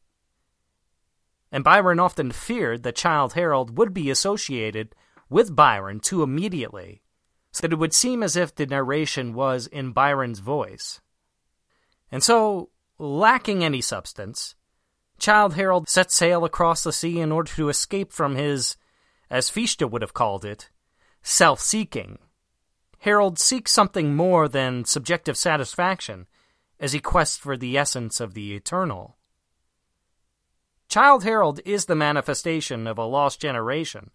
And 1.51 1.63
Byron 1.63 1.99
often 1.99 2.31
feared 2.31 2.81
that 2.81 2.95
Childe 2.95 3.33
Harold 3.33 3.77
would 3.77 3.93
be 3.93 4.09
associated 4.09 4.95
with 5.29 5.55
Byron 5.55 5.99
too 5.99 6.23
immediately, 6.23 7.03
so 7.51 7.61
that 7.61 7.73
it 7.73 7.77
would 7.77 7.93
seem 7.93 8.23
as 8.23 8.35
if 8.35 8.55
the 8.55 8.65
narration 8.65 9.35
was 9.35 9.67
in 9.67 9.91
Byron's 9.91 10.39
voice. 10.39 10.99
And 12.11 12.23
so, 12.23 12.71
lacking 12.97 13.63
any 13.63 13.79
substance, 13.79 14.55
Childe 15.19 15.53
Harold 15.53 15.87
set 15.87 16.11
sail 16.11 16.43
across 16.43 16.81
the 16.83 16.91
sea 16.91 17.19
in 17.19 17.31
order 17.31 17.51
to 17.53 17.69
escape 17.69 18.11
from 18.11 18.35
his, 18.35 18.75
as 19.29 19.51
Fichte 19.51 19.87
would 19.87 20.01
have 20.01 20.15
called 20.15 20.43
it, 20.43 20.71
self 21.21 21.59
seeking. 21.59 22.17
Harold 23.01 23.37
seeks 23.37 23.71
something 23.71 24.15
more 24.15 24.47
than 24.47 24.83
subjective 24.83 25.37
satisfaction 25.37 26.25
as 26.81 26.93
he 26.93 26.99
quests 26.99 27.37
for 27.37 27.55
the 27.55 27.77
essence 27.77 28.19
of 28.19 28.33
the 28.33 28.55
eternal. 28.55 29.15
Childe 30.89 31.23
Harold 31.23 31.61
is 31.63 31.85
the 31.85 31.95
manifestation 31.95 32.87
of 32.87 32.97
a 32.97 33.05
lost 33.05 33.39
generation, 33.39 34.09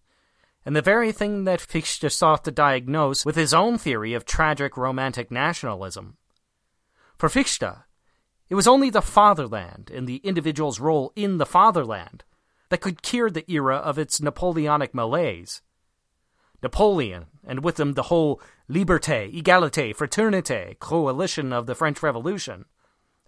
and 0.65 0.75
the 0.75 0.81
very 0.81 1.13
thing 1.13 1.45
that 1.45 1.61
Fichte 1.61 2.11
sought 2.11 2.43
to 2.43 2.51
diagnose 2.51 3.25
with 3.25 3.37
his 3.37 3.53
own 3.53 3.77
theory 3.77 4.13
of 4.13 4.25
tragic 4.25 4.75
romantic 4.75 5.31
nationalism. 5.31 6.17
For 7.17 7.29
Fichte, 7.29 7.85
it 8.49 8.55
was 8.55 8.67
only 8.67 8.89
the 8.89 9.01
fatherland 9.01 9.89
and 9.89 10.05
the 10.05 10.17
individual's 10.17 10.79
role 10.79 11.13
in 11.15 11.37
the 11.37 11.45
fatherland 11.45 12.25
that 12.69 12.81
could 12.81 13.01
cure 13.01 13.29
the 13.29 13.49
era 13.49 13.77
of 13.77 13.97
its 13.97 14.21
Napoleonic 14.21 14.93
malaise. 14.93 15.61
Napoleon, 16.61 17.27
and 17.45 17.63
with 17.63 17.79
him 17.79 17.93
the 17.93 18.03
whole 18.03 18.41
Liberté, 18.69 19.33
Égalité, 19.33 19.95
Fraternité 19.95 20.77
coalition 20.79 21.53
of 21.53 21.67
the 21.67 21.75
French 21.75 22.03
Revolution, 22.03 22.65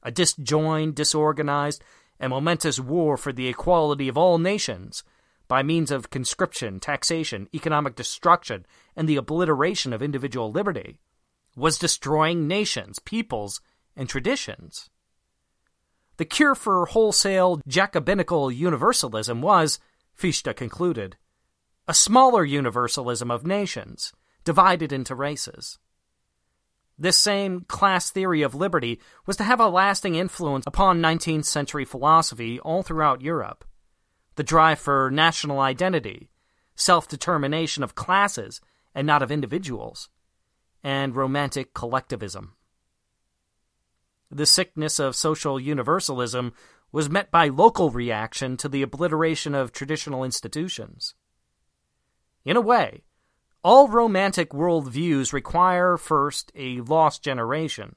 a 0.04 0.12
disjoined, 0.12 0.96
disorganized, 0.96 1.82
and 2.20 2.32
momentous 2.32 2.80
war 2.80 3.16
for 3.16 3.32
the 3.32 3.48
equality 3.48 4.10
of 4.10 4.18
all 4.18 4.38
nations 4.38 5.04
by 5.48 5.64
means 5.64 5.92
of 5.92 6.10
conscription, 6.10 6.80
taxation, 6.80 7.48
economic 7.56 7.96
destruction, 7.96 8.66
and 8.96 9.08
the 9.08 9.16
obliteration 9.16 9.94
of 9.94 10.02
individual 10.02 10.52
liberty, 10.52 11.00
was 11.56 11.80
destroying 11.80 12.48
nations, 12.48 13.00
peoples, 13.00 13.62
and 13.96 14.08
traditions. 14.08 14.90
The 16.18 16.26
cure 16.26 16.54
for 16.54 16.86
wholesale 16.86 17.62
Jacobinical 17.68 18.54
universalism 18.54 19.42
was, 19.42 19.80
Fichte 20.14 20.54
concluded, 20.54 21.16
a 21.88 21.94
smaller 21.94 22.44
universalism 22.44 23.32
of 23.32 23.48
nations, 23.48 24.14
divided 24.50 24.92
into 24.92 25.14
races. 25.14 25.78
This 26.98 27.20
same 27.20 27.62
class 27.68 28.10
theory 28.10 28.42
of 28.42 28.56
liberty 28.56 29.00
was 29.28 29.38
to 29.38 29.44
have 29.44 29.60
a 29.60 29.68
lasting 29.68 30.16
influence 30.16 30.66
upon 30.66 31.00
19th 31.00 31.46
century 31.46 31.86
philosophy 31.86 32.60
all 32.62 32.82
throughout 32.82 33.22
Europe. 33.22 33.64
The 34.38 34.44
drive 34.44 34.80
for 34.80 35.12
national 35.12 35.60
identity, 35.60 36.32
self 36.76 37.08
determination 37.08 37.84
of 37.84 37.94
classes 37.94 38.60
and 38.96 39.06
not 39.06 39.22
of 39.22 39.32
individuals, 39.32 40.10
and 40.84 41.16
romantic 41.16 41.76
collectivism. 41.76 42.56
The 44.32 44.48
sickness 44.48 44.98
of 44.98 45.16
social 45.16 45.60
universalism 45.60 46.54
was 46.92 47.08
met 47.08 47.30
by 47.30 47.50
local 47.50 47.92
reaction 47.92 48.58
to 48.58 48.68
the 48.68 48.82
obliteration 48.82 49.54
of 49.54 49.72
traditional 49.72 50.24
institutions. 50.24 51.14
In 52.44 52.58
a 52.58 52.62
way, 52.62 53.04
all 53.70 53.88
romantic 53.88 54.50
worldviews 54.50 55.32
require 55.32 55.96
first 55.96 56.52
a 56.56 56.82
lost 56.82 57.22
generation. 57.22 57.96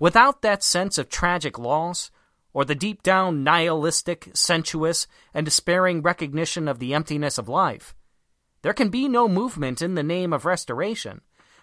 Without 0.00 0.42
that 0.42 0.60
sense 0.60 0.98
of 0.98 1.08
tragic 1.08 1.56
loss, 1.56 2.10
or 2.52 2.64
the 2.64 2.74
deep 2.74 3.00
down 3.04 3.44
nihilistic, 3.44 4.28
sensuous, 4.34 5.06
and 5.32 5.44
despairing 5.44 6.02
recognition 6.02 6.66
of 6.66 6.80
the 6.80 6.94
emptiness 6.94 7.38
of 7.38 7.48
life, 7.48 7.94
there 8.62 8.72
can 8.72 8.88
be 8.88 9.06
no 9.06 9.28
movement 9.28 9.80
in 9.80 9.94
the 9.94 10.02
name 10.02 10.32
of 10.32 10.44
restoration, 10.44 11.20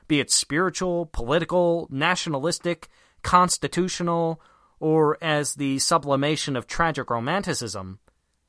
be 0.07 0.21
it 0.21 0.31
spiritual, 0.31 1.05
political, 1.07 1.89
nationalistic, 1.91 2.87
constitutional, 3.21 4.39
or 4.79 5.17
as 5.21 5.55
the 5.55 5.77
sublimation 5.77 6.55
of 6.55 6.67
tragic 6.67 7.09
romanticism, 7.09 7.99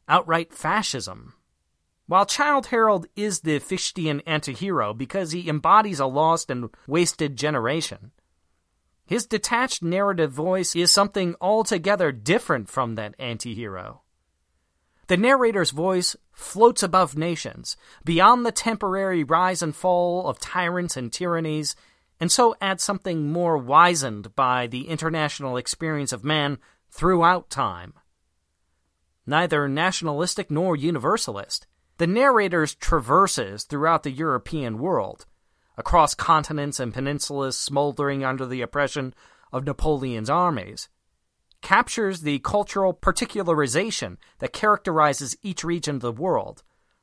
outright 0.06 0.52
fascism. 0.52 1.34
While 2.06 2.26
Childe 2.26 2.66
Harold 2.66 3.06
is 3.16 3.40
the 3.40 3.60
Fichtean 3.60 4.22
antihero 4.24 4.96
because 4.96 5.32
he 5.32 5.48
embodies 5.48 6.00
a 6.00 6.06
lost 6.06 6.50
and 6.50 6.68
wasted 6.86 7.36
generation, 7.36 8.12
his 9.06 9.26
detached 9.26 9.82
narrative 9.82 10.30
voice 10.30 10.76
is 10.76 10.92
something 10.92 11.34
altogether 11.40 12.12
different 12.12 12.68
from 12.68 12.94
that 12.96 13.16
antihero. 13.18 14.00
The 15.06 15.16
narrator's 15.16 15.70
voice 15.70 16.16
floats 16.32 16.82
above 16.82 17.16
nations, 17.16 17.76
beyond 18.04 18.44
the 18.44 18.52
temporary 18.52 19.22
rise 19.22 19.62
and 19.62 19.76
fall 19.76 20.26
of 20.26 20.38
tyrants 20.38 20.96
and 20.96 21.12
tyrannies, 21.12 21.76
and 22.18 22.32
so 22.32 22.54
adds 22.60 22.82
something 22.82 23.30
more 23.30 23.58
wizened 23.58 24.34
by 24.34 24.66
the 24.66 24.88
international 24.88 25.58
experience 25.58 26.12
of 26.12 26.24
man 26.24 26.58
throughout 26.90 27.50
time. 27.50 27.92
Neither 29.26 29.68
nationalistic 29.68 30.50
nor 30.50 30.76
universalist, 30.76 31.66
the 31.98 32.06
narrator's 32.06 32.74
traverses 32.74 33.64
throughout 33.64 34.02
the 34.02 34.10
European 34.10 34.78
world, 34.78 35.26
across 35.76 36.14
continents 36.14 36.80
and 36.80 36.92
peninsulas 36.92 37.56
smoldering 37.58 38.24
under 38.24 38.46
the 38.46 38.62
oppression 38.62 39.14
of 39.52 39.64
Napoleon's 39.64 40.30
armies, 40.30 40.88
captures 41.62 42.20
the 42.20 42.38
cultural 42.40 42.92
particularization 42.92 44.16
that 44.38 44.52
characterizes 44.52 45.36
each 45.42 45.64
region 45.64 45.96
of 45.96 46.02
the 46.02 46.12
world, 46.12 46.62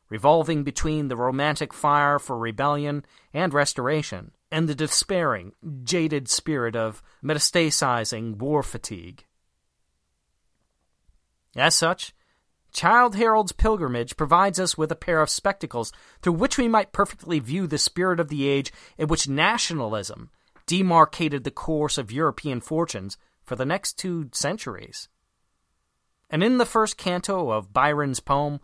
revolving 0.10 0.64
between 0.64 1.08
the 1.08 1.16
romantic 1.16 1.74
fire 1.74 2.20
for 2.20 2.38
rebellion 2.38 3.06
and 3.34 3.54
restoration, 3.54 4.32
and 4.52 4.68
the 4.68 4.76
despairing, 4.76 5.54
jaded 5.84 6.28
spirit 6.30 6.76
of 6.76 7.02
metastasizing 7.24 8.38
war 8.38 8.62
fatigue. 8.62 9.26
As 11.56 11.76
such, 11.76 12.14
Childe 12.72 13.16
Harold's 13.16 13.52
pilgrimage 13.52 14.16
provides 14.16 14.60
us 14.60 14.78
with 14.78 14.92
a 14.92 14.96
pair 14.96 15.22
of 15.22 15.30
spectacles 15.30 15.92
through 16.22 16.34
which 16.34 16.58
we 16.58 16.68
might 16.68 16.94
perfectly 16.94 17.40
view 17.40 17.68
the 17.68 17.78
spirit 17.78 18.20
of 18.20 18.30
the 18.30 18.48
age 18.48 18.72
in 18.98 19.08
which 19.08 19.28
nationalism 19.28 20.30
demarcated 20.66 21.44
the 21.44 21.52
course 21.52 21.98
of 21.98 22.12
European 22.12 22.62
fortunes 22.62 23.18
for 23.44 23.56
the 23.56 23.66
next 23.66 23.98
two 24.00 24.30
centuries. 24.32 25.10
And 26.30 26.44
in 26.44 26.58
the 26.58 26.66
first 26.66 26.98
canto 26.98 27.50
of 27.52 27.74
Byron's 27.74 28.22
poem, 28.22 28.62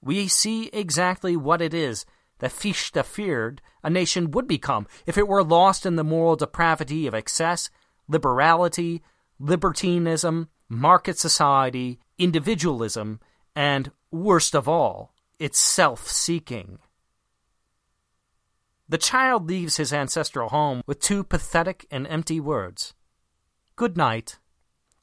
we 0.00 0.26
see 0.26 0.70
exactly 0.72 1.36
what 1.36 1.60
it 1.60 1.74
is 1.74 2.06
that 2.38 2.52
Fichte 2.52 3.04
feared 3.04 3.60
a 3.82 3.90
nation 3.90 4.30
would 4.30 4.48
become 4.48 4.86
if 5.06 5.18
it 5.18 5.28
were 5.28 5.44
lost 5.44 5.84
in 5.84 5.96
the 5.96 6.04
moral 6.04 6.36
depravity 6.36 7.06
of 7.06 7.14
excess, 7.14 7.68
liberality, 8.08 9.02
libertinism, 9.38 10.48
market 10.68 11.18
society, 11.18 11.98
individualism, 12.18 13.20
and, 13.54 13.90
worst 14.10 14.54
of 14.54 14.68
all, 14.68 15.14
its 15.38 15.58
self 15.58 16.08
seeking. 16.08 16.78
The 18.88 18.98
child 18.98 19.48
leaves 19.48 19.76
his 19.76 19.92
ancestral 19.92 20.50
home 20.50 20.82
with 20.86 21.00
two 21.00 21.24
pathetic 21.24 21.86
and 21.90 22.06
empty 22.06 22.40
words 22.40 22.94
Good 23.76 23.96
night. 23.96 24.38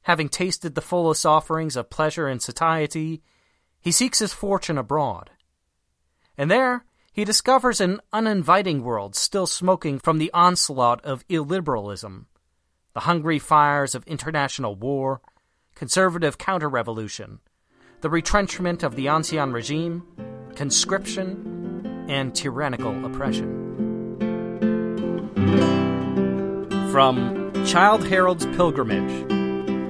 Having 0.04 0.30
tasted 0.30 0.74
the 0.74 0.82
fullest 0.82 1.26
offerings 1.26 1.76
of 1.76 1.90
pleasure 1.90 2.28
and 2.28 2.42
satiety, 2.42 3.22
he 3.80 3.92
seeks 3.92 4.20
his 4.20 4.34
fortune 4.34 4.78
abroad. 4.78 5.30
And 6.38 6.50
there 6.50 6.86
he 7.12 7.26
discovers 7.26 7.82
an 7.82 8.00
uninviting 8.14 8.84
world 8.84 9.16
still 9.16 9.46
smoking 9.46 10.00
from 10.00 10.18
the 10.18 10.32
onslaught 10.34 11.04
of 11.04 11.28
illiberalism, 11.28 12.26
the 12.94 13.02
hungry 13.02 13.38
fires 13.38 13.94
of 13.94 14.08
international 14.08 14.76
war, 14.76 15.22
conservative 15.76 16.38
counter 16.38 16.70
revolution, 16.70 17.40
the 18.02 18.10
retrenchment 18.10 18.84
of 18.84 18.96
the 18.96 19.08
Ancien 19.08 19.54
regime, 19.54 20.04
conscription, 20.56 22.06
and 22.10 22.34
tyrannical 22.34 23.06
oppression. 23.06 23.60
From 26.92 27.54
Childe 27.66 28.08
Harold's 28.08 28.48
Pilgrimage, 28.48 29.32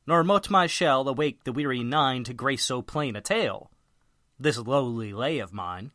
Nor 0.06 0.23
mote 0.23 0.51
my 0.51 0.66
shell 0.66 1.09
awake 1.09 1.44
the 1.44 1.52
weary 1.52 1.82
nine 1.82 2.24
to 2.24 2.35
grace 2.35 2.65
so 2.65 2.82
plain 2.82 3.16
a 3.16 3.23
tale, 3.23 3.70
this 4.39 4.59
lowly 4.59 5.12
lay 5.12 5.39
of 5.39 5.52
mine. 5.52 5.93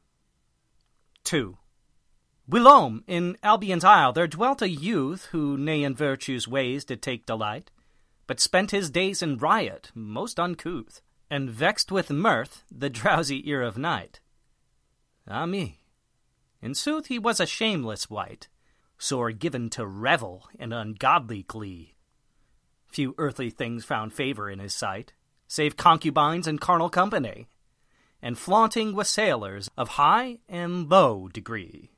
2. 1.24 1.57
Whilome, 2.49 3.03
in 3.07 3.38
Albion's 3.41 3.86
isle, 3.86 4.11
there 4.11 4.28
dwelt 4.28 4.61
a 4.61 4.70
youth 4.70 5.28
who 5.28 5.57
ne 5.57 5.84
in 5.84 5.95
virtue's 5.95 6.45
ways 6.45 6.84
did 6.84 7.02
take 7.02 7.26
delight, 7.26 7.72
but 8.28 8.41
spent 8.41 8.72
his 8.72 8.90
days 8.90 9.22
in 9.22 9.38
riot, 9.38 9.91
most 9.95 10.40
uncouth, 10.40 11.02
and 11.30 11.49
vexed 11.49 11.90
with 11.90 12.10
mirth 12.10 12.64
the 12.70 12.90
drowsy 12.90 13.49
ear 13.49 13.61
of 13.61 13.78
night. 13.78 14.20
Ah 15.26 15.45
me! 15.45 15.84
In 16.61 16.76
sooth 16.76 17.07
he 17.07 17.18
was 17.18 17.40
a 17.40 17.45
shameless 17.45 18.10
wight, 18.10 18.49
sore 18.98 19.32
given 19.32 19.70
to 19.72 19.88
revel 19.88 20.49
and 20.60 20.74
ungodly 20.74 21.44
glee. 21.44 21.95
Few 22.88 23.15
earthly 23.18 23.49
things 23.52 23.86
found 23.86 24.14
favor 24.14 24.49
in 24.49 24.60
his 24.60 24.74
sight, 24.74 25.14
save 25.48 25.78
concubines 25.78 26.45
and 26.45 26.60
carnal 26.60 26.90
company, 26.90 27.48
and 28.22 28.38
flaunting 28.38 28.94
wassailers 28.94 29.70
of 29.78 29.90
high 29.90 30.40
and 30.49 30.90
low 30.90 31.30
degree. 31.30 31.93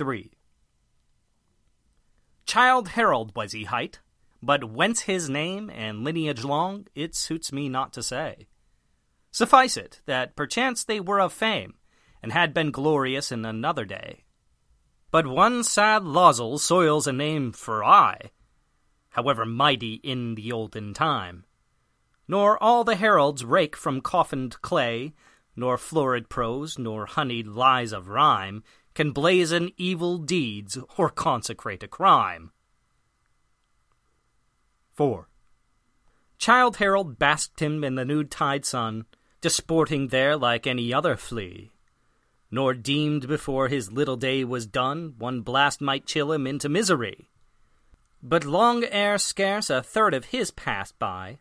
3. 0.00 0.30
Childe 2.46 2.88
Harold 2.88 3.36
was 3.36 3.52
he 3.52 3.64
hight, 3.64 3.98
but 4.42 4.64
whence 4.64 5.02
his 5.02 5.28
name 5.28 5.68
and 5.68 6.02
lineage 6.02 6.42
long, 6.42 6.86
it 6.94 7.14
suits 7.14 7.52
me 7.52 7.68
not 7.68 7.92
to 7.92 8.02
say. 8.02 8.46
Suffice 9.30 9.76
it 9.76 10.00
that 10.06 10.36
perchance 10.36 10.84
they 10.84 11.00
were 11.00 11.20
of 11.20 11.34
fame, 11.34 11.74
and 12.22 12.32
had 12.32 12.54
been 12.54 12.70
glorious 12.70 13.30
in 13.30 13.44
another 13.44 13.84
day. 13.84 14.24
But 15.10 15.26
one 15.26 15.62
sad 15.64 16.02
losel 16.02 16.58
soils 16.58 17.06
a 17.06 17.12
name 17.12 17.52
for 17.52 17.84
aye, 17.84 18.30
however 19.10 19.44
mighty 19.44 19.96
in 19.96 20.34
the 20.34 20.50
olden 20.50 20.94
time. 20.94 21.44
Nor 22.26 22.56
all 22.62 22.84
the 22.84 22.96
heralds 22.96 23.44
rake 23.44 23.76
from 23.76 24.00
coffined 24.00 24.62
clay, 24.62 25.12
nor 25.54 25.76
florid 25.76 26.30
prose, 26.30 26.78
nor 26.78 27.04
honeyed 27.04 27.46
lies 27.46 27.92
of 27.92 28.08
rhyme, 28.08 28.64
can 29.00 29.12
blazon 29.12 29.70
evil 29.78 30.18
deeds 30.18 30.76
or 30.98 31.08
consecrate 31.08 31.82
a 31.82 31.88
crime. 31.88 32.52
4. 34.92 35.26
Childe 36.36 36.76
Harold 36.76 37.18
basked 37.18 37.60
him 37.60 37.82
in 37.82 37.94
the 37.94 38.04
nude 38.04 38.30
tide 38.30 38.66
sun, 38.66 39.06
disporting 39.40 40.08
there 40.08 40.36
like 40.36 40.66
any 40.66 40.92
other 40.92 41.16
flea, 41.16 41.72
nor 42.50 42.74
deemed 42.74 43.26
before 43.26 43.68
his 43.68 43.90
little 43.90 44.18
day 44.18 44.44
was 44.44 44.66
done 44.66 45.14
one 45.16 45.40
blast 45.40 45.80
might 45.80 46.04
chill 46.04 46.30
him 46.30 46.46
into 46.46 46.68
misery. 46.68 47.26
But 48.22 48.44
long 48.44 48.84
ere 48.84 49.16
scarce 49.16 49.70
a 49.70 49.82
third 49.82 50.12
of 50.12 50.26
his 50.26 50.50
passed 50.50 50.98
by, 50.98 51.38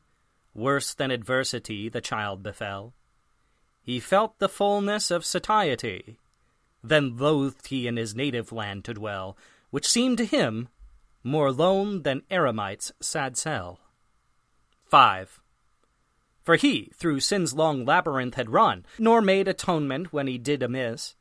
worse 0.53 0.93
than 0.93 1.11
adversity 1.11 1.89
the 1.89 1.99
Childe 1.99 2.41
befell. 2.41 2.93
He 3.81 3.99
felt 3.99 4.39
the 4.39 4.47
fullness 4.47 5.11
of 5.11 5.25
satiety, 5.25 6.19
then 6.83 7.17
loathed 7.17 7.67
he 7.67 7.87
in 7.87 7.97
his 7.97 8.15
native 8.15 8.51
land 8.51 8.85
to 8.85 8.93
dwell, 8.93 9.37
which 9.69 9.87
seemed 9.87 10.17
to 10.17 10.25
him 10.25 10.69
more 11.23 11.51
lone 11.51 12.03
than 12.03 12.23
eremite's 12.29 12.91
sad 13.01 13.37
cell. 13.37 13.79
5. 14.85 15.41
For 16.43 16.55
he 16.55 16.91
through 16.95 17.19
sin's 17.19 17.53
long 17.53 17.85
labyrinth 17.85 18.35
had 18.35 18.49
run, 18.49 18.85
nor 18.97 19.21
made 19.21 19.47
atonement 19.47 20.11
when 20.11 20.27
he 20.27 20.37
did 20.37 20.63
amiss, 20.63 21.15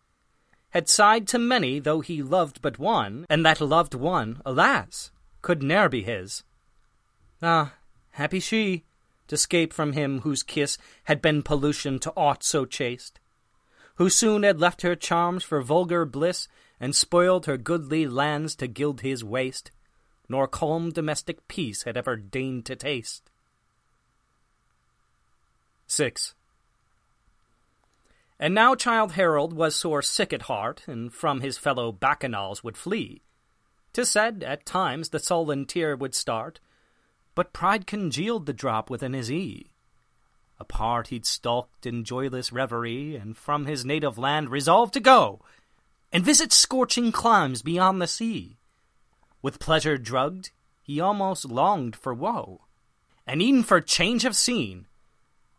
had 0.71 0.89
sighed 0.89 1.27
to 1.29 1.39
many 1.39 1.79
though 1.79 2.01
he 2.01 2.23
loved 2.23 2.63
but 2.63 2.79
one, 2.79 3.27
and 3.29 3.45
that 3.45 3.61
loved 3.61 3.95
one, 3.95 4.41
alas, 4.45 5.11
could 5.43 5.63
ne'er 5.63 5.89
be 5.89 6.03
his. 6.03 6.45
Ah, 7.43 7.75
happy 8.13 8.41
she, 8.41 8.85
to 9.29 9.37
scape 9.37 9.73
from 9.73 9.93
him 9.93 10.21
whose 10.21 10.43
kiss 10.43 10.79
had 11.05 11.21
been 11.21 11.43
pollution 11.43 11.99
to 11.99 12.13
aught 12.17 12.43
so 12.43 12.65
chaste, 12.65 13.21
who 13.99 14.09
soon 14.09 14.45
had 14.45 14.61
left 14.61 14.83
her 14.83 14.95
charms 14.95 15.43
for 15.43 15.61
vulgar 15.61 16.05
bliss, 16.05 16.49
and 16.81 16.95
spoiled 16.95 17.47
her 17.47 17.57
goodly 17.57 18.07
lands 18.07 18.55
to 18.55 18.69
gild 18.69 19.01
his 19.01 19.25
waste, 19.25 19.73
nor 20.29 20.47
calm 20.47 20.91
domestic 20.91 21.49
peace 21.49 21.83
had 21.83 21.97
ever 21.97 22.17
deigned 22.17 22.65
to 22.65 22.77
taste. 22.77 23.29
6. 25.89 26.35
And 28.39 28.55
now 28.55 28.77
Childe 28.77 29.13
Harold 29.13 29.53
was 29.53 29.75
sore 29.75 30.03
sick 30.03 30.33
at 30.33 30.43
heart, 30.43 30.85
and 30.87 31.13
from 31.13 31.41
his 31.41 31.59
fellow 31.59 31.91
bacchanals 31.91 32.63
would 32.63 32.77
flee. 32.77 33.23
'Tis 33.93 34.09
said, 34.09 34.45
at 34.45 34.65
times 34.65 35.09
the 35.09 35.19
sullen 35.19 35.67
tear 35.67 35.97
would 35.97 36.15
start, 36.15 36.61
but 37.35 37.53
pride 37.53 37.87
congealed 37.89 38.47
the 38.47 38.53
drop 38.53 38.91
within 38.91 39.13
his 39.13 39.33
ee. 39.33 39.73
Apart 40.61 41.09
he'd 41.09 41.27
stalked 41.27 41.87
in 41.87 42.05
joyless 42.05 42.53
reverie, 42.53 43.17
and 43.17 43.37
from 43.37 43.67
his 43.67 43.85
native 43.85 44.19
land 44.19 44.51
resolved 44.51 44.93
to 44.95 45.01
go, 45.01 45.41
and 46.13 46.25
visit 46.25 46.53
scorching 46.53 47.13
climes 47.13 47.63
beyond 47.63 48.03
the 48.03 48.07
sea. 48.07 48.59
With 49.41 49.61
pleasure 49.61 49.99
drugged, 49.99 50.51
he 50.83 51.01
almost 51.01 51.45
longed 51.45 51.95
for 51.95 52.13
woe, 52.13 52.63
and 53.27 53.41
e'en 53.41 53.63
for 53.63 53.81
change 53.81 54.25
of 54.25 54.35
scene 54.35 54.87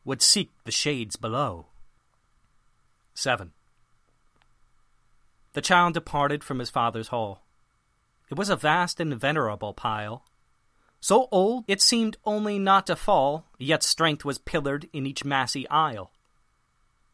would 0.03 0.21
seek 0.21 0.51
the 0.65 0.71
shades 0.71 1.15
below. 1.15 1.67
7. 3.13 3.51
The 5.53 5.61
Childe 5.61 5.93
departed 5.93 6.43
from 6.43 6.59
his 6.59 6.69
father's 6.69 7.09
hall. 7.09 7.43
It 8.29 8.37
was 8.37 8.49
a 8.49 8.55
vast 8.55 8.99
and 8.99 9.19
venerable 9.19 9.73
pile. 9.73 10.23
So 11.01 11.27
old 11.31 11.65
it 11.67 11.81
seemed 11.81 12.17
only 12.25 12.59
not 12.59 12.87
to 12.87 12.95
fall, 12.95 13.45
yet 13.57 13.83
strength 13.83 14.25
was 14.25 14.37
pillared 14.37 14.89
in 14.91 15.05
each 15.05 15.23
massy 15.23 15.67
aisle. 15.69 16.11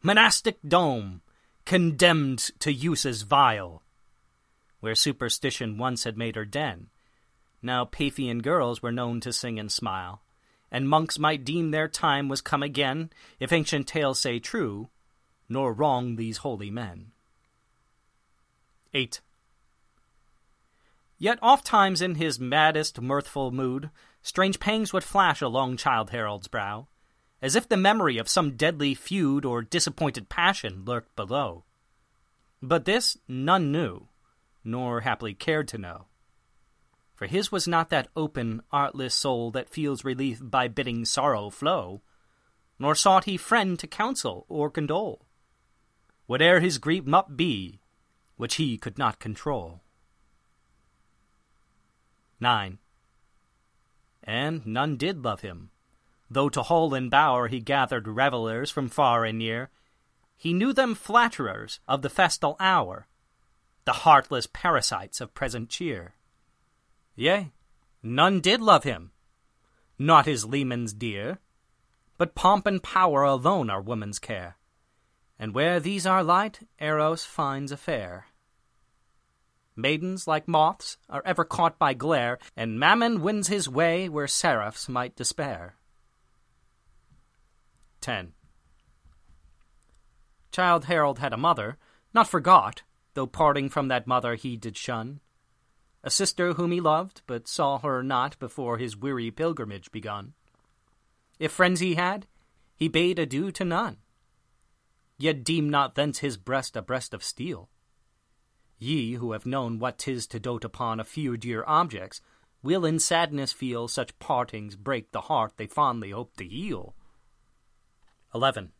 Monastic 0.02 0.58
dome, 0.66 1.22
condemned 1.64 2.50
to 2.60 2.72
uses 2.72 3.22
vile, 3.22 3.82
where 4.80 4.94
superstition 4.94 5.78
once 5.78 6.04
had 6.04 6.16
made 6.16 6.36
her 6.36 6.44
den. 6.44 6.88
Now 7.62 7.84
Paphian 7.84 8.42
girls 8.42 8.82
were 8.82 8.92
known 8.92 9.20
to 9.20 9.32
sing 9.32 9.58
and 9.58 9.70
smile, 9.70 10.22
and 10.70 10.88
monks 10.88 11.18
might 11.18 11.44
deem 11.44 11.70
their 11.70 11.88
time 11.88 12.28
was 12.28 12.40
come 12.40 12.62
again, 12.62 13.10
if 13.40 13.52
ancient 13.52 13.86
tales 13.86 14.20
say 14.20 14.38
true, 14.38 14.90
nor 15.48 15.72
wrong 15.72 16.16
these 16.16 16.38
holy 16.38 16.70
men. 16.70 17.12
8. 18.94 19.20
Yet 21.18 21.38
ofttimes 21.40 22.02
in 22.02 22.16
his 22.16 22.38
maddest 22.38 23.00
mirthful 23.00 23.50
mood, 23.50 23.90
strange 24.22 24.60
pangs 24.60 24.92
would 24.92 25.04
flash 25.04 25.40
along 25.40 25.78
Childe 25.78 26.10
Harold's 26.10 26.48
brow, 26.48 26.88
as 27.40 27.56
if 27.56 27.68
the 27.68 27.76
memory 27.76 28.18
of 28.18 28.28
some 28.28 28.56
deadly 28.56 28.94
feud 28.94 29.44
or 29.44 29.62
disappointed 29.62 30.28
passion 30.28 30.84
lurked 30.84 31.14
below. 31.16 31.64
But 32.62 32.84
this 32.84 33.16
none 33.26 33.72
knew, 33.72 34.08
nor 34.62 35.00
haply 35.00 35.32
cared 35.32 35.68
to 35.68 35.78
know. 35.78 36.06
For 37.14 37.26
his 37.26 37.50
was 37.50 37.66
not 37.66 37.88
that 37.88 38.08
open, 38.14 38.62
artless 38.70 39.14
soul 39.14 39.50
that 39.52 39.70
feels 39.70 40.04
relief 40.04 40.38
by 40.42 40.68
bidding 40.68 41.06
sorrow 41.06 41.48
flow, 41.48 42.02
nor 42.78 42.94
sought 42.94 43.24
he 43.24 43.38
friend 43.38 43.78
to 43.78 43.86
counsel 43.86 44.44
or 44.50 44.68
condole, 44.68 45.24
whate'er 46.26 46.60
his 46.60 46.76
grief 46.76 47.04
might 47.06 47.34
be, 47.36 47.80
which 48.36 48.56
he 48.56 48.76
could 48.76 48.98
not 48.98 49.18
control. 49.18 49.80
9. 52.40 52.78
And 54.24 54.66
none 54.66 54.96
did 54.96 55.24
love 55.24 55.40
him, 55.40 55.70
though 56.30 56.48
to 56.48 56.62
hall 56.62 56.94
and 56.94 57.10
bower 57.10 57.48
he 57.48 57.60
gathered 57.60 58.08
revellers 58.08 58.70
from 58.70 58.88
far 58.88 59.24
and 59.24 59.38
near. 59.38 59.70
He 60.36 60.52
knew 60.52 60.72
them 60.72 60.94
flatterers 60.94 61.80
of 61.88 62.02
the 62.02 62.10
festal 62.10 62.56
hour, 62.60 63.06
the 63.84 63.92
heartless 63.92 64.46
parasites 64.52 65.20
of 65.20 65.34
present 65.34 65.70
cheer. 65.70 66.14
Yea, 67.14 67.52
none 68.02 68.40
did 68.40 68.60
love 68.60 68.84
him, 68.84 69.12
not 69.98 70.26
his 70.26 70.44
lemans 70.44 70.96
dear, 70.96 71.38
but 72.18 72.34
pomp 72.34 72.66
and 72.66 72.82
power 72.82 73.22
alone 73.22 73.70
are 73.70 73.80
woman's 73.80 74.18
care, 74.18 74.58
and 75.38 75.54
where 75.54 75.80
these 75.80 76.06
are 76.06 76.22
light, 76.22 76.66
Eros 76.78 77.24
finds 77.24 77.72
a 77.72 77.76
fair. 77.76 78.26
Maidens, 79.76 80.26
like 80.26 80.48
moths, 80.48 80.96
are 81.08 81.22
ever 81.24 81.44
caught 81.44 81.78
by 81.78 81.92
glare, 81.92 82.38
and 82.56 82.80
Mammon 82.80 83.20
wins 83.20 83.48
his 83.48 83.68
way 83.68 84.08
where 84.08 84.26
seraphs 84.26 84.88
might 84.88 85.14
despair. 85.14 85.76
10. 88.00 88.32
Childe 90.50 90.84
Harold 90.86 91.18
had 91.18 91.34
a 91.34 91.36
mother, 91.36 91.76
not 92.14 92.28
forgot, 92.28 92.82
though 93.14 93.26
parting 93.26 93.68
from 93.68 93.88
that 93.88 94.06
mother 94.06 94.34
he 94.34 94.56
did 94.56 94.76
shun. 94.76 95.20
A 96.02 96.10
sister 96.10 96.54
whom 96.54 96.72
he 96.72 96.80
loved, 96.80 97.22
but 97.26 97.48
saw 97.48 97.78
her 97.78 98.02
not 98.02 98.38
before 98.38 98.78
his 98.78 98.96
weary 98.96 99.30
pilgrimage 99.30 99.90
begun. 99.90 100.32
If 101.38 101.52
friends 101.52 101.80
he 101.80 101.96
had, 101.96 102.26
he 102.74 102.88
bade 102.88 103.18
adieu 103.18 103.50
to 103.52 103.64
none. 103.64 103.98
Yet 105.18 105.44
deem 105.44 105.68
not 105.68 105.94
thence 105.94 106.20
his 106.20 106.36
breast 106.36 106.76
a 106.76 106.82
breast 106.82 107.12
of 107.12 107.24
steel. 107.24 107.68
Ye, 108.78 109.14
who 109.14 109.32
have 109.32 109.46
known 109.46 109.78
what 109.78 109.98
'tis 109.98 110.26
to 110.28 110.40
dote 110.40 110.64
upon 110.64 111.00
a 111.00 111.04
few 111.04 111.36
dear 111.36 111.64
objects, 111.66 112.20
will 112.62 112.84
in 112.84 112.98
sadness 112.98 113.52
feel 113.52 113.88
such 113.88 114.18
partings 114.18 114.76
break 114.76 115.12
the 115.12 115.22
heart 115.22 115.56
they 115.56 115.66
fondly 115.66 116.10
hope 116.10 116.36
to 116.36 116.46
heal. 116.46 116.94
11. 118.34 118.72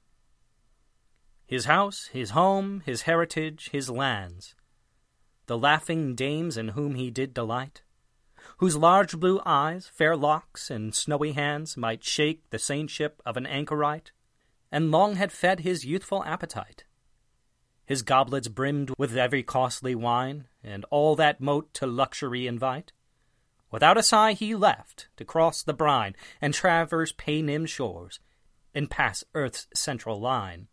His 1.47 1.65
house, 1.65 2.07
his 2.09 2.31
home, 2.31 2.81
his 2.85 3.03
heritage, 3.03 3.71
his 3.71 3.89
lands, 3.89 4.55
the 5.47 5.57
laughing 5.57 6.15
dames 6.15 6.57
in 6.57 6.69
whom 6.69 6.97
he 6.97 7.11
did 7.11 7.33
delight, 7.33 7.83
whose 8.59 8.77
large 8.77 9.19
blue 9.19 9.41
eyes, 9.47 9.87
fair 9.87 10.17
locks, 10.17 10.71
and 10.71 10.95
snowy 10.95 11.33
hands 11.33 11.77
might 11.77 12.05
shake 12.05 12.51
the 12.51 12.59
saintship 12.59 13.23
of 13.25 13.37
an 13.37 13.47
anchorite, 13.47 14.11
and 14.73 14.91
long 14.91 15.15
had 15.15 15.31
fed 15.31 15.61
his 15.61 15.85
youthful 15.85 16.25
appetite 16.25 16.85
his 17.87 18.03
goblets 18.03 18.49
brimmed 18.49 18.93
with 18.99 19.17
every 19.17 19.43
costly 19.43 19.95
wine, 19.95 20.49
and 20.63 20.85
all 20.91 21.15
that 21.17 21.41
mote 21.41 21.73
to 21.75 21.87
luxury 21.87 22.47
invite. 22.47 22.93
Without 23.71 23.97
a 23.97 24.03
sigh 24.03 24.33
he 24.33 24.55
left, 24.55 25.09
to 25.17 25.25
cross 25.25 25.63
the 25.63 25.73
brine, 25.73 26.15
and 26.41 26.53
traverse 26.53 27.13
Paynim 27.13 27.67
shores, 27.67 28.21
and 28.75 28.91
pass 28.91 29.25
earth's 29.35 29.69
central 29.73 30.21
line. 30.21 30.67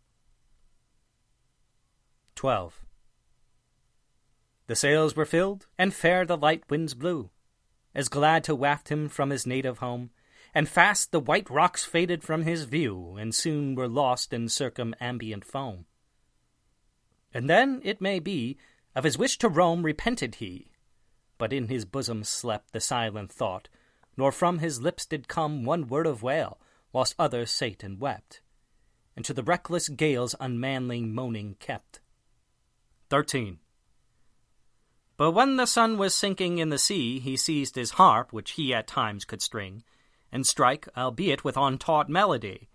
12. 2.34 2.84
The 4.66 4.76
sails 4.76 5.14
were 5.14 5.24
filled, 5.24 5.66
and 5.78 5.94
fair 5.94 6.24
the 6.24 6.36
light 6.36 6.64
winds 6.68 6.94
blew, 6.94 7.30
as 7.94 8.08
glad 8.08 8.42
to 8.44 8.54
waft 8.54 8.88
him 8.88 9.08
from 9.08 9.30
his 9.30 9.46
native 9.46 9.78
home, 9.78 10.10
and 10.52 10.68
fast 10.68 11.12
the 11.12 11.20
white 11.20 11.48
rocks 11.48 11.84
faded 11.84 12.24
from 12.24 12.42
his 12.42 12.64
view, 12.64 13.16
and 13.16 13.34
soon 13.34 13.74
were 13.74 13.88
lost 13.88 14.32
in 14.32 14.46
circumambient 14.46 15.44
foam. 15.44 15.86
And 17.34 17.50
then, 17.50 17.80
it 17.82 18.00
may 18.00 18.20
be, 18.20 18.56
of 18.94 19.02
his 19.02 19.18
wish 19.18 19.36
to 19.38 19.48
roam 19.48 19.82
repented 19.82 20.36
he, 20.36 20.70
but 21.36 21.52
in 21.52 21.66
his 21.66 21.84
bosom 21.84 22.22
slept 22.22 22.72
the 22.72 22.80
silent 22.80 23.32
thought, 23.32 23.68
nor 24.16 24.30
from 24.30 24.60
his 24.60 24.80
lips 24.80 25.04
did 25.04 25.26
come 25.26 25.64
one 25.64 25.88
word 25.88 26.06
of 26.06 26.22
wail, 26.22 26.60
whilst 26.92 27.16
others 27.18 27.50
sate 27.50 27.82
and 27.82 28.00
wept, 28.00 28.40
and 29.16 29.24
to 29.24 29.34
the 29.34 29.42
reckless 29.42 29.88
gale's 29.88 30.36
unmanly 30.38 31.00
moaning 31.02 31.56
kept. 31.58 32.00
13. 33.10 33.58
But 35.16 35.32
when 35.32 35.56
the 35.56 35.66
sun 35.66 35.98
was 35.98 36.14
sinking 36.14 36.58
in 36.58 36.70
the 36.70 36.78
sea, 36.78 37.18
he 37.18 37.36
seized 37.36 37.74
his 37.74 37.92
harp, 37.92 38.32
which 38.32 38.52
he 38.52 38.72
at 38.72 38.86
times 38.86 39.24
could 39.24 39.42
string, 39.42 39.82
and 40.30 40.46
strike, 40.46 40.88
albeit 40.96 41.42
with 41.44 41.56
untaught 41.56 42.08
melody, 42.08 42.68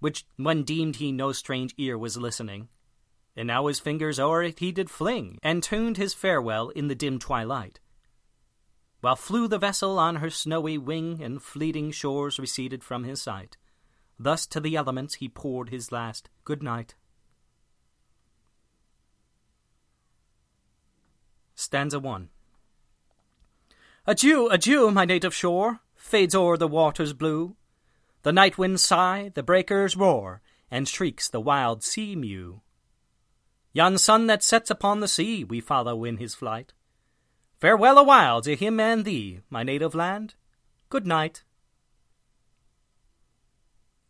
which 0.00 0.26
when 0.36 0.64
deemed 0.64 0.96
he 0.96 1.12
no 1.12 1.32
strange 1.32 1.74
ear 1.78 1.96
was 1.96 2.16
listening. 2.16 2.68
And 3.36 3.48
now 3.48 3.66
his 3.66 3.80
fingers 3.80 4.20
o'er 4.20 4.42
it 4.42 4.60
he 4.60 4.70
did 4.70 4.90
fling, 4.90 5.38
and 5.42 5.62
tuned 5.62 5.96
his 5.96 6.14
farewell 6.14 6.68
in 6.70 6.88
the 6.88 6.94
dim 6.94 7.18
twilight. 7.18 7.80
While 9.00 9.16
flew 9.16 9.48
the 9.48 9.58
vessel 9.58 9.98
on 9.98 10.16
her 10.16 10.30
snowy 10.30 10.78
wing, 10.78 11.22
and 11.22 11.42
fleeting 11.42 11.90
shores 11.90 12.38
receded 12.38 12.82
from 12.82 13.04
his 13.04 13.20
sight. 13.20 13.56
Thus 14.18 14.46
to 14.46 14.60
the 14.60 14.76
elements 14.76 15.14
he 15.16 15.28
poured 15.28 15.70
his 15.70 15.90
last 15.90 16.30
good 16.44 16.62
night. 16.62 16.94
Stanza 21.54 21.98
1 21.98 22.30
Adieu, 24.06 24.48
adieu, 24.48 24.90
my 24.90 25.04
native 25.04 25.34
shore, 25.34 25.80
fades 25.94 26.34
o'er 26.34 26.56
the 26.56 26.68
waters 26.68 27.12
blue. 27.12 27.56
The 28.22 28.32
night 28.32 28.58
winds 28.58 28.82
sigh, 28.82 29.30
the 29.34 29.42
breakers 29.42 29.96
roar, 29.96 30.42
and 30.70 30.88
shrieks 30.88 31.28
the 31.28 31.40
wild 31.40 31.82
sea 31.82 32.14
mew. 32.16 32.60
Yon 33.76 33.98
sun 33.98 34.28
that 34.28 34.40
sets 34.40 34.70
upon 34.70 35.00
the 35.00 35.08
sea 35.08 35.42
we 35.42 35.60
follow 35.60 36.04
in 36.04 36.18
his 36.18 36.32
flight. 36.32 36.72
Farewell 37.58 37.98
awhile 37.98 38.40
to 38.42 38.54
him 38.54 38.78
and 38.78 39.04
thee, 39.04 39.40
my 39.50 39.64
native 39.64 39.96
land. 39.96 40.36
Good 40.90 41.08
night. 41.08 41.42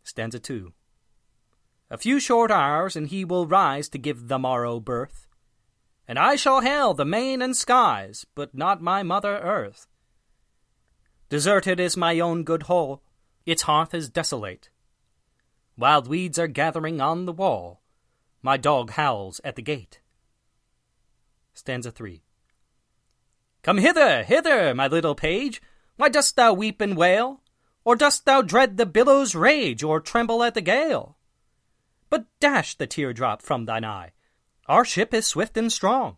Stanza 0.03 0.37
2 0.37 0.71
A 1.89 1.97
few 1.97 2.19
short 2.19 2.51
hours, 2.51 2.95
and 2.95 3.07
he 3.07 3.25
will 3.25 3.47
rise 3.47 3.89
to 3.89 3.97
give 3.97 4.27
the 4.27 4.37
morrow 4.37 4.79
birth. 4.79 5.27
And 6.07 6.19
I 6.19 6.35
shall 6.35 6.61
hail 6.61 6.93
the 6.93 7.03
main 7.03 7.41
and 7.41 7.57
skies, 7.57 8.23
but 8.35 8.53
not 8.53 8.83
my 8.83 9.01
mother 9.01 9.39
earth. 9.39 9.87
Deserted 11.29 11.79
is 11.79 11.97
my 11.97 12.19
own 12.19 12.43
good 12.43 12.63
hall, 12.63 13.01
its 13.47 13.63
hearth 13.63 13.95
is 13.95 14.09
desolate. 14.09 14.69
Wild 15.75 16.07
weeds 16.07 16.37
are 16.37 16.47
gathering 16.47 17.01
on 17.01 17.25
the 17.25 17.33
wall, 17.33 17.81
my 18.45 18.57
dog 18.57 18.91
howls 18.91 19.41
at 19.43 19.55
the 19.55 19.61
gate. 19.63 20.01
Stanza 21.55 21.89
3 21.89 22.21
Come 23.63 23.79
hither, 23.79 24.21
hither, 24.21 24.75
my 24.75 24.85
little 24.85 25.15
page. 25.15 25.63
Why 25.95 26.09
dost 26.09 26.35
thou 26.35 26.53
weep 26.53 26.79
and 26.79 26.95
wail? 26.95 27.41
Or 27.83 27.95
dost 27.95 28.25
thou 28.25 28.43
dread 28.43 28.77
the 28.77 28.85
billow's 28.85 29.33
rage, 29.33 29.81
or 29.81 29.99
tremble 29.99 30.43
at 30.43 30.53
the 30.53 30.61
gale? 30.61 31.17
But 32.11 32.27
dash 32.39 32.75
the 32.75 32.85
teardrop 32.85 33.41
from 33.41 33.65
thine 33.65 33.83
eye. 33.83 34.11
Our 34.67 34.85
ship 34.85 35.11
is 35.11 35.25
swift 35.25 35.57
and 35.57 35.71
strong. 35.71 36.17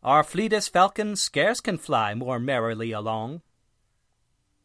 Our 0.00 0.22
fleetest 0.22 0.72
falcon 0.72 1.16
scarce 1.16 1.60
can 1.60 1.76
fly 1.76 2.14
more 2.14 2.38
merrily 2.38 2.92
along. 2.92 3.42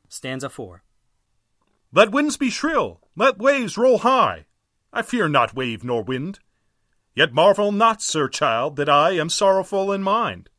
Stanza 0.09 0.47
4 0.47 0.83
Let 1.91 2.11
winds 2.11 2.37
be 2.37 2.51
shrill, 2.51 3.01
let 3.15 3.39
waves 3.39 3.79
roll 3.79 3.97
high. 3.99 4.45
I 4.91 5.01
fear 5.01 5.27
not 5.27 5.55
wave 5.55 5.83
nor 5.83 6.03
wind. 6.03 6.37
Yet 7.15 7.33
marvel 7.33 7.71
not, 7.71 8.01
sir 8.01 8.27
Childe, 8.27 8.75
that 8.77 8.89
I 8.89 9.11
am 9.11 9.29
sorrowful 9.29 9.91
in 9.91 10.01
mind. 10.01 10.49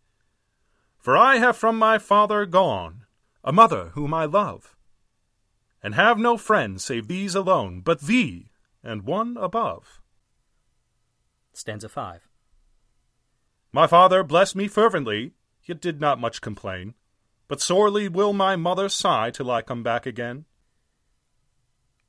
For 0.98 1.16
I 1.16 1.36
have 1.36 1.56
from 1.56 1.78
my 1.78 1.98
father 1.98 2.46
gone 2.46 3.04
a 3.42 3.52
mother 3.52 3.90
whom 3.94 4.14
I 4.14 4.24
love, 4.24 4.74
and 5.82 5.94
have 5.94 6.18
no 6.18 6.38
friend 6.38 6.80
save 6.80 7.08
these 7.08 7.34
alone, 7.34 7.82
but 7.82 8.00
thee 8.00 8.48
and 8.82 9.02
one 9.02 9.36
above. 9.36 10.00
Stanza 11.52 11.88
5 11.88 12.28
My 13.70 13.86
father 13.86 14.22
blessed 14.22 14.56
me 14.56 14.66
fervently, 14.66 15.32
yet 15.64 15.80
did 15.80 16.00
not 16.00 16.18
much 16.18 16.40
complain. 16.40 16.94
But 17.48 17.60
sorely 17.60 18.08
will 18.08 18.32
my 18.32 18.56
mother 18.56 18.88
sigh 18.88 19.30
till 19.30 19.50
I 19.50 19.60
come 19.60 19.82
back 19.82 20.06
again. 20.06 20.46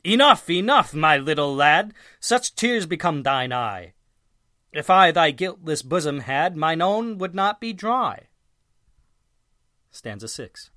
Enough, 0.06 0.50
enough, 0.50 0.94
my 0.94 1.18
little 1.18 1.54
lad, 1.54 1.94
such 2.20 2.56
tears 2.56 2.86
become 2.86 3.24
thine 3.24 3.52
eye. 3.52 3.95
If 4.76 4.90
I 4.90 5.12
thy 5.12 5.32
guiltless 5.32 5.82
bosom 5.82 6.20
had, 6.20 6.58
mine 6.58 6.82
own 6.82 7.18
would 7.18 7.34
not 7.34 7.62
be 7.62 7.72
dry. 7.72 8.28
Stanza 9.90 10.28
6 10.28 10.70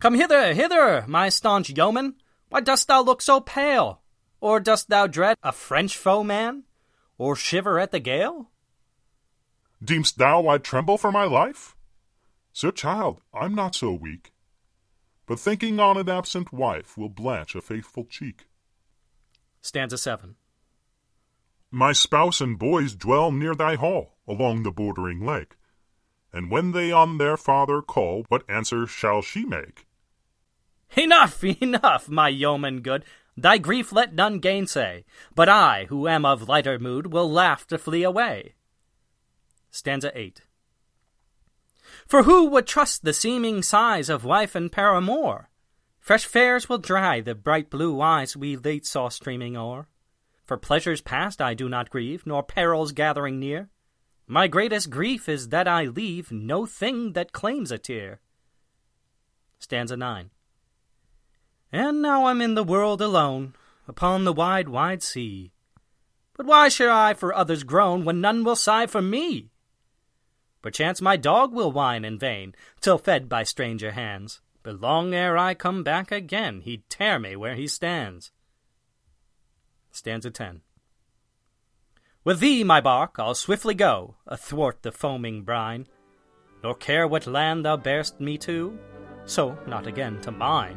Come 0.00 0.16
hither, 0.16 0.52
hither, 0.52 1.06
my 1.08 1.30
staunch 1.30 1.70
yeoman. 1.70 2.16
Why 2.50 2.60
dost 2.60 2.88
thou 2.88 3.00
look 3.00 3.22
so 3.22 3.40
pale? 3.40 4.02
Or 4.38 4.60
dost 4.60 4.90
thou 4.90 5.06
dread 5.06 5.38
a 5.42 5.50
French 5.50 5.96
foeman? 5.96 6.64
Or 7.16 7.36
shiver 7.36 7.80
at 7.80 7.90
the 7.90 8.00
gale? 8.00 8.50
Deem'st 9.82 10.18
thou 10.18 10.46
I 10.46 10.58
tremble 10.58 10.98
for 10.98 11.10
my 11.10 11.24
life? 11.24 11.74
Sir 12.52 12.70
Childe, 12.70 13.22
I'm 13.32 13.54
not 13.54 13.74
so 13.74 13.94
weak. 13.94 14.34
But 15.24 15.40
thinking 15.40 15.80
on 15.80 15.96
an 15.96 16.10
absent 16.10 16.52
wife 16.52 16.98
will 16.98 17.08
blanch 17.08 17.54
a 17.54 17.62
faithful 17.62 18.04
cheek. 18.04 18.46
Stanza 19.62 19.96
7 19.96 20.36
My 21.70 21.92
spouse 21.92 22.40
and 22.40 22.58
boys 22.58 22.94
dwell 22.94 23.32
near 23.32 23.54
thy 23.54 23.74
hall, 23.74 24.18
along 24.26 24.62
the 24.62 24.70
bordering 24.70 25.24
lake. 25.24 25.56
And 26.32 26.50
when 26.50 26.72
they 26.72 26.92
on 26.92 27.18
their 27.18 27.36
father 27.36 27.82
call, 27.82 28.24
what 28.28 28.48
answer 28.48 28.86
shall 28.86 29.22
she 29.22 29.44
make? 29.44 29.86
Enough, 30.96 31.42
enough, 31.62 32.08
my 32.08 32.28
yeoman 32.28 32.80
good. 32.80 33.04
Thy 33.36 33.58
grief 33.58 33.92
let 33.92 34.14
none 34.14 34.38
gainsay. 34.38 35.04
But 35.34 35.48
I, 35.48 35.86
who 35.88 36.08
am 36.08 36.24
of 36.24 36.48
lighter 36.48 36.78
mood, 36.78 37.12
will 37.12 37.30
laugh 37.30 37.66
to 37.68 37.78
flee 37.78 38.02
away. 38.02 38.54
Stanza 39.70 40.10
8 40.14 40.42
For 42.06 42.22
who 42.22 42.46
would 42.46 42.66
trust 42.66 43.04
the 43.04 43.12
seeming 43.12 43.62
sighs 43.62 44.08
of 44.08 44.24
wife 44.24 44.54
and 44.54 44.72
paramour? 44.72 45.50
Fresh 46.00 46.24
fares 46.24 46.68
will 46.68 46.78
dry 46.78 47.20
the 47.20 47.34
bright 47.34 47.68
blue 47.68 48.00
eyes 48.00 48.36
we 48.36 48.56
late 48.56 48.86
saw 48.86 49.08
streaming 49.08 49.56
o'er. 49.56 49.88
For 50.46 50.56
pleasures 50.56 51.00
past 51.00 51.42
I 51.42 51.54
do 51.54 51.68
not 51.68 51.90
grieve, 51.90 52.24
nor 52.24 52.42
perils 52.42 52.92
gathering 52.92 53.40
near. 53.40 53.68
My 54.28 54.46
greatest 54.46 54.90
grief 54.90 55.28
is 55.28 55.48
that 55.48 55.66
I 55.66 55.84
leave 55.84 56.30
no 56.30 56.66
thing 56.66 57.12
that 57.12 57.32
claims 57.32 57.72
a 57.72 57.78
tear. 57.78 58.20
Stanza 59.58 59.96
9 59.96 60.30
And 61.72 62.00
now 62.00 62.26
I'm 62.26 62.40
in 62.40 62.54
the 62.54 62.64
world 62.64 63.00
alone, 63.00 63.54
upon 63.88 64.24
the 64.24 64.32
wide, 64.32 64.68
wide 64.68 65.02
sea. 65.02 65.52
But 66.34 66.46
why 66.46 66.68
should 66.68 66.90
I 66.90 67.14
for 67.14 67.34
others 67.34 67.64
groan 67.64 68.04
when 68.04 68.20
none 68.20 68.44
will 68.44 68.56
sigh 68.56 68.86
for 68.86 69.02
me? 69.02 69.50
Perchance 70.62 71.00
my 71.00 71.16
dog 71.16 71.52
will 71.52 71.72
whine 71.72 72.04
in 72.04 72.18
vain, 72.18 72.54
till 72.80 72.98
fed 72.98 73.28
by 73.28 73.42
stranger 73.42 73.92
hands. 73.92 74.42
But 74.62 74.80
long 74.80 75.14
ere 75.14 75.36
I 75.36 75.54
come 75.54 75.82
back 75.82 76.12
again, 76.12 76.60
he'd 76.60 76.88
tear 76.90 77.18
me 77.18 77.36
where 77.36 77.54
he 77.54 77.66
stands. 77.66 78.32
Stanza 79.96 80.30
10 80.30 80.60
With 82.22 82.40
thee, 82.40 82.62
my 82.62 82.82
bark, 82.82 83.16
I'll 83.18 83.34
swiftly 83.34 83.72
go, 83.72 84.16
athwart 84.26 84.82
the 84.82 84.92
foaming 84.92 85.42
brine, 85.42 85.86
nor 86.62 86.74
care 86.74 87.08
what 87.08 87.26
land 87.26 87.64
thou 87.64 87.78
bear'st 87.78 88.20
me 88.20 88.36
to, 88.38 88.78
so 89.24 89.58
not 89.66 89.86
again 89.86 90.20
to 90.20 90.30
mine. 90.30 90.76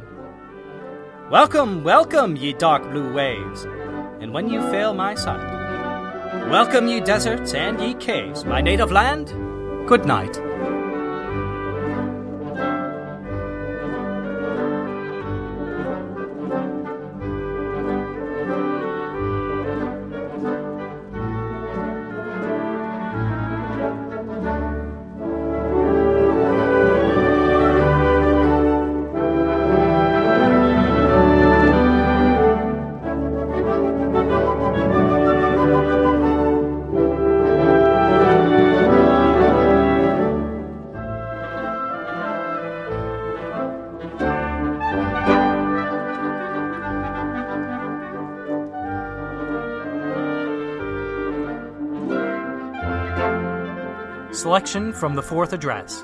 Welcome, 1.30 1.84
welcome, 1.84 2.38
ye 2.38 2.54
dark 2.54 2.82
blue 2.92 3.12
waves, 3.12 3.66
and 4.22 4.34
when 4.34 4.50
you 4.50 4.62
fail 4.72 4.94
my 4.94 5.16
sight, 5.16 6.50
welcome, 6.50 6.88
ye 6.88 7.02
deserts 7.02 7.54
and 7.54 7.82
ye 7.82 7.96
caves, 7.96 8.46
my 8.46 8.62
native 8.62 8.90
land. 8.90 9.28
Good 9.86 10.06
night. 10.06 10.49
Selection 54.50 54.92
from 54.92 55.14
the 55.14 55.22
Fourth 55.22 55.54
Address 55.54 56.04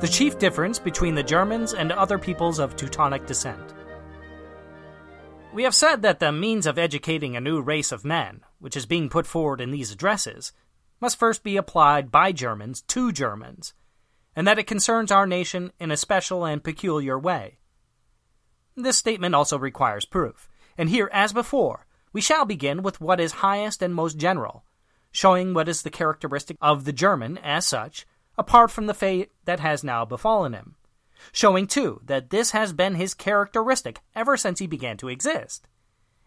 The 0.00 0.06
Chief 0.06 0.38
Difference 0.38 0.78
Between 0.78 1.16
the 1.16 1.22
Germans 1.24 1.74
and 1.74 1.90
Other 1.90 2.16
Peoples 2.16 2.60
of 2.60 2.76
Teutonic 2.76 3.26
Descent. 3.26 3.74
We 5.52 5.64
have 5.64 5.74
said 5.74 6.00
that 6.02 6.20
the 6.20 6.30
means 6.30 6.68
of 6.68 6.78
educating 6.78 7.34
a 7.34 7.40
new 7.40 7.60
race 7.60 7.90
of 7.90 8.04
men, 8.04 8.42
which 8.60 8.76
is 8.76 8.86
being 8.86 9.08
put 9.08 9.26
forward 9.26 9.60
in 9.60 9.72
these 9.72 9.90
addresses, 9.90 10.52
must 11.00 11.18
first 11.18 11.42
be 11.42 11.56
applied 11.56 12.12
by 12.12 12.30
Germans 12.30 12.82
to 12.82 13.10
Germans, 13.10 13.74
and 14.36 14.46
that 14.46 14.60
it 14.60 14.68
concerns 14.68 15.10
our 15.10 15.26
nation 15.26 15.72
in 15.80 15.90
a 15.90 15.96
special 15.96 16.44
and 16.44 16.62
peculiar 16.62 17.18
way. 17.18 17.58
This 18.76 18.96
statement 18.96 19.34
also 19.34 19.58
requires 19.58 20.04
proof, 20.04 20.48
and 20.78 20.88
here, 20.88 21.10
as 21.12 21.32
before, 21.32 21.88
we 22.12 22.20
shall 22.20 22.44
begin 22.44 22.84
with 22.84 23.00
what 23.00 23.18
is 23.18 23.42
highest 23.42 23.82
and 23.82 23.92
most 23.92 24.18
general, 24.18 24.62
showing 25.16 25.54
what 25.54 25.66
is 25.66 25.80
the 25.80 25.88
characteristic 25.88 26.58
of 26.60 26.84
the 26.84 26.92
German 26.92 27.38
as 27.38 27.66
such, 27.66 28.06
apart 28.36 28.70
from 28.70 28.84
the 28.84 28.92
fate 28.92 29.32
that 29.46 29.60
has 29.60 29.82
now 29.82 30.04
befallen 30.04 30.52
him. 30.52 30.74
Showing, 31.32 31.66
too, 31.66 32.02
that 32.04 32.28
this 32.28 32.50
has 32.50 32.74
been 32.74 32.96
his 32.96 33.14
characteristic 33.14 34.00
ever 34.14 34.36
since 34.36 34.58
he 34.58 34.66
began 34.66 34.98
to 34.98 35.08
exist. 35.08 35.66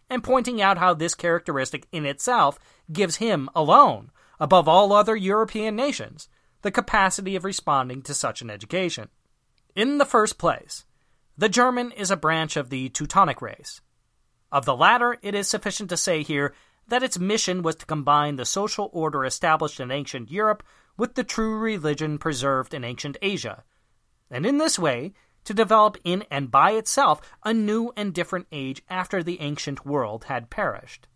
And 0.10 0.24
pointing 0.24 0.60
out 0.60 0.80
how 0.80 0.96
this 0.96 1.14
characteristic 1.14 1.86
in 1.92 2.04
itself 2.04 2.58
gives 2.92 3.18
him 3.18 3.48
alone, 3.54 4.10
above 4.40 4.68
all 4.68 4.92
other 4.92 5.16
European 5.16 5.76
nations, 5.76 6.28
the 6.64 6.72
capacity 6.72 7.36
of 7.36 7.46
responding 7.46 8.02
to 8.02 8.16
such 8.16 8.42
an 8.42 8.50
education. 8.50 9.10
In 9.76 10.00
the 10.00 10.04
first 10.06 10.40
place, 10.40 10.84
the 11.38 11.48
German 11.48 11.92
is 11.92 12.10
a 12.10 12.18
branch 12.18 12.58
of 12.58 12.72
the 12.72 12.90
Teutonic 12.90 13.40
race. 13.40 13.82
Of 14.52 14.66
the 14.66 14.76
latter, 14.76 15.16
it 15.22 15.36
is 15.36 15.48
sufficient 15.48 15.92
to 15.92 15.98
say 15.98 16.24
here 16.24 16.56
that 16.90 17.04
its 17.04 17.20
mission 17.20 17.62
was 17.62 17.76
to 17.78 17.86
combine 17.86 18.36
the 18.36 18.46
social 18.46 18.90
order 18.94 19.26
established 19.26 19.80
in 19.80 19.92
ancient 19.92 20.30
Europe 20.32 20.64
with 20.98 21.16
the 21.16 21.24
true 21.24 21.58
religion 21.58 22.18
preserved 22.18 22.74
in 22.74 22.84
ancient 22.84 23.18
Asia, 23.22 23.64
and 24.30 24.46
in 24.46 24.58
this 24.58 24.78
way 24.78 25.14
to 25.46 25.54
develop 25.54 25.98
in 26.04 26.24
and 26.30 26.52
by 26.52 26.72
itself 26.72 27.22
a 27.44 27.54
new 27.54 27.92
and 27.96 28.14
different 28.14 28.48
age 28.52 28.84
after 28.90 29.24
the 29.24 29.40
ancient 29.42 29.86
world 29.86 30.26
had 30.26 30.50
perished. 30.50 31.08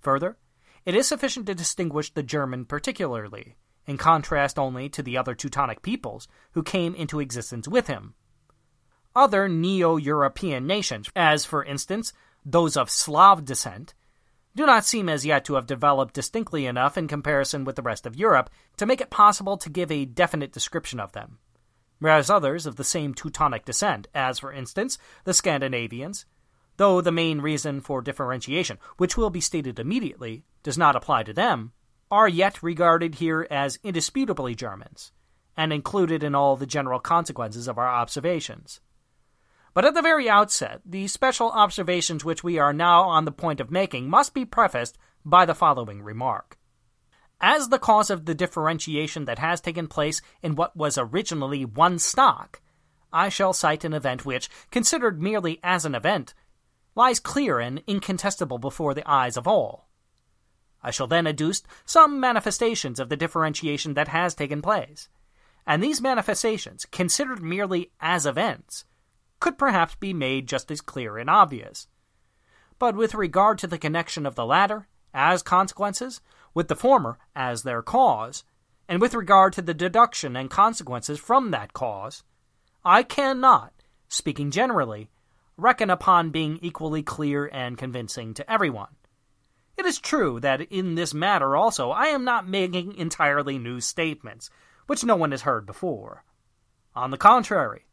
Further, 0.00 0.38
it 0.84 0.94
is 0.94 1.08
sufficient 1.08 1.46
to 1.46 1.54
distinguish 1.54 2.12
the 2.12 2.22
German 2.22 2.64
particularly, 2.64 3.56
in 3.86 3.98
contrast 3.98 4.58
only 4.58 4.88
to 4.90 5.02
the 5.02 5.16
other 5.16 5.34
Teutonic 5.34 5.82
peoples 5.82 6.28
who 6.52 6.62
came 6.62 6.94
into 6.94 7.20
existence 7.20 7.66
with 7.66 7.86
him. 7.86 8.14
Other 9.16 9.48
Neo 9.48 9.96
European 9.96 10.66
nations, 10.66 11.08
as 11.14 11.44
for 11.44 11.64
instance 11.64 12.12
those 12.44 12.76
of 12.76 12.90
Slav 12.90 13.44
descent, 13.44 13.94
do 14.56 14.66
not 14.66 14.84
seem 14.84 15.08
as 15.08 15.26
yet 15.26 15.44
to 15.44 15.54
have 15.54 15.66
developed 15.66 16.14
distinctly 16.14 16.66
enough 16.66 16.96
in 16.96 17.08
comparison 17.08 17.64
with 17.64 17.76
the 17.76 17.82
rest 17.82 18.06
of 18.06 18.16
Europe 18.16 18.50
to 18.76 18.86
make 18.86 19.00
it 19.00 19.10
possible 19.10 19.56
to 19.56 19.68
give 19.68 19.90
a 19.90 20.04
definite 20.04 20.52
description 20.52 21.00
of 21.00 21.12
them. 21.12 21.38
Whereas 21.98 22.30
others 22.30 22.66
of 22.66 22.76
the 22.76 22.84
same 22.84 23.14
Teutonic 23.14 23.64
descent, 23.64 24.06
as 24.14 24.38
for 24.38 24.52
instance 24.52 24.98
the 25.24 25.34
Scandinavians, 25.34 26.26
though 26.76 27.00
the 27.00 27.12
main 27.12 27.40
reason 27.40 27.80
for 27.80 28.02
differentiation, 28.02 28.78
which 28.96 29.16
will 29.16 29.30
be 29.30 29.40
stated 29.40 29.78
immediately, 29.78 30.44
does 30.62 30.78
not 30.78 30.96
apply 30.96 31.22
to 31.24 31.32
them, 31.32 31.72
are 32.10 32.28
yet 32.28 32.62
regarded 32.62 33.16
here 33.16 33.46
as 33.50 33.78
indisputably 33.82 34.54
Germans, 34.54 35.12
and 35.56 35.72
included 35.72 36.22
in 36.22 36.34
all 36.34 36.56
the 36.56 36.66
general 36.66 37.00
consequences 37.00 37.68
of 37.68 37.78
our 37.78 37.88
observations. 37.88 38.80
But 39.74 39.84
at 39.84 39.94
the 39.94 40.02
very 40.02 40.30
outset, 40.30 40.80
the 40.86 41.08
special 41.08 41.50
observations 41.50 42.24
which 42.24 42.44
we 42.44 42.58
are 42.58 42.72
now 42.72 43.02
on 43.02 43.24
the 43.24 43.32
point 43.32 43.58
of 43.60 43.72
making 43.72 44.08
must 44.08 44.32
be 44.32 44.44
prefaced 44.44 44.96
by 45.24 45.44
the 45.44 45.54
following 45.54 46.00
remark. 46.00 46.56
As 47.40 47.68
the 47.68 47.80
cause 47.80 48.08
of 48.08 48.24
the 48.24 48.36
differentiation 48.36 49.24
that 49.24 49.40
has 49.40 49.60
taken 49.60 49.88
place 49.88 50.22
in 50.42 50.54
what 50.54 50.76
was 50.76 50.96
originally 50.96 51.64
one 51.64 51.98
stock, 51.98 52.62
I 53.12 53.28
shall 53.28 53.52
cite 53.52 53.84
an 53.84 53.92
event 53.92 54.24
which, 54.24 54.48
considered 54.70 55.20
merely 55.20 55.58
as 55.62 55.84
an 55.84 55.96
event, 55.96 56.34
lies 56.94 57.18
clear 57.18 57.58
and 57.58 57.82
incontestable 57.88 58.58
before 58.58 58.94
the 58.94 59.08
eyes 59.10 59.36
of 59.36 59.48
all. 59.48 59.88
I 60.82 60.92
shall 60.92 61.08
then 61.08 61.26
adduce 61.26 61.62
some 61.84 62.20
manifestations 62.20 63.00
of 63.00 63.08
the 63.08 63.16
differentiation 63.16 63.94
that 63.94 64.08
has 64.08 64.34
taken 64.36 64.62
place, 64.62 65.08
and 65.66 65.82
these 65.82 66.00
manifestations, 66.00 66.84
considered 66.86 67.42
merely 67.42 67.90
as 68.00 68.26
events, 68.26 68.84
could 69.44 69.58
perhaps 69.58 69.94
be 69.96 70.14
made 70.14 70.48
just 70.48 70.70
as 70.70 70.80
clear 70.80 71.18
and 71.18 71.28
obvious. 71.28 71.86
But 72.78 72.96
with 72.96 73.14
regard 73.14 73.58
to 73.58 73.66
the 73.66 73.76
connection 73.76 74.24
of 74.24 74.36
the 74.36 74.46
latter, 74.46 74.88
as 75.12 75.42
consequences, 75.42 76.22
with 76.54 76.68
the 76.68 76.74
former 76.74 77.18
as 77.36 77.62
their 77.62 77.82
cause, 77.82 78.44
and 78.88 79.02
with 79.02 79.12
regard 79.12 79.52
to 79.52 79.60
the 79.60 79.74
deduction 79.74 80.34
and 80.34 80.48
consequences 80.48 81.18
from 81.18 81.50
that 81.50 81.74
cause, 81.74 82.22
I 82.86 83.02
cannot, 83.02 83.74
speaking 84.08 84.50
generally, 84.50 85.10
reckon 85.58 85.90
upon 85.90 86.30
being 86.30 86.58
equally 86.62 87.02
clear 87.02 87.46
and 87.52 87.76
convincing 87.76 88.32
to 88.32 88.50
everyone. 88.50 88.96
It 89.76 89.84
is 89.84 89.98
true 89.98 90.40
that 90.40 90.62
in 90.72 90.94
this 90.94 91.12
matter 91.12 91.54
also 91.54 91.90
I 91.90 92.06
am 92.06 92.24
not 92.24 92.48
making 92.48 92.96
entirely 92.96 93.58
new 93.58 93.82
statements, 93.82 94.48
which 94.86 95.04
no 95.04 95.16
one 95.16 95.32
has 95.32 95.42
heard 95.42 95.66
before. 95.66 96.24
On 96.94 97.10
the 97.10 97.18
contrary, 97.18 97.84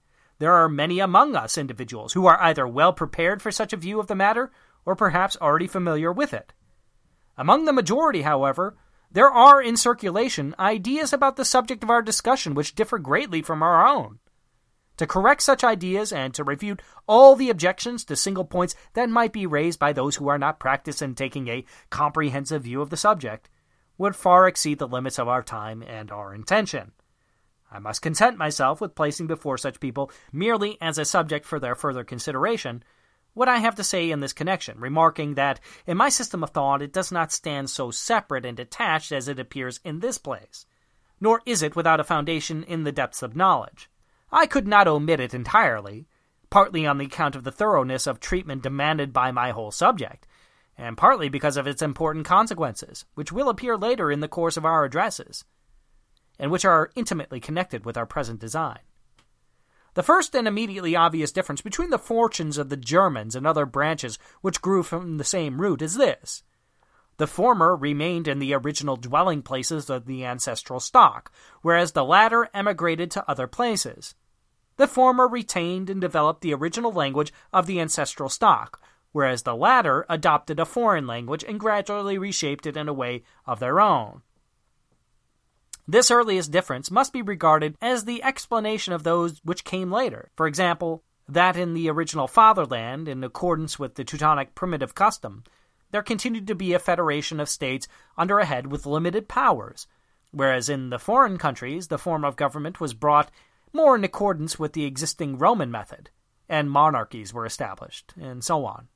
there 0.41 0.53
are 0.53 0.67
many 0.67 0.99
among 0.99 1.35
us 1.35 1.55
individuals 1.55 2.13
who 2.13 2.25
are 2.25 2.41
either 2.41 2.67
well 2.67 2.91
prepared 2.91 3.43
for 3.43 3.51
such 3.51 3.73
a 3.73 3.77
view 3.77 3.99
of 3.99 4.07
the 4.07 4.15
matter 4.15 4.51
or 4.85 4.95
perhaps 4.95 5.37
already 5.39 5.67
familiar 5.67 6.11
with 6.11 6.33
it. 6.33 6.51
Among 7.37 7.65
the 7.65 7.71
majority, 7.71 8.23
however, 8.23 8.75
there 9.11 9.29
are 9.29 9.61
in 9.61 9.77
circulation 9.77 10.55
ideas 10.57 11.13
about 11.13 11.35
the 11.35 11.45
subject 11.45 11.83
of 11.83 11.91
our 11.91 12.01
discussion 12.01 12.55
which 12.55 12.73
differ 12.73 12.97
greatly 12.97 13.43
from 13.43 13.61
our 13.61 13.87
own. 13.87 14.17
To 14.97 15.05
correct 15.05 15.43
such 15.43 15.63
ideas 15.63 16.11
and 16.11 16.33
to 16.33 16.43
refute 16.43 16.81
all 17.05 17.35
the 17.35 17.51
objections 17.51 18.03
to 18.05 18.15
single 18.15 18.43
points 18.43 18.73
that 18.93 19.11
might 19.11 19.33
be 19.33 19.45
raised 19.45 19.77
by 19.77 19.93
those 19.93 20.15
who 20.15 20.27
are 20.27 20.39
not 20.39 20.59
practiced 20.59 21.03
in 21.03 21.13
taking 21.13 21.49
a 21.49 21.65
comprehensive 21.91 22.63
view 22.63 22.81
of 22.81 22.89
the 22.89 22.97
subject 22.97 23.47
would 23.99 24.15
far 24.15 24.47
exceed 24.47 24.79
the 24.79 24.87
limits 24.87 25.19
of 25.19 25.27
our 25.27 25.43
time 25.43 25.83
and 25.83 26.09
our 26.09 26.33
intention. 26.33 26.93
I 27.71 27.79
must 27.79 28.01
content 28.01 28.37
myself 28.37 28.81
with 28.81 28.95
placing 28.95 29.27
before 29.27 29.57
such 29.57 29.79
people, 29.79 30.11
merely 30.33 30.77
as 30.81 30.97
a 30.97 31.05
subject 31.05 31.45
for 31.45 31.57
their 31.57 31.73
further 31.73 32.03
consideration, 32.03 32.83
what 33.33 33.47
I 33.47 33.59
have 33.59 33.75
to 33.75 33.83
say 33.83 34.11
in 34.11 34.19
this 34.19 34.33
connection, 34.33 34.77
remarking 34.77 35.35
that 35.35 35.61
in 35.87 35.95
my 35.95 36.09
system 36.09 36.43
of 36.43 36.49
thought 36.49 36.81
it 36.81 36.91
does 36.91 37.13
not 37.13 37.31
stand 37.31 37.69
so 37.69 37.89
separate 37.89 38.45
and 38.45 38.57
detached 38.57 39.13
as 39.13 39.29
it 39.29 39.39
appears 39.39 39.79
in 39.85 39.99
this 39.99 40.17
place, 40.17 40.65
nor 41.21 41.41
is 41.45 41.63
it 41.63 41.75
without 41.75 42.01
a 42.01 42.03
foundation 42.03 42.63
in 42.63 42.83
the 42.83 42.91
depths 42.91 43.23
of 43.23 43.37
knowledge. 43.37 43.89
I 44.33 44.47
could 44.47 44.67
not 44.67 44.87
omit 44.87 45.21
it 45.21 45.33
entirely, 45.33 46.07
partly 46.49 46.85
on 46.85 46.97
the 46.97 47.05
account 47.05 47.37
of 47.37 47.45
the 47.45 47.53
thoroughness 47.53 48.05
of 48.05 48.19
treatment 48.19 48.63
demanded 48.63 49.13
by 49.13 49.31
my 49.31 49.51
whole 49.51 49.71
subject, 49.71 50.27
and 50.77 50.97
partly 50.97 51.29
because 51.29 51.55
of 51.55 51.67
its 51.67 51.81
important 51.81 52.25
consequences, 52.25 53.05
which 53.13 53.31
will 53.31 53.47
appear 53.47 53.77
later 53.77 54.11
in 54.11 54.19
the 54.19 54.27
course 54.27 54.57
of 54.57 54.65
our 54.65 54.83
addresses 54.83 55.45
and 56.41 56.51
which 56.51 56.65
are 56.65 56.89
intimately 56.95 57.39
connected 57.39 57.85
with 57.85 57.95
our 57.95 58.07
present 58.07 58.39
design. 58.39 58.79
The 59.93 60.03
first 60.03 60.35
and 60.35 60.47
immediately 60.47 60.95
obvious 60.95 61.31
difference 61.31 61.61
between 61.61 61.91
the 61.91 61.99
fortunes 61.99 62.57
of 62.57 62.69
the 62.69 62.77
Germans 62.77 63.35
and 63.35 63.45
other 63.45 63.67
branches 63.67 64.17
which 64.41 64.61
grew 64.61 64.81
from 64.81 65.17
the 65.17 65.23
same 65.23 65.61
root 65.61 65.81
is 65.81 65.95
this. 65.95 66.43
The 67.17 67.27
former 67.27 67.75
remained 67.75 68.27
in 68.27 68.39
the 68.39 68.55
original 68.55 68.95
dwelling 68.95 69.43
places 69.43 69.89
of 69.89 70.07
the 70.07 70.25
ancestral 70.25 70.79
stock, 70.79 71.31
whereas 71.61 71.91
the 71.91 72.03
latter 72.03 72.49
emigrated 72.53 73.11
to 73.11 73.29
other 73.29 73.45
places. 73.45 74.15
The 74.77 74.87
former 74.87 75.27
retained 75.27 75.91
and 75.91 76.01
developed 76.01 76.41
the 76.41 76.55
original 76.55 76.91
language 76.91 77.31
of 77.53 77.67
the 77.67 77.79
ancestral 77.79 78.29
stock, 78.29 78.81
whereas 79.11 79.43
the 79.43 79.55
latter 79.55 80.07
adopted 80.09 80.59
a 80.59 80.65
foreign 80.65 81.05
language 81.05 81.43
and 81.43 81.59
gradually 81.59 82.17
reshaped 82.17 82.65
it 82.65 82.77
in 82.77 82.89
a 82.89 82.93
way 82.93 83.23
of 83.45 83.59
their 83.59 83.79
own. 83.79 84.23
This 85.87 86.11
earliest 86.11 86.51
difference 86.51 86.91
must 86.91 87.11
be 87.11 87.21
regarded 87.21 87.75
as 87.81 88.05
the 88.05 88.23
explanation 88.23 88.93
of 88.93 89.03
those 89.03 89.39
which 89.43 89.63
came 89.63 89.91
later. 89.91 90.29
For 90.35 90.47
example, 90.47 91.03
that 91.27 91.57
in 91.57 91.73
the 91.73 91.89
original 91.89 92.27
fatherland, 92.27 93.07
in 93.07 93.23
accordance 93.23 93.79
with 93.79 93.95
the 93.95 94.03
Teutonic 94.03 94.53
primitive 94.53 94.93
custom, 94.93 95.43
there 95.91 96.03
continued 96.03 96.47
to 96.47 96.55
be 96.55 96.73
a 96.73 96.79
federation 96.79 97.39
of 97.39 97.49
states 97.49 97.87
under 98.17 98.39
a 98.39 98.45
head 98.45 98.67
with 98.67 98.85
limited 98.85 99.27
powers, 99.27 99.87
whereas 100.31 100.69
in 100.69 100.89
the 100.89 100.99
foreign 100.99 101.37
countries 101.37 101.87
the 101.87 101.97
form 101.97 102.23
of 102.23 102.35
government 102.35 102.79
was 102.79 102.93
brought 102.93 103.31
more 103.73 103.95
in 103.95 104.03
accordance 104.03 104.59
with 104.59 104.73
the 104.73 104.85
existing 104.85 105.37
Roman 105.37 105.71
method, 105.71 106.09
and 106.49 106.69
monarchies 106.69 107.33
were 107.33 107.45
established, 107.45 108.13
and 108.19 108.43
so 108.43 108.65
on. 108.65 108.87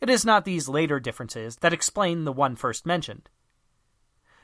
It 0.00 0.10
is 0.10 0.24
not 0.24 0.44
these 0.44 0.68
later 0.68 1.00
differences 1.00 1.56
that 1.56 1.72
explain 1.72 2.24
the 2.24 2.32
one 2.32 2.56
first 2.56 2.86
mentioned. 2.86 3.28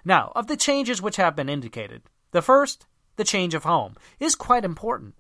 Now, 0.05 0.33
of 0.35 0.47
the 0.47 0.57
changes 0.57 1.03
which 1.03 1.17
have 1.17 1.37
been 1.37 1.49
indicated, 1.49 2.03
the 2.31 2.43
first, 2.43 2.87
the 3.17 3.25
change 3.25 3.55
of 3.55 3.65
home, 3.65 3.97
is 4.19 4.35
quite 4.35 4.65
important. 4.65 5.15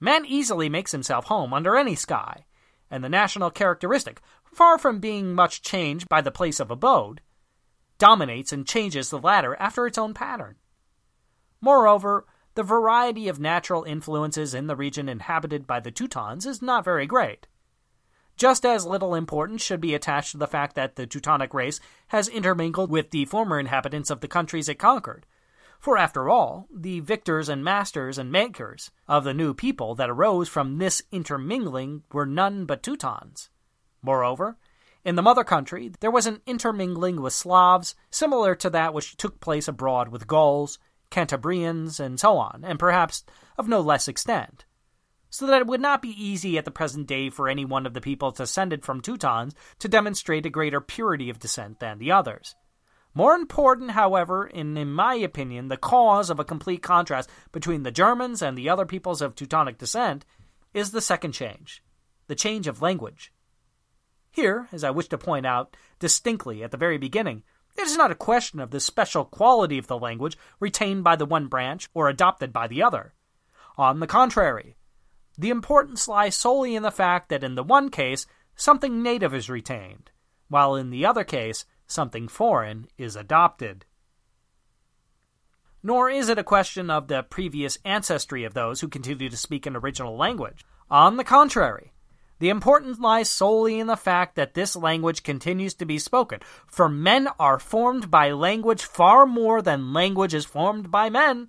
Man 0.00 0.24
easily 0.24 0.68
makes 0.68 0.92
himself 0.92 1.26
home 1.26 1.52
under 1.52 1.76
any 1.76 1.94
sky, 1.94 2.46
and 2.90 3.02
the 3.02 3.08
national 3.08 3.50
characteristic, 3.50 4.20
far 4.44 4.78
from 4.78 5.00
being 5.00 5.34
much 5.34 5.62
changed 5.62 6.08
by 6.08 6.20
the 6.20 6.30
place 6.30 6.60
of 6.60 6.70
abode, 6.70 7.20
dominates 7.98 8.52
and 8.52 8.66
changes 8.66 9.10
the 9.10 9.18
latter 9.18 9.56
after 9.56 9.86
its 9.86 9.98
own 9.98 10.14
pattern. 10.14 10.56
Moreover, 11.60 12.26
the 12.54 12.62
variety 12.62 13.28
of 13.28 13.38
natural 13.38 13.84
influences 13.84 14.54
in 14.54 14.68
the 14.68 14.76
region 14.76 15.08
inhabited 15.08 15.66
by 15.66 15.80
the 15.80 15.90
Teutons 15.90 16.46
is 16.46 16.62
not 16.62 16.84
very 16.84 17.06
great. 17.06 17.46
Just 18.38 18.64
as 18.64 18.86
little 18.86 19.16
importance 19.16 19.62
should 19.62 19.80
be 19.80 19.94
attached 19.94 20.30
to 20.30 20.38
the 20.38 20.46
fact 20.46 20.76
that 20.76 20.94
the 20.94 21.08
Teutonic 21.08 21.52
race 21.52 21.80
has 22.08 22.28
intermingled 22.28 22.88
with 22.88 23.10
the 23.10 23.24
former 23.24 23.58
inhabitants 23.58 24.10
of 24.10 24.20
the 24.20 24.28
countries 24.28 24.68
it 24.68 24.76
conquered. 24.76 25.26
For 25.80 25.98
after 25.98 26.28
all, 26.28 26.68
the 26.72 27.00
victors 27.00 27.48
and 27.48 27.64
masters 27.64 28.16
and 28.16 28.30
makers 28.30 28.92
of 29.08 29.24
the 29.24 29.34
new 29.34 29.54
people 29.54 29.96
that 29.96 30.08
arose 30.08 30.48
from 30.48 30.78
this 30.78 31.02
intermingling 31.10 32.04
were 32.12 32.26
none 32.26 32.64
but 32.64 32.80
Teutons. 32.80 33.50
Moreover, 34.02 34.56
in 35.04 35.16
the 35.16 35.22
mother 35.22 35.42
country, 35.42 35.90
there 35.98 36.10
was 36.10 36.26
an 36.26 36.40
intermingling 36.46 37.20
with 37.20 37.32
Slavs, 37.32 37.96
similar 38.08 38.54
to 38.54 38.70
that 38.70 38.94
which 38.94 39.16
took 39.16 39.40
place 39.40 39.66
abroad 39.66 40.10
with 40.10 40.28
Gauls, 40.28 40.78
Cantabrians, 41.10 41.98
and 41.98 42.20
so 42.20 42.36
on, 42.38 42.62
and 42.64 42.78
perhaps 42.78 43.24
of 43.56 43.66
no 43.66 43.80
less 43.80 44.06
extent. 44.06 44.64
So 45.30 45.46
that 45.46 45.60
it 45.60 45.66
would 45.66 45.80
not 45.80 46.02
be 46.02 46.10
easy 46.10 46.56
at 46.56 46.64
the 46.64 46.70
present 46.70 47.06
day 47.06 47.28
for 47.28 47.48
any 47.48 47.64
one 47.64 47.86
of 47.86 47.94
the 47.94 48.00
people 48.00 48.30
descended 48.30 48.84
from 48.84 49.00
Teutons 49.00 49.54
to 49.78 49.88
demonstrate 49.88 50.46
a 50.46 50.50
greater 50.50 50.80
purity 50.80 51.28
of 51.28 51.38
descent 51.38 51.80
than 51.80 51.98
the 51.98 52.12
others. 52.12 52.54
More 53.14 53.34
important, 53.34 53.90
however, 53.92 54.46
in, 54.46 54.76
in 54.76 54.92
my 54.92 55.14
opinion, 55.14 55.68
the 55.68 55.76
cause 55.76 56.30
of 56.30 56.38
a 56.38 56.44
complete 56.44 56.82
contrast 56.82 57.28
between 57.52 57.82
the 57.82 57.90
Germans 57.90 58.42
and 58.42 58.56
the 58.56 58.68
other 58.68 58.86
peoples 58.86 59.20
of 59.20 59.34
Teutonic 59.34 59.76
descent 59.76 60.24
is 60.72 60.90
the 60.90 61.00
second 61.00 61.32
change 61.32 61.82
the 62.28 62.34
change 62.34 62.66
of 62.66 62.82
language. 62.82 63.32
Here, 64.30 64.68
as 64.70 64.84
I 64.84 64.90
wish 64.90 65.08
to 65.08 65.18
point 65.18 65.46
out 65.46 65.76
distinctly 65.98 66.62
at 66.62 66.70
the 66.70 66.76
very 66.76 66.98
beginning, 66.98 67.42
it 67.76 67.82
is 67.82 67.96
not 67.96 68.10
a 68.10 68.14
question 68.14 68.60
of 68.60 68.70
the 68.70 68.80
special 68.80 69.24
quality 69.24 69.78
of 69.78 69.86
the 69.86 69.98
language 69.98 70.36
retained 70.60 71.04
by 71.04 71.16
the 71.16 71.26
one 71.26 71.48
branch 71.48 71.88
or 71.94 72.08
adopted 72.08 72.52
by 72.52 72.68
the 72.68 72.82
other. 72.82 73.14
On 73.76 74.00
the 74.00 74.06
contrary, 74.06 74.76
the 75.38 75.50
importance 75.50 76.08
lies 76.08 76.34
solely 76.34 76.74
in 76.74 76.82
the 76.82 76.90
fact 76.90 77.28
that 77.28 77.44
in 77.44 77.54
the 77.54 77.62
one 77.62 77.90
case 77.90 78.26
something 78.56 79.02
native 79.02 79.32
is 79.32 79.48
retained, 79.48 80.10
while 80.48 80.74
in 80.74 80.90
the 80.90 81.06
other 81.06 81.22
case 81.22 81.64
something 81.86 82.26
foreign 82.26 82.88
is 82.98 83.14
adopted. 83.14 83.84
Nor 85.80 86.10
is 86.10 86.28
it 86.28 86.38
a 86.38 86.44
question 86.44 86.90
of 86.90 87.06
the 87.06 87.22
previous 87.22 87.78
ancestry 87.84 88.42
of 88.42 88.52
those 88.52 88.80
who 88.80 88.88
continue 88.88 89.30
to 89.30 89.36
speak 89.36 89.64
an 89.64 89.76
original 89.76 90.16
language. 90.16 90.64
On 90.90 91.16
the 91.16 91.24
contrary, 91.24 91.92
the 92.40 92.48
importance 92.48 92.98
lies 92.98 93.30
solely 93.30 93.78
in 93.78 93.86
the 93.86 93.96
fact 93.96 94.34
that 94.34 94.54
this 94.54 94.74
language 94.74 95.22
continues 95.22 95.74
to 95.74 95.84
be 95.84 95.98
spoken, 95.98 96.40
for 96.66 96.88
men 96.88 97.28
are 97.38 97.60
formed 97.60 98.10
by 98.10 98.32
language 98.32 98.82
far 98.82 99.24
more 99.24 99.62
than 99.62 99.92
language 99.92 100.34
is 100.34 100.44
formed 100.44 100.90
by 100.90 101.10
men. 101.10 101.48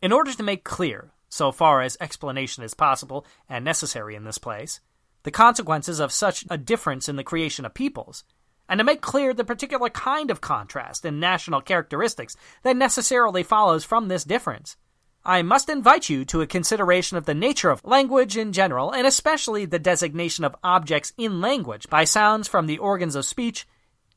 In 0.00 0.12
order 0.12 0.32
to 0.32 0.42
make 0.42 0.64
clear, 0.64 1.13
so 1.34 1.50
far 1.50 1.82
as 1.82 1.96
explanation 2.00 2.62
is 2.62 2.74
possible 2.74 3.26
and 3.48 3.64
necessary 3.64 4.14
in 4.14 4.22
this 4.22 4.38
place, 4.38 4.78
the 5.24 5.32
consequences 5.32 5.98
of 5.98 6.12
such 6.12 6.44
a 6.48 6.56
difference 6.56 7.08
in 7.08 7.16
the 7.16 7.24
creation 7.24 7.64
of 7.64 7.74
peoples, 7.74 8.22
and 8.68 8.78
to 8.78 8.84
make 8.84 9.00
clear 9.00 9.34
the 9.34 9.42
particular 9.42 9.90
kind 9.90 10.30
of 10.30 10.40
contrast 10.40 11.04
in 11.04 11.18
national 11.18 11.60
characteristics 11.60 12.36
that 12.62 12.76
necessarily 12.76 13.42
follows 13.42 13.84
from 13.84 14.06
this 14.06 14.22
difference. 14.22 14.76
I 15.24 15.42
must 15.42 15.68
invite 15.68 16.08
you 16.08 16.24
to 16.26 16.40
a 16.40 16.46
consideration 16.46 17.16
of 17.16 17.24
the 17.24 17.34
nature 17.34 17.70
of 17.70 17.84
language 17.84 18.36
in 18.36 18.52
general, 18.52 18.92
and 18.92 19.04
especially 19.04 19.64
the 19.64 19.80
designation 19.80 20.44
of 20.44 20.54
objects 20.62 21.12
in 21.18 21.40
language 21.40 21.90
by 21.90 22.04
sounds 22.04 22.46
from 22.46 22.66
the 22.66 22.78
organs 22.78 23.16
of 23.16 23.24
speech 23.24 23.66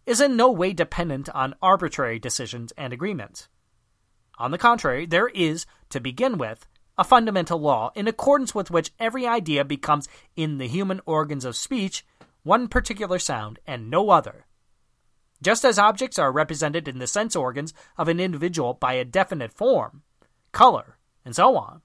is 0.06 0.22
in 0.22 0.38
no 0.38 0.52
way 0.52 0.72
dependent 0.72 1.30
on 1.30 1.56
arbitrary 1.64 2.20
decisions 2.20 2.72
and 2.78 2.94
agreements. 2.94 3.48
On 4.38 4.52
the 4.52 4.60
contrary, 4.60 5.08
there 5.08 5.30
is, 5.30 5.66
to 5.90 6.00
begin 6.00 6.38
with, 6.38 6.68
a 6.98 7.04
fundamental 7.04 7.60
law 7.60 7.92
in 7.96 8.08
accordance 8.08 8.56
with 8.56 8.72
which 8.72 8.92
every 9.00 9.28
idea 9.28 9.64
becomes, 9.64 10.08
in 10.36 10.58
the 10.58 10.68
human 10.68 11.02
organs 11.06 11.46
of 11.46 11.56
speech, 11.56 12.06
one 12.44 12.68
particular 12.68 13.20
sound 13.20 13.60
and 13.68 13.90
no 13.90 14.10
other. 14.10 14.46
Just 15.42 15.64
as 15.64 15.78
objects 15.78 16.18
are 16.18 16.32
represented 16.32 16.88
in 16.88 16.98
the 16.98 17.08
sense 17.08 17.36
organs 17.36 17.74
of 17.98 18.08
an 18.08 18.20
individual 18.20 18.74
by 18.74 18.94
a 18.94 19.06
definite 19.06 19.54
form, 19.54 20.02
color, 20.52 20.98
and 21.24 21.36
so 21.36 21.56
on, 21.56 21.82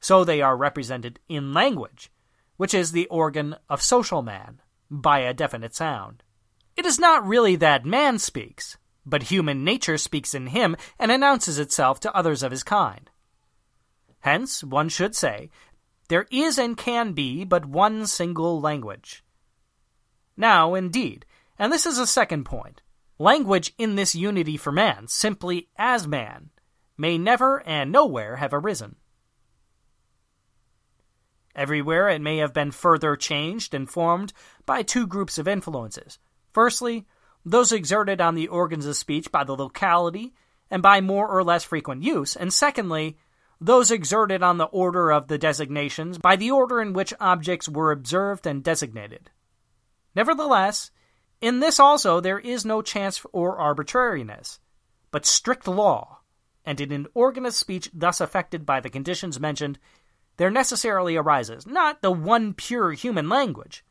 so 0.00 0.24
they 0.24 0.40
are 0.40 0.56
represented 0.56 1.18
in 1.28 1.52
language, 1.52 2.10
which 2.56 2.72
is 2.72 2.92
the 2.92 3.06
organ 3.08 3.56
of 3.68 3.82
social 3.82 4.22
man, 4.22 4.60
by 4.90 5.18
a 5.18 5.34
definite 5.34 5.74
sound. 5.74 6.22
It 6.76 6.86
is 6.86 6.98
not 6.98 7.26
really 7.26 7.56
that 7.56 7.84
man 7.84 8.18
speaks, 8.18 8.78
but 9.04 9.24
human 9.24 9.64
nature 9.64 9.98
speaks 9.98 10.34
in 10.34 10.48
him 10.48 10.76
and 10.98 11.10
announces 11.10 11.58
itself 11.58 12.00
to 12.00 12.14
others 12.14 12.42
of 12.42 12.50
his 12.50 12.62
kind. 12.62 13.10
Hence, 14.26 14.64
one 14.64 14.88
should 14.88 15.14
say, 15.14 15.50
there 16.08 16.26
is 16.32 16.58
and 16.58 16.76
can 16.76 17.12
be 17.12 17.44
but 17.44 17.64
one 17.64 18.08
single 18.08 18.60
language. 18.60 19.22
Now, 20.36 20.74
indeed, 20.74 21.24
and 21.60 21.72
this 21.72 21.86
is 21.86 21.96
a 21.96 22.08
second 22.08 22.42
point, 22.42 22.82
language 23.20 23.72
in 23.78 23.94
this 23.94 24.16
unity 24.16 24.56
for 24.56 24.72
man, 24.72 25.06
simply 25.06 25.68
as 25.78 26.08
man, 26.08 26.50
may 26.98 27.18
never 27.18 27.64
and 27.68 27.92
nowhere 27.92 28.34
have 28.34 28.52
arisen. 28.52 28.96
Everywhere 31.54 32.08
it 32.08 32.20
may 32.20 32.38
have 32.38 32.52
been 32.52 32.72
further 32.72 33.14
changed 33.14 33.74
and 33.74 33.88
formed 33.88 34.32
by 34.66 34.82
two 34.82 35.06
groups 35.06 35.38
of 35.38 35.46
influences. 35.46 36.18
Firstly, 36.52 37.06
those 37.44 37.70
exerted 37.70 38.20
on 38.20 38.34
the 38.34 38.48
organs 38.48 38.86
of 38.86 38.96
speech 38.96 39.30
by 39.30 39.44
the 39.44 39.54
locality 39.54 40.34
and 40.68 40.82
by 40.82 41.00
more 41.00 41.28
or 41.28 41.44
less 41.44 41.62
frequent 41.62 42.02
use, 42.02 42.34
and 42.34 42.52
secondly, 42.52 43.18
those 43.60 43.90
exerted 43.90 44.42
on 44.42 44.58
the 44.58 44.66
order 44.66 45.10
of 45.10 45.28
the 45.28 45.38
designations 45.38 46.18
by 46.18 46.36
the 46.36 46.50
order 46.50 46.80
in 46.80 46.92
which 46.92 47.14
objects 47.20 47.68
were 47.68 47.90
observed 47.90 48.46
and 48.46 48.62
designated. 48.62 49.30
Nevertheless, 50.14 50.90
in 51.40 51.60
this 51.60 51.80
also 51.80 52.20
there 52.20 52.38
is 52.38 52.64
no 52.64 52.82
chance 52.82 53.24
or 53.32 53.58
arbitrariness, 53.58 54.60
but 55.10 55.26
strict 55.26 55.68
law, 55.68 56.20
and 56.64 56.80
in 56.80 56.92
an 56.92 57.06
organ 57.14 57.46
of 57.46 57.54
speech 57.54 57.90
thus 57.94 58.20
affected 58.20 58.66
by 58.66 58.80
the 58.80 58.90
conditions 58.90 59.40
mentioned, 59.40 59.78
there 60.36 60.50
necessarily 60.50 61.16
arises 61.16 61.66
not 61.66 62.02
the 62.02 62.10
one 62.10 62.52
pure 62.52 62.92
human 62.92 63.28
language, 63.28 63.84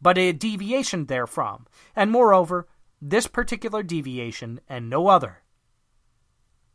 but 0.00 0.18
a 0.18 0.32
deviation 0.32 1.06
therefrom, 1.06 1.66
and 1.96 2.10
moreover, 2.10 2.68
this 3.00 3.26
particular 3.26 3.82
deviation 3.82 4.60
and 4.68 4.90
no 4.90 5.08
other. 5.08 5.42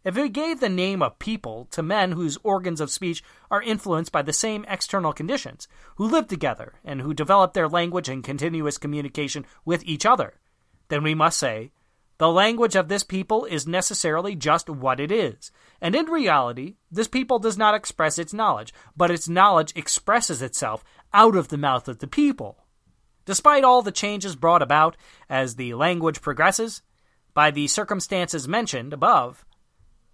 If 0.03 0.15
we 0.15 0.27
gave 0.27 0.59
the 0.59 0.69
name 0.69 1.01
of 1.01 1.17
people 1.17 1.67
to 1.71 1.81
men 1.81 2.11
whose 2.11 2.38
organs 2.43 2.81
of 2.81 2.91
speech 2.91 3.23
are 3.49 3.61
influenced 3.61 4.11
by 4.11 4.21
the 4.21 4.34
same 4.34 4.65
external 4.67 5.13
conditions, 5.13 5.67
who 5.95 6.05
live 6.07 6.27
together, 6.27 6.73
and 6.84 7.01
who 7.01 7.13
develop 7.13 7.53
their 7.53 7.69
language 7.69 8.09
in 8.09 8.21
continuous 8.21 8.77
communication 8.77 9.45
with 9.63 9.81
each 9.85 10.05
other, 10.05 10.39
then 10.89 11.03
we 11.03 11.15
must 11.15 11.38
say, 11.38 11.71
the 12.17 12.30
language 12.30 12.75
of 12.75 12.89
this 12.89 13.03
people 13.03 13.45
is 13.45 13.65
necessarily 13.65 14.35
just 14.35 14.69
what 14.69 14.99
it 14.99 15.11
is. 15.11 15.51
And 15.81 15.95
in 15.95 16.05
reality, 16.05 16.75
this 16.91 17.07
people 17.07 17.39
does 17.39 17.57
not 17.57 17.73
express 17.73 18.19
its 18.19 18.34
knowledge, 18.34 18.73
but 18.95 19.09
its 19.09 19.27
knowledge 19.27 19.73
expresses 19.75 20.41
itself 20.41 20.84
out 21.13 21.35
of 21.35 21.47
the 21.47 21.57
mouth 21.57 21.88
of 21.88 21.99
the 21.99 22.07
people. 22.07 22.65
Despite 23.25 23.63
all 23.63 23.81
the 23.81 23.91
changes 23.91 24.35
brought 24.35 24.61
about 24.61 24.95
as 25.30 25.55
the 25.55 25.73
language 25.73 26.21
progresses, 26.21 26.81
by 27.34 27.51
the 27.51 27.67
circumstances 27.67 28.47
mentioned 28.47 28.93
above, 28.93 29.43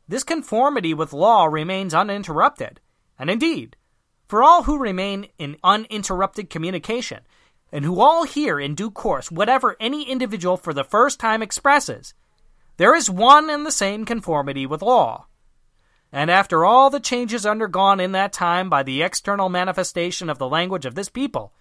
this 0.10 0.24
conformity 0.24 0.92
with 0.94 1.14
law 1.14 1.46
remains 1.46 1.94
uninterrupted. 1.94 2.82
And 3.20 3.30
indeed, 3.30 3.78
for 4.28 4.42
all 4.42 4.64
who 4.64 4.80
remain 4.80 5.28
in 5.38 5.58
uninterrupted 5.64 6.50
communication, 6.50 7.20
and 7.72 7.86
who 7.86 8.02
all 8.02 8.24
hear 8.24 8.60
in 8.60 8.74
due 8.74 8.90
course 8.90 9.30
whatever 9.30 9.76
any 9.80 10.10
individual 10.10 10.58
for 10.58 10.74
the 10.74 10.84
first 10.84 11.20
time 11.20 11.44
expresses, 11.44 12.16
there 12.78 12.96
is 12.96 13.08
one 13.08 13.52
and 13.52 13.68
the 13.68 13.72
same 13.72 14.04
conformity 14.04 14.66
with 14.66 14.82
law. 14.82 15.28
And 16.12 16.32
after 16.32 16.66
all 16.66 16.90
the 16.90 17.00
changes 17.00 17.46
undergone 17.46 18.00
in 18.00 18.14
that 18.14 18.34
time 18.34 18.68
by 18.68 18.82
the 18.82 19.04
external 19.04 19.48
manifestation 19.48 20.28
of 20.28 20.40
the 20.40 20.50
language 20.50 20.88
of 20.88 20.96
this 20.96 21.10
people, 21.10 21.54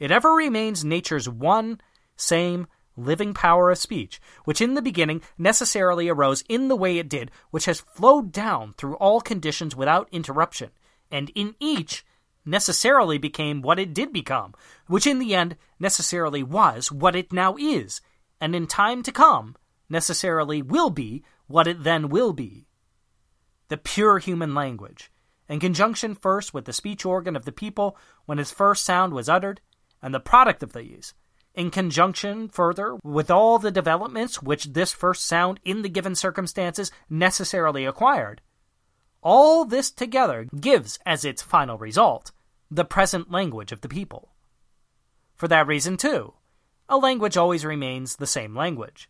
it 0.00 0.10
ever 0.10 0.32
remains 0.32 0.84
nature's 0.84 1.28
one, 1.28 1.80
same, 2.16 2.66
living 2.96 3.34
power 3.34 3.70
of 3.70 3.78
speech, 3.78 4.20
which 4.44 4.60
in 4.60 4.74
the 4.74 4.82
beginning 4.82 5.22
necessarily 5.36 6.08
arose 6.08 6.42
in 6.48 6.68
the 6.68 6.76
way 6.76 6.98
it 6.98 7.08
did, 7.08 7.30
which 7.50 7.64
has 7.64 7.80
flowed 7.80 8.32
down 8.32 8.72
through 8.74 8.96
all 8.96 9.20
conditions 9.20 9.74
without 9.74 10.08
interruption, 10.12 10.70
and 11.10 11.30
in 11.34 11.54
each 11.60 12.04
necessarily 12.44 13.18
became 13.18 13.62
what 13.62 13.78
it 13.78 13.94
did 13.94 14.12
become, 14.12 14.54
which 14.86 15.06
in 15.06 15.18
the 15.18 15.34
end 15.34 15.56
necessarily 15.78 16.42
was 16.42 16.92
what 16.92 17.16
it 17.16 17.32
now 17.32 17.56
is, 17.58 18.00
and 18.40 18.54
in 18.54 18.66
time 18.66 19.02
to 19.02 19.12
come 19.12 19.56
necessarily 19.88 20.62
will 20.62 20.90
be 20.90 21.24
what 21.46 21.66
it 21.66 21.82
then 21.82 22.08
will 22.08 22.32
be. 22.32 22.66
The 23.68 23.76
pure 23.76 24.18
human 24.18 24.54
language, 24.54 25.10
in 25.48 25.60
conjunction 25.60 26.14
first 26.14 26.54
with 26.54 26.64
the 26.64 26.72
speech 26.72 27.04
organ 27.04 27.36
of 27.36 27.44
the 27.44 27.52
people 27.52 27.96
when 28.26 28.38
its 28.38 28.50
first 28.50 28.84
sound 28.84 29.12
was 29.12 29.28
uttered, 29.28 29.60
and 30.02 30.14
the 30.14 30.20
product 30.20 30.62
of 30.62 30.72
these, 30.72 31.14
in 31.54 31.70
conjunction 31.70 32.48
further 32.48 32.96
with 33.02 33.30
all 33.30 33.58
the 33.58 33.70
developments 33.70 34.42
which 34.42 34.72
this 34.72 34.92
first 34.92 35.24
sound 35.24 35.60
in 35.64 35.82
the 35.82 35.88
given 35.88 36.14
circumstances 36.14 36.90
necessarily 37.08 37.84
acquired, 37.84 38.40
all 39.22 39.64
this 39.64 39.90
together 39.90 40.46
gives 40.60 40.98
as 41.06 41.24
its 41.24 41.42
final 41.42 41.78
result 41.78 42.32
the 42.70 42.84
present 42.84 43.30
language 43.30 43.72
of 43.72 43.80
the 43.80 43.88
people. 43.88 44.30
For 45.34 45.48
that 45.48 45.66
reason, 45.66 45.96
too, 45.96 46.34
a 46.88 46.98
language 46.98 47.36
always 47.36 47.64
remains 47.64 48.16
the 48.16 48.26
same 48.26 48.54
language. 48.54 49.08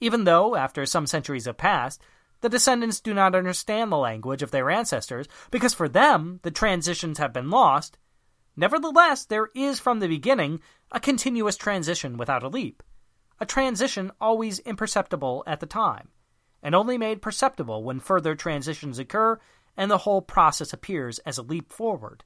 Even 0.00 0.24
though, 0.24 0.56
after 0.56 0.86
some 0.86 1.06
centuries 1.06 1.44
have 1.44 1.56
passed, 1.56 2.02
the 2.40 2.48
descendants 2.48 3.00
do 3.00 3.14
not 3.14 3.34
understand 3.34 3.90
the 3.90 3.96
language 3.96 4.42
of 4.42 4.50
their 4.50 4.70
ancestors 4.70 5.26
because 5.50 5.74
for 5.74 5.88
them 5.88 6.40
the 6.42 6.50
transitions 6.50 7.18
have 7.18 7.32
been 7.32 7.50
lost, 7.50 7.98
nevertheless 8.56 9.24
there 9.24 9.48
is 9.54 9.80
from 9.80 10.00
the 10.00 10.08
beginning 10.08 10.60
a 10.92 11.00
continuous 11.00 11.56
transition 11.56 12.16
without 12.16 12.42
a 12.42 12.48
leap, 12.48 12.82
a 13.40 13.46
transition 13.46 14.12
always 14.20 14.60
imperceptible 14.60 15.42
at 15.46 15.60
the 15.60 15.66
time, 15.66 16.08
and 16.62 16.74
only 16.74 16.96
made 16.96 17.22
perceptible 17.22 17.82
when 17.82 18.00
further 18.00 18.34
transitions 18.34 18.98
occur 18.98 19.38
and 19.76 19.90
the 19.90 19.98
whole 19.98 20.22
process 20.22 20.72
appears 20.72 21.18
as 21.20 21.38
a 21.38 21.42
leap 21.42 21.72
forward. 21.72 22.24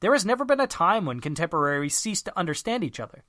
There 0.00 0.12
has 0.12 0.24
never 0.24 0.44
been 0.44 0.60
a 0.60 0.66
time 0.66 1.06
when 1.06 1.20
contemporaries 1.20 1.94
ceased 1.94 2.24
to 2.26 2.38
understand 2.38 2.84
each 2.84 3.00
other, 3.00 3.24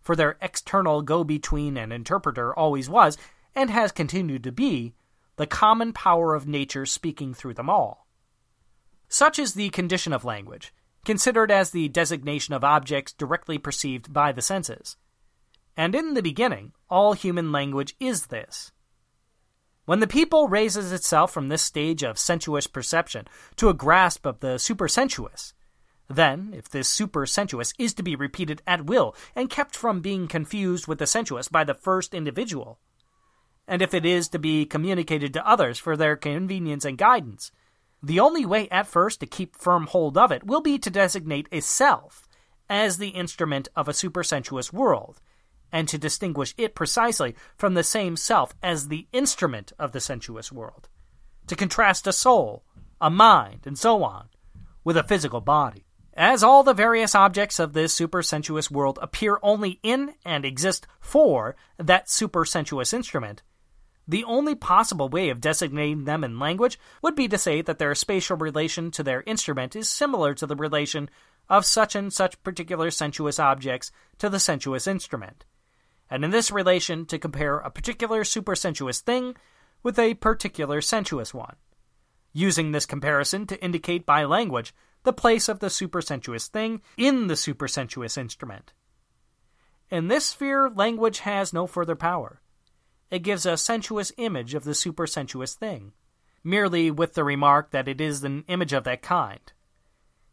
for 0.00 0.16
their 0.16 0.36
external 0.40 1.02
go 1.02 1.22
between 1.22 1.76
and 1.76 1.92
interpreter 1.92 2.54
always 2.54 2.88
was, 2.88 3.16
and 3.54 3.70
has 3.70 3.92
continued 3.92 4.42
to 4.44 4.52
be, 4.52 4.94
the 5.36 5.46
common 5.46 5.92
power 5.92 6.34
of 6.34 6.46
nature 6.46 6.86
speaking 6.86 7.34
through 7.34 7.54
them 7.54 7.68
all. 7.68 8.06
Such 9.08 9.38
is 9.38 9.54
the 9.54 9.68
condition 9.70 10.12
of 10.12 10.24
language, 10.24 10.72
considered 11.04 11.50
as 11.50 11.70
the 11.70 11.88
designation 11.88 12.54
of 12.54 12.64
objects 12.64 13.12
directly 13.12 13.58
perceived 13.58 14.12
by 14.12 14.32
the 14.32 14.42
senses. 14.42 14.96
And 15.76 15.94
in 15.94 16.14
the 16.14 16.22
beginning, 16.22 16.72
all 16.88 17.12
human 17.12 17.52
language 17.52 17.94
is 17.98 18.26
this. 18.26 18.72
When 19.86 20.00
the 20.00 20.06
people 20.06 20.48
raises 20.48 20.92
itself 20.92 21.32
from 21.32 21.48
this 21.48 21.62
stage 21.62 22.02
of 22.02 22.18
sensuous 22.18 22.66
perception 22.66 23.26
to 23.56 23.68
a 23.68 23.74
grasp 23.74 24.24
of 24.24 24.40
the 24.40 24.58
supersensuous, 24.58 25.52
then, 26.08 26.54
if 26.56 26.68
this 26.68 26.88
supersensuous 26.88 27.72
is 27.78 27.94
to 27.94 28.02
be 28.02 28.16
repeated 28.16 28.62
at 28.66 28.86
will 28.86 29.14
and 29.34 29.50
kept 29.50 29.74
from 29.74 30.00
being 30.00 30.28
confused 30.28 30.86
with 30.86 30.98
the 30.98 31.06
sensuous 31.06 31.48
by 31.48 31.64
the 31.64 31.74
first 31.74 32.14
individual, 32.14 32.78
and 33.66 33.80
if 33.80 33.94
it 33.94 34.04
is 34.04 34.28
to 34.28 34.38
be 34.38 34.66
communicated 34.66 35.32
to 35.32 35.46
others 35.46 35.78
for 35.78 35.96
their 35.96 36.16
convenience 36.16 36.84
and 36.84 36.98
guidance, 36.98 37.50
the 38.04 38.20
only 38.20 38.44
way 38.44 38.68
at 38.68 38.86
first 38.86 39.20
to 39.20 39.26
keep 39.26 39.56
firm 39.56 39.86
hold 39.86 40.18
of 40.18 40.30
it 40.30 40.44
will 40.44 40.60
be 40.60 40.78
to 40.78 40.90
designate 40.90 41.48
a 41.50 41.60
self 41.60 42.28
as 42.68 42.98
the 42.98 43.08
instrument 43.08 43.68
of 43.74 43.88
a 43.88 43.94
supersensuous 43.94 44.72
world, 44.72 45.20
and 45.72 45.88
to 45.88 45.98
distinguish 45.98 46.54
it 46.56 46.74
precisely 46.74 47.34
from 47.56 47.74
the 47.74 47.82
same 47.82 48.16
self 48.16 48.54
as 48.62 48.88
the 48.88 49.06
instrument 49.12 49.72
of 49.78 49.92
the 49.92 50.00
sensuous 50.00 50.52
world, 50.52 50.88
to 51.46 51.56
contrast 51.56 52.06
a 52.06 52.12
soul, 52.12 52.62
a 53.00 53.10
mind, 53.10 53.60
and 53.64 53.78
so 53.78 54.02
on, 54.02 54.28
with 54.82 54.96
a 54.96 55.02
physical 55.02 55.40
body. 55.40 55.84
As 56.14 56.44
all 56.44 56.62
the 56.62 56.74
various 56.74 57.14
objects 57.14 57.58
of 57.58 57.72
this 57.72 57.92
supersensuous 57.92 58.70
world 58.70 58.98
appear 59.02 59.38
only 59.42 59.80
in 59.82 60.14
and 60.24 60.44
exist 60.44 60.86
for 61.00 61.56
that 61.78 62.08
supersensuous 62.08 62.92
instrument, 62.92 63.42
the 64.06 64.24
only 64.24 64.54
possible 64.54 65.08
way 65.08 65.30
of 65.30 65.40
designating 65.40 66.04
them 66.04 66.24
in 66.24 66.38
language 66.38 66.78
would 67.02 67.14
be 67.14 67.28
to 67.28 67.38
say 67.38 67.62
that 67.62 67.78
their 67.78 67.94
spatial 67.94 68.36
relation 68.36 68.90
to 68.90 69.02
their 69.02 69.22
instrument 69.22 69.74
is 69.74 69.88
similar 69.88 70.34
to 70.34 70.46
the 70.46 70.56
relation 70.56 71.08
of 71.48 71.64
such 71.64 71.94
and 71.94 72.12
such 72.12 72.42
particular 72.42 72.90
sensuous 72.90 73.38
objects 73.38 73.90
to 74.18 74.28
the 74.28 74.40
sensuous 74.40 74.86
instrument, 74.86 75.44
and 76.10 76.24
in 76.24 76.30
this 76.30 76.50
relation 76.50 77.06
to 77.06 77.18
compare 77.18 77.58
a 77.58 77.70
particular 77.70 78.24
supersensuous 78.24 79.00
thing 79.00 79.34
with 79.82 79.98
a 79.98 80.14
particular 80.14 80.80
sensuous 80.80 81.34
one, 81.34 81.56
using 82.32 82.72
this 82.72 82.86
comparison 82.86 83.46
to 83.46 83.62
indicate 83.62 84.06
by 84.06 84.24
language 84.24 84.74
the 85.02 85.12
place 85.12 85.48
of 85.48 85.60
the 85.60 85.68
supersensuous 85.68 86.48
thing 86.48 86.80
in 86.96 87.26
the 87.26 87.36
supersensuous 87.36 88.16
instrument. 88.16 88.72
In 89.90 90.08
this 90.08 90.26
sphere, 90.26 90.70
language 90.70 91.20
has 91.20 91.52
no 91.52 91.66
further 91.66 91.94
power. 91.94 92.40
It 93.10 93.20
gives 93.20 93.46
a 93.46 93.56
sensuous 93.56 94.12
image 94.16 94.54
of 94.54 94.64
the 94.64 94.74
supersensuous 94.74 95.54
thing, 95.54 95.92
merely 96.42 96.90
with 96.90 97.14
the 97.14 97.24
remark 97.24 97.70
that 97.70 97.88
it 97.88 98.00
is 98.00 98.24
an 98.24 98.44
image 98.48 98.72
of 98.72 98.84
that 98.84 99.02
kind. 99.02 99.52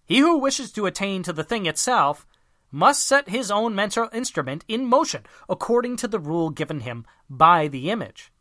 He 0.05 0.19
who 0.19 0.37
wishes 0.37 0.71
to 0.73 0.85
attain 0.85 1.23
to 1.23 1.33
the 1.33 1.43
thing 1.43 1.65
itself 1.65 2.27
must 2.71 3.05
set 3.05 3.29
his 3.29 3.51
own 3.51 3.75
mental 3.75 4.09
instrument 4.13 4.63
in 4.67 4.85
motion 4.85 5.25
according 5.49 5.97
to 5.97 6.07
the 6.07 6.19
rule 6.19 6.49
given 6.49 6.81
him 6.81 7.05
by 7.29 7.67
the 7.67 7.89
image. 7.89 8.31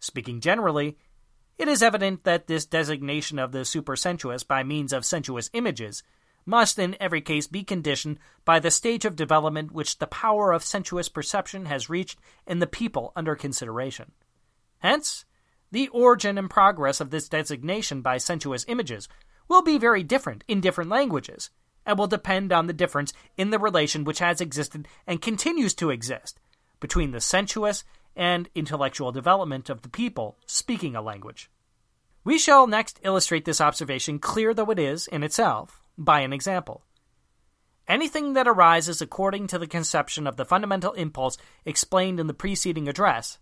Speaking 0.00 0.40
generally, 0.40 0.98
it 1.58 1.68
is 1.68 1.82
evident 1.82 2.24
that 2.24 2.46
this 2.46 2.66
designation 2.66 3.38
of 3.38 3.52
the 3.52 3.64
supersensuous 3.64 4.42
by 4.42 4.62
means 4.62 4.92
of 4.92 5.04
sensuous 5.04 5.50
images 5.52 6.02
must 6.46 6.78
in 6.78 6.96
every 7.00 7.20
case 7.20 7.46
be 7.46 7.62
conditioned 7.62 8.18
by 8.44 8.58
the 8.58 8.70
stage 8.70 9.04
of 9.04 9.16
development 9.16 9.72
which 9.72 9.98
the 9.98 10.06
power 10.06 10.52
of 10.52 10.64
sensuous 10.64 11.08
perception 11.08 11.66
has 11.66 11.90
reached 11.90 12.18
in 12.46 12.58
the 12.58 12.66
people 12.66 13.12
under 13.14 13.36
consideration. 13.36 14.12
Hence, 14.78 15.24
the 15.70 15.88
origin 15.88 16.38
and 16.38 16.50
progress 16.50 17.00
of 17.00 17.10
this 17.10 17.28
designation 17.28 18.02
by 18.02 18.18
sensuous 18.18 18.64
images 18.66 19.08
will 19.48 19.62
be 19.62 19.78
very 19.78 20.02
different 20.02 20.44
in 20.48 20.60
different 20.60 20.90
languages, 20.90 21.50
and 21.86 21.98
will 21.98 22.06
depend 22.06 22.52
on 22.52 22.66
the 22.66 22.72
difference 22.72 23.12
in 23.36 23.50
the 23.50 23.58
relation 23.58 24.04
which 24.04 24.18
has 24.18 24.40
existed 24.40 24.86
and 25.06 25.22
continues 25.22 25.74
to 25.74 25.90
exist 25.90 26.38
between 26.78 27.10
the 27.10 27.20
sensuous 27.20 27.84
and 28.16 28.48
intellectual 28.54 29.12
development 29.12 29.70
of 29.70 29.82
the 29.82 29.88
people 29.88 30.38
speaking 30.46 30.96
a 30.96 31.02
language. 31.02 31.50
We 32.24 32.38
shall 32.38 32.66
next 32.66 33.00
illustrate 33.02 33.44
this 33.44 33.60
observation, 33.60 34.18
clear 34.18 34.52
though 34.52 34.70
it 34.70 34.78
is 34.78 35.06
in 35.06 35.22
itself, 35.22 35.79
by 36.00 36.20
an 36.20 36.32
example. 36.32 36.82
Anything 37.86 38.32
that 38.32 38.48
arises 38.48 39.02
according 39.02 39.46
to 39.48 39.58
the 39.58 39.66
conception 39.66 40.26
of 40.26 40.36
the 40.36 40.44
fundamental 40.44 40.92
impulse 40.94 41.36
explained 41.64 42.18
in 42.18 42.26
the 42.26 42.34
preceding 42.34 42.88
address, 42.88 43.38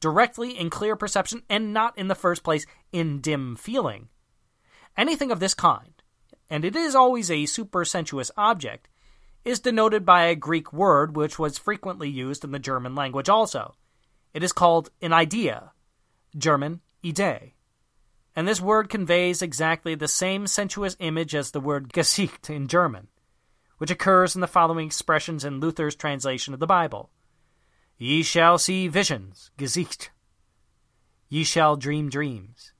directly 0.00 0.58
in 0.58 0.70
clear 0.70 0.96
perception 0.96 1.42
and 1.50 1.74
not 1.74 1.96
in 1.98 2.08
the 2.08 2.14
first 2.14 2.42
place 2.42 2.64
in 2.92 3.20
dim 3.20 3.56
feeling, 3.56 4.08
anything 4.96 5.30
of 5.30 5.40
this 5.40 5.54
kind, 5.54 6.02
and 6.48 6.64
it 6.64 6.74
is 6.74 6.94
always 6.94 7.30
a 7.30 7.46
supersensuous 7.46 8.30
object, 8.36 8.88
is 9.44 9.60
denoted 9.60 10.04
by 10.04 10.24
a 10.24 10.34
Greek 10.34 10.72
word 10.72 11.16
which 11.16 11.38
was 11.38 11.58
frequently 11.58 12.08
used 12.08 12.44
in 12.44 12.52
the 12.52 12.58
German 12.58 12.94
language 12.94 13.28
also. 13.28 13.74
It 14.32 14.42
is 14.42 14.52
called 14.52 14.90
an 15.02 15.12
idea, 15.12 15.72
German 16.36 16.80
Idee. 17.04 17.54
And 18.38 18.46
this 18.46 18.60
word 18.60 18.88
conveys 18.88 19.42
exactly 19.42 19.96
the 19.96 20.06
same 20.06 20.46
sensuous 20.46 20.96
image 21.00 21.34
as 21.34 21.50
the 21.50 21.58
word 21.58 21.92
Gesicht 21.92 22.48
in 22.48 22.68
German, 22.68 23.08
which 23.78 23.90
occurs 23.90 24.36
in 24.36 24.40
the 24.40 24.46
following 24.46 24.86
expressions 24.86 25.44
in 25.44 25.58
Luther's 25.58 25.96
translation 25.96 26.54
of 26.54 26.60
the 26.60 26.66
Bible 26.66 27.10
Ye 27.96 28.22
shall 28.22 28.56
see 28.56 28.86
visions, 28.86 29.50
Gesicht. 29.58 30.10
Ye 31.28 31.42
shall 31.42 31.74
dream 31.74 32.10
dreams. 32.10 32.72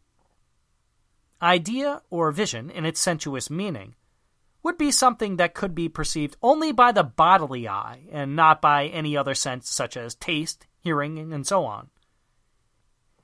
Idea 1.42 2.02
or 2.08 2.30
vision, 2.30 2.70
in 2.70 2.84
its 2.84 3.00
sensuous 3.00 3.50
meaning, 3.50 3.96
would 4.62 4.78
be 4.78 4.92
something 4.92 5.38
that 5.38 5.54
could 5.54 5.74
be 5.74 5.88
perceived 5.88 6.36
only 6.40 6.70
by 6.70 6.92
the 6.92 7.02
bodily 7.02 7.66
eye 7.66 8.02
and 8.12 8.36
not 8.36 8.62
by 8.62 8.86
any 8.86 9.16
other 9.16 9.34
sense 9.34 9.68
such 9.68 9.96
as 9.96 10.14
taste, 10.14 10.68
hearing, 10.78 11.18
and 11.32 11.44
so 11.44 11.64
on. 11.64 11.88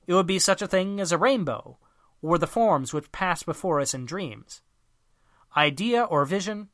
It 0.08 0.14
would 0.14 0.26
be 0.26 0.40
such 0.40 0.62
a 0.62 0.66
thing 0.66 0.98
as 0.98 1.12
a 1.12 1.16
rainbow, 1.16 1.78
or 2.24 2.38
the 2.38 2.46
forms 2.46 2.94
which 2.94 3.12
pass 3.12 3.42
before 3.42 3.80
us 3.80 3.92
in 3.92 4.06
dreams. 4.06 4.62
Idea 5.58 6.04
or 6.04 6.24
vision, 6.24 6.70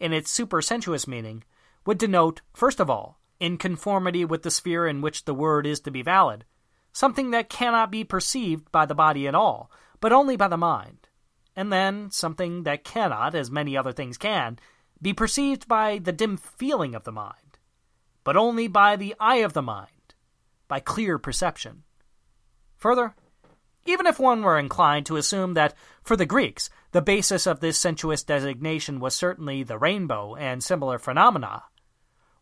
in 0.00 0.14
its 0.14 0.30
supersensuous 0.30 1.06
meaning, 1.06 1.44
would 1.84 1.98
denote, 1.98 2.40
first 2.54 2.80
of 2.80 2.88
all, 2.88 3.20
in 3.38 3.58
conformity 3.58 4.24
with 4.24 4.42
the 4.42 4.50
sphere 4.50 4.86
in 4.86 5.02
which 5.02 5.26
the 5.26 5.34
word 5.34 5.66
is 5.66 5.80
to 5.80 5.90
be 5.90 6.00
valid, 6.00 6.46
something 6.90 7.32
that 7.32 7.50
cannot 7.50 7.90
be 7.90 8.02
perceived 8.02 8.72
by 8.72 8.86
the 8.86 8.94
body 8.94 9.28
at 9.28 9.34
all, 9.34 9.70
but 10.00 10.10
only 10.10 10.36
by 10.36 10.48
the 10.48 10.56
mind, 10.56 11.06
and 11.54 11.70
then 11.70 12.10
something 12.10 12.62
that 12.62 12.82
cannot, 12.82 13.34
as 13.34 13.50
many 13.50 13.76
other 13.76 13.92
things 13.92 14.16
can, 14.16 14.58
be 15.02 15.12
perceived 15.12 15.68
by 15.68 15.98
the 15.98 16.12
dim 16.12 16.38
feeling 16.38 16.94
of 16.94 17.04
the 17.04 17.12
mind, 17.12 17.58
but 18.24 18.38
only 18.38 18.68
by 18.68 18.96
the 18.96 19.14
eye 19.20 19.44
of 19.44 19.52
the 19.52 19.60
mind, 19.60 20.14
by 20.66 20.80
clear 20.80 21.18
perception. 21.18 21.82
Further, 22.78 23.14
even 23.86 24.06
if 24.06 24.18
one 24.18 24.42
were 24.42 24.58
inclined 24.58 25.06
to 25.06 25.16
assume 25.16 25.54
that, 25.54 25.74
for 26.02 26.16
the 26.16 26.26
Greeks, 26.26 26.70
the 26.92 27.02
basis 27.02 27.46
of 27.46 27.60
this 27.60 27.78
sensuous 27.78 28.22
designation 28.22 29.00
was 29.00 29.14
certainly 29.14 29.62
the 29.62 29.78
rainbow 29.78 30.34
and 30.34 30.62
similar 30.62 30.98
phenomena, 30.98 31.64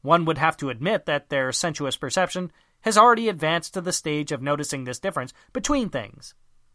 one 0.03 0.25
would 0.25 0.39
have 0.39 0.57
to 0.59 0.71
admit 0.71 1.07
that 1.07 1.31
their 1.31 1.53
sensuous 1.53 1.97
perception 1.97 2.53
has 2.83 2.99
already 2.99 3.29
advanced 3.29 3.75
to 3.75 3.81
the 3.81 3.93
stage 3.93 4.33
of 4.33 4.43
noticing 4.43 4.85
this 4.85 4.99
difference 4.99 5.33
between 5.53 5.89
things, 5.89 6.35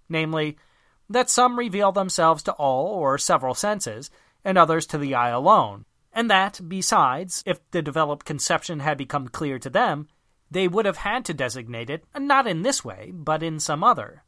namely, 0.10 0.58
that 1.10 1.30
some 1.30 1.60
reveal 1.60 1.92
themselves 1.92 2.42
to 2.44 2.54
all 2.54 2.88
or 2.88 3.18
several 3.18 3.54
senses, 3.54 4.10
and 4.44 4.58
others 4.58 4.86
to 4.88 4.98
the 4.98 5.14
eye 5.14 5.30
alone, 5.30 5.86
and 6.14 6.30
that, 6.32 6.60
besides, 6.68 7.44
if 7.46 7.60
the 7.72 7.82
developed 7.82 8.26
conception 8.26 8.80
had 8.80 8.98
become 8.98 9.28
clear 9.28 9.60
to 9.60 9.70
them, 9.70 10.08
they 10.50 10.68
would 10.68 10.86
have 10.86 10.98
had 10.98 11.26
to 11.26 11.34
designate 11.34 11.90
it 11.90 12.06
not 12.18 12.48
in 12.48 12.62
this 12.62 12.84
way, 12.84 13.12
but 13.14 13.44
in 13.44 13.60
some 13.60 13.84
other. 13.84 14.24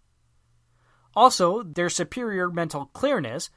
Also, 1.15 1.64
their 1.64 1.90
superior 1.90 2.49
mental 2.49 2.86
clearness 2.88 3.49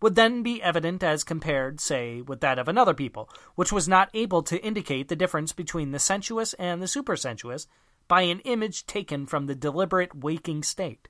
would 0.00 0.14
then 0.14 0.42
be 0.42 0.62
evident 0.62 1.02
as 1.02 1.24
compared, 1.24 1.80
say, 1.80 2.20
with 2.20 2.40
that 2.40 2.58
of 2.58 2.68
another 2.68 2.94
people, 2.94 3.28
which 3.54 3.72
was 3.72 3.88
not 3.88 4.10
able 4.12 4.42
to 4.42 4.62
indicate 4.62 5.08
the 5.08 5.16
difference 5.16 5.52
between 5.52 5.92
the 5.92 5.98
sensuous 5.98 6.52
and 6.54 6.82
the 6.82 6.88
supersensuous 6.88 7.66
by 8.06 8.22
an 8.22 8.40
image 8.40 8.86
taken 8.86 9.26
from 9.26 9.46
the 9.46 9.54
deliberate 9.54 10.14
waking 10.14 10.62
state, 10.62 11.08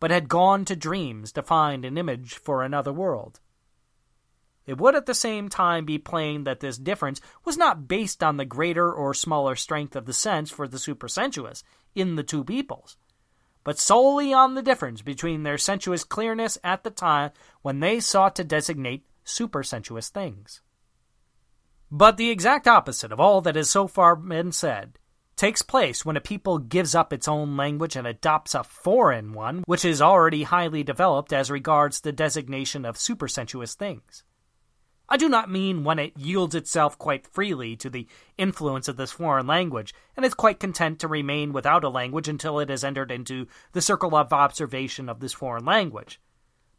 but 0.00 0.10
had 0.10 0.28
gone 0.28 0.64
to 0.64 0.76
dreams 0.76 1.32
to 1.32 1.42
find 1.42 1.84
an 1.84 1.96
image 1.96 2.34
for 2.34 2.62
another 2.62 2.92
world. 2.92 3.40
It 4.66 4.78
would 4.78 4.94
at 4.94 5.06
the 5.06 5.14
same 5.14 5.48
time 5.48 5.86
be 5.86 5.96
plain 5.96 6.44
that 6.44 6.60
this 6.60 6.76
difference 6.76 7.22
was 7.42 7.56
not 7.56 7.88
based 7.88 8.22
on 8.22 8.36
the 8.36 8.44
greater 8.44 8.92
or 8.92 9.14
smaller 9.14 9.56
strength 9.56 9.96
of 9.96 10.04
the 10.04 10.12
sense 10.12 10.50
for 10.50 10.68
the 10.68 10.78
supersensuous 10.78 11.64
in 11.94 12.16
the 12.16 12.22
two 12.22 12.44
peoples, 12.44 12.98
but 13.64 13.78
solely 13.78 14.32
on 14.32 14.54
the 14.54 14.62
difference 14.62 15.02
between 15.02 15.42
their 15.42 15.58
sensuous 15.58 16.04
clearness 16.04 16.58
at 16.62 16.84
the 16.84 16.90
time 16.90 17.30
when 17.62 17.80
they 17.80 18.00
sought 18.00 18.36
to 18.36 18.44
designate 18.44 19.06
supersensuous 19.24 20.08
things. 20.08 20.60
But 21.90 22.16
the 22.16 22.30
exact 22.30 22.66
opposite 22.66 23.12
of 23.12 23.20
all 23.20 23.40
that 23.42 23.56
has 23.56 23.70
so 23.70 23.86
far 23.86 24.14
been 24.16 24.52
said 24.52 24.98
takes 25.36 25.62
place 25.62 26.04
when 26.04 26.16
a 26.16 26.20
people 26.20 26.58
gives 26.58 26.94
up 26.94 27.12
its 27.12 27.28
own 27.28 27.56
language 27.56 27.94
and 27.94 28.06
adopts 28.06 28.54
a 28.54 28.64
foreign 28.64 29.32
one 29.32 29.62
which 29.66 29.84
is 29.84 30.02
already 30.02 30.42
highly 30.42 30.82
developed 30.82 31.32
as 31.32 31.50
regards 31.50 32.00
the 32.00 32.12
designation 32.12 32.84
of 32.84 32.98
supersensuous 32.98 33.74
things. 33.74 34.24
I 35.10 35.16
do 35.16 35.28
not 35.28 35.50
mean 35.50 35.84
when 35.84 35.98
it 35.98 36.18
yields 36.18 36.54
itself 36.54 36.98
quite 36.98 37.26
freely 37.26 37.76
to 37.76 37.88
the 37.88 38.06
influence 38.36 38.88
of 38.88 38.98
this 38.98 39.12
foreign 39.12 39.46
language, 39.46 39.94
and 40.14 40.26
is 40.26 40.34
quite 40.34 40.60
content 40.60 40.98
to 41.00 41.08
remain 41.08 41.54
without 41.54 41.82
a 41.82 41.88
language 41.88 42.28
until 42.28 42.58
it 42.58 42.68
has 42.68 42.84
entered 42.84 43.10
into 43.10 43.46
the 43.72 43.80
circle 43.80 44.14
of 44.14 44.34
observation 44.34 45.08
of 45.08 45.20
this 45.20 45.32
foreign 45.32 45.64
language, 45.64 46.20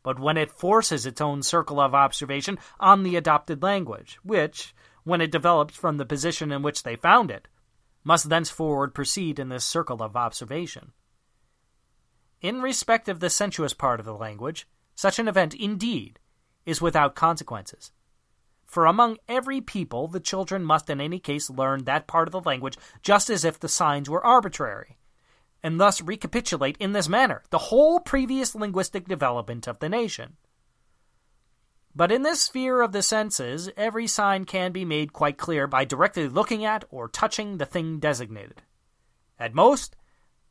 but 0.04 0.20
when 0.20 0.38
it 0.38 0.52
forces 0.52 1.08
its 1.08 1.20
own 1.20 1.42
circle 1.42 1.82
of 1.82 1.96
observation 1.96 2.60
on 2.80 3.02
the 3.02 3.16
adopted 3.16 3.64
language, 3.64 4.20
which, 4.22 4.76
when 5.04 5.22
it 5.22 5.32
develops 5.32 5.76
from 5.76 5.98
the 5.98 6.06
position 6.06 6.52
in 6.52 6.62
which 6.62 6.84
they 6.84 6.96
found 6.96 7.32
it, 7.32 7.48
must 8.04 8.30
thenceforward 8.30 8.94
proceed 8.94 9.40
in 9.40 9.50
this 9.50 9.66
circle 9.66 10.04
of 10.04 10.16
observation. 10.16 10.94
In 12.42 12.62
respect 12.62 13.10
of 13.10 13.20
the 13.20 13.30
sensuous 13.30 13.74
part 13.74 14.00
of 14.00 14.06
the 14.06 14.14
language, 14.14 14.68
such 14.94 15.18
an 15.18 15.28
event, 15.28 15.56
indeed, 15.56 16.20
is 16.66 16.80
without 16.80 17.16
consequences 17.16 17.92
for 18.70 18.86
among 18.86 19.18
every 19.28 19.60
people 19.60 20.08
the 20.08 20.20
children 20.20 20.64
must 20.64 20.90
in 20.92 21.02
any 21.02 21.20
case 21.20 21.50
learn 21.50 21.86
that 21.86 22.06
part 22.06 22.28
of 22.28 22.32
the 22.32 22.42
language 22.42 22.78
just 23.02 23.30
as 23.30 23.44
if 23.44 23.60
the 23.60 23.68
signs 23.68 24.08
were 24.08 24.24
arbitrary, 24.24 24.98
and 25.64 25.80
thus 25.80 26.02
recapitulate 26.02 26.78
in 26.78 26.94
this 26.94 27.10
manner 27.10 27.42
the 27.50 27.58
whole 27.58 28.00
previous 28.00 28.54
linguistic 28.54 29.08
development 29.08 29.68
of 29.68 29.80
the 29.80 29.90
nation. 29.90 30.38
But 31.96 32.12
in 32.12 32.22
this 32.22 32.42
sphere 32.42 32.82
of 32.82 32.92
the 32.92 33.02
senses, 33.02 33.72
every 33.76 34.06
sign 34.06 34.46
can 34.46 34.72
be 34.72 34.86
made 34.86 35.14
quite 35.14 35.40
clear 35.40 35.66
by 35.66 35.84
directly 35.84 36.30
looking 36.30 36.64
at 36.64 36.86
or 36.92 37.08
touching 37.08 37.58
the 37.58 37.66
thing 37.66 37.98
designated. 37.98 38.62
At 39.40 39.56
most, 39.56 39.96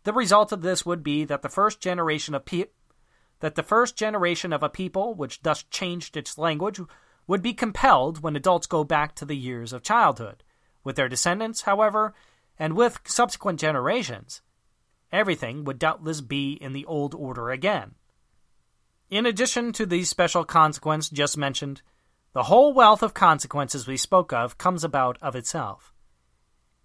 the 0.03 0.13
result 0.13 0.51
of 0.51 0.63
this 0.63 0.85
would 0.85 1.05
be 1.05 1.25
that 1.25 1.43
the 1.43 1.49
first 1.49 1.81
generation 1.81 2.35
of 2.35 2.45
pe- 2.45 2.65
that 3.39 3.55
the 3.55 3.63
first 3.63 3.97
generation 3.97 4.53
of 4.53 4.65
a 4.65 4.69
people 4.69 5.15
which 5.15 5.43
thus 5.43 5.63
changed 5.63 6.17
its 6.17 6.37
language 6.37 6.81
would 7.29 7.43
be 7.43 7.53
compelled 7.55 8.23
when 8.23 8.35
adults 8.35 8.67
go 8.67 8.83
back 8.83 9.15
to 9.15 9.25
the 9.25 9.37
years 9.37 9.73
of 9.73 9.83
childhood. 9.83 10.43
With 10.83 10.97
their 10.97 11.09
descendants, 11.09 11.63
however, 11.63 12.15
and 12.59 12.75
with 12.75 13.01
subsequent 13.05 13.61
generations, 13.61 14.41
everything 15.13 15.63
would 15.65 15.79
doubtless 15.79 16.21
be 16.21 16.55
in 16.55 16.73
the 16.73 16.87
old 16.87 17.15
order 17.15 17.51
again. 17.51 17.95
In 19.11 19.27
addition 19.27 19.73
to 19.75 19.87
the 19.87 20.05
special 20.05 20.45
consequence 20.45 21.09
just 21.09 21.37
mentioned, 21.37 21.83
the 22.33 22.45
whole 22.45 22.73
wealth 22.73 23.03
of 23.03 23.15
consequences 23.15 23.87
we 23.87 23.97
spoke 23.97 24.33
of 24.33 24.59
comes 24.59 24.83
about 24.83 25.19
of 25.23 25.37
itself. 25.37 25.93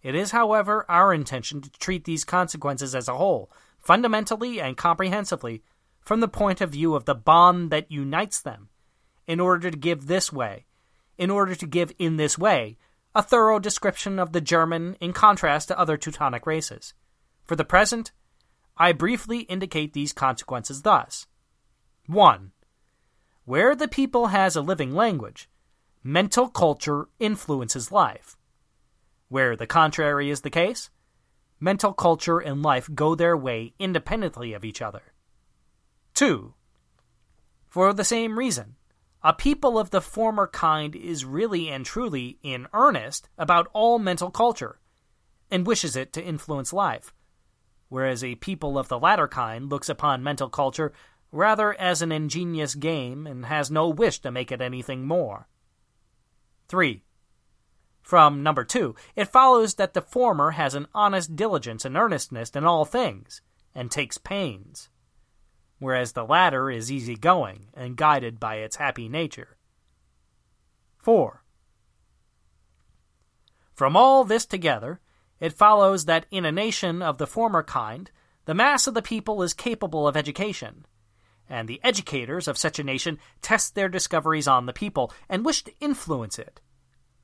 It 0.02 0.16
is, 0.16 0.32
however, 0.32 0.86
our 0.90 1.14
intention 1.14 1.62
to 1.62 1.72
treat 1.72 2.04
these 2.04 2.26
consequences 2.26 2.94
as 2.94 3.08
a 3.08 3.16
whole, 3.16 3.50
fundamentally 3.78 4.60
and 4.60 4.76
comprehensively, 4.76 5.64
from 6.02 6.20
the 6.20 6.28
point 6.28 6.60
of 6.60 6.72
view 6.72 6.96
of 6.96 7.06
the 7.06 7.16
bond 7.16 7.72
that 7.72 7.90
unites 7.90 8.42
them, 8.42 8.68
in 9.28 9.40
order 9.40 9.72
to 9.72 9.78
give 9.78 10.08
this 10.08 10.32
way, 10.32 10.66
in 11.18 11.30
order 11.30 11.56
to 11.56 11.66
give 11.66 11.92
in 12.00 12.18
this 12.18 12.38
way, 12.38 12.78
a 13.16 13.22
thorough 13.22 13.60
description 13.60 14.18
of 14.20 14.32
the 14.32 14.42
German 14.42 14.96
in 15.00 15.14
contrast 15.14 15.68
to 15.68 15.80
other 15.80 15.98
Teutonic 15.98 16.48
races. 16.48 16.94
For 17.44 17.56
the 17.56 17.66
present, 17.66 18.12
I 18.78 18.92
briefly 18.92 19.42
indicate 19.42 19.94
these 19.94 20.14
consequences 20.14 20.82
thus 20.82 21.28
1. 22.08 22.52
Where 23.46 23.76
the 23.76 23.88
people 23.88 24.28
has 24.28 24.56
a 24.56 24.62
living 24.62 24.94
language, 24.94 25.50
mental 26.04 26.50
culture 26.50 27.08
influences 27.20 27.92
life. 27.92 28.36
Where 29.30 29.56
the 29.56 29.68
contrary 29.68 30.30
is 30.30 30.42
the 30.42 30.50
case, 30.50 30.90
mental 31.60 31.94
culture 31.94 32.40
and 32.40 32.64
life 32.64 32.90
go 32.94 33.16
their 33.16 33.38
way 33.38 33.74
independently 33.80 34.54
of 34.54 34.66
each 34.66 34.82
other. 34.82 35.14
2. 36.16 36.54
For 37.70 37.94
the 37.94 38.04
same 38.04 38.38
reason, 38.38 38.76
a 39.24 39.34
people 39.34 39.80
of 39.80 39.92
the 39.92 40.02
former 40.02 40.48
kind 40.48 40.96
is 40.96 41.24
really 41.24 41.70
and 41.70 41.86
truly 41.86 42.40
in 42.44 42.68
earnest 42.74 43.30
about 43.38 43.70
all 43.72 43.98
mental 43.98 44.30
culture 44.30 44.80
and 45.50 45.66
wishes 45.66 45.96
it 45.96 46.12
to 46.12 46.24
influence 46.24 46.74
life, 46.74 47.14
whereas 47.88 48.24
a 48.24 48.36
people 48.36 48.78
of 48.78 48.90
the 48.90 49.00
latter 49.00 49.28
kind 49.28 49.70
looks 49.70 49.88
upon 49.88 50.24
mental 50.24 50.50
culture 50.50 50.92
rather 51.32 51.74
as 51.76 52.02
an 52.02 52.12
ingenious 52.12 52.76
game 52.76 53.26
and 53.26 53.46
has 53.46 53.72
no 53.72 53.88
wish 53.88 54.20
to 54.20 54.32
make 54.32 54.52
it 54.52 54.62
anything 54.62 55.08
more. 55.08 55.48
3. 56.68 57.04
From 58.02 58.44
number 58.44 58.66
2, 58.66 58.94
it 59.16 59.30
follows 59.30 59.76
that 59.76 59.94
the 59.94 60.02
former 60.02 60.52
has 60.52 60.76
an 60.76 60.88
honest 60.94 61.36
diligence 61.36 61.86
and 61.86 61.96
earnestness 61.96 62.50
in 62.50 62.66
all 62.66 62.84
things, 62.84 63.42
and 63.74 63.90
takes 63.90 64.18
pains 64.18 64.90
whereas 65.84 66.14
the 66.14 66.24
latter 66.24 66.72
is 66.72 66.90
easy-going 66.90 67.68
and 67.74 67.98
guided 67.98 68.40
by 68.40 68.56
its 68.56 68.78
happy 68.78 69.10
nature. 69.10 69.58
4. 71.00 71.44
From 73.74 73.98
all 73.98 74.24
this 74.24 74.46
together, 74.46 75.02
it 75.42 75.52
follows 75.52 76.06
that 76.06 76.26
in 76.32 76.46
a 76.46 76.54
nation 76.54 77.02
of 77.02 77.18
the 77.18 77.28
former 77.28 77.64
kind, 77.64 78.10
the 78.46 78.54
mass 78.54 78.88
of 78.88 78.94
the 78.94 79.02
people 79.02 79.44
is 79.44 79.54
capable 79.54 80.08
of 80.08 80.16
education, 80.16 80.86
and 81.50 81.68
the 81.68 81.82
educators 81.84 82.48
of 82.48 82.58
such 82.58 82.80
a 82.80 82.84
nation 82.84 83.20
test 83.42 83.76
their 83.76 83.90
discoveries 83.90 84.48
on 84.48 84.66
the 84.66 84.74
people 84.74 85.12
and 85.28 85.44
wish 85.44 85.64
to 85.64 85.74
influence 85.82 86.40
it, 86.40 86.62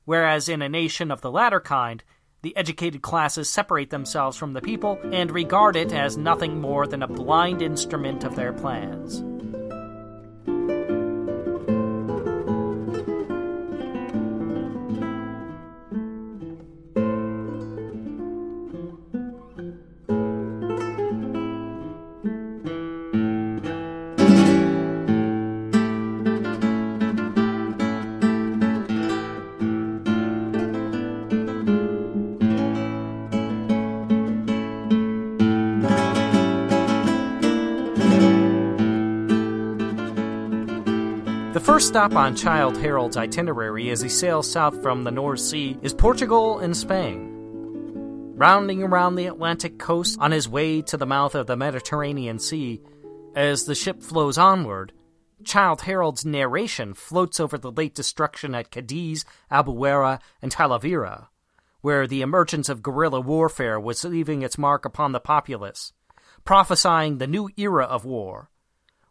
whereas 0.04 0.50
in 0.50 0.60
a 0.60 0.68
nation 0.68 1.10
of 1.10 1.22
the 1.22 1.30
latter 1.30 1.60
kind, 1.60 2.04
the 2.42 2.56
educated 2.56 3.02
classes 3.02 3.48
separate 3.48 3.90
themselves 3.90 4.36
from 4.36 4.52
the 4.52 4.60
people 4.60 4.98
and 5.12 5.30
regard 5.30 5.76
it 5.76 5.92
as 5.92 6.16
nothing 6.16 6.60
more 6.60 6.86
than 6.86 7.02
a 7.02 7.08
blind 7.08 7.62
instrument 7.62 8.24
of 8.24 8.36
their 8.36 8.52
plans. 8.52 9.22
Stop 41.90 42.14
on 42.14 42.36
Childe 42.36 42.76
Harold's 42.76 43.16
itinerary 43.16 43.90
as 43.90 44.00
he 44.00 44.08
sails 44.08 44.48
south 44.48 44.80
from 44.80 45.02
the 45.02 45.10
North 45.10 45.40
Sea 45.40 45.76
is 45.82 45.92
Portugal 45.92 46.60
and 46.60 46.76
Spain. 46.76 48.32
Rounding 48.36 48.84
around 48.84 49.16
the 49.16 49.26
Atlantic 49.26 49.76
coast 49.76 50.16
on 50.20 50.30
his 50.30 50.48
way 50.48 50.82
to 50.82 50.96
the 50.96 51.04
mouth 51.04 51.34
of 51.34 51.48
the 51.48 51.56
Mediterranean 51.56 52.38
Sea, 52.38 52.80
as 53.34 53.64
the 53.64 53.74
ship 53.74 54.04
flows 54.04 54.38
onward, 54.38 54.92
Childe 55.42 55.80
Harold's 55.80 56.24
narration 56.24 56.94
floats 56.94 57.40
over 57.40 57.58
the 57.58 57.72
late 57.72 57.96
destruction 57.96 58.54
at 58.54 58.70
Cadiz, 58.70 59.24
Albuera, 59.50 60.20
and 60.40 60.52
Talavera, 60.52 61.26
where 61.80 62.06
the 62.06 62.22
emergence 62.22 62.68
of 62.68 62.84
guerrilla 62.84 63.20
warfare 63.20 63.80
was 63.80 64.04
leaving 64.04 64.42
its 64.42 64.56
mark 64.56 64.84
upon 64.84 65.10
the 65.10 65.18
populace, 65.18 65.92
prophesying 66.44 67.18
the 67.18 67.26
new 67.26 67.50
era 67.56 67.84
of 67.84 68.04
war, 68.04 68.48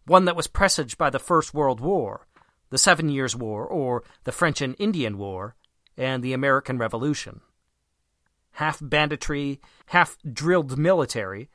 one 0.06 0.24
that 0.24 0.38
was 0.38 0.48
presaged 0.48 0.98
by 0.98 1.10
the 1.10 1.20
First 1.20 1.54
World 1.54 1.82
War, 1.82 2.26
the 2.70 2.78
Seven 2.78 3.10
Years' 3.10 3.36
War, 3.36 3.66
or 3.66 4.04
the 4.24 4.32
French 4.32 4.62
and 4.62 4.76
Indian 4.80 5.18
War, 5.18 5.56
and 5.98 6.24
the 6.24 6.34
American 6.34 6.78
Revolution. 6.78 7.42
Half 8.54 8.80
banditry, 8.82 9.60
half 9.88 10.18
drilled 10.32 10.78
military, 10.78 11.50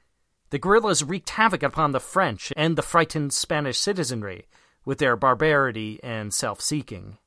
the 0.51 0.59
guerrillas 0.59 1.03
wreaked 1.03 1.31
havoc 1.31 1.62
upon 1.62 1.93
the 1.93 2.01
French 2.01 2.53
and 2.57 2.77
the 2.77 2.82
frightened 2.82 3.32
Spanish 3.32 3.78
citizenry 3.78 4.47
with 4.85 4.99
their 4.99 5.16
barbarity 5.16 5.99
and 6.03 6.32
self 6.32 6.61
seeking. 6.61 7.19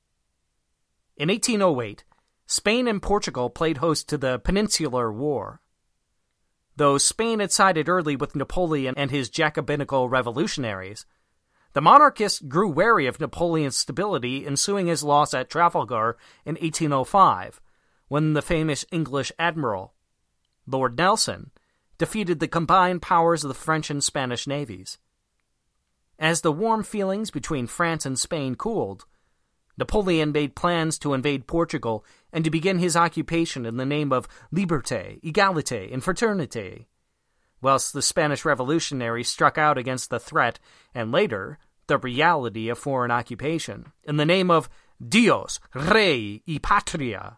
In 1.18 1.30
1808, 1.30 2.04
Spain 2.46 2.88
and 2.88 3.02
Portugal 3.02 3.50
played 3.50 3.78
host 3.78 4.08
to 4.10 4.18
the 4.18 4.40
Peninsular 4.40 5.12
War. 5.12 5.62
Though 6.78 6.98
Spain 6.98 7.40
had 7.40 7.52
sided 7.52 7.90
early 7.90 8.16
with 8.16 8.36
Napoleon 8.36 8.94
and 8.96 9.10
his 9.10 9.30
Jacobinical 9.30 10.10
revolutionaries, 10.10 11.06
the 11.74 11.82
monarchists 11.82 12.40
grew 12.40 12.70
wary 12.70 13.08
of 13.08 13.20
Napoleon's 13.20 13.78
stability 13.78 14.46
ensuing 14.46 14.88
his 14.88 15.04
loss 15.04 15.34
at 15.34 15.50
Trafalgar 15.50 16.18
in 16.46 16.56
1805, 16.56 17.62
when 18.08 18.34
the 18.34 18.42
famous 18.42 18.86
English 18.92 19.32
admiral, 19.38 19.94
Lord 20.66 20.98
Nelson, 20.98 21.52
defeated 21.98 22.40
the 22.40 22.48
combined 22.48 23.02
powers 23.02 23.44
of 23.44 23.50
the 23.50 23.54
French 23.54 23.90
and 23.90 24.04
Spanish 24.04 24.48
navies. 24.48 24.98
As 26.20 26.42
the 26.42 26.52
warm 26.52 26.84
feelings 26.84 27.32
between 27.32 27.68
France 27.68 28.06
and 28.06 28.18
Spain 28.18 28.56
cooled, 28.56 29.06
Napoleon 29.78 30.32
made 30.32 30.56
plans 30.56 30.98
to 31.00 31.14
invade 31.14 31.46
Portugal 31.46 32.04
and 32.34 32.44
to 32.44 32.50
begin 32.50 32.80
his 32.80 32.98
occupation 32.98 33.66
in 33.66 33.78
the 33.78 33.86
name 33.86 34.12
of 34.12 34.28
liberté, 34.54 35.22
égalité, 35.22 35.94
and 35.94 36.02
fraternité, 36.02 36.86
whilst 37.62 37.94
the 37.94 38.02
Spanish 38.02 38.46
revolutionaries 38.46 39.30
struck 39.30 39.58
out 39.58 39.78
against 39.78 40.10
the 40.10 40.20
threat 40.20 40.60
and 40.94 41.12
later 41.12 41.60
the 41.88 41.98
reality 41.98 42.70
of 42.70 42.78
foreign 42.78 43.12
occupation 43.12 43.92
in 44.04 44.18
the 44.18 44.26
name 44.26 44.52
of 44.52 44.70
Dios, 45.06 45.60
Rey 45.74 46.42
y 46.48 46.60
Patria, 46.62 47.38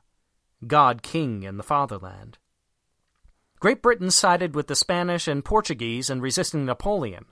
God, 0.65 1.01
King, 1.01 1.45
and 1.45 1.59
the 1.59 1.63
Fatherland. 1.63 2.37
Great 3.59 3.81
Britain 3.81 4.09
sided 4.09 4.55
with 4.55 4.67
the 4.67 4.75
Spanish 4.75 5.27
and 5.27 5.43
Portuguese 5.43 6.09
in 6.09 6.21
resisting 6.21 6.65
Napoleon, 6.65 7.25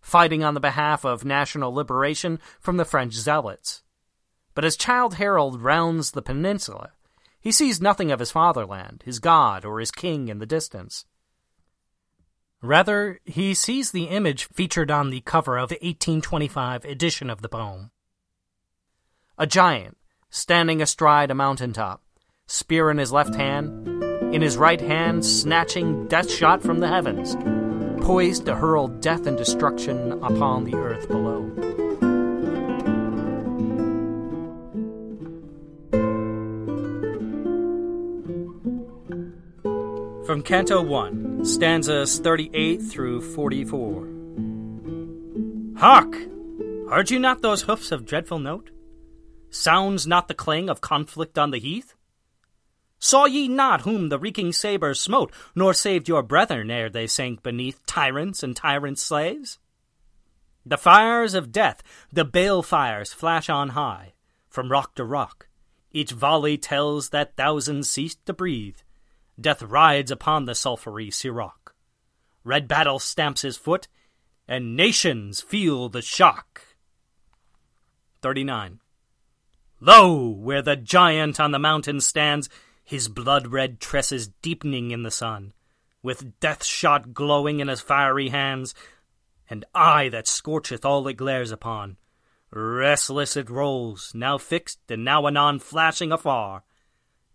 fighting 0.00 0.42
on 0.42 0.54
the 0.54 0.60
behalf 0.60 1.04
of 1.04 1.24
national 1.24 1.72
liberation 1.72 2.40
from 2.58 2.76
the 2.76 2.84
French 2.84 3.14
zealots. 3.14 3.82
But 4.54 4.64
as 4.64 4.76
Childe 4.76 5.14
Harold 5.14 5.62
rounds 5.62 6.10
the 6.10 6.22
peninsula, 6.22 6.90
he 7.40 7.52
sees 7.52 7.80
nothing 7.80 8.10
of 8.10 8.18
his 8.18 8.32
fatherland, 8.32 9.02
his 9.06 9.20
god, 9.20 9.64
or 9.64 9.78
his 9.78 9.92
king 9.92 10.28
in 10.28 10.38
the 10.38 10.46
distance. 10.46 11.04
Rather, 12.62 13.20
he 13.24 13.54
sees 13.54 13.90
the 13.90 14.04
image 14.04 14.44
featured 14.44 14.90
on 14.90 15.10
the 15.10 15.22
cover 15.22 15.56
of 15.56 15.70
the 15.70 15.76
1825 15.76 16.84
edition 16.84 17.30
of 17.30 17.40
the 17.40 17.48
poem. 17.48 17.90
A 19.38 19.46
giant, 19.46 19.96
standing 20.28 20.82
astride 20.82 21.30
a 21.30 21.34
mountain 21.34 21.72
top, 21.72 22.02
spear 22.46 22.90
in 22.90 22.98
his 22.98 23.12
left 23.12 23.34
hand, 23.34 23.88
in 24.34 24.42
his 24.42 24.58
right 24.58 24.80
hand 24.80 25.24
snatching 25.24 26.06
death 26.08 26.30
shot 26.30 26.62
from 26.62 26.80
the 26.80 26.88
heavens, 26.88 27.34
poised 28.04 28.44
to 28.44 28.54
hurl 28.54 28.88
death 28.88 29.26
and 29.26 29.38
destruction 29.38 30.12
upon 30.22 30.64
the 30.64 30.76
earth 30.76 31.08
below. 31.08 31.79
From 40.30 40.42
Canto 40.42 40.80
1, 40.80 41.44
stanzas 41.44 42.20
38 42.20 42.80
through 42.80 43.20
44. 43.34 44.06
Hark! 45.76 46.14
Heard 46.88 47.10
you 47.10 47.18
not 47.18 47.42
those 47.42 47.62
hoofs 47.62 47.90
of 47.90 48.06
dreadful 48.06 48.38
note? 48.38 48.70
Sounds 49.50 50.06
not 50.06 50.28
the 50.28 50.34
clang 50.34 50.70
of 50.70 50.80
conflict 50.80 51.36
on 51.36 51.50
the 51.50 51.58
heath? 51.58 51.96
Saw 53.00 53.24
ye 53.24 53.48
not 53.48 53.80
whom 53.80 54.08
the 54.08 54.20
reeking 54.20 54.52
sabre 54.52 54.94
smote, 54.94 55.32
nor 55.56 55.74
saved 55.74 56.06
your 56.06 56.22
brethren 56.22 56.70
ere 56.70 56.88
they 56.88 57.08
sank 57.08 57.42
beneath 57.42 57.84
tyrants 57.84 58.44
and 58.44 58.54
tyrants' 58.54 59.02
slaves? 59.02 59.58
The 60.64 60.78
fires 60.78 61.34
of 61.34 61.50
death, 61.50 61.82
the 62.12 62.24
bale 62.24 62.62
fires, 62.62 63.12
flash 63.12 63.50
on 63.50 63.70
high, 63.70 64.12
from 64.48 64.70
rock 64.70 64.94
to 64.94 65.04
rock. 65.04 65.48
Each 65.90 66.12
volley 66.12 66.56
tells 66.56 67.08
that 67.08 67.36
thousands 67.36 67.90
ceased 67.90 68.24
to 68.26 68.32
breathe. 68.32 68.76
Death 69.40 69.62
rides 69.62 70.10
upon 70.10 70.44
the 70.44 70.54
sulphury 70.54 71.08
Siroc. 71.08 71.72
Red 72.44 72.68
battle 72.68 72.98
stamps 72.98 73.42
his 73.42 73.56
foot, 73.56 73.88
and 74.46 74.76
nations 74.76 75.40
feel 75.40 75.88
the 75.88 76.02
shock. 76.02 76.62
39. 78.22 78.80
Lo, 79.80 80.28
where 80.28 80.60
the 80.60 80.76
giant 80.76 81.40
on 81.40 81.52
the 81.52 81.58
mountain 81.58 82.00
stands, 82.00 82.50
his 82.84 83.08
blood 83.08 83.46
red 83.46 83.80
tresses 83.80 84.28
deepening 84.42 84.90
in 84.90 85.04
the 85.04 85.10
sun, 85.10 85.54
with 86.02 86.38
death 86.40 86.64
shot 86.64 87.14
glowing 87.14 87.60
in 87.60 87.68
his 87.68 87.80
fiery 87.80 88.28
hands, 88.28 88.74
and 89.48 89.64
eye 89.74 90.08
that 90.10 90.26
scorcheth 90.26 90.84
all 90.84 91.06
it 91.08 91.14
glares 91.14 91.50
upon. 91.50 91.96
Restless 92.50 93.36
it 93.36 93.48
rolls, 93.48 94.12
now 94.14 94.36
fixed 94.36 94.80
and 94.90 95.04
now 95.04 95.26
anon 95.26 95.60
flashing 95.60 96.12
afar, 96.12 96.62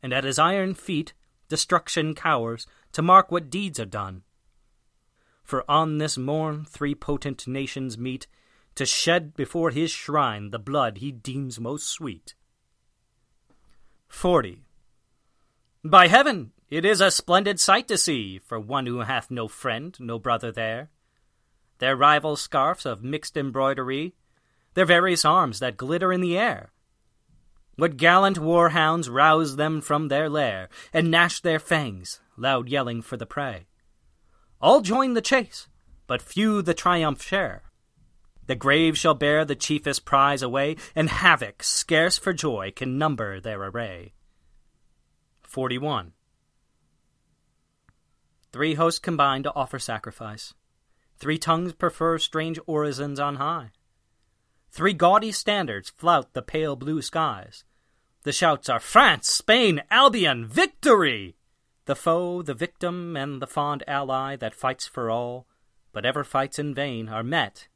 and 0.03 0.13
at 0.13 0.23
his 0.23 0.37
iron 0.37 0.75
feet 0.75 1.13
destruction 1.47 2.15
cowers 2.15 2.67
to 2.91 3.01
mark 3.01 3.31
what 3.31 3.49
deeds 3.49 3.79
are 3.79 3.85
done. 3.85 4.23
For 5.43 5.69
on 5.69 5.99
this 5.99 6.17
morn 6.17 6.65
three 6.65 6.95
potent 6.95 7.47
nations 7.47 7.97
meet 7.97 8.27
to 8.75 8.85
shed 8.85 9.35
before 9.35 9.69
his 9.69 9.91
shrine 9.91 10.51
the 10.51 10.59
blood 10.59 10.97
he 10.97 11.11
deems 11.11 11.59
most 11.59 11.87
sweet. 11.87 12.35
40. 14.07 14.63
By 15.83 16.07
heaven, 16.07 16.51
it 16.69 16.83
is 16.83 16.99
a 16.99 17.11
splendid 17.11 17.59
sight 17.59 17.87
to 17.89 17.97
see 17.97 18.39
for 18.39 18.59
one 18.59 18.87
who 18.87 18.99
hath 18.99 19.29
no 19.29 19.47
friend, 19.47 19.95
no 19.99 20.17
brother 20.17 20.51
there. 20.51 20.89
Their 21.77 21.95
rival 21.95 22.35
scarfs 22.35 22.85
of 22.85 23.03
mixed 23.03 23.37
embroidery, 23.37 24.15
their 24.73 24.85
various 24.85 25.23
arms 25.25 25.59
that 25.59 25.77
glitter 25.77 26.11
in 26.11 26.21
the 26.21 26.37
air, 26.37 26.71
what 27.75 27.97
gallant 27.97 28.39
war 28.39 28.69
hounds 28.69 29.09
rouse 29.09 29.55
them 29.55 29.81
from 29.81 30.07
their 30.07 30.29
lair, 30.29 30.69
and 30.93 31.11
gnash 31.11 31.41
their 31.41 31.59
fangs, 31.59 32.21
loud 32.37 32.69
yelling 32.69 33.01
for 33.01 33.17
the 33.17 33.25
prey. 33.25 33.67
All 34.61 34.81
join 34.81 35.13
the 35.13 35.21
chase, 35.21 35.67
but 36.07 36.21
few 36.21 36.61
the 36.61 36.73
triumph 36.73 37.21
share. 37.21 37.63
The 38.47 38.55
grave 38.55 38.97
shall 38.97 39.15
bear 39.15 39.43
the 39.43 39.55
chiefest 39.55 40.05
prize 40.05 40.41
away, 40.41 40.75
and 40.95 41.09
havoc, 41.09 41.63
scarce 41.63 42.17
for 42.17 42.31
joy, 42.31 42.71
can 42.75 42.97
number 42.97 43.39
their 43.39 43.61
array. 43.61 44.13
41. 45.41 46.13
Three 48.51 48.75
hosts 48.75 48.99
combine 48.99 49.43
to 49.43 49.53
offer 49.53 49.79
sacrifice. 49.79 50.53
Three 51.17 51.37
tongues 51.37 51.73
prefer 51.73 52.17
strange 52.19 52.59
orisons 52.67 53.19
on 53.19 53.35
high. 53.35 53.71
Three 54.75 54.91
gaudy 54.91 55.31
standards 55.31 55.89
flout 55.89 56.33
the 56.33 56.41
pale 56.41 56.75
blue 56.75 57.01
skies. 57.01 57.63
The 58.23 58.33
shouts 58.33 58.67
are 58.67 58.81
France, 58.81 59.29
Spain, 59.29 59.81
Albion, 59.89 60.45
victory! 60.45 61.37
The 61.85 61.95
foe, 61.95 62.41
the 62.41 62.53
victim, 62.53 63.15
and 63.15 63.41
the 63.41 63.47
fond 63.47 63.85
ally 63.87 64.35
that 64.35 64.53
fights 64.53 64.85
for 64.85 65.09
all, 65.09 65.47
but 65.93 66.05
ever 66.05 66.25
fights 66.25 66.59
in 66.59 66.75
vain, 66.75 67.07
are 67.07 67.23
met, 67.23 67.69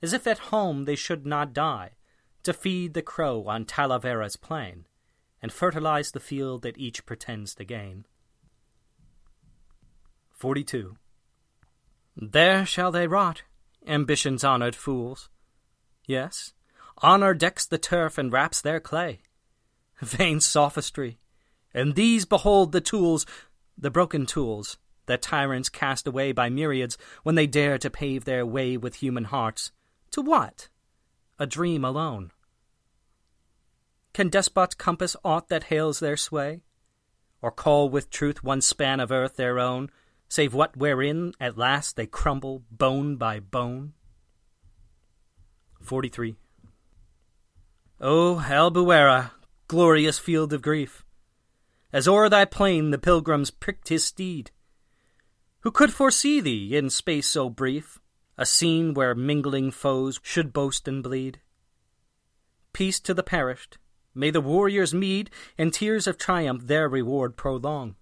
as 0.00 0.14
if 0.14 0.26
at 0.26 0.48
home 0.48 0.86
they 0.86 0.94
should 0.96 1.26
not 1.26 1.52
die, 1.52 1.90
to 2.44 2.54
feed 2.54 2.94
the 2.94 3.02
crow 3.02 3.44
on 3.46 3.66
Talavera's 3.66 4.36
plain, 4.36 4.86
and 5.42 5.52
fertilize 5.52 6.12
the 6.12 6.18
field 6.18 6.62
that 6.62 6.78
each 6.78 7.04
pretends 7.04 7.54
to 7.56 7.64
gain. 7.66 8.06
42. 10.32 10.96
There 12.16 12.64
shall 12.64 12.90
they 12.90 13.06
rot, 13.06 13.42
ambition's 13.86 14.44
honored 14.44 14.74
fools, 14.74 15.28
Yes, 16.08 16.54
honor 17.02 17.34
decks 17.34 17.66
the 17.66 17.76
turf 17.76 18.16
and 18.16 18.32
wraps 18.32 18.62
their 18.62 18.80
clay. 18.80 19.20
Vain 20.00 20.40
sophistry! 20.40 21.18
And 21.74 21.94
these 21.94 22.24
behold 22.24 22.72
the 22.72 22.80
tools, 22.80 23.26
the 23.76 23.90
broken 23.90 24.24
tools, 24.24 24.78
that 25.04 25.20
tyrants 25.20 25.68
cast 25.68 26.06
away 26.06 26.32
by 26.32 26.48
myriads 26.48 26.96
when 27.24 27.34
they 27.34 27.46
dare 27.46 27.76
to 27.76 27.90
pave 27.90 28.24
their 28.24 28.46
way 28.46 28.78
with 28.78 28.96
human 28.96 29.24
hearts. 29.24 29.70
To 30.12 30.22
what? 30.22 30.70
A 31.38 31.46
dream 31.46 31.84
alone. 31.84 32.32
Can 34.14 34.30
despots 34.30 34.74
compass 34.74 35.14
aught 35.22 35.50
that 35.50 35.64
hails 35.64 36.00
their 36.00 36.16
sway? 36.16 36.62
Or 37.42 37.50
call 37.50 37.90
with 37.90 38.08
truth 38.08 38.42
one 38.42 38.62
span 38.62 38.98
of 38.98 39.12
earth 39.12 39.36
their 39.36 39.58
own, 39.58 39.90
save 40.26 40.54
what 40.54 40.74
wherein 40.74 41.34
at 41.38 41.58
last 41.58 41.96
they 41.96 42.06
crumble 42.06 42.62
bone 42.70 43.16
by 43.16 43.40
bone? 43.40 43.92
43. 45.80 46.36
O 48.00 48.36
Albuera, 48.46 49.32
glorious 49.66 50.18
field 50.18 50.52
of 50.52 50.62
grief! 50.62 51.04
As 51.92 52.06
o'er 52.06 52.28
thy 52.28 52.44
plain 52.44 52.90
the 52.90 52.98
pilgrims 52.98 53.50
pricked 53.50 53.88
his 53.88 54.04
steed. 54.04 54.50
Who 55.60 55.70
could 55.70 55.92
foresee 55.92 56.40
thee 56.40 56.76
in 56.76 56.90
space 56.90 57.28
so 57.28 57.50
brief, 57.50 57.98
a 58.36 58.46
scene 58.46 58.94
where 58.94 59.14
mingling 59.14 59.70
foes 59.70 60.20
should 60.22 60.52
boast 60.52 60.86
and 60.86 61.02
bleed? 61.02 61.40
Peace 62.72 63.00
to 63.00 63.14
the 63.14 63.22
perished. 63.22 63.78
May 64.14 64.30
the 64.30 64.40
warriors' 64.40 64.94
meed 64.94 65.30
and 65.56 65.72
tears 65.72 66.06
of 66.06 66.18
triumph 66.18 66.66
their 66.66 66.88
reward 66.88 67.36
prolong, 67.36 67.96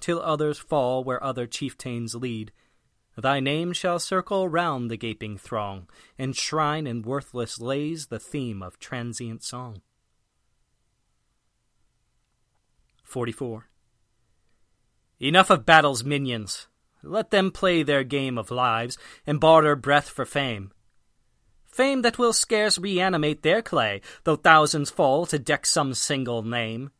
till 0.00 0.20
others 0.20 0.58
fall 0.58 1.04
where 1.04 1.22
other 1.22 1.46
chieftains 1.46 2.14
lead. 2.14 2.52
Thy 3.20 3.40
name 3.40 3.72
shall 3.72 3.98
circle 3.98 4.48
round 4.48 4.92
the 4.92 4.96
gaping 4.96 5.38
throng, 5.38 5.88
and 6.16 6.36
shrine 6.36 6.86
in 6.86 7.02
worthless 7.02 7.60
lays 7.60 8.06
the 8.06 8.20
theme 8.20 8.62
of 8.62 8.78
transient 8.78 9.42
song. 9.42 9.82
44. 13.02 13.68
Enough 15.18 15.50
of 15.50 15.66
battle's 15.66 16.04
minions. 16.04 16.68
Let 17.02 17.32
them 17.32 17.50
play 17.50 17.82
their 17.82 18.04
game 18.04 18.38
of 18.38 18.52
lives 18.52 18.96
and 19.26 19.40
barter 19.40 19.74
breath 19.74 20.08
for 20.08 20.24
fame. 20.24 20.70
Fame 21.66 22.02
that 22.02 22.18
will 22.18 22.32
scarce 22.32 22.78
reanimate 22.78 23.42
their 23.42 23.62
clay, 23.62 24.00
though 24.22 24.36
thousands 24.36 24.90
fall 24.90 25.26
to 25.26 25.40
deck 25.40 25.66
some 25.66 25.92
single 25.92 26.44
name. 26.44 26.92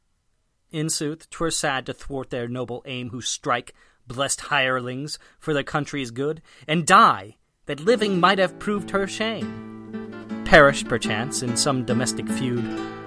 In 0.72 0.90
sooth, 0.90 1.30
'twere 1.30 1.52
sad 1.52 1.86
to 1.86 1.94
thwart 1.94 2.30
their 2.30 2.48
noble 2.48 2.82
aim 2.86 3.10
who 3.10 3.20
strike, 3.20 3.72
blessed 4.08 4.40
hirelings, 4.40 5.18
for 5.38 5.54
their 5.54 5.62
country's 5.62 6.10
good, 6.10 6.42
and 6.66 6.86
die, 6.86 7.36
that 7.66 7.80
living 7.80 8.18
might 8.18 8.38
have 8.38 8.58
proved 8.58 8.90
her 8.90 9.06
shame. 9.06 10.42
Perish, 10.44 10.84
perchance, 10.84 11.42
in 11.42 11.56
some 11.56 11.84
domestic 11.84 12.26
feud, 12.28 12.64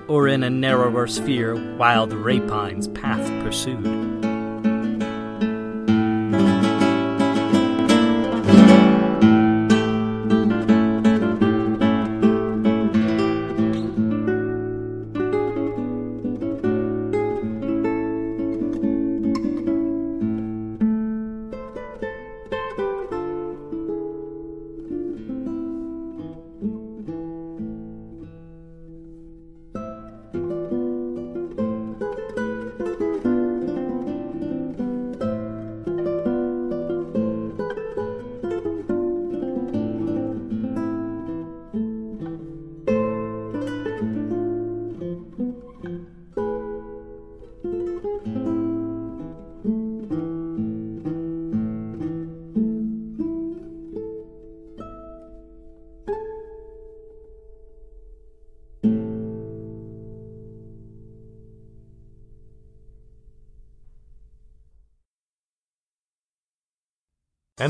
or 0.07 0.27
in 0.27 0.43
a 0.43 0.49
narrower 0.49 1.07
sphere, 1.07 1.55
while 1.75 2.05
the 2.05 2.17
rapine's 2.17 2.87
path 2.89 3.27
pursued. 3.43 4.20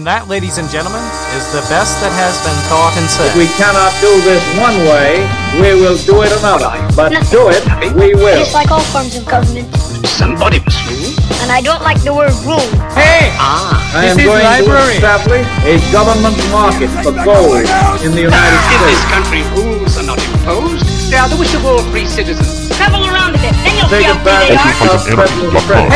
And 0.02 0.10
that, 0.10 0.26
ladies 0.26 0.58
and 0.58 0.66
gentlemen, 0.74 0.98
is 1.38 1.46
the 1.54 1.62
best 1.70 2.02
that 2.02 2.10
has 2.18 2.34
been 2.42 2.58
thought 2.74 2.90
and 2.98 3.06
said. 3.06 3.30
If 3.30 3.38
we 3.38 3.46
cannot 3.54 3.94
do 4.02 4.10
this 4.26 4.42
one 4.58 4.74
way, 4.90 5.22
we 5.62 5.78
will 5.78 5.94
do 6.10 6.26
it 6.26 6.34
another. 6.42 6.74
But 6.98 7.14
do 7.30 7.54
it, 7.54 7.62
we 7.94 8.18
will. 8.18 8.42
It's 8.42 8.58
like 8.58 8.74
all 8.74 8.82
forms 8.90 9.14
of 9.14 9.30
government. 9.30 9.70
Somebody 10.10 10.58
must 10.66 10.82
rule. 10.90 11.14
And 11.46 11.54
I 11.54 11.62
don't 11.62 11.86
like 11.86 12.02
the 12.02 12.18
word 12.18 12.34
rule. 12.50 12.66
Hey! 12.98 13.30
Ah. 13.38 13.78
I 13.94 14.10
am 14.10 14.18
This 14.18 14.26
is 14.26 14.34
going 14.34 14.42
library. 14.42 14.98
to 14.98 15.06
establish 15.06 15.46
a 15.70 15.78
government 15.94 16.34
market 16.50 16.90
for 17.06 17.14
gold 17.22 17.62
in 18.02 18.18
the 18.18 18.26
United 18.26 18.58
In 18.58 18.62
States. 18.74 18.98
this 18.98 19.06
country, 19.14 19.42
rules 19.54 19.94
are 20.02 20.08
not 20.10 20.18
imposed. 20.18 21.14
They 21.14 21.22
are 21.22 21.30
the 21.30 21.38
wish 21.38 21.54
of 21.54 21.62
all 21.62 21.86
free 21.94 22.10
citizens. 22.10 22.74
Travel 22.74 23.06
around 23.06 23.38
a 23.38 23.42
bit, 23.46 23.54
then 23.62 23.78
you'll 23.78 23.86
Take 23.86 24.10
see 24.10 24.10
how 24.10 24.18
free 24.18 24.50
advantage 24.50 24.66
they 24.66 24.90
are. 24.90 24.98
of 24.98 25.06
President 25.14 25.94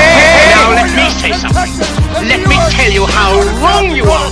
Now 0.54 0.78
let 0.78 0.94
me 0.94 1.10
say 1.10 1.34
something. 1.34 1.95
Let 2.26 2.42
me 2.50 2.58
tell 2.74 2.92
you 2.92 3.06
how 3.06 3.38
wrong 3.62 3.94
you 3.94 4.06
are. 4.10 4.30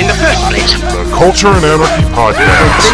In 0.00 0.08
the 0.08 0.16
first 0.16 0.40
place, 0.48 0.72
The 0.80 1.04
Culture 1.12 1.52
and 1.52 1.60
Anarchy 1.60 2.04
Podcast. 2.16 2.84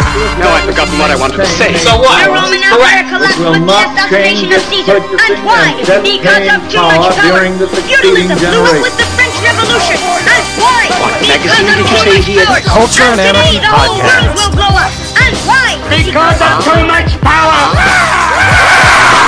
now 0.42 0.50
I've 0.58 0.66
forgotten 0.66 0.98
what 0.98 1.10
I 1.14 1.16
wanted 1.16 1.38
to 1.38 1.46
say. 1.46 1.70
So 1.78 2.02
The 2.02 2.26
Roman 2.26 2.58
Empire 2.66 3.06
collapsed 3.06 3.38
will 3.38 3.54
with 3.54 3.62
the 3.62 3.70
not 3.70 3.86
assassination 3.94 4.50
change 4.50 4.58
of 4.58 4.62
Caesar. 4.66 4.98
And 4.98 5.34
why? 5.46 5.66
and 5.78 6.02
Because 6.02 6.46
of 6.50 6.60
too 6.66 6.82
much 6.82 6.98
power 6.98 7.12
power. 7.14 7.38
during 7.38 7.54
the 7.62 7.68
succeeding 7.70 8.26
Feudalism 8.34 8.50
blew 8.50 8.66
up 8.66 8.82
with 8.82 8.96
the 8.98 9.06
French 9.14 9.36
Revolution. 9.46 9.98
And 10.02 10.44
why? 10.58 10.82
What 10.98 11.14
Because 11.22 11.30
magazine 11.30 11.70
of 11.70 11.76
did 11.78 11.78
you 11.78 11.86
too 11.86 12.02
say 12.02 12.16
much 12.18 12.26
he 12.26 12.34
had? 12.42 12.46
power. 12.50 12.60
Culture 12.66 13.06
and 13.06 13.20
today, 13.22 13.30
Anarchy 13.30 13.58
the 13.62 13.70
whole 13.70 13.94
Podcast. 13.94 14.10
world 14.10 14.34
will 14.34 14.52
blow 14.58 14.72
up. 14.74 14.90
And 15.22 15.32
why? 15.46 15.68
Because 15.86 16.38
of 16.42 16.52
too 16.66 16.82
much 16.90 17.10
power. 17.22 17.62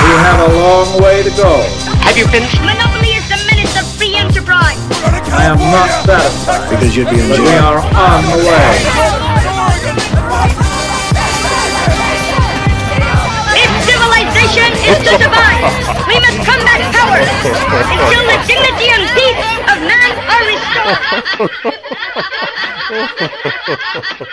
We 0.03 0.15
have 0.27 0.41
a 0.43 0.51
long 0.59 0.89
way 0.99 1.23
to 1.23 1.31
go. 1.39 1.63
Have 2.03 2.17
you 2.19 2.27
finished? 2.33 2.59
I 5.33 5.45
am 5.53 5.59
not 5.59 5.91
satisfied. 6.05 6.71
Because 6.71 6.97
you'd 6.97 7.11
be 7.11 7.21
in 7.21 7.29
But 7.29 7.41
we 7.41 7.55
are 7.61 7.79
on 7.79 8.23
the 8.25 8.39
way. 8.49 8.69
If 13.59 13.71
civilization 13.85 14.71
is 14.89 14.99
to 15.05 15.13
survive, 15.21 15.65
we 16.09 16.17
must 16.23 16.39
combat 16.47 16.81
power 16.95 17.21
until 17.21 18.25
the 18.29 18.39
dignity 18.49 18.89
and 18.95 19.05
peace 19.17 19.43
of 19.69 19.79
man 19.85 20.11
are 20.33 20.45
restored. 20.49 21.77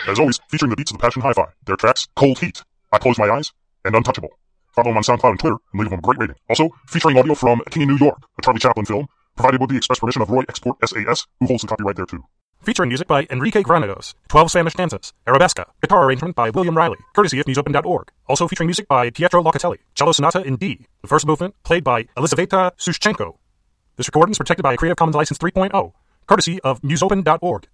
As 0.07 0.19
always, 0.19 0.39
featuring 0.49 0.69
the 0.69 0.75
beats 0.75 0.91
of 0.91 0.97
the 0.97 1.01
Passion 1.01 1.21
Hi-Fi. 1.21 1.45
Their 1.65 1.75
tracks, 1.75 2.07
Cold 2.15 2.39
Heat, 2.39 2.63
I 2.91 2.97
Close 2.99 3.17
My 3.17 3.29
Eyes, 3.29 3.51
and 3.83 3.95
Untouchable. 3.95 4.29
Follow 4.73 4.89
them 4.89 4.97
on 4.97 5.03
SoundCloud 5.03 5.31
and 5.31 5.39
Twitter, 5.39 5.57
and 5.73 5.79
leave 5.81 5.89
them 5.89 5.99
a 5.99 6.01
great 6.01 6.19
rating. 6.19 6.35
Also, 6.49 6.69
featuring 6.87 7.17
audio 7.17 7.33
from 7.33 7.61
King 7.69 7.83
of 7.83 7.89
New 7.89 7.97
York, 7.97 8.17
a 8.37 8.41
Charlie 8.41 8.59
Chaplin 8.59 8.85
film, 8.85 9.07
provided 9.35 9.61
with 9.61 9.69
the 9.69 9.77
express 9.77 9.99
permission 9.99 10.21
of 10.21 10.29
Roy 10.29 10.43
Export 10.47 10.77
SAS, 10.87 11.27
who 11.39 11.47
holds 11.47 11.61
the 11.61 11.67
copyright 11.67 11.95
there 11.95 12.05
too. 12.05 12.23
Featuring 12.61 12.89
music 12.89 13.07
by 13.07 13.27
Enrique 13.29 13.61
Granados, 13.61 14.15
12 14.29 14.49
Spanish 14.49 14.73
Danzas, 14.73 15.13
Arabesca, 15.27 15.65
guitar 15.81 16.03
arrangement 16.05 16.35
by 16.35 16.49
William 16.49 16.75
Riley, 16.75 16.97
courtesy 17.13 17.39
of 17.39 17.45
musopen.org. 17.45 18.11
Also 18.27 18.47
featuring 18.47 18.67
music 18.67 18.87
by 18.87 19.11
Pietro 19.11 19.43
Locatelli, 19.43 19.77
cello 19.93 20.11
sonata 20.11 20.41
in 20.41 20.55
D, 20.55 20.87
the 21.01 21.07
first 21.07 21.27
movement 21.27 21.53
played 21.63 21.83
by 21.83 22.07
Elizaveta 22.17 22.71
Sushchenko. 22.77 23.37
This 23.97 24.07
recording 24.07 24.31
is 24.31 24.37
protected 24.37 24.63
by 24.63 24.73
a 24.73 24.77
Creative 24.77 24.97
Commons 24.97 25.15
License 25.15 25.37
3.0, 25.37 25.93
courtesy 26.25 26.59
of 26.61 26.81
musopen.org. 26.81 27.67